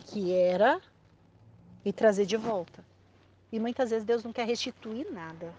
que 0.06 0.32
era 0.32 0.80
e 1.84 1.91
trazer 1.91 2.26
de 2.26 2.38
volta. 2.38 2.86
E 3.52 3.60
muitas 3.60 3.90
vezes 3.90 4.06
Deus 4.06 4.23
não 4.23 4.32
quer 4.32 4.45
restituir 4.45 5.11
nada. 5.11 5.53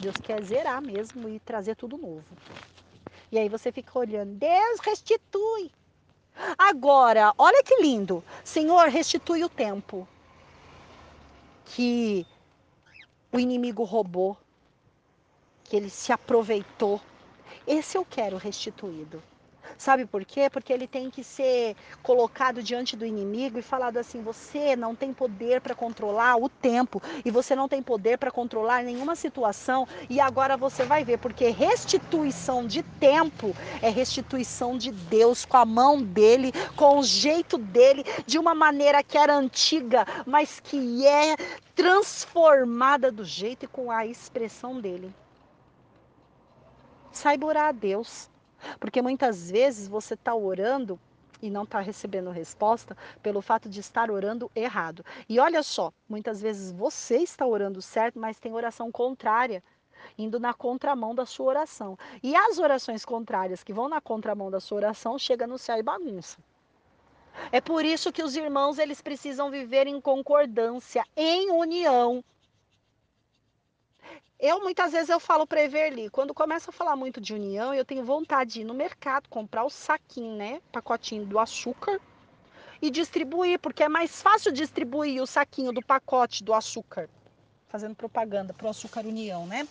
Deus 0.00 0.16
quer 0.16 0.42
zerar 0.42 0.80
mesmo 0.82 1.28
e 1.28 1.38
trazer 1.38 1.76
tudo 1.76 1.96
novo. 1.96 2.24
E 3.32 3.38
aí 3.38 3.48
você 3.48 3.70
fica 3.70 3.98
olhando, 3.98 4.34
Deus 4.34 4.80
restitui. 4.80 5.70
Agora, 6.58 7.32
olha 7.38 7.62
que 7.62 7.76
lindo. 7.76 8.24
Senhor, 8.44 8.88
restitui 8.88 9.44
o 9.44 9.48
tempo 9.48 10.08
que 11.64 12.26
o 13.32 13.38
inimigo 13.38 13.84
roubou, 13.84 14.36
que 15.64 15.76
ele 15.76 15.90
se 15.90 16.12
aproveitou. 16.12 17.00
Esse 17.66 17.96
eu 17.96 18.04
quero 18.04 18.36
restituído. 18.36 19.22
Sabe 19.80 20.04
por 20.04 20.26
quê? 20.26 20.50
Porque 20.50 20.74
ele 20.74 20.86
tem 20.86 21.08
que 21.08 21.24
ser 21.24 21.74
colocado 22.02 22.62
diante 22.62 22.94
do 22.94 23.06
inimigo 23.06 23.58
e 23.58 23.62
falado 23.62 23.96
assim: 23.96 24.22
você 24.22 24.76
não 24.76 24.94
tem 24.94 25.10
poder 25.10 25.62
para 25.62 25.74
controlar 25.74 26.36
o 26.36 26.50
tempo 26.50 27.00
e 27.24 27.30
você 27.30 27.56
não 27.56 27.66
tem 27.66 27.82
poder 27.82 28.18
para 28.18 28.30
controlar 28.30 28.82
nenhuma 28.84 29.16
situação. 29.16 29.88
E 30.10 30.20
agora 30.20 30.54
você 30.54 30.84
vai 30.84 31.02
ver, 31.02 31.16
porque 31.16 31.48
restituição 31.48 32.66
de 32.66 32.82
tempo 32.82 33.56
é 33.80 33.88
restituição 33.88 34.76
de 34.76 34.92
Deus 34.92 35.46
com 35.46 35.56
a 35.56 35.64
mão 35.64 36.02
dele, 36.02 36.52
com 36.76 36.98
o 36.98 37.02
jeito 37.02 37.56
dele, 37.56 38.04
de 38.26 38.38
uma 38.38 38.54
maneira 38.54 39.02
que 39.02 39.16
era 39.16 39.34
antiga, 39.34 40.04
mas 40.26 40.60
que 40.60 41.06
é 41.06 41.36
transformada 41.74 43.10
do 43.10 43.24
jeito 43.24 43.64
e 43.64 43.68
com 43.68 43.90
a 43.90 44.04
expressão 44.04 44.78
dele. 44.78 45.10
Saiba 47.10 47.46
orar 47.46 47.68
a 47.68 47.72
Deus. 47.72 48.29
Porque 48.78 49.02
muitas 49.02 49.50
vezes 49.50 49.88
você 49.88 50.14
está 50.14 50.34
orando 50.34 50.98
e 51.42 51.50
não 51.50 51.64
está 51.64 51.80
recebendo 51.80 52.30
resposta 52.30 52.96
pelo 53.22 53.40
fato 53.40 53.68
de 53.68 53.80
estar 53.80 54.10
orando 54.10 54.50
errado. 54.54 55.04
E 55.28 55.38
olha 55.38 55.62
só, 55.62 55.92
muitas 56.08 56.40
vezes 56.40 56.72
você 56.72 57.18
está 57.18 57.46
orando 57.46 57.80
certo, 57.80 58.18
mas 58.18 58.38
tem 58.38 58.52
oração 58.52 58.92
contrária, 58.92 59.62
indo 60.18 60.38
na 60.38 60.52
contramão 60.52 61.14
da 61.14 61.24
sua 61.24 61.46
oração. 61.46 61.98
E 62.22 62.36
as 62.36 62.58
orações 62.58 63.04
contrárias 63.04 63.62
que 63.64 63.72
vão 63.72 63.88
na 63.88 64.00
contramão 64.00 64.50
da 64.50 64.60
sua 64.60 64.76
oração 64.76 65.18
chega 65.18 65.46
no 65.46 65.58
céu 65.58 65.78
e 65.78 65.82
bagunça. 65.82 66.38
É 67.52 67.60
por 67.60 67.84
isso 67.84 68.12
que 68.12 68.22
os 68.22 68.36
irmãos 68.36 68.78
eles 68.78 69.00
precisam 69.00 69.50
viver 69.50 69.86
em 69.86 70.00
concordância, 70.00 71.04
em 71.16 71.50
união. 71.50 72.24
Eu 74.42 74.62
muitas 74.62 74.92
vezes 74.92 75.10
eu 75.10 75.20
falo 75.20 75.46
para 75.46 75.62
Everly, 75.62 76.08
quando 76.08 76.32
começa 76.32 76.70
a 76.70 76.72
falar 76.72 76.96
muito 76.96 77.20
de 77.20 77.34
união, 77.34 77.74
eu 77.74 77.84
tenho 77.84 78.02
vontade 78.02 78.54
de 78.54 78.60
ir 78.62 78.64
no 78.64 78.72
mercado 78.72 79.28
comprar 79.28 79.64
o 79.64 79.68
saquinho, 79.68 80.34
né, 80.34 80.62
pacotinho 80.72 81.26
do 81.26 81.38
açúcar 81.38 82.00
e 82.80 82.90
distribuir, 82.90 83.58
porque 83.58 83.82
é 83.82 83.88
mais 83.88 84.22
fácil 84.22 84.50
distribuir 84.50 85.22
o 85.22 85.26
saquinho 85.26 85.72
do 85.72 85.84
pacote 85.84 86.42
do 86.42 86.54
açúcar, 86.54 87.10
fazendo 87.68 87.94
propaganda 87.94 88.54
para 88.54 88.66
o 88.66 88.70
açúcar 88.70 89.04
União, 89.04 89.46
né? 89.46 89.68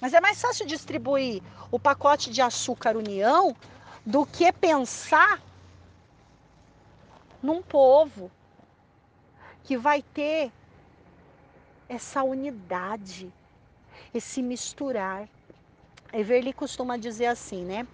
Mas 0.00 0.12
é 0.12 0.20
mais 0.20 0.42
fácil 0.42 0.66
distribuir 0.66 1.40
o 1.70 1.78
pacote 1.78 2.30
de 2.30 2.42
açúcar 2.42 2.96
União 2.96 3.56
do 4.04 4.26
que 4.26 4.50
pensar 4.50 5.40
num 7.40 7.62
povo 7.62 8.28
que 9.62 9.76
vai 9.76 10.02
ter 10.02 10.50
essa 11.88 12.24
unidade 12.24 13.32
esse 14.12 14.42
misturar. 14.42 15.28
Everly 16.12 16.52
costuma 16.52 16.96
dizer 16.96 17.26
assim, 17.26 17.64
né? 17.64 17.86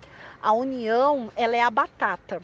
A 0.42 0.52
união, 0.52 1.30
ela 1.36 1.56
é 1.56 1.62
a 1.62 1.70
batata. 1.70 2.42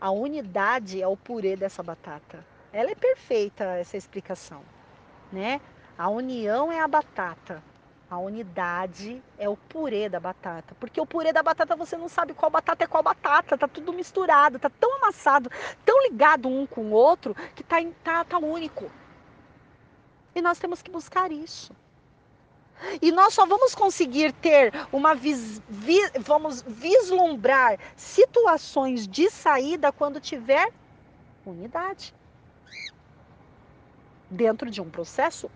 A 0.00 0.10
unidade 0.10 1.02
é 1.02 1.06
o 1.06 1.16
purê 1.16 1.56
dessa 1.56 1.82
batata. 1.82 2.44
Ela 2.72 2.90
é 2.90 2.94
perfeita 2.94 3.64
essa 3.64 3.96
explicação, 3.96 4.62
né? 5.32 5.60
A 5.96 6.08
união 6.08 6.70
é 6.70 6.80
a 6.80 6.88
batata. 6.88 7.62
A 8.10 8.16
unidade 8.18 9.22
é 9.38 9.48
o 9.48 9.56
purê 9.56 10.08
da 10.08 10.18
batata. 10.18 10.74
Porque 10.80 11.00
o 11.00 11.06
purê 11.06 11.32
da 11.32 11.42
batata 11.42 11.76
você 11.76 11.96
não 11.96 12.08
sabe 12.08 12.32
qual 12.32 12.50
batata 12.50 12.84
é 12.84 12.86
qual 12.86 13.02
batata. 13.02 13.58
Tá 13.58 13.68
tudo 13.68 13.92
misturado, 13.92 14.58
tá 14.58 14.70
tão 14.70 14.96
amassado, 14.96 15.50
tão 15.84 16.02
ligado 16.04 16.48
um 16.48 16.66
com 16.66 16.82
o 16.86 16.92
outro, 16.92 17.34
que 17.54 17.62
tá, 17.62 17.76
tá, 18.02 18.24
tá 18.24 18.38
único. 18.38 18.90
E 20.34 20.40
nós 20.40 20.58
temos 20.58 20.80
que 20.80 20.90
buscar 20.90 21.30
isso. 21.30 21.74
E 23.02 23.10
nós 23.10 23.34
só 23.34 23.44
vamos 23.46 23.74
conseguir 23.74 24.32
ter 24.32 24.72
uma 24.92 25.14
vis, 25.14 25.60
vi, 25.68 25.98
vamos 26.20 26.62
vislumbrar 26.62 27.78
situações 27.96 29.06
de 29.06 29.30
saída 29.30 29.92
quando 29.92 30.20
tiver 30.20 30.72
unidade. 31.44 32.14
Dentro 34.30 34.70
de 34.70 34.80
um 34.80 34.90
processo 34.90 35.50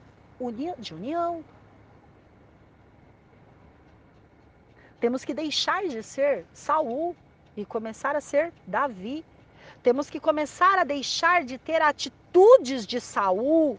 de 0.79 0.95
união. 0.95 1.45
Temos 4.99 5.25
que 5.25 5.35
deixar 5.35 5.87
de 5.87 6.03
ser 6.03 6.45
Saul 6.53 7.15
e 7.57 7.65
começar 7.65 8.17
a 8.17 8.21
ser 8.21 8.53
Davi. 8.67 9.25
Temos 9.83 10.09
que 10.09 10.19
começar 10.19 10.79
a 10.79 10.85
deixar 10.85 11.45
de 11.45 11.59
ter 11.59 11.83
atitudes 11.83 12.87
de 12.87 13.01
Saul, 13.01 13.79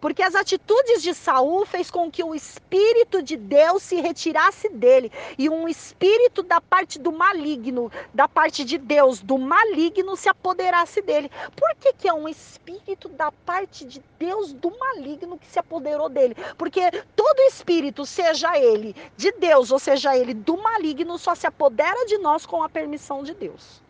porque 0.00 0.22
as 0.22 0.34
atitudes 0.34 1.02
de 1.02 1.14
Saul 1.14 1.66
fez 1.66 1.90
com 1.90 2.10
que 2.10 2.22
o 2.22 2.34
espírito 2.34 3.22
de 3.22 3.36
Deus 3.36 3.82
se 3.82 3.96
retirasse 3.96 4.68
dele 4.68 5.10
e 5.38 5.48
um 5.48 5.68
espírito 5.68 6.42
da 6.42 6.60
parte 6.60 6.98
do 6.98 7.12
maligno, 7.12 7.90
da 8.12 8.28
parte 8.28 8.64
de 8.64 8.78
Deus, 8.78 9.20
do 9.20 9.38
maligno 9.38 10.16
se 10.16 10.28
apoderasse 10.28 11.00
dele. 11.02 11.30
Por 11.54 11.74
que, 11.76 11.92
que 11.92 12.08
é 12.08 12.12
um 12.12 12.28
espírito 12.28 13.08
da 13.08 13.30
parte 13.30 13.84
de 13.84 14.02
Deus 14.18 14.52
do 14.52 14.70
maligno 14.78 15.38
que 15.38 15.46
se 15.46 15.58
apoderou 15.58 16.08
dele? 16.08 16.36
Porque 16.56 16.90
todo 17.14 17.40
espírito, 17.48 18.04
seja 18.06 18.58
ele 18.58 18.94
de 19.16 19.32
Deus 19.32 19.70
ou 19.70 19.78
seja 19.78 20.16
ele 20.16 20.34
do 20.34 20.56
maligno, 20.56 21.18
só 21.18 21.34
se 21.34 21.46
apodera 21.46 22.06
de 22.06 22.18
nós 22.18 22.46
com 22.46 22.62
a 22.62 22.68
permissão 22.68 23.22
de 23.22 23.34
Deus. 23.34 23.85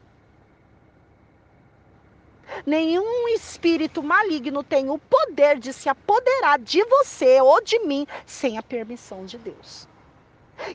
Nenhum 2.64 3.28
espírito 3.28 4.02
maligno 4.02 4.62
tem 4.62 4.90
o 4.90 4.98
poder 4.98 5.58
de 5.58 5.72
se 5.72 5.88
apoderar 5.88 6.58
de 6.58 6.84
você 6.84 7.40
ou 7.40 7.62
de 7.62 7.78
mim 7.80 8.06
sem 8.24 8.56
a 8.58 8.62
permissão 8.62 9.24
de 9.24 9.36
Deus. 9.38 9.88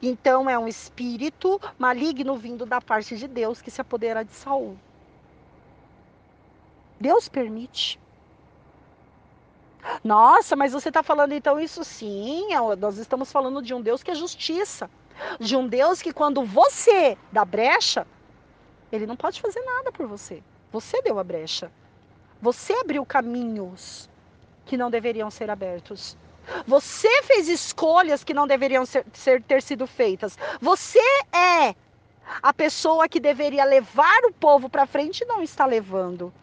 Então 0.01 0.49
é 0.49 0.57
um 0.57 0.67
espírito 0.67 1.59
maligno 1.77 2.37
vindo 2.37 2.65
da 2.65 2.79
parte 2.81 3.17
de 3.17 3.27
Deus 3.27 3.61
que 3.61 3.71
se 3.71 3.81
apodera 3.81 4.23
de 4.23 4.33
Saul. 4.33 4.77
Deus 6.99 7.27
permite. 7.27 7.99
Nossa, 10.03 10.55
mas 10.55 10.73
você 10.73 10.89
está 10.89 11.01
falando 11.01 11.33
então 11.33 11.59
isso 11.59 11.83
sim? 11.83 12.49
Nós 12.77 12.97
estamos 12.97 13.31
falando 13.31 13.61
de 13.61 13.73
um 13.73 13.81
Deus 13.81 14.03
que 14.03 14.11
é 14.11 14.15
justiça. 14.15 14.89
De 15.39 15.55
um 15.55 15.67
Deus 15.67 16.01
que 16.01 16.13
quando 16.13 16.43
você 16.43 17.17
dá 17.31 17.43
brecha, 17.43 18.05
ele 18.91 19.07
não 19.07 19.15
pode 19.15 19.41
fazer 19.41 19.61
nada 19.61 19.91
por 19.91 20.05
você. 20.05 20.43
Você 20.71 21.01
deu 21.01 21.19
a 21.19 21.23
brecha. 21.23 21.71
Você 22.41 22.73
abriu 22.73 23.05
caminhos 23.05 24.09
que 24.65 24.77
não 24.77 24.89
deveriam 24.89 25.29
ser 25.29 25.49
abertos. 25.49 26.17
Você 26.65 27.21
fez 27.23 27.47
escolhas 27.47 28.23
que 28.23 28.33
não 28.33 28.47
deveriam 28.47 28.85
ser, 28.85 29.05
ser, 29.13 29.43
ter 29.43 29.61
sido 29.61 29.85
feitas. 29.85 30.37
Você 30.59 30.99
é 31.31 31.75
a 32.41 32.53
pessoa 32.53 33.07
que 33.09 33.19
deveria 33.19 33.63
levar 33.63 34.23
o 34.25 34.33
povo 34.33 34.69
para 34.69 34.85
frente 34.85 35.21
e 35.21 35.27
não 35.27 35.41
está 35.41 35.65
levando. 35.65 36.33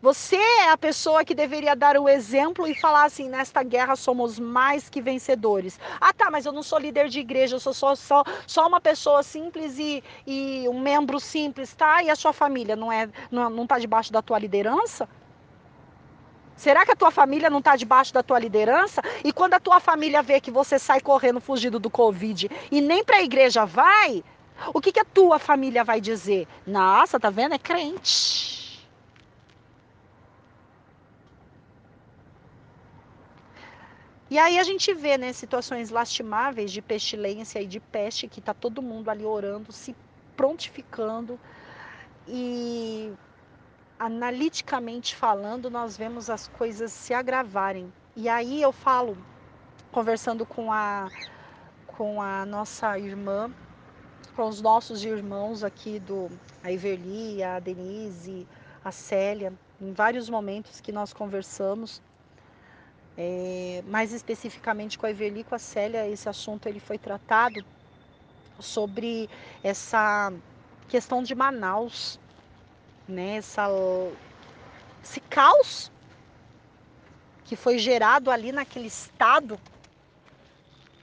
Você 0.00 0.36
é 0.36 0.70
a 0.70 0.76
pessoa 0.78 1.24
que 1.24 1.34
deveria 1.34 1.74
dar 1.76 1.96
o 1.96 2.08
exemplo 2.08 2.66
e 2.66 2.74
falar 2.74 3.04
assim: 3.04 3.28
nesta 3.28 3.62
guerra 3.62 3.96
somos 3.96 4.38
mais 4.38 4.88
que 4.88 5.00
vencedores. 5.00 5.78
Ah, 6.00 6.12
tá, 6.12 6.30
mas 6.30 6.46
eu 6.46 6.52
não 6.52 6.62
sou 6.62 6.78
líder 6.78 7.08
de 7.08 7.20
igreja, 7.20 7.56
eu 7.56 7.60
sou 7.60 7.74
só, 7.74 7.94
só, 7.94 8.24
só 8.46 8.66
uma 8.66 8.80
pessoa 8.80 9.22
simples 9.22 9.78
e, 9.78 10.02
e 10.26 10.68
um 10.68 10.80
membro 10.80 11.18
simples, 11.18 11.74
tá? 11.74 12.02
E 12.02 12.10
a 12.10 12.16
sua 12.16 12.32
família 12.32 12.76
não 12.76 12.92
é 12.92 13.08
não, 13.30 13.50
não 13.50 13.66
tá 13.66 13.78
debaixo 13.78 14.12
da 14.12 14.22
tua 14.22 14.38
liderança? 14.38 15.08
Será 16.56 16.84
que 16.84 16.92
a 16.92 16.96
tua 16.96 17.10
família 17.10 17.50
não 17.50 17.58
está 17.58 17.74
debaixo 17.74 18.14
da 18.14 18.22
tua 18.22 18.38
liderança? 18.38 19.02
E 19.24 19.32
quando 19.32 19.54
a 19.54 19.60
tua 19.60 19.80
família 19.80 20.22
vê 20.22 20.40
que 20.40 20.50
você 20.50 20.78
sai 20.78 21.00
correndo 21.00 21.40
fugido 21.40 21.80
do 21.80 21.90
Covid 21.90 22.48
e 22.70 22.80
nem 22.80 23.02
para 23.02 23.16
a 23.16 23.22
igreja 23.22 23.64
vai, 23.64 24.22
o 24.72 24.80
que, 24.80 24.92
que 24.92 25.00
a 25.00 25.04
tua 25.04 25.38
família 25.40 25.82
vai 25.82 26.00
dizer? 26.00 26.46
Nossa, 26.64 27.18
tá 27.18 27.30
vendo? 27.30 27.54
É 27.54 27.58
crente. 27.58 28.61
E 34.32 34.38
aí 34.38 34.58
a 34.58 34.62
gente 34.62 34.94
vê, 34.94 35.18
né, 35.18 35.30
situações 35.30 35.90
lastimáveis 35.90 36.72
de 36.72 36.80
pestilência 36.80 37.60
e 37.60 37.66
de 37.66 37.78
peste, 37.78 38.26
que 38.26 38.40
está 38.40 38.54
todo 38.54 38.80
mundo 38.80 39.10
ali 39.10 39.26
orando, 39.26 39.70
se 39.70 39.94
prontificando. 40.34 41.38
E 42.26 43.12
analiticamente 43.98 45.14
falando, 45.14 45.68
nós 45.68 45.98
vemos 45.98 46.30
as 46.30 46.48
coisas 46.48 46.90
se 46.92 47.12
agravarem. 47.12 47.92
E 48.16 48.26
aí 48.26 48.62
eu 48.62 48.72
falo, 48.72 49.18
conversando 49.90 50.46
com 50.46 50.72
a, 50.72 51.10
com 51.86 52.22
a 52.22 52.46
nossa 52.46 52.98
irmã, 52.98 53.52
com 54.34 54.48
os 54.48 54.62
nossos 54.62 55.04
irmãos 55.04 55.62
aqui 55.62 55.98
do 55.98 56.30
a 56.64 56.72
Iverli, 56.72 57.42
a 57.42 57.58
Denise, 57.58 58.48
a 58.82 58.90
Célia, 58.90 59.52
em 59.78 59.92
vários 59.92 60.30
momentos 60.30 60.80
que 60.80 60.90
nós 60.90 61.12
conversamos, 61.12 62.00
é, 63.16 63.82
mais 63.86 64.12
especificamente 64.12 64.98
com 64.98 65.06
a 65.06 65.10
Everly 65.10 65.40
e 65.40 65.44
com 65.44 65.54
a 65.54 65.58
Célia, 65.58 66.08
esse 66.08 66.28
assunto 66.28 66.68
ele 66.68 66.80
foi 66.80 66.98
tratado 66.98 67.64
sobre 68.58 69.28
essa 69.62 70.32
questão 70.88 71.22
de 71.22 71.34
Manaus, 71.34 72.18
né? 73.08 73.36
Essa, 73.36 73.68
esse 75.02 75.20
caos 75.20 75.90
que 77.44 77.56
foi 77.56 77.78
gerado 77.78 78.30
ali 78.30 78.52
naquele 78.52 78.86
estado. 78.86 79.60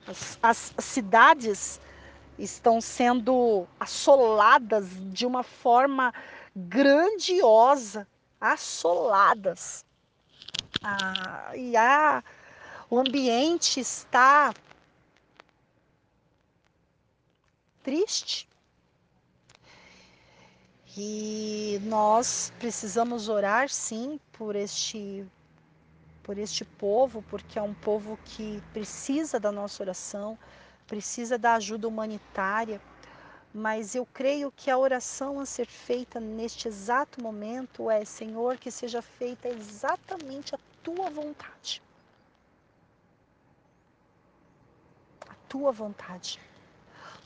As, 0.07 0.39
as 0.41 0.73
cidades 0.79 1.79
estão 2.39 2.81
sendo 2.81 3.67
assoladas 3.79 4.87
de 5.11 5.25
uma 5.25 5.43
forma 5.43 6.13
grandiosa, 6.55 8.07
assoladas. 8.39 9.85
Ah, 10.81 11.51
e 11.55 11.75
a, 11.75 12.23
o 12.89 12.97
ambiente 12.97 13.79
está 13.79 14.53
triste. 17.83 18.47
E 20.97 21.79
nós 21.83 22.51
precisamos 22.59 23.29
orar 23.29 23.69
sim 23.69 24.19
por 24.33 24.55
este 24.55 25.25
por 26.23 26.37
este 26.37 26.63
povo, 26.63 27.23
porque 27.23 27.57
é 27.57 27.61
um 27.61 27.73
povo 27.73 28.19
que 28.23 28.61
precisa 28.71 29.39
da 29.39 29.51
nossa 29.51 29.81
oração, 29.81 30.37
precisa 30.85 31.39
da 31.39 31.55
ajuda 31.55 31.87
humanitária. 31.87 32.79
Mas 33.53 33.95
eu 33.95 34.05
creio 34.05 34.51
que 34.51 34.69
a 34.69 34.77
oração 34.77 35.39
a 35.39 35.45
ser 35.45 35.65
feita 35.67 36.19
neste 36.19 36.67
exato 36.67 37.21
momento 37.21 37.89
é: 37.89 38.05
Senhor, 38.05 38.57
que 38.57 38.69
seja 38.69 39.01
feita 39.01 39.49
exatamente 39.49 40.53
a 40.53 40.59
tua 40.83 41.09
vontade. 41.09 41.81
A 45.27 45.33
tua 45.47 45.71
vontade. 45.71 46.39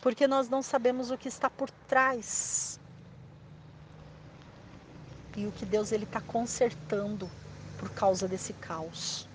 Porque 0.01 0.27
nós 0.27 0.49
não 0.49 0.61
sabemos 0.61 1.11
o 1.11 1.17
que 1.17 1.27
está 1.27 1.49
por 1.49 1.69
trás. 1.87 2.79
E 5.35 5.47
o 5.47 5.51
que 5.51 5.65
Deus 5.65 5.91
ele 5.91 6.03
está 6.03 6.21
consertando 6.21 7.29
por 7.79 7.89
causa 7.89 8.27
desse 8.27 8.53
caos. 8.53 9.27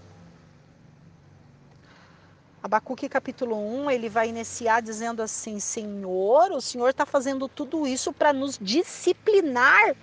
Abacuque 2.62 3.08
capítulo 3.08 3.56
1, 3.56 3.90
ele 3.90 4.08
vai 4.08 4.28
iniciar 4.28 4.80
dizendo 4.80 5.22
assim: 5.22 5.60
Senhor, 5.60 6.50
o 6.52 6.60
Senhor 6.60 6.88
está 6.88 7.06
fazendo 7.06 7.48
tudo 7.48 7.86
isso 7.86 8.12
para 8.12 8.32
nos 8.32 8.58
disciplinar. 8.60 9.94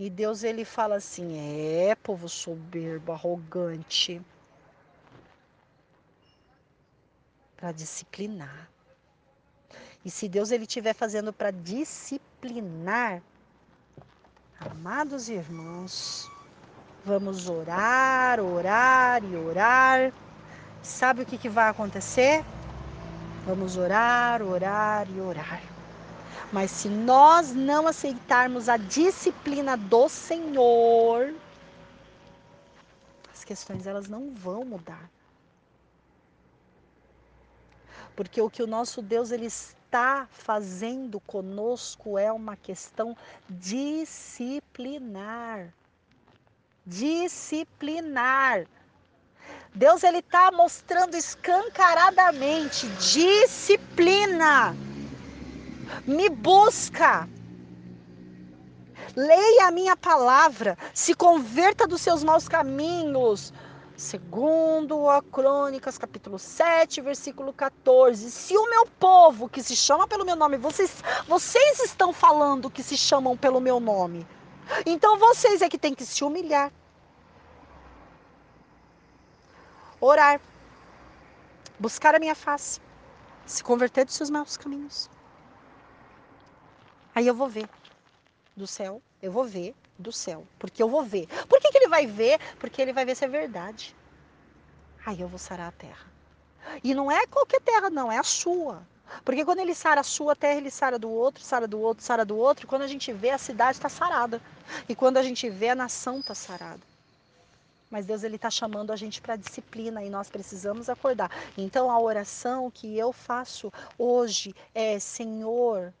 E 0.00 0.10
Deus 0.10 0.42
ele 0.42 0.64
fala 0.64 0.96
assim: 0.96 1.38
é, 1.38 1.94
povo 1.94 2.28
soberbo, 2.28 3.12
arrogante, 3.12 4.20
para 7.56 7.70
disciplinar. 7.70 8.68
E 10.04 10.10
se 10.10 10.28
Deus 10.28 10.50
ele 10.50 10.64
estiver 10.64 10.94
fazendo 10.94 11.32
para 11.32 11.52
disciplinar, 11.52 13.22
amados 14.58 15.28
irmãos, 15.28 16.28
Vamos 17.04 17.48
orar, 17.48 18.40
orar 18.40 19.24
e 19.24 19.34
orar. 19.34 20.12
Sabe 20.82 21.22
o 21.22 21.26
que, 21.26 21.38
que 21.38 21.48
vai 21.48 21.68
acontecer? 21.68 22.44
Vamos 23.46 23.78
orar, 23.78 24.42
orar 24.42 25.08
e 25.10 25.18
orar. 25.18 25.62
Mas 26.52 26.70
se 26.70 26.88
nós 26.88 27.52
não 27.54 27.86
aceitarmos 27.86 28.68
a 28.68 28.76
disciplina 28.76 29.76
do 29.76 30.08
Senhor, 30.08 31.34
as 33.32 33.44
questões 33.44 33.86
elas 33.86 34.08
não 34.08 34.34
vão 34.34 34.64
mudar. 34.64 35.10
Porque 38.16 38.40
o 38.40 38.50
que 38.50 38.62
o 38.62 38.66
nosso 38.66 39.00
Deus 39.00 39.30
ele 39.30 39.46
está 39.46 40.26
fazendo 40.30 41.20
conosco 41.20 42.18
é 42.18 42.32
uma 42.32 42.56
questão 42.56 43.16
disciplinar 43.48 44.52
disciplinar. 46.90 48.66
Deus 49.74 50.02
ele 50.02 50.18
está 50.18 50.50
mostrando 50.50 51.16
escancaradamente 51.16 52.88
disciplina. 52.98 54.74
Me 56.06 56.28
busca. 56.28 57.28
Leia 59.16 59.66
a 59.66 59.70
minha 59.70 59.96
palavra, 59.96 60.78
se 60.94 61.14
converta 61.14 61.86
dos 61.86 62.00
seus 62.00 62.22
maus 62.22 62.48
caminhos. 62.48 63.52
Segundo 63.96 65.10
a 65.10 65.20
Crônicas, 65.22 65.98
capítulo 65.98 66.38
7, 66.38 67.02
versículo 67.02 67.52
14. 67.52 68.30
Se 68.30 68.56
o 68.56 68.70
meu 68.70 68.86
povo, 68.86 69.48
que 69.48 69.62
se 69.62 69.76
chama 69.76 70.08
pelo 70.08 70.24
meu 70.24 70.34
nome, 70.34 70.56
vocês, 70.56 71.02
vocês 71.28 71.80
estão 71.80 72.12
falando 72.12 72.70
que 72.70 72.82
se 72.82 72.96
chamam 72.96 73.36
pelo 73.36 73.60
meu 73.60 73.78
nome. 73.78 74.26
Então 74.86 75.18
vocês 75.18 75.60
é 75.60 75.68
que 75.68 75.76
tem 75.76 75.94
que 75.94 76.06
se 76.06 76.24
humilhar, 76.24 76.72
orar, 80.00 80.40
buscar 81.78 82.14
a 82.14 82.18
minha 82.18 82.34
face, 82.34 82.80
se 83.44 83.62
converter 83.62 84.06
dos 84.06 84.14
seus 84.14 84.30
maus 84.30 84.56
caminhos. 84.56 85.10
Aí 87.14 87.26
eu 87.26 87.34
vou 87.34 87.48
ver 87.48 87.68
do 88.56 88.66
céu, 88.66 89.02
eu 89.22 89.32
vou 89.32 89.44
ver 89.44 89.74
do 89.98 90.12
céu, 90.12 90.46
porque 90.58 90.82
eu 90.82 90.88
vou 90.88 91.02
ver. 91.02 91.26
Por 91.48 91.60
que, 91.60 91.70
que 91.70 91.78
ele 91.78 91.88
vai 91.88 92.06
ver? 92.06 92.38
Porque 92.58 92.80
ele 92.80 92.92
vai 92.92 93.04
ver 93.04 93.16
se 93.16 93.24
é 93.24 93.28
verdade. 93.28 93.94
Aí 95.04 95.20
eu 95.20 95.28
vou 95.28 95.38
sarar 95.38 95.68
a 95.68 95.72
terra. 95.72 96.06
E 96.84 96.94
não 96.94 97.10
é 97.10 97.26
qualquer 97.26 97.60
terra, 97.60 97.90
não, 97.90 98.10
é 98.10 98.18
a 98.18 98.22
sua. 98.22 98.82
Porque 99.24 99.44
quando 99.44 99.58
ele 99.58 99.74
sara 99.74 100.00
a 100.00 100.04
sua 100.04 100.36
terra, 100.36 100.58
ele 100.58 100.70
sara 100.70 100.98
do 100.98 101.10
outro, 101.10 101.42
sara 101.42 101.66
do 101.66 101.80
outro, 101.80 102.04
sara 102.04 102.24
do 102.24 102.36
outro. 102.36 102.64
E 102.64 102.68
quando 102.68 102.82
a 102.82 102.86
gente 102.86 103.12
vê, 103.12 103.30
a 103.30 103.38
cidade 103.38 103.78
está 103.78 103.88
sarada. 103.88 104.40
E 104.88 104.94
quando 104.94 105.16
a 105.16 105.22
gente 105.22 105.48
vê, 105.50 105.70
a 105.70 105.74
nação 105.74 106.20
está 106.20 106.34
sarada. 106.34 106.80
Mas 107.90 108.06
Deus 108.06 108.22
ele 108.22 108.36
está 108.36 108.48
chamando 108.48 108.92
a 108.92 108.96
gente 108.96 109.20
para 109.20 109.34
disciplina 109.34 110.04
e 110.04 110.08
nós 110.08 110.30
precisamos 110.30 110.88
acordar. 110.88 111.30
Então 111.58 111.90
a 111.90 111.98
oração 111.98 112.70
que 112.70 112.96
eu 112.96 113.12
faço 113.12 113.72
hoje 113.98 114.54
é 114.72 115.00
Senhor, 115.00 115.92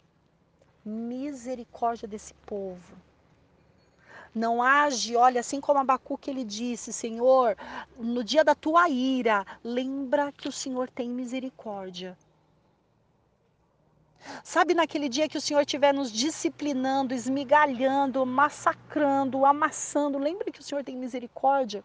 misericórdia 0.84 2.08
desse 2.08 2.34
povo. 2.46 2.96
Não 4.34 4.62
age, 4.62 5.16
olha, 5.16 5.40
assim 5.40 5.60
como 5.60 5.80
Abacuque 5.80 6.30
ele 6.30 6.44
disse, 6.44 6.92
Senhor, 6.92 7.56
no 7.98 8.22
dia 8.22 8.44
da 8.44 8.54
tua 8.54 8.88
ira, 8.88 9.44
lembra 9.64 10.30
que 10.30 10.48
o 10.48 10.52
Senhor 10.52 10.88
tem 10.88 11.10
misericórdia. 11.10 12.16
Sabe 14.44 14.74
naquele 14.74 15.08
dia 15.08 15.28
que 15.28 15.38
o 15.38 15.40
Senhor 15.40 15.60
estiver 15.60 15.92
nos 15.92 16.12
disciplinando, 16.12 17.14
esmigalhando, 17.14 18.24
massacrando, 18.24 19.44
amassando, 19.44 20.18
lembra 20.18 20.50
que 20.52 20.60
o 20.60 20.62
Senhor 20.62 20.84
tem 20.84 20.96
misericórdia? 20.96 21.82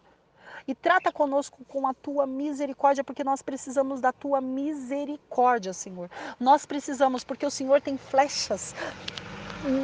E 0.66 0.74
trata 0.74 1.12
conosco 1.12 1.64
com 1.68 1.86
a 1.86 1.94
tua 1.94 2.26
misericórdia, 2.26 3.04
porque 3.04 3.24
nós 3.24 3.42
precisamos 3.42 4.00
da 4.00 4.12
tua 4.12 4.40
misericórdia, 4.40 5.72
Senhor. 5.72 6.10
Nós 6.38 6.66
precisamos, 6.66 7.24
porque 7.24 7.46
o 7.46 7.50
Senhor 7.50 7.80
tem 7.80 7.96
flechas 7.96 8.74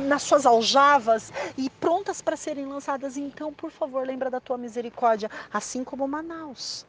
nas 0.06 0.22
suas 0.22 0.46
aljavas 0.46 1.32
e 1.56 1.68
prontas 1.70 2.22
para 2.22 2.36
serem 2.36 2.66
lançadas. 2.66 3.16
Então, 3.16 3.52
por 3.52 3.70
favor, 3.70 4.06
lembra 4.06 4.30
da 4.30 4.40
tua 4.40 4.58
misericórdia, 4.58 5.30
assim 5.52 5.82
como 5.82 6.06
Manaus. 6.06 6.86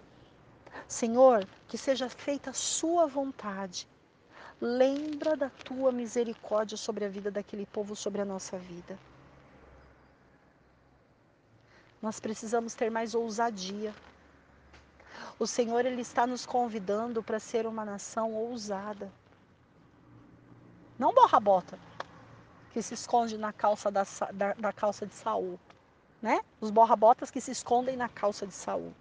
Senhor, 0.88 1.48
que 1.68 1.78
seja 1.78 2.10
feita 2.10 2.50
a 2.50 2.54
sua 2.54 3.08
vontade. 3.08 3.88
Lembra 4.62 5.36
da 5.36 5.50
tua 5.50 5.92
misericórdia 5.92 6.78
sobre 6.78 7.06
a 7.06 7.10
vida 7.10 7.32
daquele 7.32 7.66
povo, 7.66 7.96
sobre 7.96 8.22
a 8.22 8.26
nossa 8.26 8.58
vida. 8.58 8.98
Nós 12.04 12.20
precisamos 12.20 12.74
ter 12.74 12.92
mais 12.92 13.16
ousadia. 13.16 13.96
O 15.40 15.48
Senhor 15.48 15.86
ele 15.86 16.02
está 16.02 16.28
nos 16.28 16.46
convidando 16.46 17.24
para 17.24 17.40
ser 17.40 17.66
uma 17.66 17.86
nação 17.86 18.34
ousada. 18.34 19.10
Não 21.00 21.14
borra 21.14 21.40
bota 21.40 21.80
que 22.74 22.82
se 22.82 22.94
esconde 22.94 23.38
na 23.38 23.54
calça 23.54 23.90
da, 23.90 24.06
da, 24.34 24.54
da 24.54 24.74
calça 24.74 25.08
de 25.08 25.14
Saul, 25.14 25.58
né? 26.22 26.42
Os 26.60 26.70
borra-botas 26.70 27.32
que 27.32 27.40
se 27.40 27.52
escondem 27.52 27.96
na 27.96 28.10
calça 28.10 28.46
de 28.46 28.54
Saul. 28.54 28.94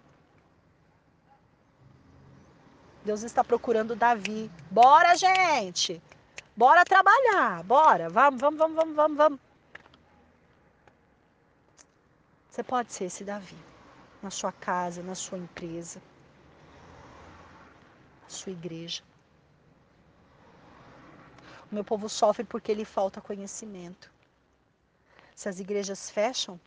Deus 3.04 3.24
está 3.24 3.42
procurando 3.42 3.96
Davi. 3.96 4.48
Bora, 4.70 5.16
gente! 5.16 6.00
Bora 6.56 6.84
trabalhar, 6.84 7.64
bora. 7.64 8.08
Vamos, 8.08 8.40
vamos, 8.40 8.58
vamos, 8.58 8.76
vamos, 8.76 8.94
vamos, 8.94 9.16
vamos. 9.16 9.40
Você 12.52 12.62
pode 12.62 12.92
ser 12.92 13.04
esse 13.04 13.24
Davi 13.24 13.56
na 14.22 14.30
sua 14.30 14.52
casa, 14.52 15.02
na 15.02 15.14
sua 15.14 15.38
empresa, 15.38 16.02
na 18.22 18.28
sua 18.28 18.52
igreja. 18.52 19.02
O 21.70 21.74
meu 21.74 21.82
povo 21.82 22.10
sofre 22.10 22.44
porque 22.44 22.74
lhe 22.74 22.84
falta 22.84 23.22
conhecimento. 23.22 24.12
Se 25.34 25.48
as 25.48 25.60
igrejas 25.60 26.10
fecham, 26.10 26.60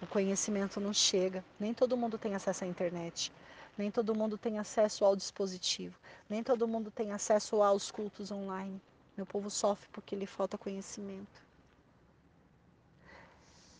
o 0.00 0.06
conhecimento 0.06 0.80
não 0.80 0.94
chega. 0.94 1.44
Nem 1.60 1.74
todo 1.74 1.94
mundo 1.94 2.16
tem 2.16 2.34
acesso 2.34 2.64
à 2.64 2.66
internet. 2.66 3.30
Nem 3.76 3.90
todo 3.90 4.14
mundo 4.14 4.38
tem 4.38 4.58
acesso 4.58 5.04
ao 5.04 5.14
dispositivo. 5.14 5.98
Nem 6.30 6.42
todo 6.42 6.66
mundo 6.66 6.90
tem 6.90 7.12
acesso 7.12 7.62
aos 7.62 7.90
cultos 7.90 8.30
online. 8.30 8.80
Meu 9.18 9.26
povo 9.26 9.50
sofre 9.50 9.86
porque 9.92 10.16
lhe 10.16 10.24
falta 10.26 10.56
conhecimento. 10.56 11.51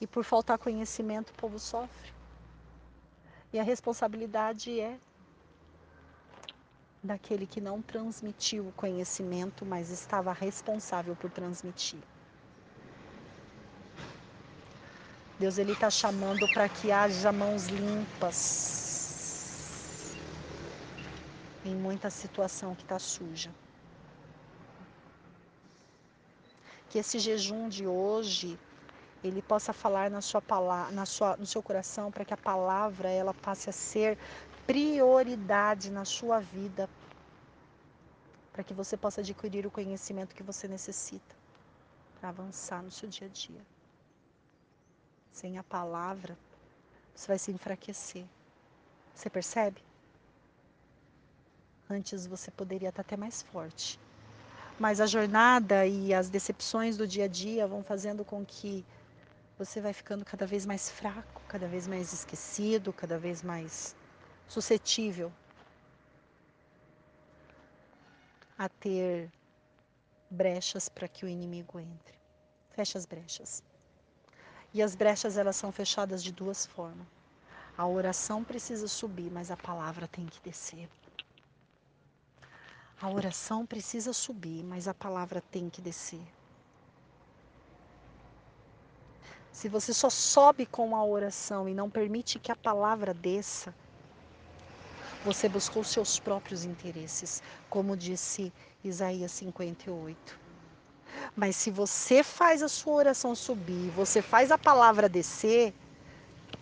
E 0.03 0.07
por 0.07 0.24
faltar 0.24 0.59
conhecimento, 0.59 1.31
o 1.31 1.35
povo 1.35 1.61
sofre. 1.61 2.12
E 3.53 3.61
a 3.61 3.62
responsabilidade 3.62 4.81
é 4.81 4.99
daquele 7.01 7.47
que 7.47 7.61
não 7.61 7.81
transmitiu 7.81 8.66
o 8.66 8.73
conhecimento, 8.73 9.65
mas 9.65 9.91
estava 9.91 10.33
responsável 10.33 11.15
por 11.15 11.31
transmitir. 11.31 12.01
Deus 15.39 15.57
ele 15.57 15.70
está 15.70 15.89
chamando 15.89 16.49
para 16.49 16.69
que 16.69 16.91
haja 16.91 17.31
mãos 17.31 17.66
limpas 17.69 18.41
em 21.65 21.77
muita 21.77 22.11
situação 22.11 22.74
que 22.74 22.83
está 22.83 22.99
suja. 22.99 23.53
Que 26.91 26.99
esse 26.99 27.20
jejum 27.20 27.69
de 27.69 27.87
hoje 27.87 28.59
ele 29.23 29.40
possa 29.43 29.73
falar 29.73 30.11
na 30.11 30.20
sua 30.20 30.43
palavra, 30.43 30.93
na 30.93 31.07
sua, 31.07 31.36
no 31.36 31.47
seu 31.47 31.62
coração, 31.62 32.11
para 32.11 32.24
que 32.24 32.35
a 32.35 32.36
palavra 32.36 33.09
ela 33.09 33.32
passe 33.32 33.70
a 33.70 33.73
ser 33.73 34.19
prioridade 34.66 35.90
na 35.90 36.05
sua 36.05 36.40
vida, 36.40 36.89
para 38.53 38.65
que 38.65 38.74
você 38.74 38.97
possa 38.97 39.20
adquirir 39.20 39.66
o 39.66 39.70
conhecimento 39.70 40.35
que 40.35 40.43
você 40.43 40.66
necessita 40.66 41.35
para 42.20 42.28
avançar 42.28 42.82
no 42.82 42.90
seu 42.90 43.09
dia 43.09 43.27
a 43.27 43.31
dia. 43.31 43.61
Sem 45.32 45.59
a 45.59 45.62
palavra, 45.62 46.36
você 47.15 47.28
vai 47.28 47.39
se 47.39 47.51
enfraquecer. 47.51 48.24
Você 49.15 49.31
percebe? 49.31 49.82
Antes 51.89 52.27
você 52.27 52.51
poderia 52.51 52.90
estar 52.90 53.03
até 53.03 53.16
mais 53.16 53.43
forte. 53.43 53.99
Mas 54.78 55.01
a 55.01 55.07
jornada 55.07 55.86
e 55.86 56.12
as 56.12 56.28
decepções 56.28 56.97
do 56.97 57.07
dia 57.07 57.24
a 57.24 57.28
dia 57.28 57.66
vão 57.66 57.82
fazendo 57.82 58.24
com 58.24 58.44
que 58.44 58.85
você 59.64 59.80
vai 59.80 59.93
ficando 59.93 60.24
cada 60.24 60.47
vez 60.47 60.66
mais 60.66 60.90
fraco, 60.90 61.40
cada 61.47 61.68
vez 61.68 61.86
mais 61.86 62.12
esquecido, 62.12 62.93
cada 62.93 63.18
vez 63.18 63.43
mais 63.43 63.94
suscetível 64.48 65.32
a 68.59 68.68
ter 68.68 69.30
brechas 70.30 70.89
para 70.89 71.09
que 71.09 71.24
o 71.24 71.28
inimigo 71.28 71.78
entre. 71.78 72.18
Fecha 72.70 72.98
as 72.98 73.06
brechas. 73.06 73.62
E 74.74 74.82
as 74.82 74.94
brechas 74.94 75.36
elas 75.36 75.56
são 75.56 75.70
fechadas 75.70 76.22
de 76.22 76.32
duas 76.32 76.66
formas. 76.66 77.06
A 77.76 77.86
oração 77.86 78.43
precisa 78.43 78.89
subir, 78.89 79.30
mas 79.30 79.51
a 79.51 79.56
palavra 79.56 80.06
tem 80.09 80.26
que 80.26 80.40
descer. 80.40 80.89
A 83.01 83.10
oração 83.10 83.66
precisa 83.66 84.12
subir, 84.12 84.62
mas 84.64 84.86
a 84.86 84.94
palavra 84.94 85.40
tem 85.40 85.68
que 85.68 85.80
descer. 85.80 86.24
Se 89.53 89.69
você 89.69 89.93
só 89.93 90.09
sobe 90.09 90.65
com 90.65 90.97
a 90.97 91.05
oração 91.05 91.69
e 91.69 91.74
não 91.74 91.91
permite 91.91 92.39
que 92.39 92.51
a 92.51 92.57
palavra 92.57 93.12
desça, 93.12 93.74
você 95.23 95.49
buscou 95.49 95.85
seus 95.85 96.19
próprios 96.19 96.65
interesses, 96.65 97.43
como 97.69 97.97
disse 97.97 98.53
Isaías 98.83 99.31
58. 99.33 100.41
Mas 101.37 101.55
se 101.55 101.70
você 101.70 102.24
faz 102.24 102.62
a 102.62 102.69
sua 102.69 102.95
oração 102.95 103.35
subir, 103.35 103.91
você 103.91 104.23
faz 104.23 104.51
a 104.51 104.59
palavra 104.59 105.09
descer, 105.09 105.74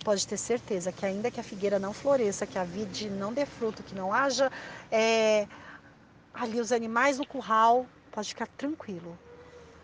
pode 0.04 0.26
ter 0.26 0.36
certeza 0.36 0.92
que 0.92 1.06
ainda 1.06 1.30
que 1.30 1.40
a 1.40 1.44
figueira 1.44 1.78
não 1.78 1.94
floresça, 1.94 2.46
que 2.46 2.58
a 2.58 2.64
vide 2.64 3.08
não 3.08 3.32
dê 3.32 3.46
fruto, 3.46 3.84
que 3.84 3.94
não 3.94 4.12
haja 4.12 4.50
é, 4.90 5.46
ali 6.34 6.60
os 6.60 6.72
animais 6.72 7.18
no 7.18 7.26
curral, 7.26 7.86
pode 8.10 8.28
ficar 8.28 8.48
tranquilo 8.48 9.18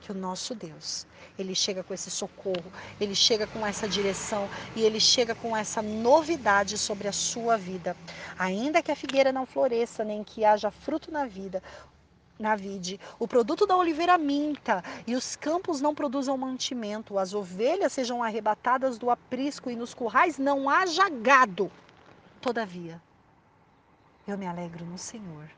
que 0.07 0.13
o 0.13 0.15
nosso 0.15 0.55
Deus, 0.55 1.05
ele 1.37 1.53
chega 1.53 1.83
com 1.83 1.93
esse 1.93 2.13
socorro, 2.13 2.73
ele 3.01 3.15
chega 3.15 3.45
com 3.49 3.67
essa 3.67 3.89
direção 3.89 4.49
e 4.77 4.83
ele 4.83 5.01
chega 5.01 5.35
com 5.35 5.57
essa 5.57 5.83
novidade 5.83 6.79
sobre 6.79 7.09
a 7.09 7.13
sua 7.13 7.57
vida. 7.57 7.97
Ainda 8.39 8.81
que 8.81 8.93
a 8.93 8.97
figueira 8.97 9.33
não 9.33 9.45
floresça, 9.45 10.05
nem 10.05 10.23
que 10.23 10.45
haja 10.45 10.71
fruto 10.71 11.11
na 11.11 11.27
vida, 11.27 11.61
na 12.39 12.55
vide, 12.55 13.01
o 13.19 13.27
produto 13.27 13.67
da 13.67 13.77
oliveira 13.77 14.17
minta 14.17 14.85
e 15.09 15.17
os 15.17 15.35
campos 15.35 15.81
não 15.81 15.93
produzam 15.93 16.39
mantimento, 16.39 17.19
as 17.19 17.35
ovelhas 17.35 17.93
sejam 17.93 18.23
arrebatadas 18.23 18.99
do 18.99 19.11
aprisco 19.11 19.69
e 19.69 19.75
nos 19.75 19.93
currais 19.93 20.39
não 20.39 20.71
haja 20.71 21.09
gado. 21.09 21.69
Todavia, 22.41 23.03
eu 24.29 24.39
me 24.39 24.47
alegro 24.47 24.85
no 24.85 24.99
Senhor. 24.99 25.51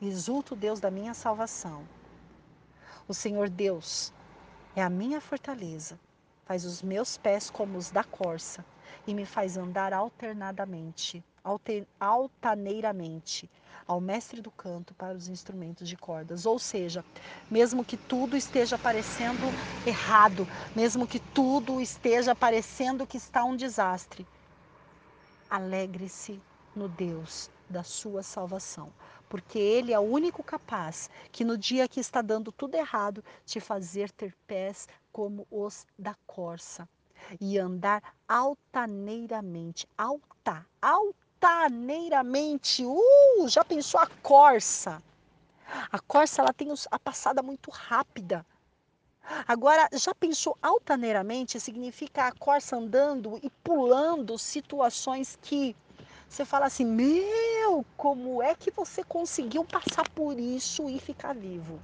Exulto 0.00 0.56
Deus 0.56 0.80
da 0.80 0.90
minha 0.90 1.12
salvação. 1.12 1.84
O 3.06 3.12
Senhor 3.12 3.50
Deus 3.50 4.14
é 4.74 4.82
a 4.82 4.88
minha 4.88 5.20
fortaleza, 5.20 6.00
faz 6.46 6.64
os 6.64 6.80
meus 6.80 7.18
pés 7.18 7.50
como 7.50 7.76
os 7.76 7.90
da 7.90 8.02
corça 8.02 8.64
e 9.06 9.12
me 9.12 9.26
faz 9.26 9.58
andar 9.58 9.92
alternadamente, 9.92 11.22
alter, 11.42 11.86
altaneiramente 12.00 13.50
ao 13.86 14.00
mestre 14.00 14.40
do 14.40 14.50
canto 14.50 14.94
para 14.94 15.14
os 15.14 15.28
instrumentos 15.28 15.86
de 15.86 15.98
cordas. 15.98 16.46
Ou 16.46 16.58
seja, 16.58 17.04
mesmo 17.50 17.84
que 17.84 17.98
tudo 17.98 18.38
esteja 18.38 18.78
parecendo 18.78 19.42
errado, 19.86 20.48
mesmo 20.74 21.06
que 21.06 21.18
tudo 21.18 21.82
esteja 21.82 22.34
parecendo 22.34 23.06
que 23.06 23.18
está 23.18 23.44
um 23.44 23.54
desastre, 23.54 24.26
alegre-se 25.50 26.40
no 26.74 26.88
Deus 26.88 27.50
da 27.68 27.82
sua 27.82 28.22
salvação, 28.22 28.90
porque 29.28 29.58
Ele 29.58 29.92
é 29.92 29.98
o 29.98 30.02
único 30.02 30.42
capaz 30.42 31.10
que 31.32 31.44
no 31.44 31.58
dia 31.58 31.88
que 31.88 32.00
está 32.00 32.22
dando 32.22 32.52
tudo 32.52 32.74
errado, 32.74 33.24
te 33.44 33.60
fazer 33.60 34.10
ter 34.10 34.34
pés 34.46 34.88
como 35.12 35.46
os 35.50 35.86
da 35.98 36.14
corça 36.26 36.88
e 37.40 37.58
andar 37.58 38.02
altaneiramente, 38.28 39.88
alta, 39.96 40.66
altaneiramente. 40.80 42.84
Uh, 42.84 43.48
já 43.48 43.64
pensou 43.64 44.00
a 44.00 44.06
corça? 44.22 45.02
A 45.90 45.98
corça 45.98 46.42
ela 46.42 46.52
tem 46.52 46.68
a 46.90 46.98
passada 46.98 47.42
muito 47.42 47.70
rápida. 47.70 48.44
Agora, 49.48 49.88
já 49.92 50.14
pensou 50.14 50.56
altaneiramente? 50.60 51.58
Significa 51.58 52.26
a 52.26 52.32
corça 52.32 52.76
andando 52.76 53.40
e 53.42 53.48
pulando 53.62 54.38
situações 54.38 55.38
que 55.40 55.74
você 56.34 56.44
fala 56.44 56.66
assim: 56.66 56.84
Meu, 56.84 57.84
como 57.96 58.42
é 58.42 58.54
que 58.54 58.70
você 58.70 59.04
conseguiu 59.04 59.64
passar 59.64 60.08
por 60.10 60.38
isso 60.38 60.88
e 60.90 60.98
ficar 60.98 61.34
vivo? 61.34 61.80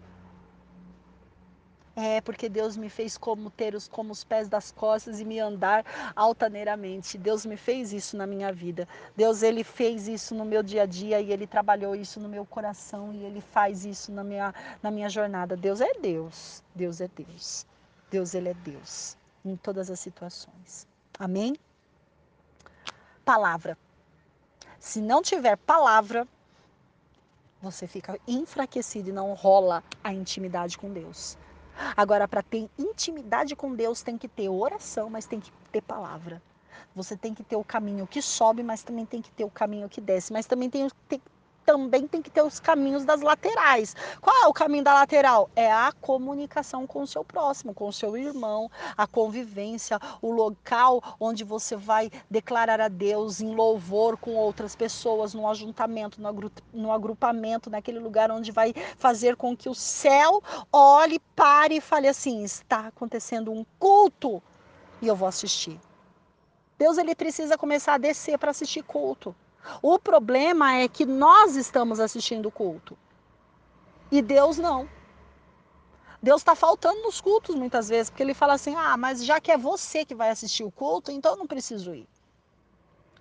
É, 1.95 2.21
porque 2.21 2.49
Deus 2.49 2.77
me 2.77 2.89
fez 2.89 3.19
como 3.19 3.51
ter 3.51 3.75
os, 3.75 3.87
como 3.87 4.11
os 4.11 4.25
pés 4.25 4.49
das 4.49 4.73
costas 4.73 5.21
e 5.21 5.25
me 5.25 5.39
andar 5.39 5.85
altaneiramente. 6.17 7.19
Deus 7.19 7.45
me 7.45 7.57
fez 7.57 7.93
isso 7.93 8.17
na 8.17 8.27
minha 8.27 8.53
vida. 8.53 8.89
Deus, 9.17 9.43
Ele 9.43 9.63
fez 9.63 10.09
isso 10.09 10.35
no 10.35 10.45
meu 10.45 10.63
dia 10.63 10.83
a 10.83 10.87
dia 10.87 11.21
e 11.21 11.31
Ele 11.31 11.47
trabalhou 11.47 11.95
isso 11.95 12.19
no 12.19 12.29
meu 12.29 12.47
coração 12.47 13.13
e 13.13 13.23
Ele 13.25 13.41
faz 13.41 13.85
isso 13.85 14.11
na 14.13 14.25
minha, 14.25 14.55
na 14.83 14.91
minha 14.91 15.09
jornada. 15.09 15.57
Deus 15.57 15.81
é 15.81 15.93
Deus. 16.01 16.63
Deus 16.75 17.01
é 17.01 17.09
Deus. 17.09 17.67
Deus, 18.11 18.35
Ele 18.35 18.49
é 18.49 18.55
Deus 18.55 19.17
em 19.45 19.57
todas 19.57 19.91
as 19.91 20.01
situações. 20.01 20.87
Amém? 21.19 21.55
Palavra. 23.25 23.77
Se 24.81 24.99
não 24.99 25.21
tiver 25.21 25.57
palavra, 25.59 26.27
você 27.61 27.87
fica 27.87 28.19
enfraquecido 28.27 29.11
e 29.11 29.13
não 29.13 29.35
rola 29.35 29.85
a 30.03 30.13
intimidade 30.13 30.79
com 30.79 30.91
Deus. 30.91 31.37
Agora, 31.95 32.27
para 32.27 32.43
ter 32.43 32.69
intimidade 32.79 33.55
com 33.55 33.75
Deus, 33.75 34.03
tem 34.03 34.17
que 34.17 34.27
ter 34.27 34.49
oração, 34.49 35.11
mas 35.11 35.27
tem 35.27 35.39
que 35.39 35.53
ter 35.71 35.83
palavra. 35.83 36.43
Você 36.97 37.15
tem 37.15 37.35
que 37.35 37.45
ter 37.45 37.57
o 37.57 37.65
caminho 37.65 38.07
que 38.07 38.23
sobe, 38.23 38.63
mas 38.63 38.83
também 38.83 39.05
tem 39.05 39.21
que 39.21 39.31
ter 39.31 39.45
o 39.45 39.51
caminho 39.51 39.89
que 39.89 40.01
desce. 40.01 40.33
Mas 40.33 40.47
também 40.47 40.71
tem, 40.71 40.89
tem, 41.07 41.21
também 41.71 42.05
tem 42.09 42.21
que 42.21 42.31
ter 42.31 42.43
os 42.43 42.59
caminhos 42.59 43.05
das 43.05 43.21
laterais. 43.21 43.95
Qual 44.21 44.45
é 44.45 44.49
o 44.49 44.53
caminho 44.53 44.83
da 44.83 44.93
lateral? 44.93 45.49
É 45.55 45.71
a 45.71 45.93
comunicação 46.01 46.85
com 46.85 47.03
o 47.03 47.07
seu 47.07 47.25
próximo, 47.25 47.73
com 47.73 47.87
o 47.87 47.93
seu 47.93 48.17
irmão, 48.17 48.69
a 48.97 49.07
convivência, 49.07 50.01
o 50.21 50.33
local 50.33 51.01
onde 51.21 51.45
você 51.45 51.77
vai 51.77 52.11
declarar 52.29 52.81
a 52.81 52.89
Deus 52.89 53.41
em 53.41 53.55
louvor 53.55 54.17
com 54.17 54.35
outras 54.35 54.75
pessoas, 54.75 55.33
no 55.33 55.49
ajuntamento, 55.49 56.21
no 56.73 56.91
agrupamento, 56.91 57.71
naquele 57.71 58.01
lugar 58.01 58.33
onde 58.33 58.51
vai 58.51 58.75
fazer 58.99 59.37
com 59.37 59.57
que 59.57 59.69
o 59.69 59.75
céu 59.75 60.43
olhe, 60.73 61.21
pare 61.37 61.77
e 61.77 61.81
fale 61.81 62.09
assim: 62.09 62.43
está 62.43 62.89
acontecendo 62.89 63.53
um 63.53 63.65
culto 63.79 64.43
e 65.01 65.07
eu 65.07 65.15
vou 65.15 65.29
assistir. 65.29 65.79
Deus 66.77 66.99
ele 66.99 67.15
precisa 67.15 67.57
começar 67.57 67.95
a 67.95 67.99
descer 67.99 68.37
para 68.39 68.51
assistir 68.51 68.83
culto. 68.83 69.33
O 69.83 69.99
problema 69.99 70.75
é 70.75 70.89
que 70.89 71.05
nós 71.05 71.57
estamos 71.57 72.01
assistindo 72.01 72.47
o 72.47 72.51
culto 72.51 72.97
e 74.11 74.21
Deus 74.21 74.59
não. 74.59 74.89
Deus 76.23 76.43
está 76.43 76.55
faltando 76.55 77.01
nos 77.03 77.21
cultos 77.21 77.55
muitas 77.55 77.89
vezes, 77.89 78.11
porque 78.11 78.23
ele 78.23 78.35
fala 78.35 78.55
assim: 78.55 78.75
ah, 78.75 78.97
mas 78.97 79.25
já 79.25 79.41
que 79.41 79.51
é 79.51 79.57
você 79.57 80.05
que 80.05 80.15
vai 80.15 80.31
assistir 80.31 80.65
o 80.65 80.71
culto, 80.71 81.11
então 81.11 81.33
eu 81.33 81.39
não 81.39 81.47
preciso 81.47 81.95
ir. 81.95 82.07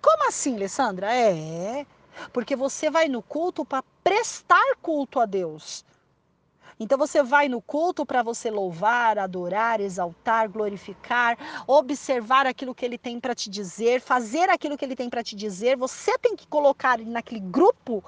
Como 0.02 0.28
assim, 0.28 0.56
Alessandra? 0.56 1.12
É, 1.14 1.86
porque 2.32 2.56
você 2.56 2.90
vai 2.90 3.08
no 3.08 3.22
culto 3.22 3.64
para 3.64 3.84
prestar 4.04 4.76
culto 4.82 5.20
a 5.20 5.26
Deus. 5.26 5.84
Então 6.82 6.96
você 6.96 7.22
vai 7.22 7.46
no 7.46 7.60
culto 7.60 8.06
para 8.06 8.22
você 8.22 8.50
louvar, 8.50 9.18
adorar, 9.18 9.82
exaltar, 9.82 10.48
glorificar, 10.48 11.36
observar 11.66 12.46
aquilo 12.46 12.74
que 12.74 12.86
ele 12.86 12.96
tem 12.96 13.20
para 13.20 13.34
te 13.34 13.50
dizer, 13.50 14.00
fazer 14.00 14.48
aquilo 14.48 14.78
que 14.78 14.84
ele 14.86 14.96
tem 14.96 15.10
para 15.10 15.22
te 15.22 15.36
dizer. 15.36 15.76
Você 15.76 16.16
tem 16.16 16.34
que 16.34 16.46
colocar 16.46 16.98
naquele 16.98 17.40
grupo 17.40 18.02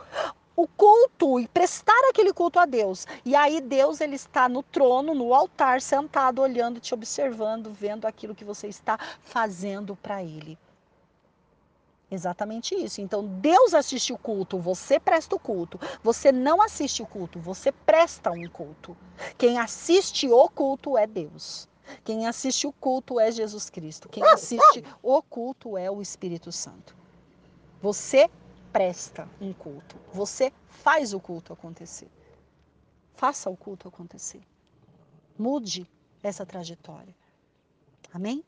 o 0.57 0.67
culto 0.67 1.39
e 1.39 1.47
prestar 1.49 2.01
aquele 2.09 2.33
culto 2.33 2.59
a 2.59 2.65
Deus. 2.65 3.07
E 3.27 3.37
aí 3.37 3.61
Deus 3.61 4.01
ele 4.01 4.17
está 4.17 4.49
no 4.49 4.63
trono, 4.63 5.15
no 5.15 5.35
altar, 5.35 5.83
sentado, 5.83 6.41
olhando, 6.41 6.81
te 6.81 6.95
observando, 6.95 7.71
vendo 7.71 8.07
aquilo 8.07 8.35
que 8.35 8.45
você 8.45 8.69
está 8.69 8.99
fazendo 9.23 9.95
para 9.97 10.23
ele. 10.23 10.59
Exatamente 12.13 12.75
isso. 12.75 13.01
Então, 13.01 13.25
Deus 13.25 13.73
assiste 13.73 14.13
o 14.13 14.19
culto, 14.19 14.59
você 14.59 15.01
presta 15.01 15.35
o 15.35 15.39
culto. 15.39 15.81
Você 16.03 16.31
não 16.31 16.61
assiste 16.61 17.03
o 17.03 17.07
culto, 17.07 17.41
você 17.41 17.73
presta 17.73 18.31
um 18.31 18.47
culto. 18.47 18.95
Quem 19.39 19.59
assiste 19.59 20.29
o 20.29 20.47
culto 20.51 20.99
é 20.99 21.07
Deus. 21.07 21.67
Quem 22.05 22.27
assiste 22.27 22.67
o 22.67 22.73
culto 22.73 23.19
é 23.19 23.33
Jesus 23.33 23.71
Cristo. 23.71 24.11
Quem 24.11 24.23
assiste 24.25 24.85
o 25.03 25.23
culto 25.23 25.79
é 25.79 25.91
o 25.91 26.03
Espírito 26.03 26.53
Santo. 26.53 26.95
Você 27.81 28.31
presta 28.71 29.27
um 29.41 29.55
culto. 29.55 29.97
Você 30.13 30.53
faz 30.69 31.15
o 31.15 31.21
culto 31.21 31.55
acontecer. 31.55 32.11
Faça 33.15 33.49
o 33.49 33.57
culto 33.57 33.89
acontecer. 33.89 34.43
Mude 35.39 35.91
essa 36.23 36.45
trajetória. 36.45 37.15
Amém? 38.13 38.45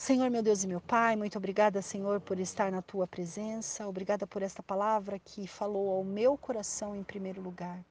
Senhor, 0.00 0.30
meu 0.30 0.44
Deus 0.44 0.62
e 0.62 0.68
meu 0.68 0.80
Pai, 0.80 1.16
muito 1.16 1.36
obrigada, 1.38 1.82
Senhor, 1.82 2.20
por 2.20 2.38
estar 2.38 2.70
na 2.70 2.80
tua 2.80 3.04
presença. 3.04 3.86
Obrigada 3.88 4.28
por 4.28 4.42
esta 4.42 4.62
palavra 4.62 5.18
que 5.18 5.48
falou 5.48 5.90
ao 5.90 6.04
meu 6.04 6.38
coração 6.38 6.94
em 6.94 7.02
primeiro 7.02 7.42
lugar. 7.42 7.84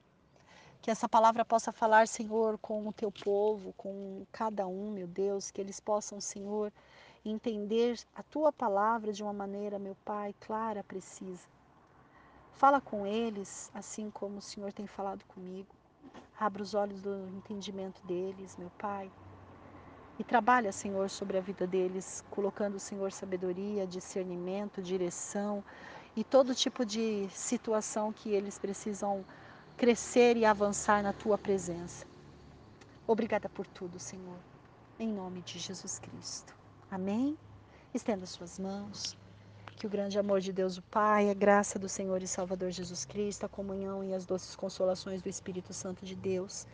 Que 0.82 0.90
essa 0.90 1.10
palavra 1.10 1.44
possa 1.44 1.74
falar, 1.74 2.08
Senhor, 2.08 2.58
com 2.60 2.88
o 2.88 2.94
teu 2.94 3.12
povo, 3.12 3.74
com 3.74 4.26
cada 4.32 4.66
um, 4.66 4.90
meu 4.90 5.06
Deus, 5.06 5.52
que 5.52 5.60
eles 5.60 5.82
possam, 5.82 6.22
Senhor, 6.22 6.72
entender 7.26 8.00
a 8.16 8.24
tua 8.24 8.54
palavra 8.54 9.12
de 9.12 9.22
uma 9.22 9.34
maneira, 9.34 9.78
meu 9.78 9.98
Pai, 10.06 10.34
clara, 10.40 10.86
precisa. 10.86 11.46
Fala 12.54 12.80
com 12.80 13.06
eles, 13.06 13.70
assim 13.74 14.10
como 14.10 14.38
o 14.38 14.42
Senhor 14.42 14.72
tem 14.72 14.88
falado 14.88 15.26
comigo. 15.26 15.76
Abra 16.40 16.64
os 16.64 16.74
olhos 16.74 17.02
do 17.02 17.28
entendimento 17.36 18.02
deles, 18.08 18.56
meu 18.56 18.72
Pai 18.78 19.12
e 20.20 20.24
trabalha, 20.24 20.72
Senhor, 20.72 21.10
sobre 21.10 21.38
a 21.38 21.42
vida 21.42 21.68
deles, 21.68 22.24
colocando, 22.32 22.80
Senhor, 22.80 23.12
sabedoria, 23.12 23.86
discernimento, 23.86 24.82
direção 24.82 25.64
e 26.16 26.24
todo 26.24 26.56
tipo 26.56 26.84
de 26.84 27.28
situação 27.30 28.12
que 28.12 28.30
eles 28.30 28.58
precisam 28.58 29.24
crescer 29.78 30.36
e 30.36 30.46
avançar 30.46 31.04
na 31.04 31.14
tua 31.14 31.38
presença. 31.38 32.06
Obrigada 33.06 33.48
por 33.48 33.68
tudo, 33.68 34.00
Senhor. 34.00 34.40
Em 35.00 35.08
nome 35.08 35.42
de 35.42 35.60
Jesus 35.60 36.00
Cristo. 36.00 36.56
Amém? 36.90 37.38
Estenda 37.94 38.26
suas 38.26 38.58
mãos. 38.58 39.16
Que 39.76 39.86
o 39.86 39.90
grande 39.90 40.18
amor 40.18 40.42
de 40.42 40.52
Deus, 40.52 40.78
o 40.78 40.82
Pai, 40.82 41.30
a 41.30 41.36
graça 41.36 41.78
do 41.78 41.88
Senhor 41.88 42.24
e 42.24 42.28
Salvador 42.28 42.72
Jesus 42.72 43.06
Cristo, 43.06 43.46
a 43.46 43.50
comunhão 43.50 44.04
e 44.04 44.12
as 44.12 44.26
doces 44.26 44.56
consolações 44.56 45.22
do 45.22 45.30
Espírito 45.30 45.72
Santo 45.72 46.04
de 46.04 46.16
Deus 46.16 46.66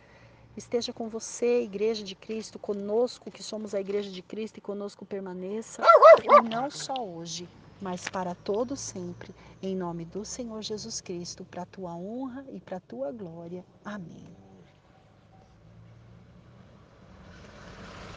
esteja 0.56 0.92
com 0.92 1.08
você, 1.08 1.62
Igreja 1.62 2.02
de 2.04 2.14
Cristo, 2.14 2.58
conosco, 2.58 3.30
que 3.30 3.42
somos 3.42 3.74
a 3.74 3.80
Igreja 3.80 4.10
de 4.10 4.22
Cristo 4.22 4.58
e 4.58 4.60
conosco 4.60 5.04
permaneça, 5.04 5.82
e 6.22 6.48
não 6.48 6.70
só 6.70 6.94
hoje, 6.94 7.48
mas 7.80 8.08
para 8.08 8.34
todo 8.34 8.76
sempre, 8.76 9.34
em 9.62 9.76
nome 9.76 10.04
do 10.04 10.24
Senhor 10.24 10.62
Jesus 10.62 11.00
Cristo, 11.00 11.44
para 11.44 11.62
a 11.62 11.66
tua 11.66 11.94
honra 11.94 12.44
e 12.52 12.60
para 12.60 12.76
a 12.76 12.80
tua 12.80 13.12
glória. 13.12 13.64
Amém. 13.84 14.43